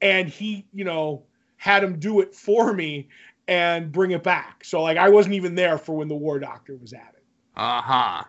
And 0.00 0.28
he, 0.28 0.66
you 0.72 0.84
know, 0.84 1.24
had 1.56 1.82
him 1.82 1.98
do 1.98 2.20
it 2.20 2.34
for 2.34 2.72
me 2.72 3.08
and 3.48 3.90
bring 3.90 4.12
it 4.12 4.22
back. 4.22 4.64
So 4.64 4.82
like 4.82 4.96
I 4.96 5.08
wasn't 5.08 5.34
even 5.34 5.54
there 5.54 5.78
for 5.78 5.96
when 5.96 6.08
the 6.08 6.14
War 6.14 6.38
Doctor 6.38 6.76
was 6.76 6.92
at 6.92 7.14
it. 7.16 7.24
Uh 7.56 7.82
huh. 7.82 8.24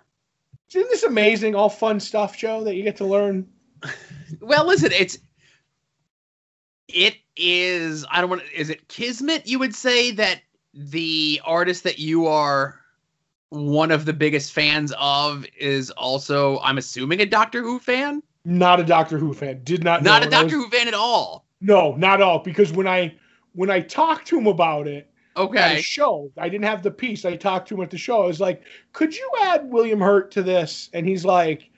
Isn't 0.74 0.90
this 0.90 1.04
amazing? 1.04 1.56
All 1.56 1.70
fun 1.70 2.00
stuff, 2.00 2.38
Joe, 2.38 2.64
that 2.64 2.76
you 2.76 2.84
get 2.84 2.98
to 2.98 3.06
learn. 3.06 3.48
Well, 4.42 4.68
listen, 4.68 4.92
it's 4.92 5.18
it 6.88 7.18
is. 7.36 8.06
I 8.12 8.22
don't 8.22 8.30
want. 8.30 8.44
to. 8.44 8.60
Is 8.60 8.70
it 8.70 8.88
kismet? 8.88 9.48
You 9.48 9.60
would 9.60 9.74
say 9.74 10.12
that 10.12 10.42
the 10.74 11.42
artist 11.44 11.84
that 11.84 12.00
you 12.00 12.28
are 12.28 12.80
one 13.50 13.92
of 13.92 14.06
the 14.06 14.14
biggest 14.14 14.54
fans 14.54 14.94
of 15.00 15.46
is 15.58 15.90
also, 15.92 16.60
I'm 16.60 16.78
assuming, 16.78 17.22
a 17.22 17.26
Doctor 17.26 17.62
Who 17.62 17.80
fan. 17.80 18.22
Not 18.46 18.80
a 18.80 18.84
Doctor 18.84 19.18
Who 19.18 19.34
fan. 19.34 19.62
Did 19.64 19.84
not. 19.84 20.04
Not 20.04 20.26
a 20.26 20.30
Doctor 20.30 20.58
was, 20.58 20.66
Who 20.66 20.70
fan 20.70 20.88
at 20.88 20.94
all. 20.94 21.46
No, 21.62 21.96
not 21.96 22.16
at 22.16 22.22
all. 22.22 22.40
Because 22.40 22.72
when 22.72 22.88
I 22.88 23.16
when 23.54 23.70
I 23.70 23.82
talked 23.82 24.28
to 24.28 24.38
him 24.38 24.48
about 24.48 24.88
it 24.88 25.12
Okay. 25.38 25.82
show, 25.82 26.32
I 26.38 26.50
didn't 26.50 26.66
have 26.66 26.84
the 26.84 26.92
piece. 26.92 27.26
I 27.26 27.36
talked 27.36 27.68
to 27.70 27.76
him 27.76 27.82
at 27.82 27.90
the 27.90 27.98
show. 27.98 28.24
I 28.24 28.28
was 28.28 28.40
like, 28.40 28.64
"Could 28.94 29.16
you 29.16 29.30
add 29.42 29.70
William 29.70 30.00
Hurt 30.00 30.32
to 30.32 30.44
this?" 30.44 30.90
And 30.94 31.06
he's 31.08 31.26
like, 31.26 31.70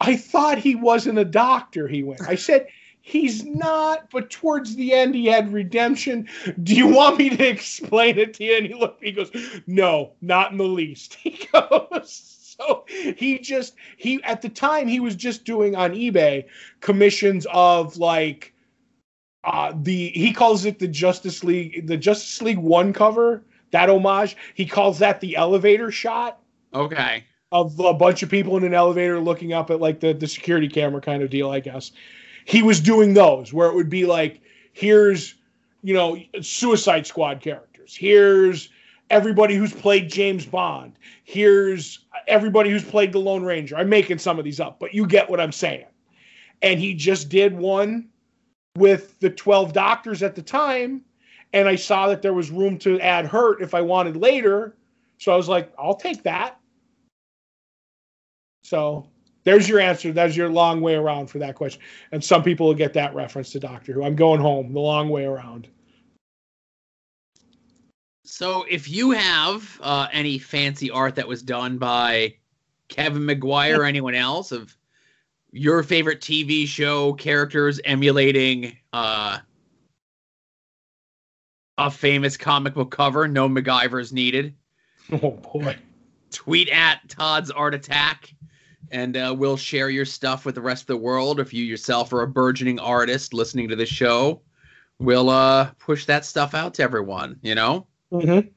"I 0.00 0.16
thought 0.16 0.58
he 0.58 0.74
wasn't 0.74 1.18
a 1.18 1.24
doctor." 1.24 1.88
He 1.88 2.02
went. 2.02 2.22
I 2.28 2.34
said. 2.34 2.68
He's 3.00 3.46
not, 3.46 4.10
but 4.10 4.28
towards 4.28 4.76
the 4.76 4.92
end 4.92 5.14
he 5.14 5.24
had 5.24 5.50
redemption. 5.50 6.28
Do 6.62 6.74
you 6.74 6.88
want 6.88 7.16
me 7.16 7.30
to 7.30 7.48
explain 7.48 8.18
it 8.18 8.34
to 8.34 8.44
you? 8.44 8.56
And 8.58 8.66
he 8.66 8.74
looked, 8.74 9.02
he 9.02 9.12
goes, 9.12 9.30
No, 9.66 10.12
not 10.20 10.52
in 10.52 10.58
the 10.58 10.64
least. 10.64 11.14
He 11.22 11.40
goes, 11.50 12.37
So 12.66 12.84
he 12.88 13.38
just 13.38 13.74
he 13.96 14.22
at 14.24 14.42
the 14.42 14.48
time 14.48 14.88
he 14.88 15.00
was 15.00 15.14
just 15.14 15.44
doing 15.44 15.76
on 15.76 15.92
eBay 15.92 16.44
commissions 16.80 17.46
of 17.52 17.96
like 17.98 18.52
uh 19.44 19.72
the 19.82 20.08
he 20.08 20.32
calls 20.32 20.64
it 20.64 20.78
the 20.78 20.88
Justice 20.88 21.44
League 21.44 21.86
the 21.86 21.96
Justice 21.96 22.42
League 22.42 22.58
one 22.58 22.92
cover, 22.92 23.44
that 23.70 23.88
homage. 23.88 24.36
He 24.54 24.66
calls 24.66 24.98
that 24.98 25.20
the 25.20 25.36
elevator 25.36 25.90
shot 25.92 26.40
Okay. 26.74 27.24
of 27.52 27.78
a 27.80 27.94
bunch 27.94 28.22
of 28.22 28.28
people 28.30 28.56
in 28.56 28.64
an 28.64 28.74
elevator 28.74 29.20
looking 29.20 29.52
up 29.52 29.70
at 29.70 29.80
like 29.80 30.00
the, 30.00 30.12
the 30.12 30.26
security 30.26 30.68
camera 30.68 31.00
kind 31.00 31.22
of 31.22 31.30
deal, 31.30 31.50
I 31.50 31.60
guess. 31.60 31.92
He 32.44 32.62
was 32.62 32.80
doing 32.80 33.14
those 33.14 33.52
where 33.52 33.68
it 33.68 33.74
would 33.74 33.90
be 33.90 34.04
like, 34.06 34.40
here's, 34.72 35.34
you 35.82 35.94
know, 35.94 36.18
Suicide 36.40 37.06
Squad 37.06 37.40
characters. 37.40 37.94
Here's 37.96 38.68
everybody 39.10 39.54
who's 39.54 39.72
played 39.72 40.10
James 40.10 40.44
Bond. 40.46 40.92
Here's 41.24 42.00
everybody 42.28 42.70
who's 42.70 42.84
played 42.84 43.12
the 43.12 43.18
Lone 43.18 43.42
Ranger. 43.42 43.76
I'm 43.76 43.88
making 43.88 44.18
some 44.18 44.38
of 44.38 44.44
these 44.44 44.60
up, 44.60 44.78
but 44.78 44.94
you 44.94 45.06
get 45.06 45.28
what 45.28 45.40
I'm 45.40 45.52
saying. 45.52 45.86
And 46.62 46.78
he 46.78 46.94
just 46.94 47.28
did 47.28 47.56
one 47.56 48.08
with 48.76 49.18
the 49.20 49.30
12 49.30 49.72
doctors 49.72 50.22
at 50.22 50.34
the 50.34 50.42
time. 50.42 51.04
And 51.52 51.66
I 51.66 51.76
saw 51.76 52.08
that 52.08 52.22
there 52.22 52.34
was 52.34 52.50
room 52.50 52.78
to 52.80 53.00
add 53.00 53.26
Hurt 53.26 53.62
if 53.62 53.74
I 53.74 53.80
wanted 53.80 54.16
later. 54.16 54.76
So 55.18 55.32
I 55.32 55.36
was 55.36 55.48
like, 55.48 55.72
I'll 55.78 55.96
take 55.96 56.22
that. 56.24 56.60
So 58.62 59.08
there's 59.44 59.68
your 59.68 59.80
answer. 59.80 60.12
That's 60.12 60.36
your 60.36 60.50
long 60.50 60.80
way 60.80 60.94
around 60.94 61.28
for 61.28 61.38
that 61.38 61.54
question. 61.54 61.80
And 62.12 62.22
some 62.22 62.42
people 62.42 62.66
will 62.66 62.74
get 62.74 62.92
that 62.92 63.14
reference 63.14 63.50
to 63.52 63.60
Doctor 63.60 63.94
Who. 63.94 64.04
I'm 64.04 64.16
going 64.16 64.40
home 64.40 64.72
the 64.72 64.80
long 64.80 65.08
way 65.08 65.24
around. 65.24 65.68
So 68.30 68.66
if 68.68 68.90
you 68.90 69.12
have 69.12 69.80
uh, 69.82 70.06
any 70.12 70.38
fancy 70.38 70.90
art 70.90 71.14
that 71.14 71.26
was 71.26 71.42
done 71.42 71.78
by 71.78 72.34
Kevin 72.88 73.24
Maguire 73.24 73.80
or 73.80 73.84
anyone 73.86 74.14
else 74.14 74.52
of 74.52 74.76
your 75.50 75.82
favorite 75.82 76.20
TV 76.20 76.66
show 76.66 77.14
characters 77.14 77.80
emulating 77.86 78.76
uh, 78.92 79.38
a 81.78 81.90
famous 81.90 82.36
comic 82.36 82.74
book 82.74 82.90
cover, 82.90 83.26
no 83.26 83.48
MacGyver's 83.48 84.12
needed. 84.12 84.54
Oh 85.10 85.30
boy. 85.30 85.74
Tweet 86.30 86.68
at 86.68 87.08
Todd's 87.08 87.50
Art 87.50 87.74
Attack, 87.74 88.34
and 88.90 89.16
uh, 89.16 89.34
we'll 89.36 89.56
share 89.56 89.88
your 89.88 90.04
stuff 90.04 90.44
with 90.44 90.54
the 90.54 90.60
rest 90.60 90.82
of 90.82 90.88
the 90.88 90.98
world. 90.98 91.40
If 91.40 91.54
you 91.54 91.64
yourself 91.64 92.12
are 92.12 92.20
a 92.20 92.28
burgeoning 92.28 92.78
artist 92.78 93.32
listening 93.32 93.68
to 93.68 93.76
the 93.76 93.86
show, 93.86 94.42
we'll 94.98 95.30
uh, 95.30 95.70
push 95.78 96.04
that 96.04 96.26
stuff 96.26 96.52
out 96.52 96.74
to 96.74 96.82
everyone. 96.82 97.38
You 97.40 97.54
know. 97.54 97.86
Mm-hmm. 98.12 98.48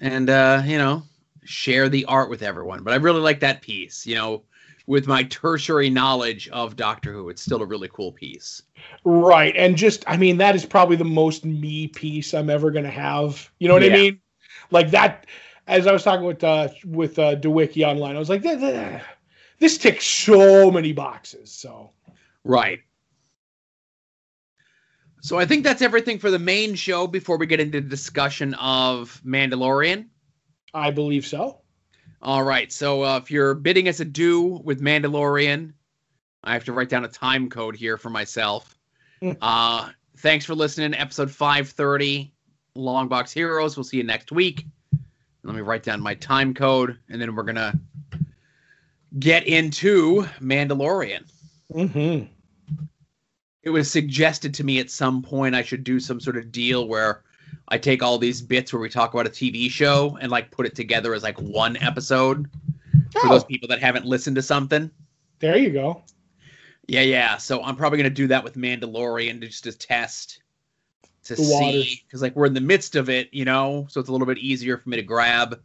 and 0.00 0.30
uh, 0.30 0.62
you 0.64 0.78
know, 0.78 1.02
share 1.44 1.88
the 1.88 2.04
art 2.06 2.30
with 2.30 2.42
everyone. 2.42 2.82
But 2.82 2.92
I 2.92 2.96
really 2.96 3.20
like 3.20 3.40
that 3.40 3.62
piece. 3.62 4.06
You 4.06 4.16
know, 4.16 4.42
with 4.86 5.06
my 5.06 5.22
tertiary 5.24 5.88
knowledge 5.88 6.48
of 6.48 6.76
Doctor 6.76 7.12
Who, 7.12 7.28
it's 7.28 7.42
still 7.42 7.62
a 7.62 7.66
really 7.66 7.88
cool 7.92 8.12
piece. 8.12 8.62
Right. 9.04 9.54
And 9.56 9.76
just, 9.76 10.04
I 10.08 10.16
mean, 10.16 10.36
that 10.38 10.54
is 10.56 10.66
probably 10.66 10.96
the 10.96 11.04
most 11.04 11.44
me 11.44 11.86
piece 11.86 12.34
I'm 12.34 12.50
ever 12.50 12.70
going 12.70 12.84
to 12.84 12.90
have. 12.90 13.50
You 13.60 13.68
know 13.68 13.74
what 13.74 13.84
Yeah. 13.84 13.92
I 13.92 13.96
mean? 13.96 14.20
Like 14.72 14.90
that, 14.90 15.26
as 15.68 15.86
I 15.86 15.92
was 15.92 16.02
talking 16.02 16.26
with, 16.26 16.42
uh, 16.42 16.68
with, 16.84 17.18
uh, 17.18 17.36
DeWiki 17.36 17.86
online, 17.86 18.16
I 18.16 18.18
was 18.18 18.28
like, 18.28 18.42
"Th- 18.42 18.58
th- 18.58 19.00
this 19.60 19.78
ticks 19.78 20.06
so 20.06 20.70
many 20.70 20.92
boxes. 20.92 21.52
So, 21.52 21.92
Right. 22.42 22.80
So 25.20 25.38
I 25.38 25.44
think 25.44 25.64
that's 25.64 25.82
everything 25.82 26.18
for 26.18 26.30
the 26.30 26.38
main 26.38 26.74
show 26.74 27.06
before 27.06 27.36
we 27.36 27.46
get 27.46 27.60
into 27.60 27.80
the 27.80 27.88
discussion 27.88 28.54
of 28.54 29.20
Mandalorian. 29.24 30.06
I 30.72 30.90
believe 30.90 31.26
so. 31.26 31.60
All 32.22 32.42
right. 32.42 32.72
So 32.72 33.04
uh, 33.04 33.18
if 33.18 33.30
you're 33.30 33.54
bidding 33.54 33.88
us 33.88 34.00
adieu 34.00 34.60
with 34.64 34.80
Mandalorian, 34.80 35.72
I 36.44 36.52
have 36.54 36.64
to 36.64 36.72
write 36.72 36.88
down 36.88 37.04
a 37.04 37.08
time 37.08 37.50
code 37.50 37.76
here 37.76 37.96
for 37.96 38.10
myself. 38.10 38.76
Hmm. 39.20 39.32
uh, 39.42 39.90
thanks 40.18 40.44
for 40.46 40.54
listening. 40.54 40.94
Episode 40.94 41.30
530, 41.30 42.32
Longbox 42.76 43.32
Heroes. 43.32 43.76
We'll 43.76 43.84
see 43.84 43.98
you 43.98 44.04
next 44.04 44.32
week. 44.32 44.66
Let 45.42 45.54
me 45.54 45.62
write 45.62 45.82
down 45.82 46.00
my 46.00 46.14
time 46.14 46.54
code, 46.54 46.98
and 47.08 47.20
then 47.20 47.34
we're 47.34 47.42
gonna 47.42 47.78
get 49.18 49.46
into 49.46 50.22
Mandalorian. 50.40 51.24
Mm-hmm. 51.72 52.26
It 53.62 53.70
was 53.70 53.90
suggested 53.90 54.54
to 54.54 54.64
me 54.64 54.78
at 54.78 54.90
some 54.90 55.22
point 55.22 55.54
I 55.54 55.62
should 55.62 55.84
do 55.84 56.00
some 56.00 56.20
sort 56.20 56.36
of 56.36 56.50
deal 56.50 56.88
where 56.88 57.22
I 57.68 57.78
take 57.78 58.02
all 58.02 58.18
these 58.18 58.40
bits 58.40 58.72
where 58.72 58.80
we 58.80 58.88
talk 58.88 59.12
about 59.12 59.26
a 59.26 59.30
TV 59.30 59.70
show 59.70 60.18
and 60.20 60.30
like 60.30 60.50
put 60.50 60.66
it 60.66 60.74
together 60.74 61.14
as 61.14 61.22
like 61.22 61.38
one 61.40 61.76
episode 61.76 62.48
for 63.12 63.28
those 63.28 63.44
oh. 63.44 63.46
people 63.46 63.68
that 63.68 63.80
haven't 63.80 64.06
listened 64.06 64.36
to 64.36 64.42
something. 64.42 64.90
there 65.40 65.56
you 65.56 65.70
go. 65.70 66.02
Yeah, 66.86 67.02
yeah. 67.02 67.36
So 67.36 67.62
I'm 67.62 67.76
probably 67.76 67.98
gonna 67.98 68.10
do 68.10 68.26
that 68.28 68.42
with 68.42 68.56
Mandalorian 68.56 69.40
just 69.42 69.64
to 69.64 69.72
test 69.72 70.42
to 71.24 71.36
see 71.36 72.02
because 72.06 72.22
like 72.22 72.34
we're 72.34 72.46
in 72.46 72.54
the 72.54 72.60
midst 72.60 72.96
of 72.96 73.08
it, 73.08 73.28
you 73.32 73.44
know, 73.44 73.86
so 73.88 74.00
it's 74.00 74.08
a 74.08 74.12
little 74.12 74.26
bit 74.26 74.38
easier 74.38 74.76
for 74.76 74.88
me 74.88 74.96
to 74.96 75.02
grab 75.02 75.60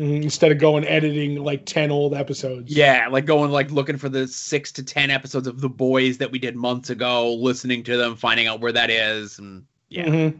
Instead 0.00 0.50
of 0.50 0.56
going 0.56 0.86
editing 0.86 1.44
like 1.44 1.66
10 1.66 1.90
old 1.90 2.14
episodes. 2.14 2.74
Yeah, 2.74 3.08
like 3.10 3.26
going 3.26 3.50
like 3.50 3.70
looking 3.70 3.98
for 3.98 4.08
the 4.08 4.26
six 4.26 4.72
to 4.72 4.82
ten 4.82 5.10
episodes 5.10 5.46
of 5.46 5.60
The 5.60 5.68
Boys 5.68 6.16
that 6.18 6.30
we 6.32 6.38
did 6.38 6.56
months 6.56 6.88
ago, 6.88 7.34
listening 7.34 7.82
to 7.82 7.98
them, 7.98 8.16
finding 8.16 8.46
out 8.46 8.60
where 8.60 8.72
that 8.72 8.88
is, 8.88 9.38
and 9.38 9.66
yeah, 9.90 10.06
Mhm. 10.06 10.38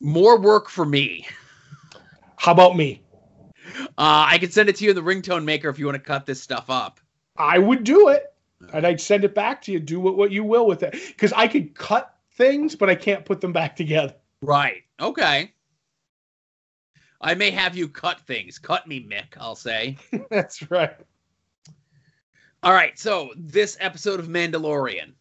more 0.00 0.38
work 0.38 0.68
for 0.68 0.84
me. 0.84 1.26
How 2.36 2.52
about 2.52 2.76
me? 2.76 3.00
Uh, 3.96 4.26
I 4.28 4.36
can 4.38 4.50
send 4.50 4.68
it 4.68 4.76
to 4.76 4.84
you 4.84 4.90
in 4.90 4.96
the 4.96 5.02
ringtone 5.02 5.44
maker 5.44 5.70
if 5.70 5.78
you 5.78 5.86
want 5.86 5.96
to 5.96 6.02
cut 6.02 6.26
this 6.26 6.42
stuff 6.42 6.68
up. 6.68 7.00
I 7.38 7.58
would 7.58 7.82
do 7.82 8.08
it. 8.08 8.26
And 8.74 8.86
I'd 8.86 9.00
send 9.00 9.24
it 9.24 9.34
back 9.34 9.62
to 9.62 9.72
you. 9.72 9.80
Do 9.80 9.98
what, 10.00 10.16
what 10.16 10.30
you 10.30 10.44
will 10.44 10.66
with 10.66 10.82
it. 10.82 10.92
Because 10.92 11.32
I 11.32 11.48
could 11.48 11.74
cut 11.74 12.14
things, 12.32 12.76
but 12.76 12.90
I 12.90 12.94
can't 12.94 13.24
put 13.24 13.40
them 13.40 13.52
back 13.52 13.74
together. 13.74 14.14
Right. 14.42 14.82
Okay. 15.00 15.52
I 17.22 17.34
may 17.34 17.50
have 17.50 17.76
you 17.76 17.88
cut 17.88 18.20
things. 18.20 18.58
Cut 18.58 18.86
me, 18.86 19.06
Mick. 19.06 19.36
I'll 19.38 19.54
say. 19.54 19.96
That's 20.30 20.70
right. 20.70 20.96
All 22.62 22.72
right, 22.72 22.98
so 22.98 23.30
this 23.36 23.76
episode 23.80 24.20
of 24.20 24.28
Mandalorian. 24.28 25.12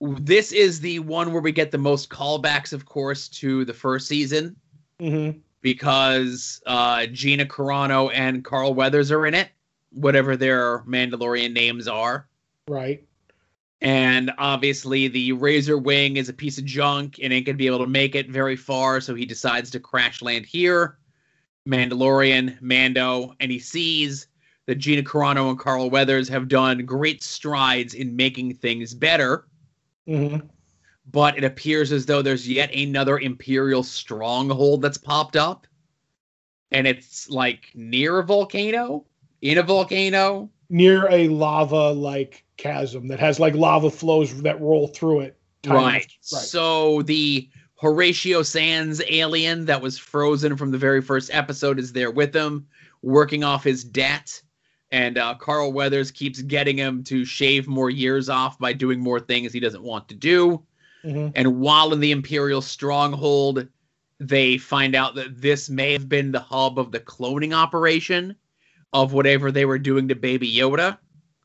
This 0.00 0.52
is 0.52 0.80
the 0.80 0.98
one 0.98 1.32
where 1.32 1.40
we 1.40 1.52
get 1.52 1.70
the 1.70 1.78
most 1.78 2.10
callbacks, 2.10 2.74
of 2.74 2.84
course, 2.84 3.28
to 3.28 3.64
the 3.64 3.72
first 3.72 4.06
season 4.06 4.56
hmm 5.00 5.30
because 5.62 6.62
uh, 6.66 7.06
Gina 7.06 7.44
Carano 7.44 8.10
and 8.14 8.44
Carl 8.44 8.72
Weathers 8.74 9.10
are 9.10 9.26
in 9.26 9.34
it, 9.34 9.48
whatever 9.90 10.36
their 10.36 10.80
Mandalorian 10.80 11.52
names 11.52 11.88
are. 11.88 12.28
Right. 12.68 13.05
And 13.80 14.32
obviously, 14.38 15.08
the 15.08 15.32
Razor 15.32 15.78
Wing 15.78 16.16
is 16.16 16.28
a 16.28 16.32
piece 16.32 16.58
of 16.58 16.64
junk 16.64 17.18
and 17.22 17.32
ain't 17.32 17.46
gonna 17.46 17.58
be 17.58 17.66
able 17.66 17.80
to 17.80 17.86
make 17.86 18.14
it 18.14 18.30
very 18.30 18.56
far, 18.56 19.00
so 19.00 19.14
he 19.14 19.26
decides 19.26 19.70
to 19.70 19.80
crash 19.80 20.22
land 20.22 20.46
here. 20.46 20.98
Mandalorian, 21.68 22.60
Mando, 22.62 23.34
and 23.40 23.50
he 23.50 23.58
sees 23.58 24.28
that 24.66 24.76
Gina 24.76 25.02
Carano 25.02 25.50
and 25.50 25.58
Carl 25.58 25.90
Weathers 25.90 26.28
have 26.28 26.48
done 26.48 26.86
great 26.86 27.22
strides 27.22 27.94
in 27.94 28.16
making 28.16 28.54
things 28.54 28.94
better, 28.94 29.46
hmm 30.06 30.38
but 31.12 31.38
it 31.38 31.44
appears 31.44 31.92
as 31.92 32.06
though 32.06 32.22
there's 32.22 32.48
yet 32.48 32.74
another 32.74 33.18
Imperial 33.18 33.82
stronghold 33.82 34.82
that's 34.82 34.98
popped 34.98 35.36
up. 35.36 35.66
And 36.72 36.86
it's 36.86 37.30
like 37.30 37.70
near 37.74 38.18
a 38.18 38.24
volcano, 38.24 39.04
in 39.40 39.58
a 39.58 39.62
volcano. 39.62 40.50
Near 40.68 41.08
a 41.08 41.28
lava 41.28 41.92
like 41.92 42.44
chasm 42.56 43.08
that 43.08 43.20
has 43.20 43.38
like 43.38 43.54
lava 43.54 43.90
flows 43.90 44.42
that 44.42 44.60
roll 44.60 44.88
through 44.88 45.20
it. 45.20 45.38
Right. 45.66 45.76
Right. 45.76 46.12
So 46.20 47.02
the 47.02 47.48
Horatio 47.80 48.42
Sanz 48.42 49.02
alien 49.08 49.66
that 49.66 49.82
was 49.82 49.98
frozen 49.98 50.56
from 50.56 50.70
the 50.70 50.78
very 50.78 51.02
first 51.02 51.30
episode 51.32 51.78
is 51.78 51.92
there 51.92 52.10
with 52.10 52.34
him, 52.34 52.66
working 53.02 53.44
off 53.44 53.64
his 53.64 53.84
debt. 53.84 54.40
And 54.92 55.18
uh, 55.18 55.34
Carl 55.34 55.72
Weathers 55.72 56.10
keeps 56.10 56.40
getting 56.42 56.76
him 56.76 57.02
to 57.04 57.24
shave 57.24 57.66
more 57.66 57.90
years 57.90 58.28
off 58.28 58.58
by 58.58 58.72
doing 58.72 59.00
more 59.00 59.18
things 59.18 59.52
he 59.52 59.60
doesn't 59.60 59.82
want 59.82 60.08
to 60.08 60.14
do. 60.14 60.62
Mhm. 61.04 61.32
And 61.34 61.60
while 61.60 61.92
in 61.92 62.00
the 62.00 62.12
Imperial 62.12 62.62
stronghold, 62.62 63.66
they 64.20 64.56
find 64.56 64.94
out 64.94 65.16
that 65.16 65.40
this 65.42 65.68
may 65.68 65.92
have 65.92 66.08
been 66.08 66.32
the 66.32 66.40
hub 66.40 66.78
of 66.78 66.92
the 66.92 67.00
cloning 67.00 67.52
operation 67.52 68.36
of 68.92 69.12
whatever 69.12 69.50
they 69.50 69.64
were 69.64 69.78
doing 69.78 70.08
to 70.08 70.14
Baby 70.14 70.50
Yoda 70.50 70.96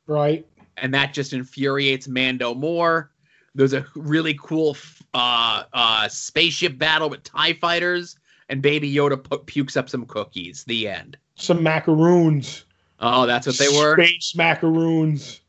Right. 0.08 0.46
And 0.78 0.94
that 0.94 1.14
just 1.14 1.34
infuriates 1.34 2.08
Mando 2.08 2.54
more. 2.54 3.12
There's 3.54 3.74
a 3.74 3.86
really 3.96 4.38
cool 4.42 4.78
uh, 5.14 5.64
uh, 5.74 6.08
spaceship 6.08 6.78
battle 6.78 7.10
with 7.10 7.24
Tie 7.24 7.54
fighters, 7.54 8.18
and 8.50 8.62
Baby 8.62 8.94
Yoda 8.94 9.22
pu- 9.22 9.40
pukes 9.40 9.76
up 9.76 9.90
some 9.90 10.06
cookies. 10.06 10.64
The 10.66 10.88
end. 10.88 11.18
Some 11.36 11.62
macaroons. 11.62 12.64
Oh, 13.00 13.26
that's 13.26 13.48
what 13.48 13.58
they 13.58 13.68
were. 13.70 13.96
Space 13.96 14.36
macaroons. 14.36 15.42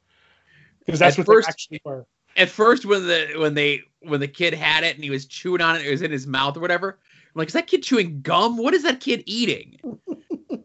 Because 0.84 0.98
that's 0.98 1.18
At 1.18 1.26
what 1.26 1.34
first- 1.34 1.46
they 1.46 1.50
actually 1.50 1.80
were. 1.84 2.06
At 2.36 2.48
first, 2.48 2.86
when 2.86 3.06
the 3.06 3.34
when 3.36 3.52
they 3.54 3.82
when 4.00 4.18
the 4.20 4.26
kid 4.26 4.54
had 4.54 4.84
it 4.84 4.94
and 4.94 5.04
he 5.04 5.10
was 5.10 5.26
chewing 5.26 5.60
on 5.60 5.76
it, 5.76 5.84
it 5.86 5.90
was 5.90 6.00
in 6.00 6.10
his 6.10 6.26
mouth 6.26 6.56
or 6.56 6.60
whatever. 6.60 6.98
I'm 7.26 7.38
like, 7.38 7.48
is 7.48 7.54
that 7.54 7.66
kid 7.66 7.82
chewing 7.82 8.22
gum? 8.22 8.56
What 8.56 8.72
is 8.74 8.82
that 8.84 9.00
kid 9.00 9.22
eating? 9.26 9.78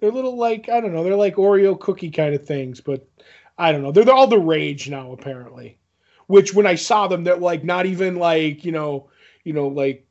They're 0.00 0.10
little 0.10 0.36
like 0.36 0.68
I 0.68 0.80
don't 0.80 0.92
know. 0.92 1.04
They're 1.04 1.14
like 1.16 1.36
Oreo 1.36 1.78
cookie 1.78 2.10
kind 2.10 2.34
of 2.34 2.44
things, 2.44 2.80
but 2.80 3.08
I 3.58 3.72
don't 3.72 3.82
know. 3.82 3.92
They're, 3.92 4.04
they're 4.04 4.14
all 4.14 4.26
the 4.26 4.38
rage 4.38 4.88
now 4.88 5.12
apparently. 5.12 5.78
Which 6.26 6.54
when 6.54 6.66
I 6.66 6.74
saw 6.74 7.06
them, 7.06 7.24
they're 7.24 7.36
like 7.36 7.64
not 7.64 7.86
even 7.86 8.16
like 8.16 8.64
you 8.64 8.72
know, 8.72 9.10
you 9.44 9.52
know, 9.52 9.68
like 9.68 10.06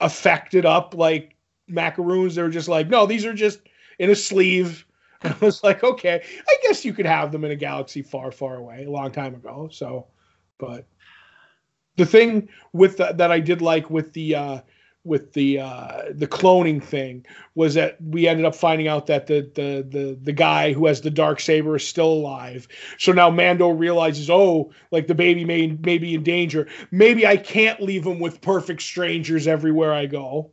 affected 0.00 0.66
up 0.66 0.94
like 0.94 1.36
macaroons. 1.68 2.34
They 2.34 2.42
were 2.42 2.48
just 2.48 2.68
like, 2.68 2.88
no, 2.88 3.06
these 3.06 3.24
are 3.24 3.34
just 3.34 3.60
in 3.98 4.10
a 4.10 4.16
sleeve. 4.16 4.86
I 5.22 5.34
was 5.40 5.62
like, 5.62 5.84
okay, 5.84 6.22
I 6.48 6.56
guess 6.62 6.84
you 6.84 6.92
could 6.92 7.06
have 7.06 7.30
them 7.30 7.44
in 7.44 7.52
a 7.52 7.56
galaxy 7.56 8.02
far, 8.02 8.32
far 8.32 8.56
away, 8.56 8.84
a 8.84 8.90
long 8.90 9.12
time 9.12 9.34
ago. 9.34 9.68
So, 9.70 10.08
but 10.58 10.84
the 11.96 12.06
thing 12.06 12.48
with 12.72 12.96
the, 12.96 13.12
that 13.12 13.30
I 13.30 13.38
did 13.38 13.62
like 13.62 13.88
with 13.90 14.12
the 14.12 14.34
uh, 14.34 14.60
with 15.04 15.32
the 15.32 15.58
uh, 15.58 16.02
the 16.12 16.26
cloning 16.26 16.82
thing 16.82 17.26
was 17.54 17.74
that 17.74 18.00
we 18.00 18.28
ended 18.28 18.46
up 18.46 18.54
finding 18.54 18.86
out 18.86 19.06
that 19.06 19.26
the 19.26 19.40
the 19.54 19.86
the 19.88 20.18
the 20.22 20.32
guy 20.32 20.72
who 20.72 20.86
has 20.86 21.00
the 21.00 21.10
dark 21.10 21.40
saber 21.40 21.76
is 21.76 21.86
still 21.86 22.12
alive. 22.12 22.68
So 22.98 23.12
now 23.12 23.28
Mando 23.28 23.70
realizes, 23.70 24.30
oh, 24.30 24.72
like 24.92 25.08
the 25.08 25.14
baby 25.14 25.44
may 25.44 25.68
may 25.84 25.98
be 25.98 26.14
in 26.14 26.22
danger. 26.22 26.68
Maybe 26.90 27.26
I 27.26 27.36
can't 27.36 27.80
leave 27.82 28.06
him 28.06 28.20
with 28.20 28.40
perfect 28.40 28.82
strangers 28.82 29.46
everywhere 29.48 29.92
I 29.92 30.06
go. 30.06 30.52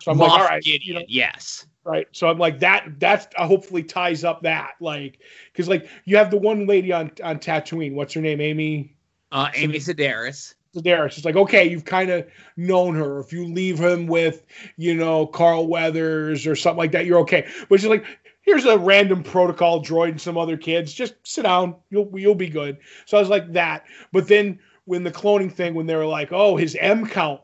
So 0.00 0.10
I'm 0.10 0.18
like, 0.18 0.30
Moff 0.30 0.38
all 0.38 0.44
right, 0.44 0.62
Gideon, 0.62 0.82
you 0.82 0.94
know, 0.94 1.06
yes. 1.08 1.66
right. 1.84 2.06
So 2.12 2.28
I'm 2.28 2.38
like 2.38 2.60
that. 2.60 2.98
That's 2.98 3.26
uh, 3.36 3.46
hopefully 3.46 3.82
ties 3.82 4.24
up 4.24 4.42
that 4.42 4.72
like 4.80 5.20
because 5.52 5.68
like 5.68 5.88
you 6.04 6.16
have 6.16 6.30
the 6.30 6.38
one 6.38 6.66
lady 6.66 6.92
on 6.92 7.10
on 7.22 7.38
Tatooine. 7.38 7.94
What's 7.94 8.14
her 8.14 8.22
name? 8.22 8.40
Amy. 8.40 8.94
Uh, 9.32 9.50
Amy 9.54 9.78
Sedaris. 9.78 10.54
Sedaris. 10.76 11.16
It's 11.16 11.24
like, 11.24 11.36
okay, 11.36 11.68
you've 11.68 11.84
kind 11.84 12.10
of 12.10 12.26
known 12.56 12.94
her. 12.96 13.20
If 13.20 13.32
you 13.32 13.46
leave 13.46 13.78
him 13.78 14.06
with, 14.06 14.44
you 14.76 14.94
know, 14.94 15.26
Carl 15.26 15.66
Weathers 15.66 16.46
or 16.46 16.56
something 16.56 16.78
like 16.78 16.92
that, 16.92 17.06
you're 17.06 17.20
okay. 17.20 17.46
But 17.68 17.80
she's 17.80 17.88
like, 17.88 18.04
here's 18.42 18.64
a 18.64 18.78
random 18.78 19.22
protocol 19.22 19.82
droid 19.82 20.10
and 20.10 20.20
some 20.20 20.38
other 20.38 20.56
kids. 20.56 20.92
Just 20.92 21.14
sit 21.24 21.42
down. 21.42 21.76
You'll 21.90 22.10
you'll 22.18 22.34
be 22.34 22.48
good. 22.48 22.78
So 23.04 23.16
I 23.16 23.20
was 23.20 23.30
like 23.30 23.52
that. 23.52 23.84
But 24.12 24.28
then 24.28 24.58
when 24.84 25.02
the 25.02 25.10
cloning 25.10 25.52
thing, 25.52 25.74
when 25.74 25.86
they 25.86 25.96
were 25.96 26.06
like, 26.06 26.32
oh, 26.32 26.56
his 26.56 26.76
M 26.80 27.06
count 27.06 27.40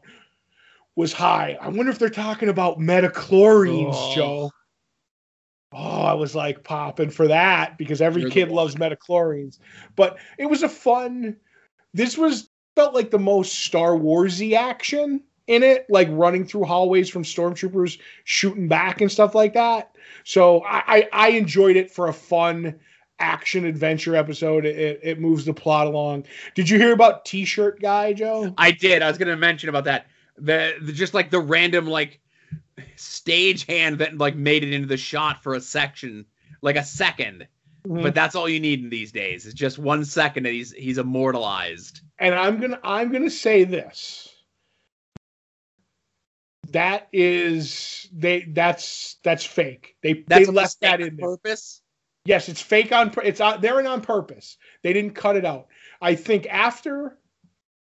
was 0.94 1.12
high. 1.12 1.58
I 1.60 1.68
wonder 1.68 1.90
if 1.90 1.98
they're 1.98 2.10
talking 2.10 2.48
about 2.48 2.78
midi-chlorians, 2.78 3.94
Oh. 3.94 4.14
Joe. 4.14 4.50
Oh, 5.74 6.02
I 6.02 6.12
was 6.12 6.34
like 6.34 6.64
popping 6.64 7.08
for 7.08 7.26
that 7.28 7.78
because 7.78 8.02
every 8.02 8.22
You're 8.22 8.30
kid 8.30 8.50
loves 8.50 8.76
midi-chlorians. 8.78 9.58
But 9.96 10.18
it 10.38 10.44
was 10.44 10.62
a 10.62 10.68
fun. 10.68 11.36
This 11.94 12.18
was 12.18 12.50
felt 12.74 12.94
like 12.94 13.10
the 13.10 13.18
most 13.18 13.60
Star 13.60 13.90
Warsy 13.90 14.54
action 14.54 15.22
in 15.46 15.62
it, 15.62 15.86
like 15.88 16.08
running 16.10 16.44
through 16.44 16.64
hallways 16.64 17.08
from 17.08 17.24
stormtroopers 17.24 17.98
shooting 18.24 18.68
back 18.68 19.00
and 19.00 19.10
stuff 19.10 19.34
like 19.34 19.54
that. 19.54 19.96
So 20.24 20.62
I, 20.64 21.08
I, 21.12 21.30
enjoyed 21.30 21.76
it 21.76 21.90
for 21.90 22.08
a 22.08 22.12
fun 22.12 22.78
action 23.18 23.64
adventure 23.64 24.14
episode. 24.14 24.64
It, 24.64 25.00
it 25.02 25.20
moves 25.20 25.44
the 25.44 25.52
plot 25.52 25.86
along. 25.86 26.26
Did 26.54 26.70
you 26.70 26.78
hear 26.78 26.92
about 26.92 27.24
T-shirt 27.24 27.80
guy, 27.80 28.12
Joe? 28.12 28.54
I 28.56 28.70
did. 28.70 29.02
I 29.02 29.08
was 29.08 29.18
going 29.18 29.28
to 29.28 29.36
mention 29.36 29.68
about 29.68 29.84
that. 29.84 30.06
The, 30.38 30.74
the 30.80 30.92
just 30.92 31.12
like 31.12 31.30
the 31.30 31.40
random 31.40 31.86
like 31.86 32.20
stage 32.96 33.66
hand 33.66 33.98
that 33.98 34.16
like 34.16 34.36
made 34.36 34.64
it 34.64 34.72
into 34.72 34.86
the 34.86 34.96
shot 34.96 35.42
for 35.42 35.54
a 35.54 35.60
section, 35.60 36.24
like 36.62 36.76
a 36.76 36.84
second. 36.84 37.46
Mm-hmm. 37.86 38.02
But 38.02 38.14
that's 38.14 38.34
all 38.34 38.48
you 38.48 38.60
need 38.60 38.82
in 38.84 38.90
these 38.90 39.10
days. 39.12 39.44
It's 39.44 39.54
just 39.54 39.78
one 39.78 40.04
second 40.04 40.46
and 40.46 40.54
he's 40.54 40.72
he's 40.72 40.98
immortalized. 40.98 42.00
and 42.18 42.34
I'm 42.34 42.60
gonna 42.60 42.78
I'm 42.84 43.10
gonna 43.10 43.30
say 43.30 43.64
this. 43.64 44.28
That 46.70 47.08
is 47.12 48.08
they 48.12 48.42
that's 48.42 49.16
that's 49.24 49.44
fake. 49.44 49.96
They 50.02 50.24
That's 50.26 50.46
they 50.46 50.52
left 50.52 50.80
that 50.80 51.00
in 51.00 51.16
there. 51.16 51.26
purpose. 51.26 51.82
Yes, 52.24 52.48
it's 52.48 52.62
fake 52.62 52.92
on. 52.92 53.12
It's 53.24 53.40
on. 53.40 53.60
They're 53.60 53.80
in 53.80 53.86
on 53.86 54.00
purpose. 54.00 54.56
They 54.82 54.92
didn't 54.92 55.14
cut 55.14 55.36
it 55.36 55.44
out. 55.44 55.66
I 56.00 56.14
think 56.14 56.46
after 56.46 57.18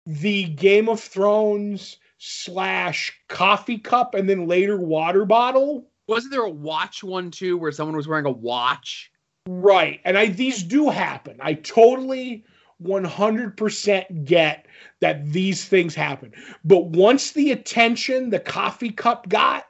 the 0.05 0.45
Game 0.45 0.87
of 0.89 0.99
Thrones 1.01 1.97
slash 2.19 3.13
coffee 3.27 3.77
cup 3.77 4.15
and 4.15 4.29
then 4.29 4.47
later 4.47 4.77
water 4.77 5.25
bottle. 5.25 5.89
Wasn't 6.07 6.31
there 6.31 6.41
a 6.41 6.49
watch 6.49 7.03
one 7.03 7.29
too 7.31 7.57
where 7.57 7.71
someone 7.71 7.95
was 7.95 8.07
wearing 8.07 8.25
a 8.25 8.31
watch? 8.31 9.11
Right, 9.47 9.99
and 10.05 10.17
I 10.17 10.27
these 10.27 10.63
do 10.63 10.89
happen. 10.89 11.37
I 11.39 11.53
totally 11.53 12.45
100% 12.83 14.25
get 14.25 14.65
that 15.01 15.31
these 15.31 15.65
things 15.65 15.95
happen. 15.95 16.33
But 16.63 16.85
once 16.87 17.31
the 17.31 17.51
attention 17.51 18.29
the 18.29 18.39
coffee 18.39 18.91
cup 18.91 19.27
got, 19.29 19.65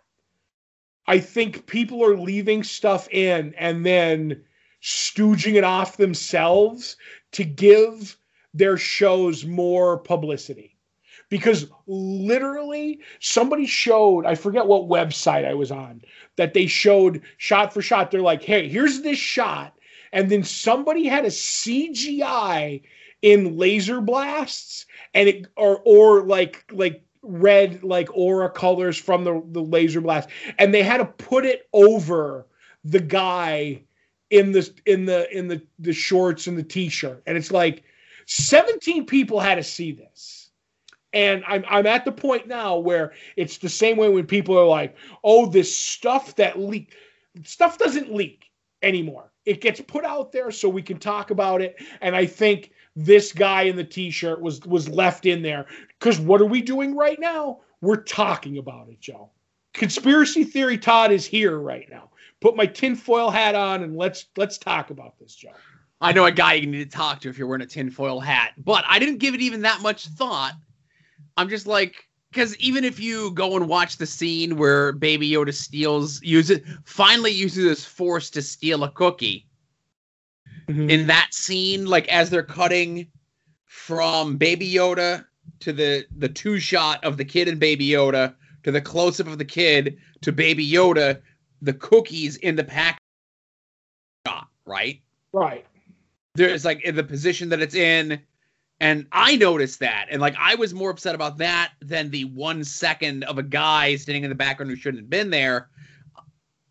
I 1.08 1.20
think 1.20 1.66
people 1.66 2.04
are 2.06 2.18
leaving 2.18 2.64
stuff 2.64 3.08
in 3.10 3.56
and 3.58 3.86
then 3.86 4.44
stooging 4.82 5.56
it 5.56 5.64
off 5.64 5.98
themselves 5.98 6.98
to 7.32 7.44
give 7.44 8.18
their 8.54 8.78
shows 8.78 9.46
more 9.46 9.98
publicity. 9.98 10.78
Because 11.30 11.68
literally 11.88 13.00
somebody 13.20 13.66
showed 13.66 14.26
I 14.26 14.36
forget 14.36 14.68
what 14.68 14.90
website 14.90 15.46
I 15.46 15.54
was 15.54 15.72
on 15.72 16.02
that 16.36 16.54
they 16.54 16.68
showed 16.68 17.22
shot 17.38 17.74
for 17.74 17.82
shot. 17.82 18.12
They're 18.12 18.22
like, 18.22 18.44
hey, 18.44 18.68
here's 18.68 19.02
this 19.02 19.18
shot, 19.18 19.76
and 20.12 20.30
then 20.30 20.44
somebody 20.44 21.08
had 21.08 21.26
a 21.26 21.30
CGI 21.30 22.82
in 23.22 23.58
laser 23.58 24.02
blasts 24.02 24.86
and 25.14 25.30
it 25.30 25.48
or 25.56 25.82
or 25.86 26.24
like 26.24 26.66
like 26.72 27.04
red 27.22 27.84
like 27.84 28.10
aura 28.16 28.50
colors 28.50 28.98
from 28.98 29.24
the 29.24 29.44
the 29.52 29.62
laser 29.62 30.02
blast. 30.02 30.30
And 30.58 30.74
they 30.74 30.84
had 30.84 30.98
to 30.98 31.06
put 31.06 31.46
it 31.46 31.68
over 31.74 32.48
the 32.84 33.00
guy 33.00 33.84
in 34.30 34.52
the 34.52 34.70
in 34.86 35.06
the 35.06 35.30
in 35.38 35.48
the 35.48 35.62
the 35.80 35.94
shorts 35.94 36.48
and 36.48 36.58
the 36.58 36.64
t-shirt. 36.64 37.22
And 37.26 37.38
it's 37.38 37.52
like 37.52 37.84
17 38.28 39.06
people 39.06 39.40
had 39.40 39.56
to 39.56 39.64
see 39.64 39.92
this 39.92 40.49
and 41.14 41.44
I'm 41.48 41.64
I'm 41.68 41.88
at 41.88 42.06
the 42.06 42.12
point 42.12 42.48
now 42.48 42.78
where 42.78 43.14
it's 43.36 43.58
the 43.58 43.70
same 43.70 43.98
way 43.98 44.10
when 44.10 44.26
people 44.26 44.58
are 44.58 44.66
like, 44.66 44.96
"Oh, 45.24 45.48
this 45.48 45.76
stuff 45.76 46.36
that 46.36 46.60
leak 46.60 46.94
stuff 47.44 47.78
doesn't 47.78 48.14
leak 48.14 48.46
anymore. 48.82 49.32
It 49.46 49.62
gets 49.62 49.82
put 49.82 50.06
out 50.06 50.32
there 50.32 50.52
so 50.52 50.70
we 50.70 50.82
can 50.82 51.00
talk 51.00 51.32
about 51.32 51.62
it." 51.62 51.76
And 52.02 52.16
I 52.16 52.26
think 52.26 52.72
this 52.96 53.32
guy 53.32 53.64
in 53.64 53.76
the 53.76 53.84
t-shirt 53.84 54.42
was 54.42 54.62
was 54.62 54.88
left 54.90 55.26
in 55.26 55.42
there 55.42 55.66
cuz 56.00 56.20
what 56.20 56.42
are 56.42 56.46
we 56.46 56.62
doing 56.62 56.96
right 56.96 57.20
now? 57.20 57.62
We're 57.82 58.04
talking 58.04 58.58
about 58.58 58.90
it, 58.90 59.00
Joe. 59.00 59.32
Conspiracy 59.74 60.44
theory 60.44 60.78
Todd 60.78 61.12
is 61.12 61.26
here 61.26 61.60
right 61.60 61.90
now. 61.90 62.10
Put 62.42 62.56
my 62.56 62.66
tinfoil 62.66 63.30
hat 63.30 63.56
on 63.56 63.84
and 63.84 63.96
let's 63.98 64.26
let's 64.38 64.58
talk 64.58 64.92
about 64.92 65.18
this, 65.20 65.36
Joe. 65.36 65.54
I 66.02 66.14
know 66.14 66.26
a 66.26 66.32
guy 66.32 66.54
you 66.54 66.68
need 66.68 66.90
to 66.90 66.98
talk 66.98 67.20
to 67.22 67.30
if 67.30 67.38
you're 67.38 67.48
wearing 67.48 67.62
a 67.62 67.66
tinfoil 67.66 68.22
hat, 68.22 68.54
but 68.58 68.86
I 68.88 69.00
didn't 69.00 69.18
give 69.18 69.34
it 69.34 69.42
even 69.42 69.64
that 69.64 69.82
much 69.82 70.08
thought. 70.08 70.54
I'm 71.40 71.48
just 71.48 71.68
like, 71.68 72.06
because 72.32 72.58
even 72.58 72.84
if 72.84 73.00
you 73.00 73.32
go 73.32 73.56
and 73.56 73.70
watch 73.70 73.96
the 73.96 74.06
scene 74.06 74.58
where 74.58 74.92
Baby 74.92 75.30
Yoda 75.30 75.54
steals, 75.54 76.22
uses 76.22 76.60
finally 76.84 77.32
uses 77.32 77.64
his 77.64 77.86
force 77.86 78.30
to 78.32 78.42
steal 78.42 78.84
a 78.84 78.92
cookie. 78.92 79.48
Mm-hmm. 80.68 80.90
In 80.90 81.08
that 81.08 81.30
scene, 81.34 81.86
like 81.86 82.10
as 82.10 82.30
they're 82.30 82.44
cutting 82.44 83.08
from 83.66 84.36
Baby 84.36 84.70
Yoda 84.70 85.26
to 85.62 85.72
the 85.72 86.06
the 86.18 86.28
two 86.28 86.60
shot 86.60 87.02
of 87.06 87.16
the 87.16 87.24
kid 87.24 87.48
and 87.48 87.58
Baby 87.58 87.88
Yoda 87.88 88.36
to 88.64 88.72
the 88.74 88.82
close 88.82 89.22
up 89.22 89.28
of 89.28 89.38
the 89.38 89.46
kid 89.46 89.98
to 90.20 90.34
Baby 90.34 90.70
Yoda, 90.70 91.22
the 91.62 91.74
cookies 91.74 92.36
in 92.36 92.58
the 92.58 92.66
pack 92.66 92.98
shot, 94.28 94.50
right? 94.66 95.00
Right. 95.32 95.66
there's 96.36 96.66
like 96.66 96.82
in 96.82 96.96
the 96.96 97.04
position 97.04 97.48
that 97.50 97.62
it's 97.62 97.76
in 97.76 98.20
and 98.80 99.06
i 99.12 99.36
noticed 99.36 99.80
that. 99.80 100.08
And 100.10 100.22
like 100.22 100.36
i 100.40 100.56
was 100.56 100.74
more 100.74 100.90
upset 100.90 101.16
about 101.16 101.38
that 101.38 101.72
than 101.82 102.10
the 102.10 102.26
one 102.26 102.64
second 102.64 103.24
of 103.26 103.38
a 103.38 103.44
guy 103.44 103.96
standing 103.96 104.24
in 104.24 104.30
the 104.30 104.36
background 104.36 104.70
who 104.70 104.76
shouldn't 104.76 105.04
have 105.04 105.10
been 105.10 105.30
there. 105.30 105.70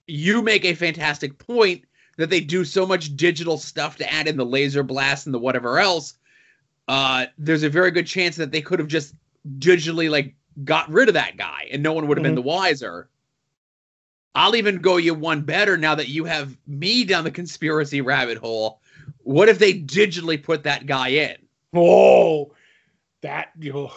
You 0.07 0.43
make 0.43 0.65
a 0.65 0.75
fantastic 0.75 1.39
point 1.39 1.85
that 2.17 2.31
they 2.31 2.41
do 2.41 2.65
so 2.65 2.87
much 2.87 3.17
digital 3.17 3.59
stuff 3.59 3.97
to 3.99 4.13
add 4.13 4.27
in 4.27 4.37
the 4.37 4.47
laser 4.47 4.83
blast 4.83 5.27
and 5.27 5.35
the 5.35 5.39
whatever 5.39 5.79
else. 5.79 6.15
Uh 6.87 7.27
there's 7.37 7.63
a 7.63 7.71
very 7.71 7.91
good 7.91 8.07
chance 8.07 8.37
that 8.37 8.53
they 8.53 8.63
could 8.63 8.79
have 8.79 8.89
just 8.89 9.15
digitally 9.59 10.11
like 10.11 10.35
got 10.65 10.89
rid 10.91 11.09
of 11.09 11.15
that 11.15 11.37
guy 11.37 11.69
and 11.71 11.83
no 11.83 11.93
one 11.93 12.09
would 12.09 12.19
have 12.19 12.25
been 12.25 12.35
the 12.35 12.43
wiser. 12.43 13.09
I'll 14.35 14.57
even 14.57 14.79
go 14.79 14.99
you 14.99 15.15
one 15.15 15.43
better 15.43 15.77
now 15.77 15.95
that 15.97 16.09
you 16.09 16.25
have 16.25 16.57
me 16.67 17.05
down 17.05 17.25
the 17.25 17.31
conspiracy 17.31 18.01
rabbit 18.01 18.39
hole. 18.39 18.81
What 19.25 19.49
if 19.49 19.59
they 19.59 19.75
digitally 19.75 20.41
put 20.43 20.63
that 20.63 20.87
guy 20.87 21.09
in? 21.09 21.37
Oh, 21.75 22.55
that 23.23 23.51
you 23.59 23.73
know, 23.73 23.93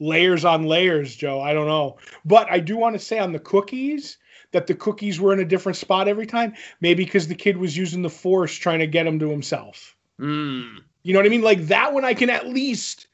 layers 0.00 0.44
on 0.44 0.64
layers, 0.64 1.14
Joe. 1.14 1.40
I 1.40 1.52
don't 1.52 1.66
know, 1.66 1.98
but 2.24 2.50
I 2.50 2.60
do 2.60 2.76
want 2.76 2.94
to 2.94 2.98
say 2.98 3.18
on 3.18 3.32
the 3.32 3.38
cookies 3.38 4.18
that 4.52 4.66
the 4.66 4.74
cookies 4.74 5.20
were 5.20 5.32
in 5.32 5.40
a 5.40 5.44
different 5.44 5.76
spot 5.76 6.08
every 6.08 6.26
time. 6.26 6.54
Maybe 6.80 7.04
because 7.04 7.28
the 7.28 7.34
kid 7.34 7.56
was 7.56 7.76
using 7.76 8.02
the 8.02 8.10
force 8.10 8.54
trying 8.54 8.78
to 8.80 8.86
get 8.86 9.06
him 9.06 9.18
to 9.18 9.30
himself. 9.30 9.94
Hmm. 10.18 10.78
You 11.02 11.12
know 11.12 11.20
what 11.20 11.26
I 11.26 11.30
mean? 11.30 11.42
Like 11.42 11.66
that 11.66 11.92
one, 11.92 12.04
I 12.04 12.14
can 12.14 12.30
at 12.30 12.48
least. 12.48 13.06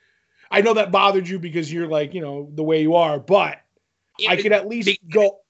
I 0.51 0.61
know 0.61 0.75
that 0.75 0.93
bothered 0.93 1.29
you 1.29 1.39
because 1.39 1.73
you're 1.73 1.89
like 1.89 2.15
you 2.15 2.21
know 2.21 2.49
the 2.55 2.65
way 2.65 2.83
you 2.83 2.95
are, 2.95 3.19
but 3.19 3.61
I 4.29 4.37
could 4.37 4.53
at 4.53 4.69
least 4.69 4.99
go 5.11 5.41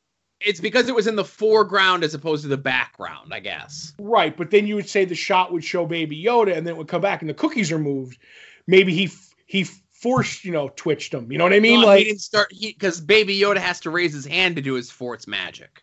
It's 0.44 0.60
because 0.60 0.88
it 0.88 0.94
was 0.94 1.06
in 1.06 1.16
the 1.16 1.24
foreground 1.24 2.04
as 2.04 2.14
opposed 2.14 2.42
to 2.42 2.48
the 2.48 2.56
background, 2.56 3.32
I 3.32 3.40
guess. 3.40 3.92
right. 3.98 4.36
But 4.36 4.50
then 4.50 4.66
you 4.66 4.74
would 4.76 4.88
say 4.88 5.04
the 5.04 5.14
shot 5.14 5.52
would 5.52 5.64
show 5.64 5.86
Baby 5.86 6.22
Yoda, 6.22 6.56
and 6.56 6.66
then 6.66 6.74
it 6.74 6.76
would 6.76 6.88
come 6.88 7.00
back, 7.00 7.22
and 7.22 7.28
the 7.28 7.34
cookies 7.34 7.72
are 7.72 7.78
moved. 7.78 8.18
Maybe 8.66 8.94
he 8.94 9.10
he 9.46 9.64
forced 9.64 10.44
you 10.44 10.52
know 10.52 10.70
twitched 10.76 11.12
them. 11.12 11.32
You 11.32 11.38
know 11.38 11.44
what 11.44 11.52
I 11.52 11.60
mean? 11.60 11.80
Well, 11.80 11.88
like 11.88 12.00
he 12.00 12.04
didn't 12.04 12.20
start 12.20 12.48
because 12.60 13.00
Baby 13.00 13.38
Yoda 13.38 13.58
has 13.58 13.80
to 13.80 13.90
raise 13.90 14.12
his 14.12 14.26
hand 14.26 14.56
to 14.56 14.62
do 14.62 14.74
his 14.74 14.90
force 14.90 15.26
magic. 15.26 15.82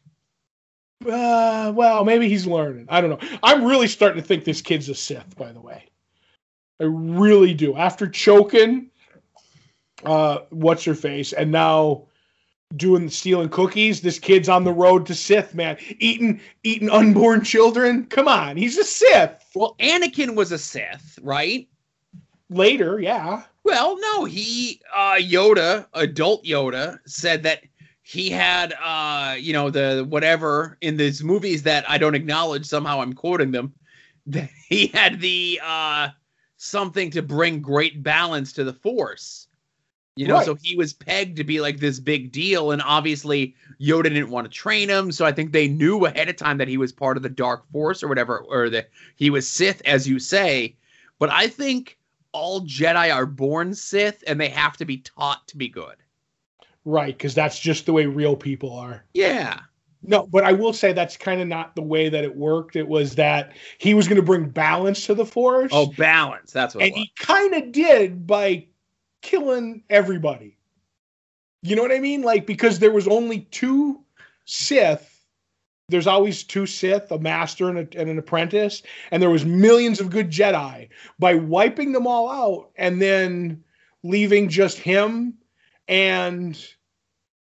Uh, 1.05 1.73
well, 1.75 2.05
maybe 2.05 2.29
he's 2.29 2.45
learning. 2.45 2.85
I 2.89 3.01
don't 3.01 3.09
know. 3.09 3.37
I'm 3.41 3.63
really 3.65 3.87
starting 3.87 4.21
to 4.21 4.27
think 4.27 4.43
this 4.43 4.61
kid's 4.61 4.87
a 4.89 4.95
Sith, 4.95 5.35
by 5.35 5.51
the 5.51 5.59
way. 5.59 5.85
I 6.79 6.83
really 6.83 7.53
do. 7.53 7.75
After 7.75 8.07
choking, 8.07 8.91
uh, 10.05 10.39
what's 10.49 10.83
her 10.85 10.95
face, 10.95 11.33
and 11.33 11.51
now 11.51 12.07
doing 12.75 13.09
stealing 13.09 13.49
cookies, 13.49 14.01
this 14.01 14.19
kid's 14.19 14.49
on 14.49 14.63
the 14.63 14.71
road 14.73 15.05
to 15.07 15.15
Sith, 15.15 15.53
man. 15.53 15.77
Eating 15.99 16.39
eating 16.63 16.89
unborn 16.89 17.43
children. 17.43 18.05
Come 18.07 18.27
on, 18.27 18.57
he's 18.57 18.77
a 18.77 18.83
Sith. 18.83 19.45
Well, 19.55 19.75
Anakin 19.79 20.35
was 20.35 20.51
a 20.51 20.57
Sith, 20.57 21.19
right? 21.21 21.67
Later, 22.49 22.99
yeah. 22.99 23.43
Well, 23.63 23.97
no, 23.99 24.25
he 24.25 24.81
uh 24.95 25.15
Yoda, 25.15 25.87
adult 25.93 26.43
Yoda, 26.43 26.99
said 27.05 27.43
that 27.43 27.63
he 28.03 28.29
had 28.29 28.73
uh 28.83 29.35
you 29.39 29.53
know 29.53 29.69
the 29.69 30.05
whatever 30.09 30.77
in 30.81 30.97
these 30.97 31.23
movies 31.23 31.63
that 31.63 31.89
I 31.89 31.97
don't 31.97 32.15
acknowledge 32.15 32.65
somehow 32.65 33.01
I'm 33.01 33.13
quoting 33.13 33.51
them 33.51 33.73
that 34.27 34.49
he 34.67 34.87
had 34.87 35.19
the 35.21 35.59
uh 35.63 36.09
something 36.57 37.09
to 37.11 37.21
bring 37.21 37.61
great 37.61 38.03
balance 38.03 38.53
to 38.53 38.63
the 38.63 38.73
force. 38.73 39.47
You 40.17 40.27
know, 40.27 40.35
Right. 40.35 40.45
so 40.45 40.55
he 40.61 40.75
was 40.75 40.91
pegged 40.91 41.37
to 41.37 41.43
be 41.45 41.61
like 41.61 41.79
this 41.79 41.99
big 41.99 42.31
deal 42.33 42.71
and 42.71 42.81
obviously 42.81 43.55
Yoda 43.79 44.03
didn't 44.03 44.29
want 44.29 44.45
to 44.45 44.51
train 44.51 44.89
him, 44.89 45.11
so 45.11 45.25
I 45.25 45.31
think 45.31 45.51
they 45.51 45.67
knew 45.69 46.05
ahead 46.05 46.27
of 46.27 46.35
time 46.35 46.57
that 46.57 46.67
he 46.67 46.77
was 46.77 46.91
part 46.91 47.15
of 47.15 47.23
the 47.23 47.29
dark 47.29 47.65
force 47.71 48.03
or 48.03 48.09
whatever 48.09 48.39
or 48.39 48.69
that 48.71 48.89
he 49.15 49.29
was 49.29 49.47
Sith 49.47 49.81
as 49.85 50.07
you 50.07 50.19
say. 50.19 50.75
But 51.17 51.29
I 51.31 51.47
think 51.47 51.97
all 52.33 52.61
Jedi 52.61 53.13
are 53.13 53.25
born 53.25 53.73
Sith 53.73 54.21
and 54.27 54.39
they 54.39 54.49
have 54.49 54.75
to 54.77 54.85
be 54.85 54.97
taught 54.97 55.47
to 55.47 55.57
be 55.57 55.69
good. 55.69 55.95
Right, 56.83 57.15
because 57.17 57.33
that's 57.35 57.59
just 57.59 57.85
the 57.85 57.93
way 57.93 58.05
real 58.05 58.35
people 58.35 58.73
are. 58.73 59.05
Yeah. 59.13 59.59
No, 60.03 60.25
but 60.25 60.43
I 60.43 60.51
will 60.51 60.73
say 60.73 60.93
that's 60.93 61.15
kind 61.15 61.41
of 61.41 61.47
not 61.47 61.75
the 61.75 61.83
way 61.83 62.09
that 62.09 62.23
it 62.23 62.35
worked. 62.35 62.75
It 62.75 62.87
was 62.87 63.13
that 63.15 63.51
he 63.77 63.93
was 63.93 64.07
going 64.07 64.15
to 64.19 64.25
bring 64.25 64.49
balance 64.49 65.05
to 65.05 65.13
the 65.13 65.25
force. 65.25 65.71
Oh, 65.73 65.93
balance. 65.95 66.51
That's 66.51 66.73
what 66.73 66.83
and 66.83 66.91
it 66.91 66.95
was. 66.95 67.03
he 67.03 67.23
kind 67.23 67.53
of 67.53 67.71
did 67.71 68.25
by 68.25 68.65
killing 69.21 69.83
everybody. 69.89 70.57
You 71.63 71.75
know 71.75 71.81
what 71.81 71.91
I 71.91 71.99
mean? 71.99 72.21
Like 72.23 72.45
because 72.45 72.79
there 72.79 72.91
was 72.91 73.07
only 73.07 73.41
two 73.51 74.01
Sith. 74.45 75.07
There's 75.89 76.07
always 76.07 76.43
two 76.43 76.65
Sith, 76.65 77.11
a 77.11 77.19
master 77.19 77.69
and, 77.69 77.77
a, 77.77 77.99
and 77.99 78.09
an 78.09 78.17
apprentice, 78.17 78.81
and 79.11 79.21
there 79.21 79.29
was 79.29 79.45
millions 79.45 79.99
of 79.99 80.09
good 80.09 80.29
Jedi. 80.31 80.87
By 81.19 81.35
wiping 81.35 81.91
them 81.91 82.07
all 82.07 82.29
out 82.29 82.71
and 82.77 83.01
then 83.01 83.63
leaving 84.03 84.47
just 84.49 84.77
him 84.77 85.35
and 85.87 86.57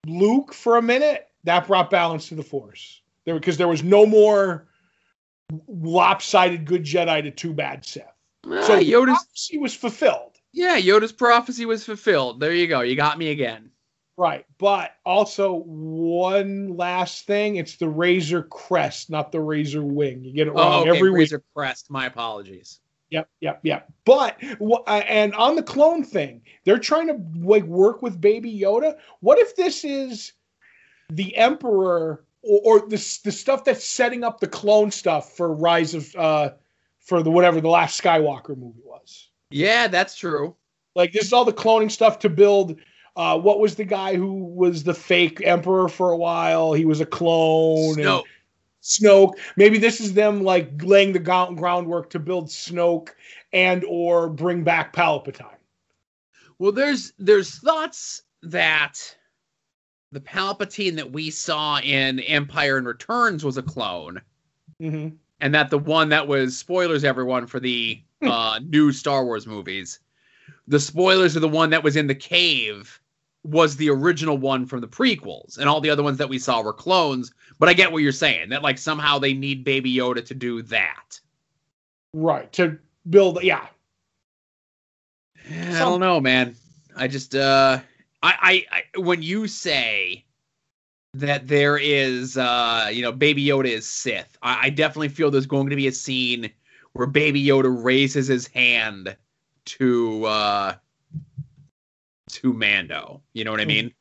Luke 0.06 0.52
for 0.52 0.76
a 0.76 0.82
minute, 0.82 1.28
that 1.44 1.66
brought 1.66 1.90
balance 1.90 2.28
to 2.28 2.34
the 2.34 2.42
Force. 2.42 3.00
There 3.24 3.34
because 3.34 3.56
there 3.56 3.68
was 3.68 3.84
no 3.84 4.04
more 4.04 4.66
lopsided 5.68 6.64
good 6.64 6.84
Jedi 6.84 7.22
to 7.22 7.30
two 7.30 7.52
bad 7.52 7.84
Sith. 7.84 8.04
Ah, 8.46 8.62
So 8.62 8.80
Yoda's 8.80 9.18
prophecy 9.18 9.58
was 9.58 9.74
fulfilled. 9.74 10.31
Yeah, 10.52 10.78
Yoda's 10.80 11.12
prophecy 11.12 11.66
was 11.66 11.84
fulfilled. 11.84 12.40
There 12.40 12.52
you 12.54 12.66
go. 12.66 12.80
You 12.80 12.96
got 12.96 13.18
me 13.18 13.30
again. 13.30 13.70
Right. 14.16 14.44
But 14.58 14.92
also 15.06 15.54
one 15.64 16.76
last 16.76 17.26
thing, 17.26 17.56
it's 17.56 17.76
the 17.76 17.88
Razor 17.88 18.42
Crest, 18.44 19.10
not 19.10 19.32
the 19.32 19.40
Razor 19.40 19.82
Wing. 19.82 20.22
You 20.22 20.32
get 20.34 20.46
it 20.48 20.52
Oh, 20.54 20.58
wrong 20.58 20.80
okay. 20.82 20.96
every 20.96 21.10
week. 21.10 21.20
Razor 21.20 21.42
Crest. 21.56 21.90
My 21.90 22.06
apologies. 22.06 22.80
Yep, 23.10 23.28
yep, 23.40 23.60
yep. 23.62 23.92
But 24.06 24.42
uh, 24.60 25.02
and 25.06 25.34
on 25.34 25.54
the 25.56 25.62
clone 25.62 26.02
thing, 26.02 26.40
they're 26.64 26.78
trying 26.78 27.08
to 27.08 27.20
like 27.46 27.64
work 27.64 28.00
with 28.00 28.20
Baby 28.20 28.58
Yoda. 28.58 28.96
What 29.20 29.38
if 29.38 29.54
this 29.54 29.84
is 29.84 30.32
the 31.10 31.36
Emperor 31.36 32.24
or, 32.42 32.60
or 32.64 32.80
the 32.80 33.18
the 33.24 33.32
stuff 33.32 33.64
that's 33.64 33.84
setting 33.84 34.24
up 34.24 34.40
the 34.40 34.48
clone 34.48 34.90
stuff 34.90 35.36
for 35.36 35.52
Rise 35.54 35.92
of 35.94 36.14
uh 36.16 36.50
for 37.00 37.22
the 37.22 37.30
whatever 37.30 37.60
the 37.60 37.68
last 37.68 38.00
Skywalker 38.02 38.56
movie 38.56 38.80
was? 38.82 39.28
Yeah, 39.52 39.88
that's 39.88 40.16
true. 40.16 40.56
Like 40.94 41.12
this 41.12 41.24
is 41.24 41.32
all 41.32 41.44
the 41.44 41.52
cloning 41.52 41.90
stuff 41.90 42.18
to 42.20 42.28
build. 42.28 42.76
Uh, 43.16 43.38
what 43.38 43.60
was 43.60 43.74
the 43.74 43.84
guy 43.84 44.14
who 44.16 44.32
was 44.34 44.84
the 44.84 44.94
fake 44.94 45.42
emperor 45.44 45.88
for 45.88 46.12
a 46.12 46.16
while? 46.16 46.72
He 46.72 46.84
was 46.84 47.00
a 47.00 47.06
clone. 47.06 47.98
and- 47.98 48.04
Snoke. 48.08 48.24
Snoke. 48.82 49.32
Maybe 49.56 49.78
this 49.78 50.00
is 50.00 50.12
them 50.14 50.42
like 50.42 50.70
laying 50.82 51.12
the 51.12 51.18
groundwork 51.18 52.10
to 52.10 52.18
build 52.18 52.48
Snoke 52.48 53.10
and 53.52 53.84
or 53.86 54.28
bring 54.28 54.64
back 54.64 54.92
Palpatine. 54.92 55.46
Well, 56.58 56.72
there's 56.72 57.12
there's 57.18 57.58
thoughts 57.58 58.22
that 58.42 58.98
the 60.10 60.20
Palpatine 60.20 60.96
that 60.96 61.12
we 61.12 61.30
saw 61.30 61.78
in 61.80 62.20
Empire 62.20 62.76
and 62.76 62.86
Returns 62.86 63.44
was 63.44 63.56
a 63.56 63.62
clone, 63.62 64.20
Mm-hmm. 64.80 65.14
and 65.40 65.54
that 65.54 65.70
the 65.70 65.78
one 65.78 66.08
that 66.10 66.26
was 66.26 66.56
spoilers 66.58 67.04
everyone 67.04 67.46
for 67.46 67.60
the 67.60 68.02
uh, 68.22 68.60
new 68.66 68.92
Star 68.92 69.24
Wars 69.24 69.46
movies, 69.46 70.00
the 70.68 70.80
spoilers 70.80 71.36
of 71.36 71.42
the 71.42 71.48
one 71.48 71.70
that 71.70 71.82
was 71.82 71.96
in 71.96 72.06
the 72.06 72.14
cave 72.14 73.00
was 73.44 73.76
the 73.76 73.90
original 73.90 74.38
one 74.38 74.66
from 74.66 74.80
the 74.80 74.88
prequels, 74.88 75.58
and 75.58 75.68
all 75.68 75.80
the 75.80 75.90
other 75.90 76.02
ones 76.02 76.18
that 76.18 76.28
we 76.28 76.38
saw 76.38 76.62
were 76.62 76.72
clones. 76.72 77.32
But 77.58 77.68
I 77.68 77.72
get 77.72 77.90
what 77.90 78.02
you're 78.02 78.12
saying 78.12 78.50
that 78.50 78.62
like 78.62 78.78
somehow 78.78 79.18
they 79.18 79.34
need 79.34 79.64
Baby 79.64 79.94
Yoda 79.94 80.24
to 80.26 80.34
do 80.34 80.62
that. 80.62 81.20
Right 82.14 82.52
to 82.52 82.78
build. 83.08 83.42
Yeah, 83.42 83.66
I 85.50 85.78
don't 85.78 86.00
know, 86.00 86.20
man. 86.20 86.54
I 86.96 87.08
just 87.08 87.34
uh 87.34 87.80
I, 88.22 88.64
I 88.72 88.82
I 88.94 89.00
when 89.00 89.22
you 89.22 89.48
say 89.48 90.24
that 91.14 91.48
there 91.48 91.76
is 91.76 92.36
uh 92.36 92.88
you 92.92 93.02
know 93.02 93.12
Baby 93.12 93.44
Yoda 93.44 93.66
is 93.66 93.86
Sith, 93.86 94.36
I, 94.42 94.66
I 94.66 94.70
definitely 94.70 95.08
feel 95.08 95.30
there's 95.30 95.46
going 95.46 95.70
to 95.70 95.76
be 95.76 95.88
a 95.88 95.92
scene 95.92 96.50
where 96.94 97.06
Baby 97.06 97.44
Yoda 97.44 97.84
raises 97.84 98.26
his 98.28 98.46
hand 98.48 99.16
to 99.64 100.24
uh 100.24 100.74
to 102.30 102.52
Mando. 102.52 103.22
You 103.32 103.44
know 103.44 103.50
what 103.50 103.60
I 103.60 103.64
mean? 103.66 103.92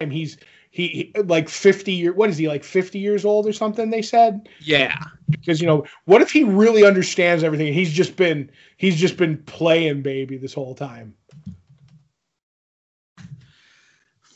and 0.00 0.12
he's 0.12 0.36
he, 0.70 1.12
he 1.14 1.22
like 1.22 1.48
fifty 1.48 1.92
year. 1.92 2.12
What 2.12 2.28
is 2.30 2.36
he 2.36 2.48
like? 2.48 2.64
Fifty 2.64 2.98
years 2.98 3.24
old 3.24 3.46
or 3.46 3.52
something? 3.52 3.90
They 3.90 4.02
said. 4.02 4.48
Yeah. 4.60 4.98
because 5.30 5.60
you 5.60 5.66
know 5.66 5.84
what 6.06 6.20
if 6.22 6.30
he 6.30 6.42
really 6.44 6.84
understands 6.84 7.42
everything 7.44 7.68
and 7.68 7.76
he's 7.76 7.92
just 7.92 8.16
been 8.16 8.50
he's 8.76 8.96
just 8.96 9.16
been 9.16 9.36
playing 9.44 10.02
baby 10.02 10.36
this 10.36 10.52
whole 10.54 10.74
time 10.74 11.14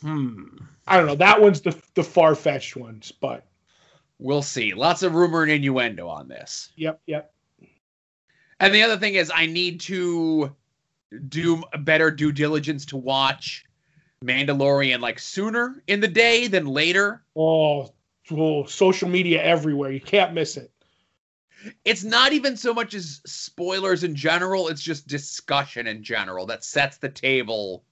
Hmm. 0.01 0.44
i 0.86 0.97
don't 0.97 1.06
know 1.06 1.16
that 1.16 1.40
one's 1.43 1.60
the 1.60 1.76
the 1.94 2.05
far-fetched 2.05 2.76
ones 2.76 3.12
but 3.12 3.48
We'll 4.19 4.43
see. 4.43 4.74
Lots 4.74 5.03
of 5.03 5.15
rumor 5.15 5.43
and 5.43 5.53
innuendo 5.53 6.09
on 6.09 6.28
this. 6.28 6.73
yep 6.77 7.01
yep 7.07 7.32
And 8.61 8.74
the 8.74 8.82
other 8.82 8.97
thing 8.97 9.15
is, 9.15 9.31
I 9.35 9.47
need 9.47 9.81
to 9.82 10.55
do 11.28 11.62
better 11.81 12.11
due 12.11 12.32
diligence 12.32 12.85
to 12.86 12.97
watch 12.97 13.65
Mandalorian 14.24 15.01
like 15.01 15.19
sooner 15.19 15.82
in 15.86 16.01
the 16.01 16.09
day 16.09 16.49
than 16.49 16.66
later. 16.66 17.23
oh, 17.36 17.93
oh 18.31 18.65
social 18.65 19.09
media 19.09 19.43
everywhere 19.43 19.90
you 19.90 20.01
can't 20.01 20.35
miss 20.35 20.57
it 20.57 20.70
It's 21.85 22.05
not 22.05 22.32
even 22.32 22.57
so 22.57 22.74
much 22.74 22.95
as 22.95 23.20
spoilers 23.24 24.05
in 24.05 24.15
general, 24.15 24.69
it's 24.69 24.82
just 24.82 25.07
discussion 25.07 25.86
in 25.86 26.03
general 26.03 26.47
that 26.47 26.65
sets 26.65 26.99
the 26.99 27.09
table 27.09 27.85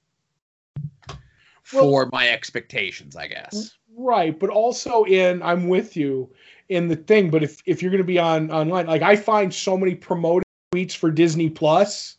for 1.62 2.08
my 2.12 2.28
expectations, 2.28 3.16
I 3.16 3.26
guess. 3.28 3.72
Right 3.96 4.38
but 4.38 4.50
also 4.50 5.04
in 5.04 5.42
i'm 5.42 5.68
with 5.68 5.96
you 5.96 6.28
in 6.68 6.88
the 6.88 6.96
thing 6.96 7.30
but 7.30 7.42
if 7.42 7.62
if 7.66 7.80
you're 7.80 7.90
going 7.90 8.02
to 8.02 8.04
be 8.04 8.18
on 8.18 8.50
online 8.50 8.86
like 8.86 9.02
i 9.02 9.16
find 9.16 9.52
so 9.52 9.76
many 9.76 9.94
promoted 9.94 10.44
tweets 10.72 10.94
for 10.94 11.10
disney 11.10 11.48
plus 11.48 12.16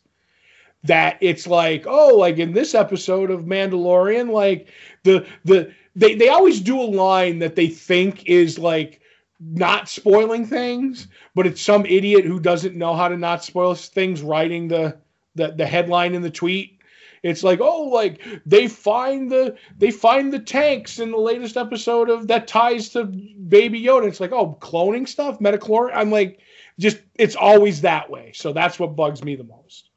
that 0.82 1.16
it's 1.20 1.46
like 1.46 1.84
oh 1.86 2.16
like 2.16 2.38
in 2.38 2.52
this 2.52 2.74
episode 2.74 3.30
of 3.30 3.44
mandalorian 3.44 4.30
like 4.30 4.68
the 5.04 5.26
the 5.44 5.72
they, 5.94 6.14
they 6.14 6.28
always 6.28 6.60
do 6.60 6.80
a 6.80 6.82
line 6.82 7.38
that 7.40 7.56
they 7.56 7.66
think 7.68 8.24
is 8.26 8.58
like 8.58 9.00
not 9.40 9.88
spoiling 9.88 10.46
things 10.46 11.08
but 11.34 11.46
it's 11.46 11.60
some 11.60 11.86
idiot 11.86 12.24
who 12.24 12.40
doesn't 12.40 12.76
know 12.76 12.94
how 12.94 13.08
to 13.08 13.16
not 13.16 13.44
spoil 13.44 13.74
things 13.74 14.22
writing 14.22 14.66
the 14.66 14.96
the, 15.36 15.52
the 15.52 15.66
headline 15.66 16.14
in 16.14 16.22
the 16.22 16.30
tweet 16.30 16.77
it's 17.22 17.42
like 17.42 17.60
oh 17.60 17.82
like 17.82 18.20
they 18.46 18.68
find 18.68 19.30
the 19.30 19.56
they 19.76 19.90
find 19.90 20.32
the 20.32 20.38
tanks 20.38 20.98
in 20.98 21.10
the 21.10 21.18
latest 21.18 21.56
episode 21.56 22.10
of 22.10 22.26
that 22.28 22.46
ties 22.46 22.88
to 22.88 23.04
baby 23.04 23.82
yoda 23.82 24.06
it's 24.06 24.20
like 24.20 24.32
oh 24.32 24.56
cloning 24.60 25.06
stuff 25.06 25.40
midi-chlorian 25.40 25.92
i'm 25.94 26.10
like 26.10 26.40
just 26.78 26.98
it's 27.14 27.36
always 27.36 27.80
that 27.80 28.08
way 28.08 28.32
so 28.34 28.52
that's 28.52 28.78
what 28.78 28.96
bugs 28.96 29.24
me 29.24 29.36
the 29.36 29.44
most 29.44 29.90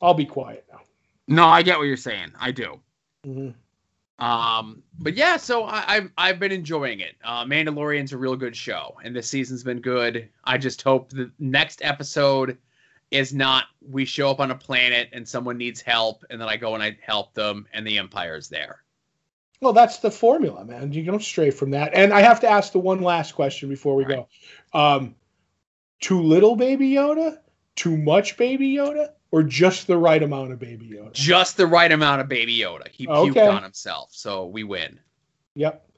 i'll 0.00 0.14
be 0.14 0.26
quiet 0.26 0.64
now 0.72 0.80
No, 1.28 1.46
I 1.46 1.62
get 1.62 1.76
what 1.78 1.84
you're 1.84 1.96
saying. 1.96 2.32
I 2.38 2.52
do. 2.52 2.80
Mm-hmm. 3.26 4.24
Um, 4.24 4.82
but 5.00 5.14
yeah, 5.14 5.36
so 5.36 5.64
I, 5.64 5.84
I've 5.88 6.10
I've 6.16 6.38
been 6.38 6.52
enjoying 6.52 7.00
it. 7.00 7.16
Uh, 7.24 7.44
Mandalorian's 7.44 8.12
a 8.12 8.16
real 8.16 8.36
good 8.36 8.56
show, 8.56 8.96
and 9.04 9.14
this 9.14 9.28
season's 9.28 9.64
been 9.64 9.80
good. 9.80 10.28
I 10.44 10.56
just 10.56 10.82
hope 10.82 11.10
the 11.10 11.30
next 11.38 11.82
episode 11.82 12.56
is 13.10 13.32
not 13.32 13.64
we 13.88 14.04
show 14.04 14.30
up 14.30 14.40
on 14.40 14.50
a 14.50 14.54
planet 14.54 15.08
and 15.12 15.26
someone 15.28 15.56
needs 15.56 15.80
help, 15.80 16.24
and 16.30 16.40
then 16.40 16.48
I 16.48 16.56
go 16.56 16.74
and 16.74 16.82
I 16.82 16.96
help 17.02 17.34
them, 17.34 17.66
and 17.72 17.86
the 17.86 17.98
Empire's 17.98 18.48
there. 18.48 18.82
Well, 19.60 19.72
that's 19.72 19.98
the 19.98 20.10
formula, 20.10 20.64
man. 20.64 20.92
You 20.92 21.02
don't 21.04 21.22
stray 21.22 21.50
from 21.50 21.70
that. 21.70 21.94
And 21.94 22.12
I 22.12 22.20
have 22.20 22.40
to 22.40 22.48
ask 22.48 22.72
the 22.72 22.78
one 22.78 23.00
last 23.00 23.34
question 23.34 23.68
before 23.68 23.96
we 23.96 24.04
go. 24.04 24.28
Um, 24.74 25.14
too 26.00 26.20
little 26.22 26.56
Baby 26.56 26.90
Yoda, 26.90 27.38
too 27.74 27.96
much 27.96 28.36
Baby 28.36 28.74
Yoda, 28.74 29.12
or 29.30 29.42
just 29.42 29.86
the 29.86 29.96
right 29.96 30.22
amount 30.22 30.52
of 30.52 30.58
Baby 30.58 30.90
Yoda? 30.90 31.12
Just 31.12 31.56
the 31.56 31.66
right 31.66 31.90
amount 31.90 32.20
of 32.20 32.28
Baby 32.28 32.58
Yoda. 32.58 32.86
He 32.88 33.06
puked 33.06 33.30
Okay. 33.30 33.46
on 33.46 33.62
himself, 33.62 34.10
so 34.12 34.46
we 34.46 34.62
win. 34.62 35.00
Yep. 35.54 35.88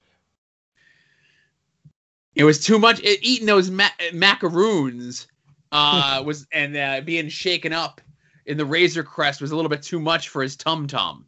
It 2.37 2.45
was 2.45 2.65
too 2.65 2.79
much. 2.79 3.01
It, 3.01 3.19
eating 3.23 3.47
those 3.47 3.71
ma- 3.73 3.89
macaroons 4.13 5.27
uh, 5.73 6.23
was 6.27 6.47
and 6.53 6.77
uh, 6.77 7.01
being 7.03 7.29
shaken 7.29 7.73
up 7.73 8.01
in 8.47 8.57
the 8.57 8.65
Razor 8.65 9.03
Crest 9.03 9.41
was 9.41 9.51
a 9.51 9.57
little 9.57 9.69
bit 9.69 9.83
too 9.83 10.01
much 10.01 10.29
for 10.29 10.43
his 10.43 10.57
tum 10.57 10.87
tum. 10.87 11.27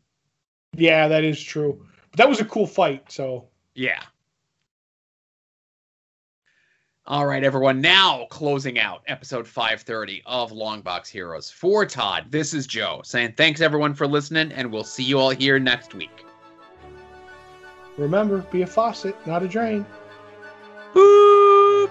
Yeah, 0.75 1.09
that 1.09 1.25
is 1.25 1.43
true. 1.43 1.85
But 2.11 2.19
that 2.19 2.29
was 2.29 2.41
a 2.41 2.45
cool 2.45 2.67
fight. 2.67 3.11
So 3.11 3.49
Yeah. 3.75 4.03
All 7.07 7.27
right, 7.27 7.43
everyone. 7.43 7.81
Now 7.81 8.27
closing 8.31 8.79
out 8.79 9.03
episode 9.09 9.49
530 9.49 10.23
of 10.27 10.53
Longbox 10.53 11.09
Heroes. 11.09 11.51
For 11.51 11.85
Todd, 11.85 12.27
this 12.31 12.55
is 12.55 12.69
Joe 12.69 13.01
saying 13.05 13.35
thanks 13.37 13.61
everyone 13.61 13.95
for 13.95 14.07
listening, 14.07 14.53
and 14.53 14.71
we'll 14.71 14.85
see 14.85 15.03
you 15.03 15.19
all 15.19 15.31
here 15.31 15.59
next 15.59 15.93
week. 15.93 16.25
remember, 17.97 18.43
be 18.53 18.63
a 18.63 18.67
faucet, 18.67 19.17
not 19.27 19.43
a 19.43 19.49
drain. 19.49 19.85
Boop! 20.95 21.91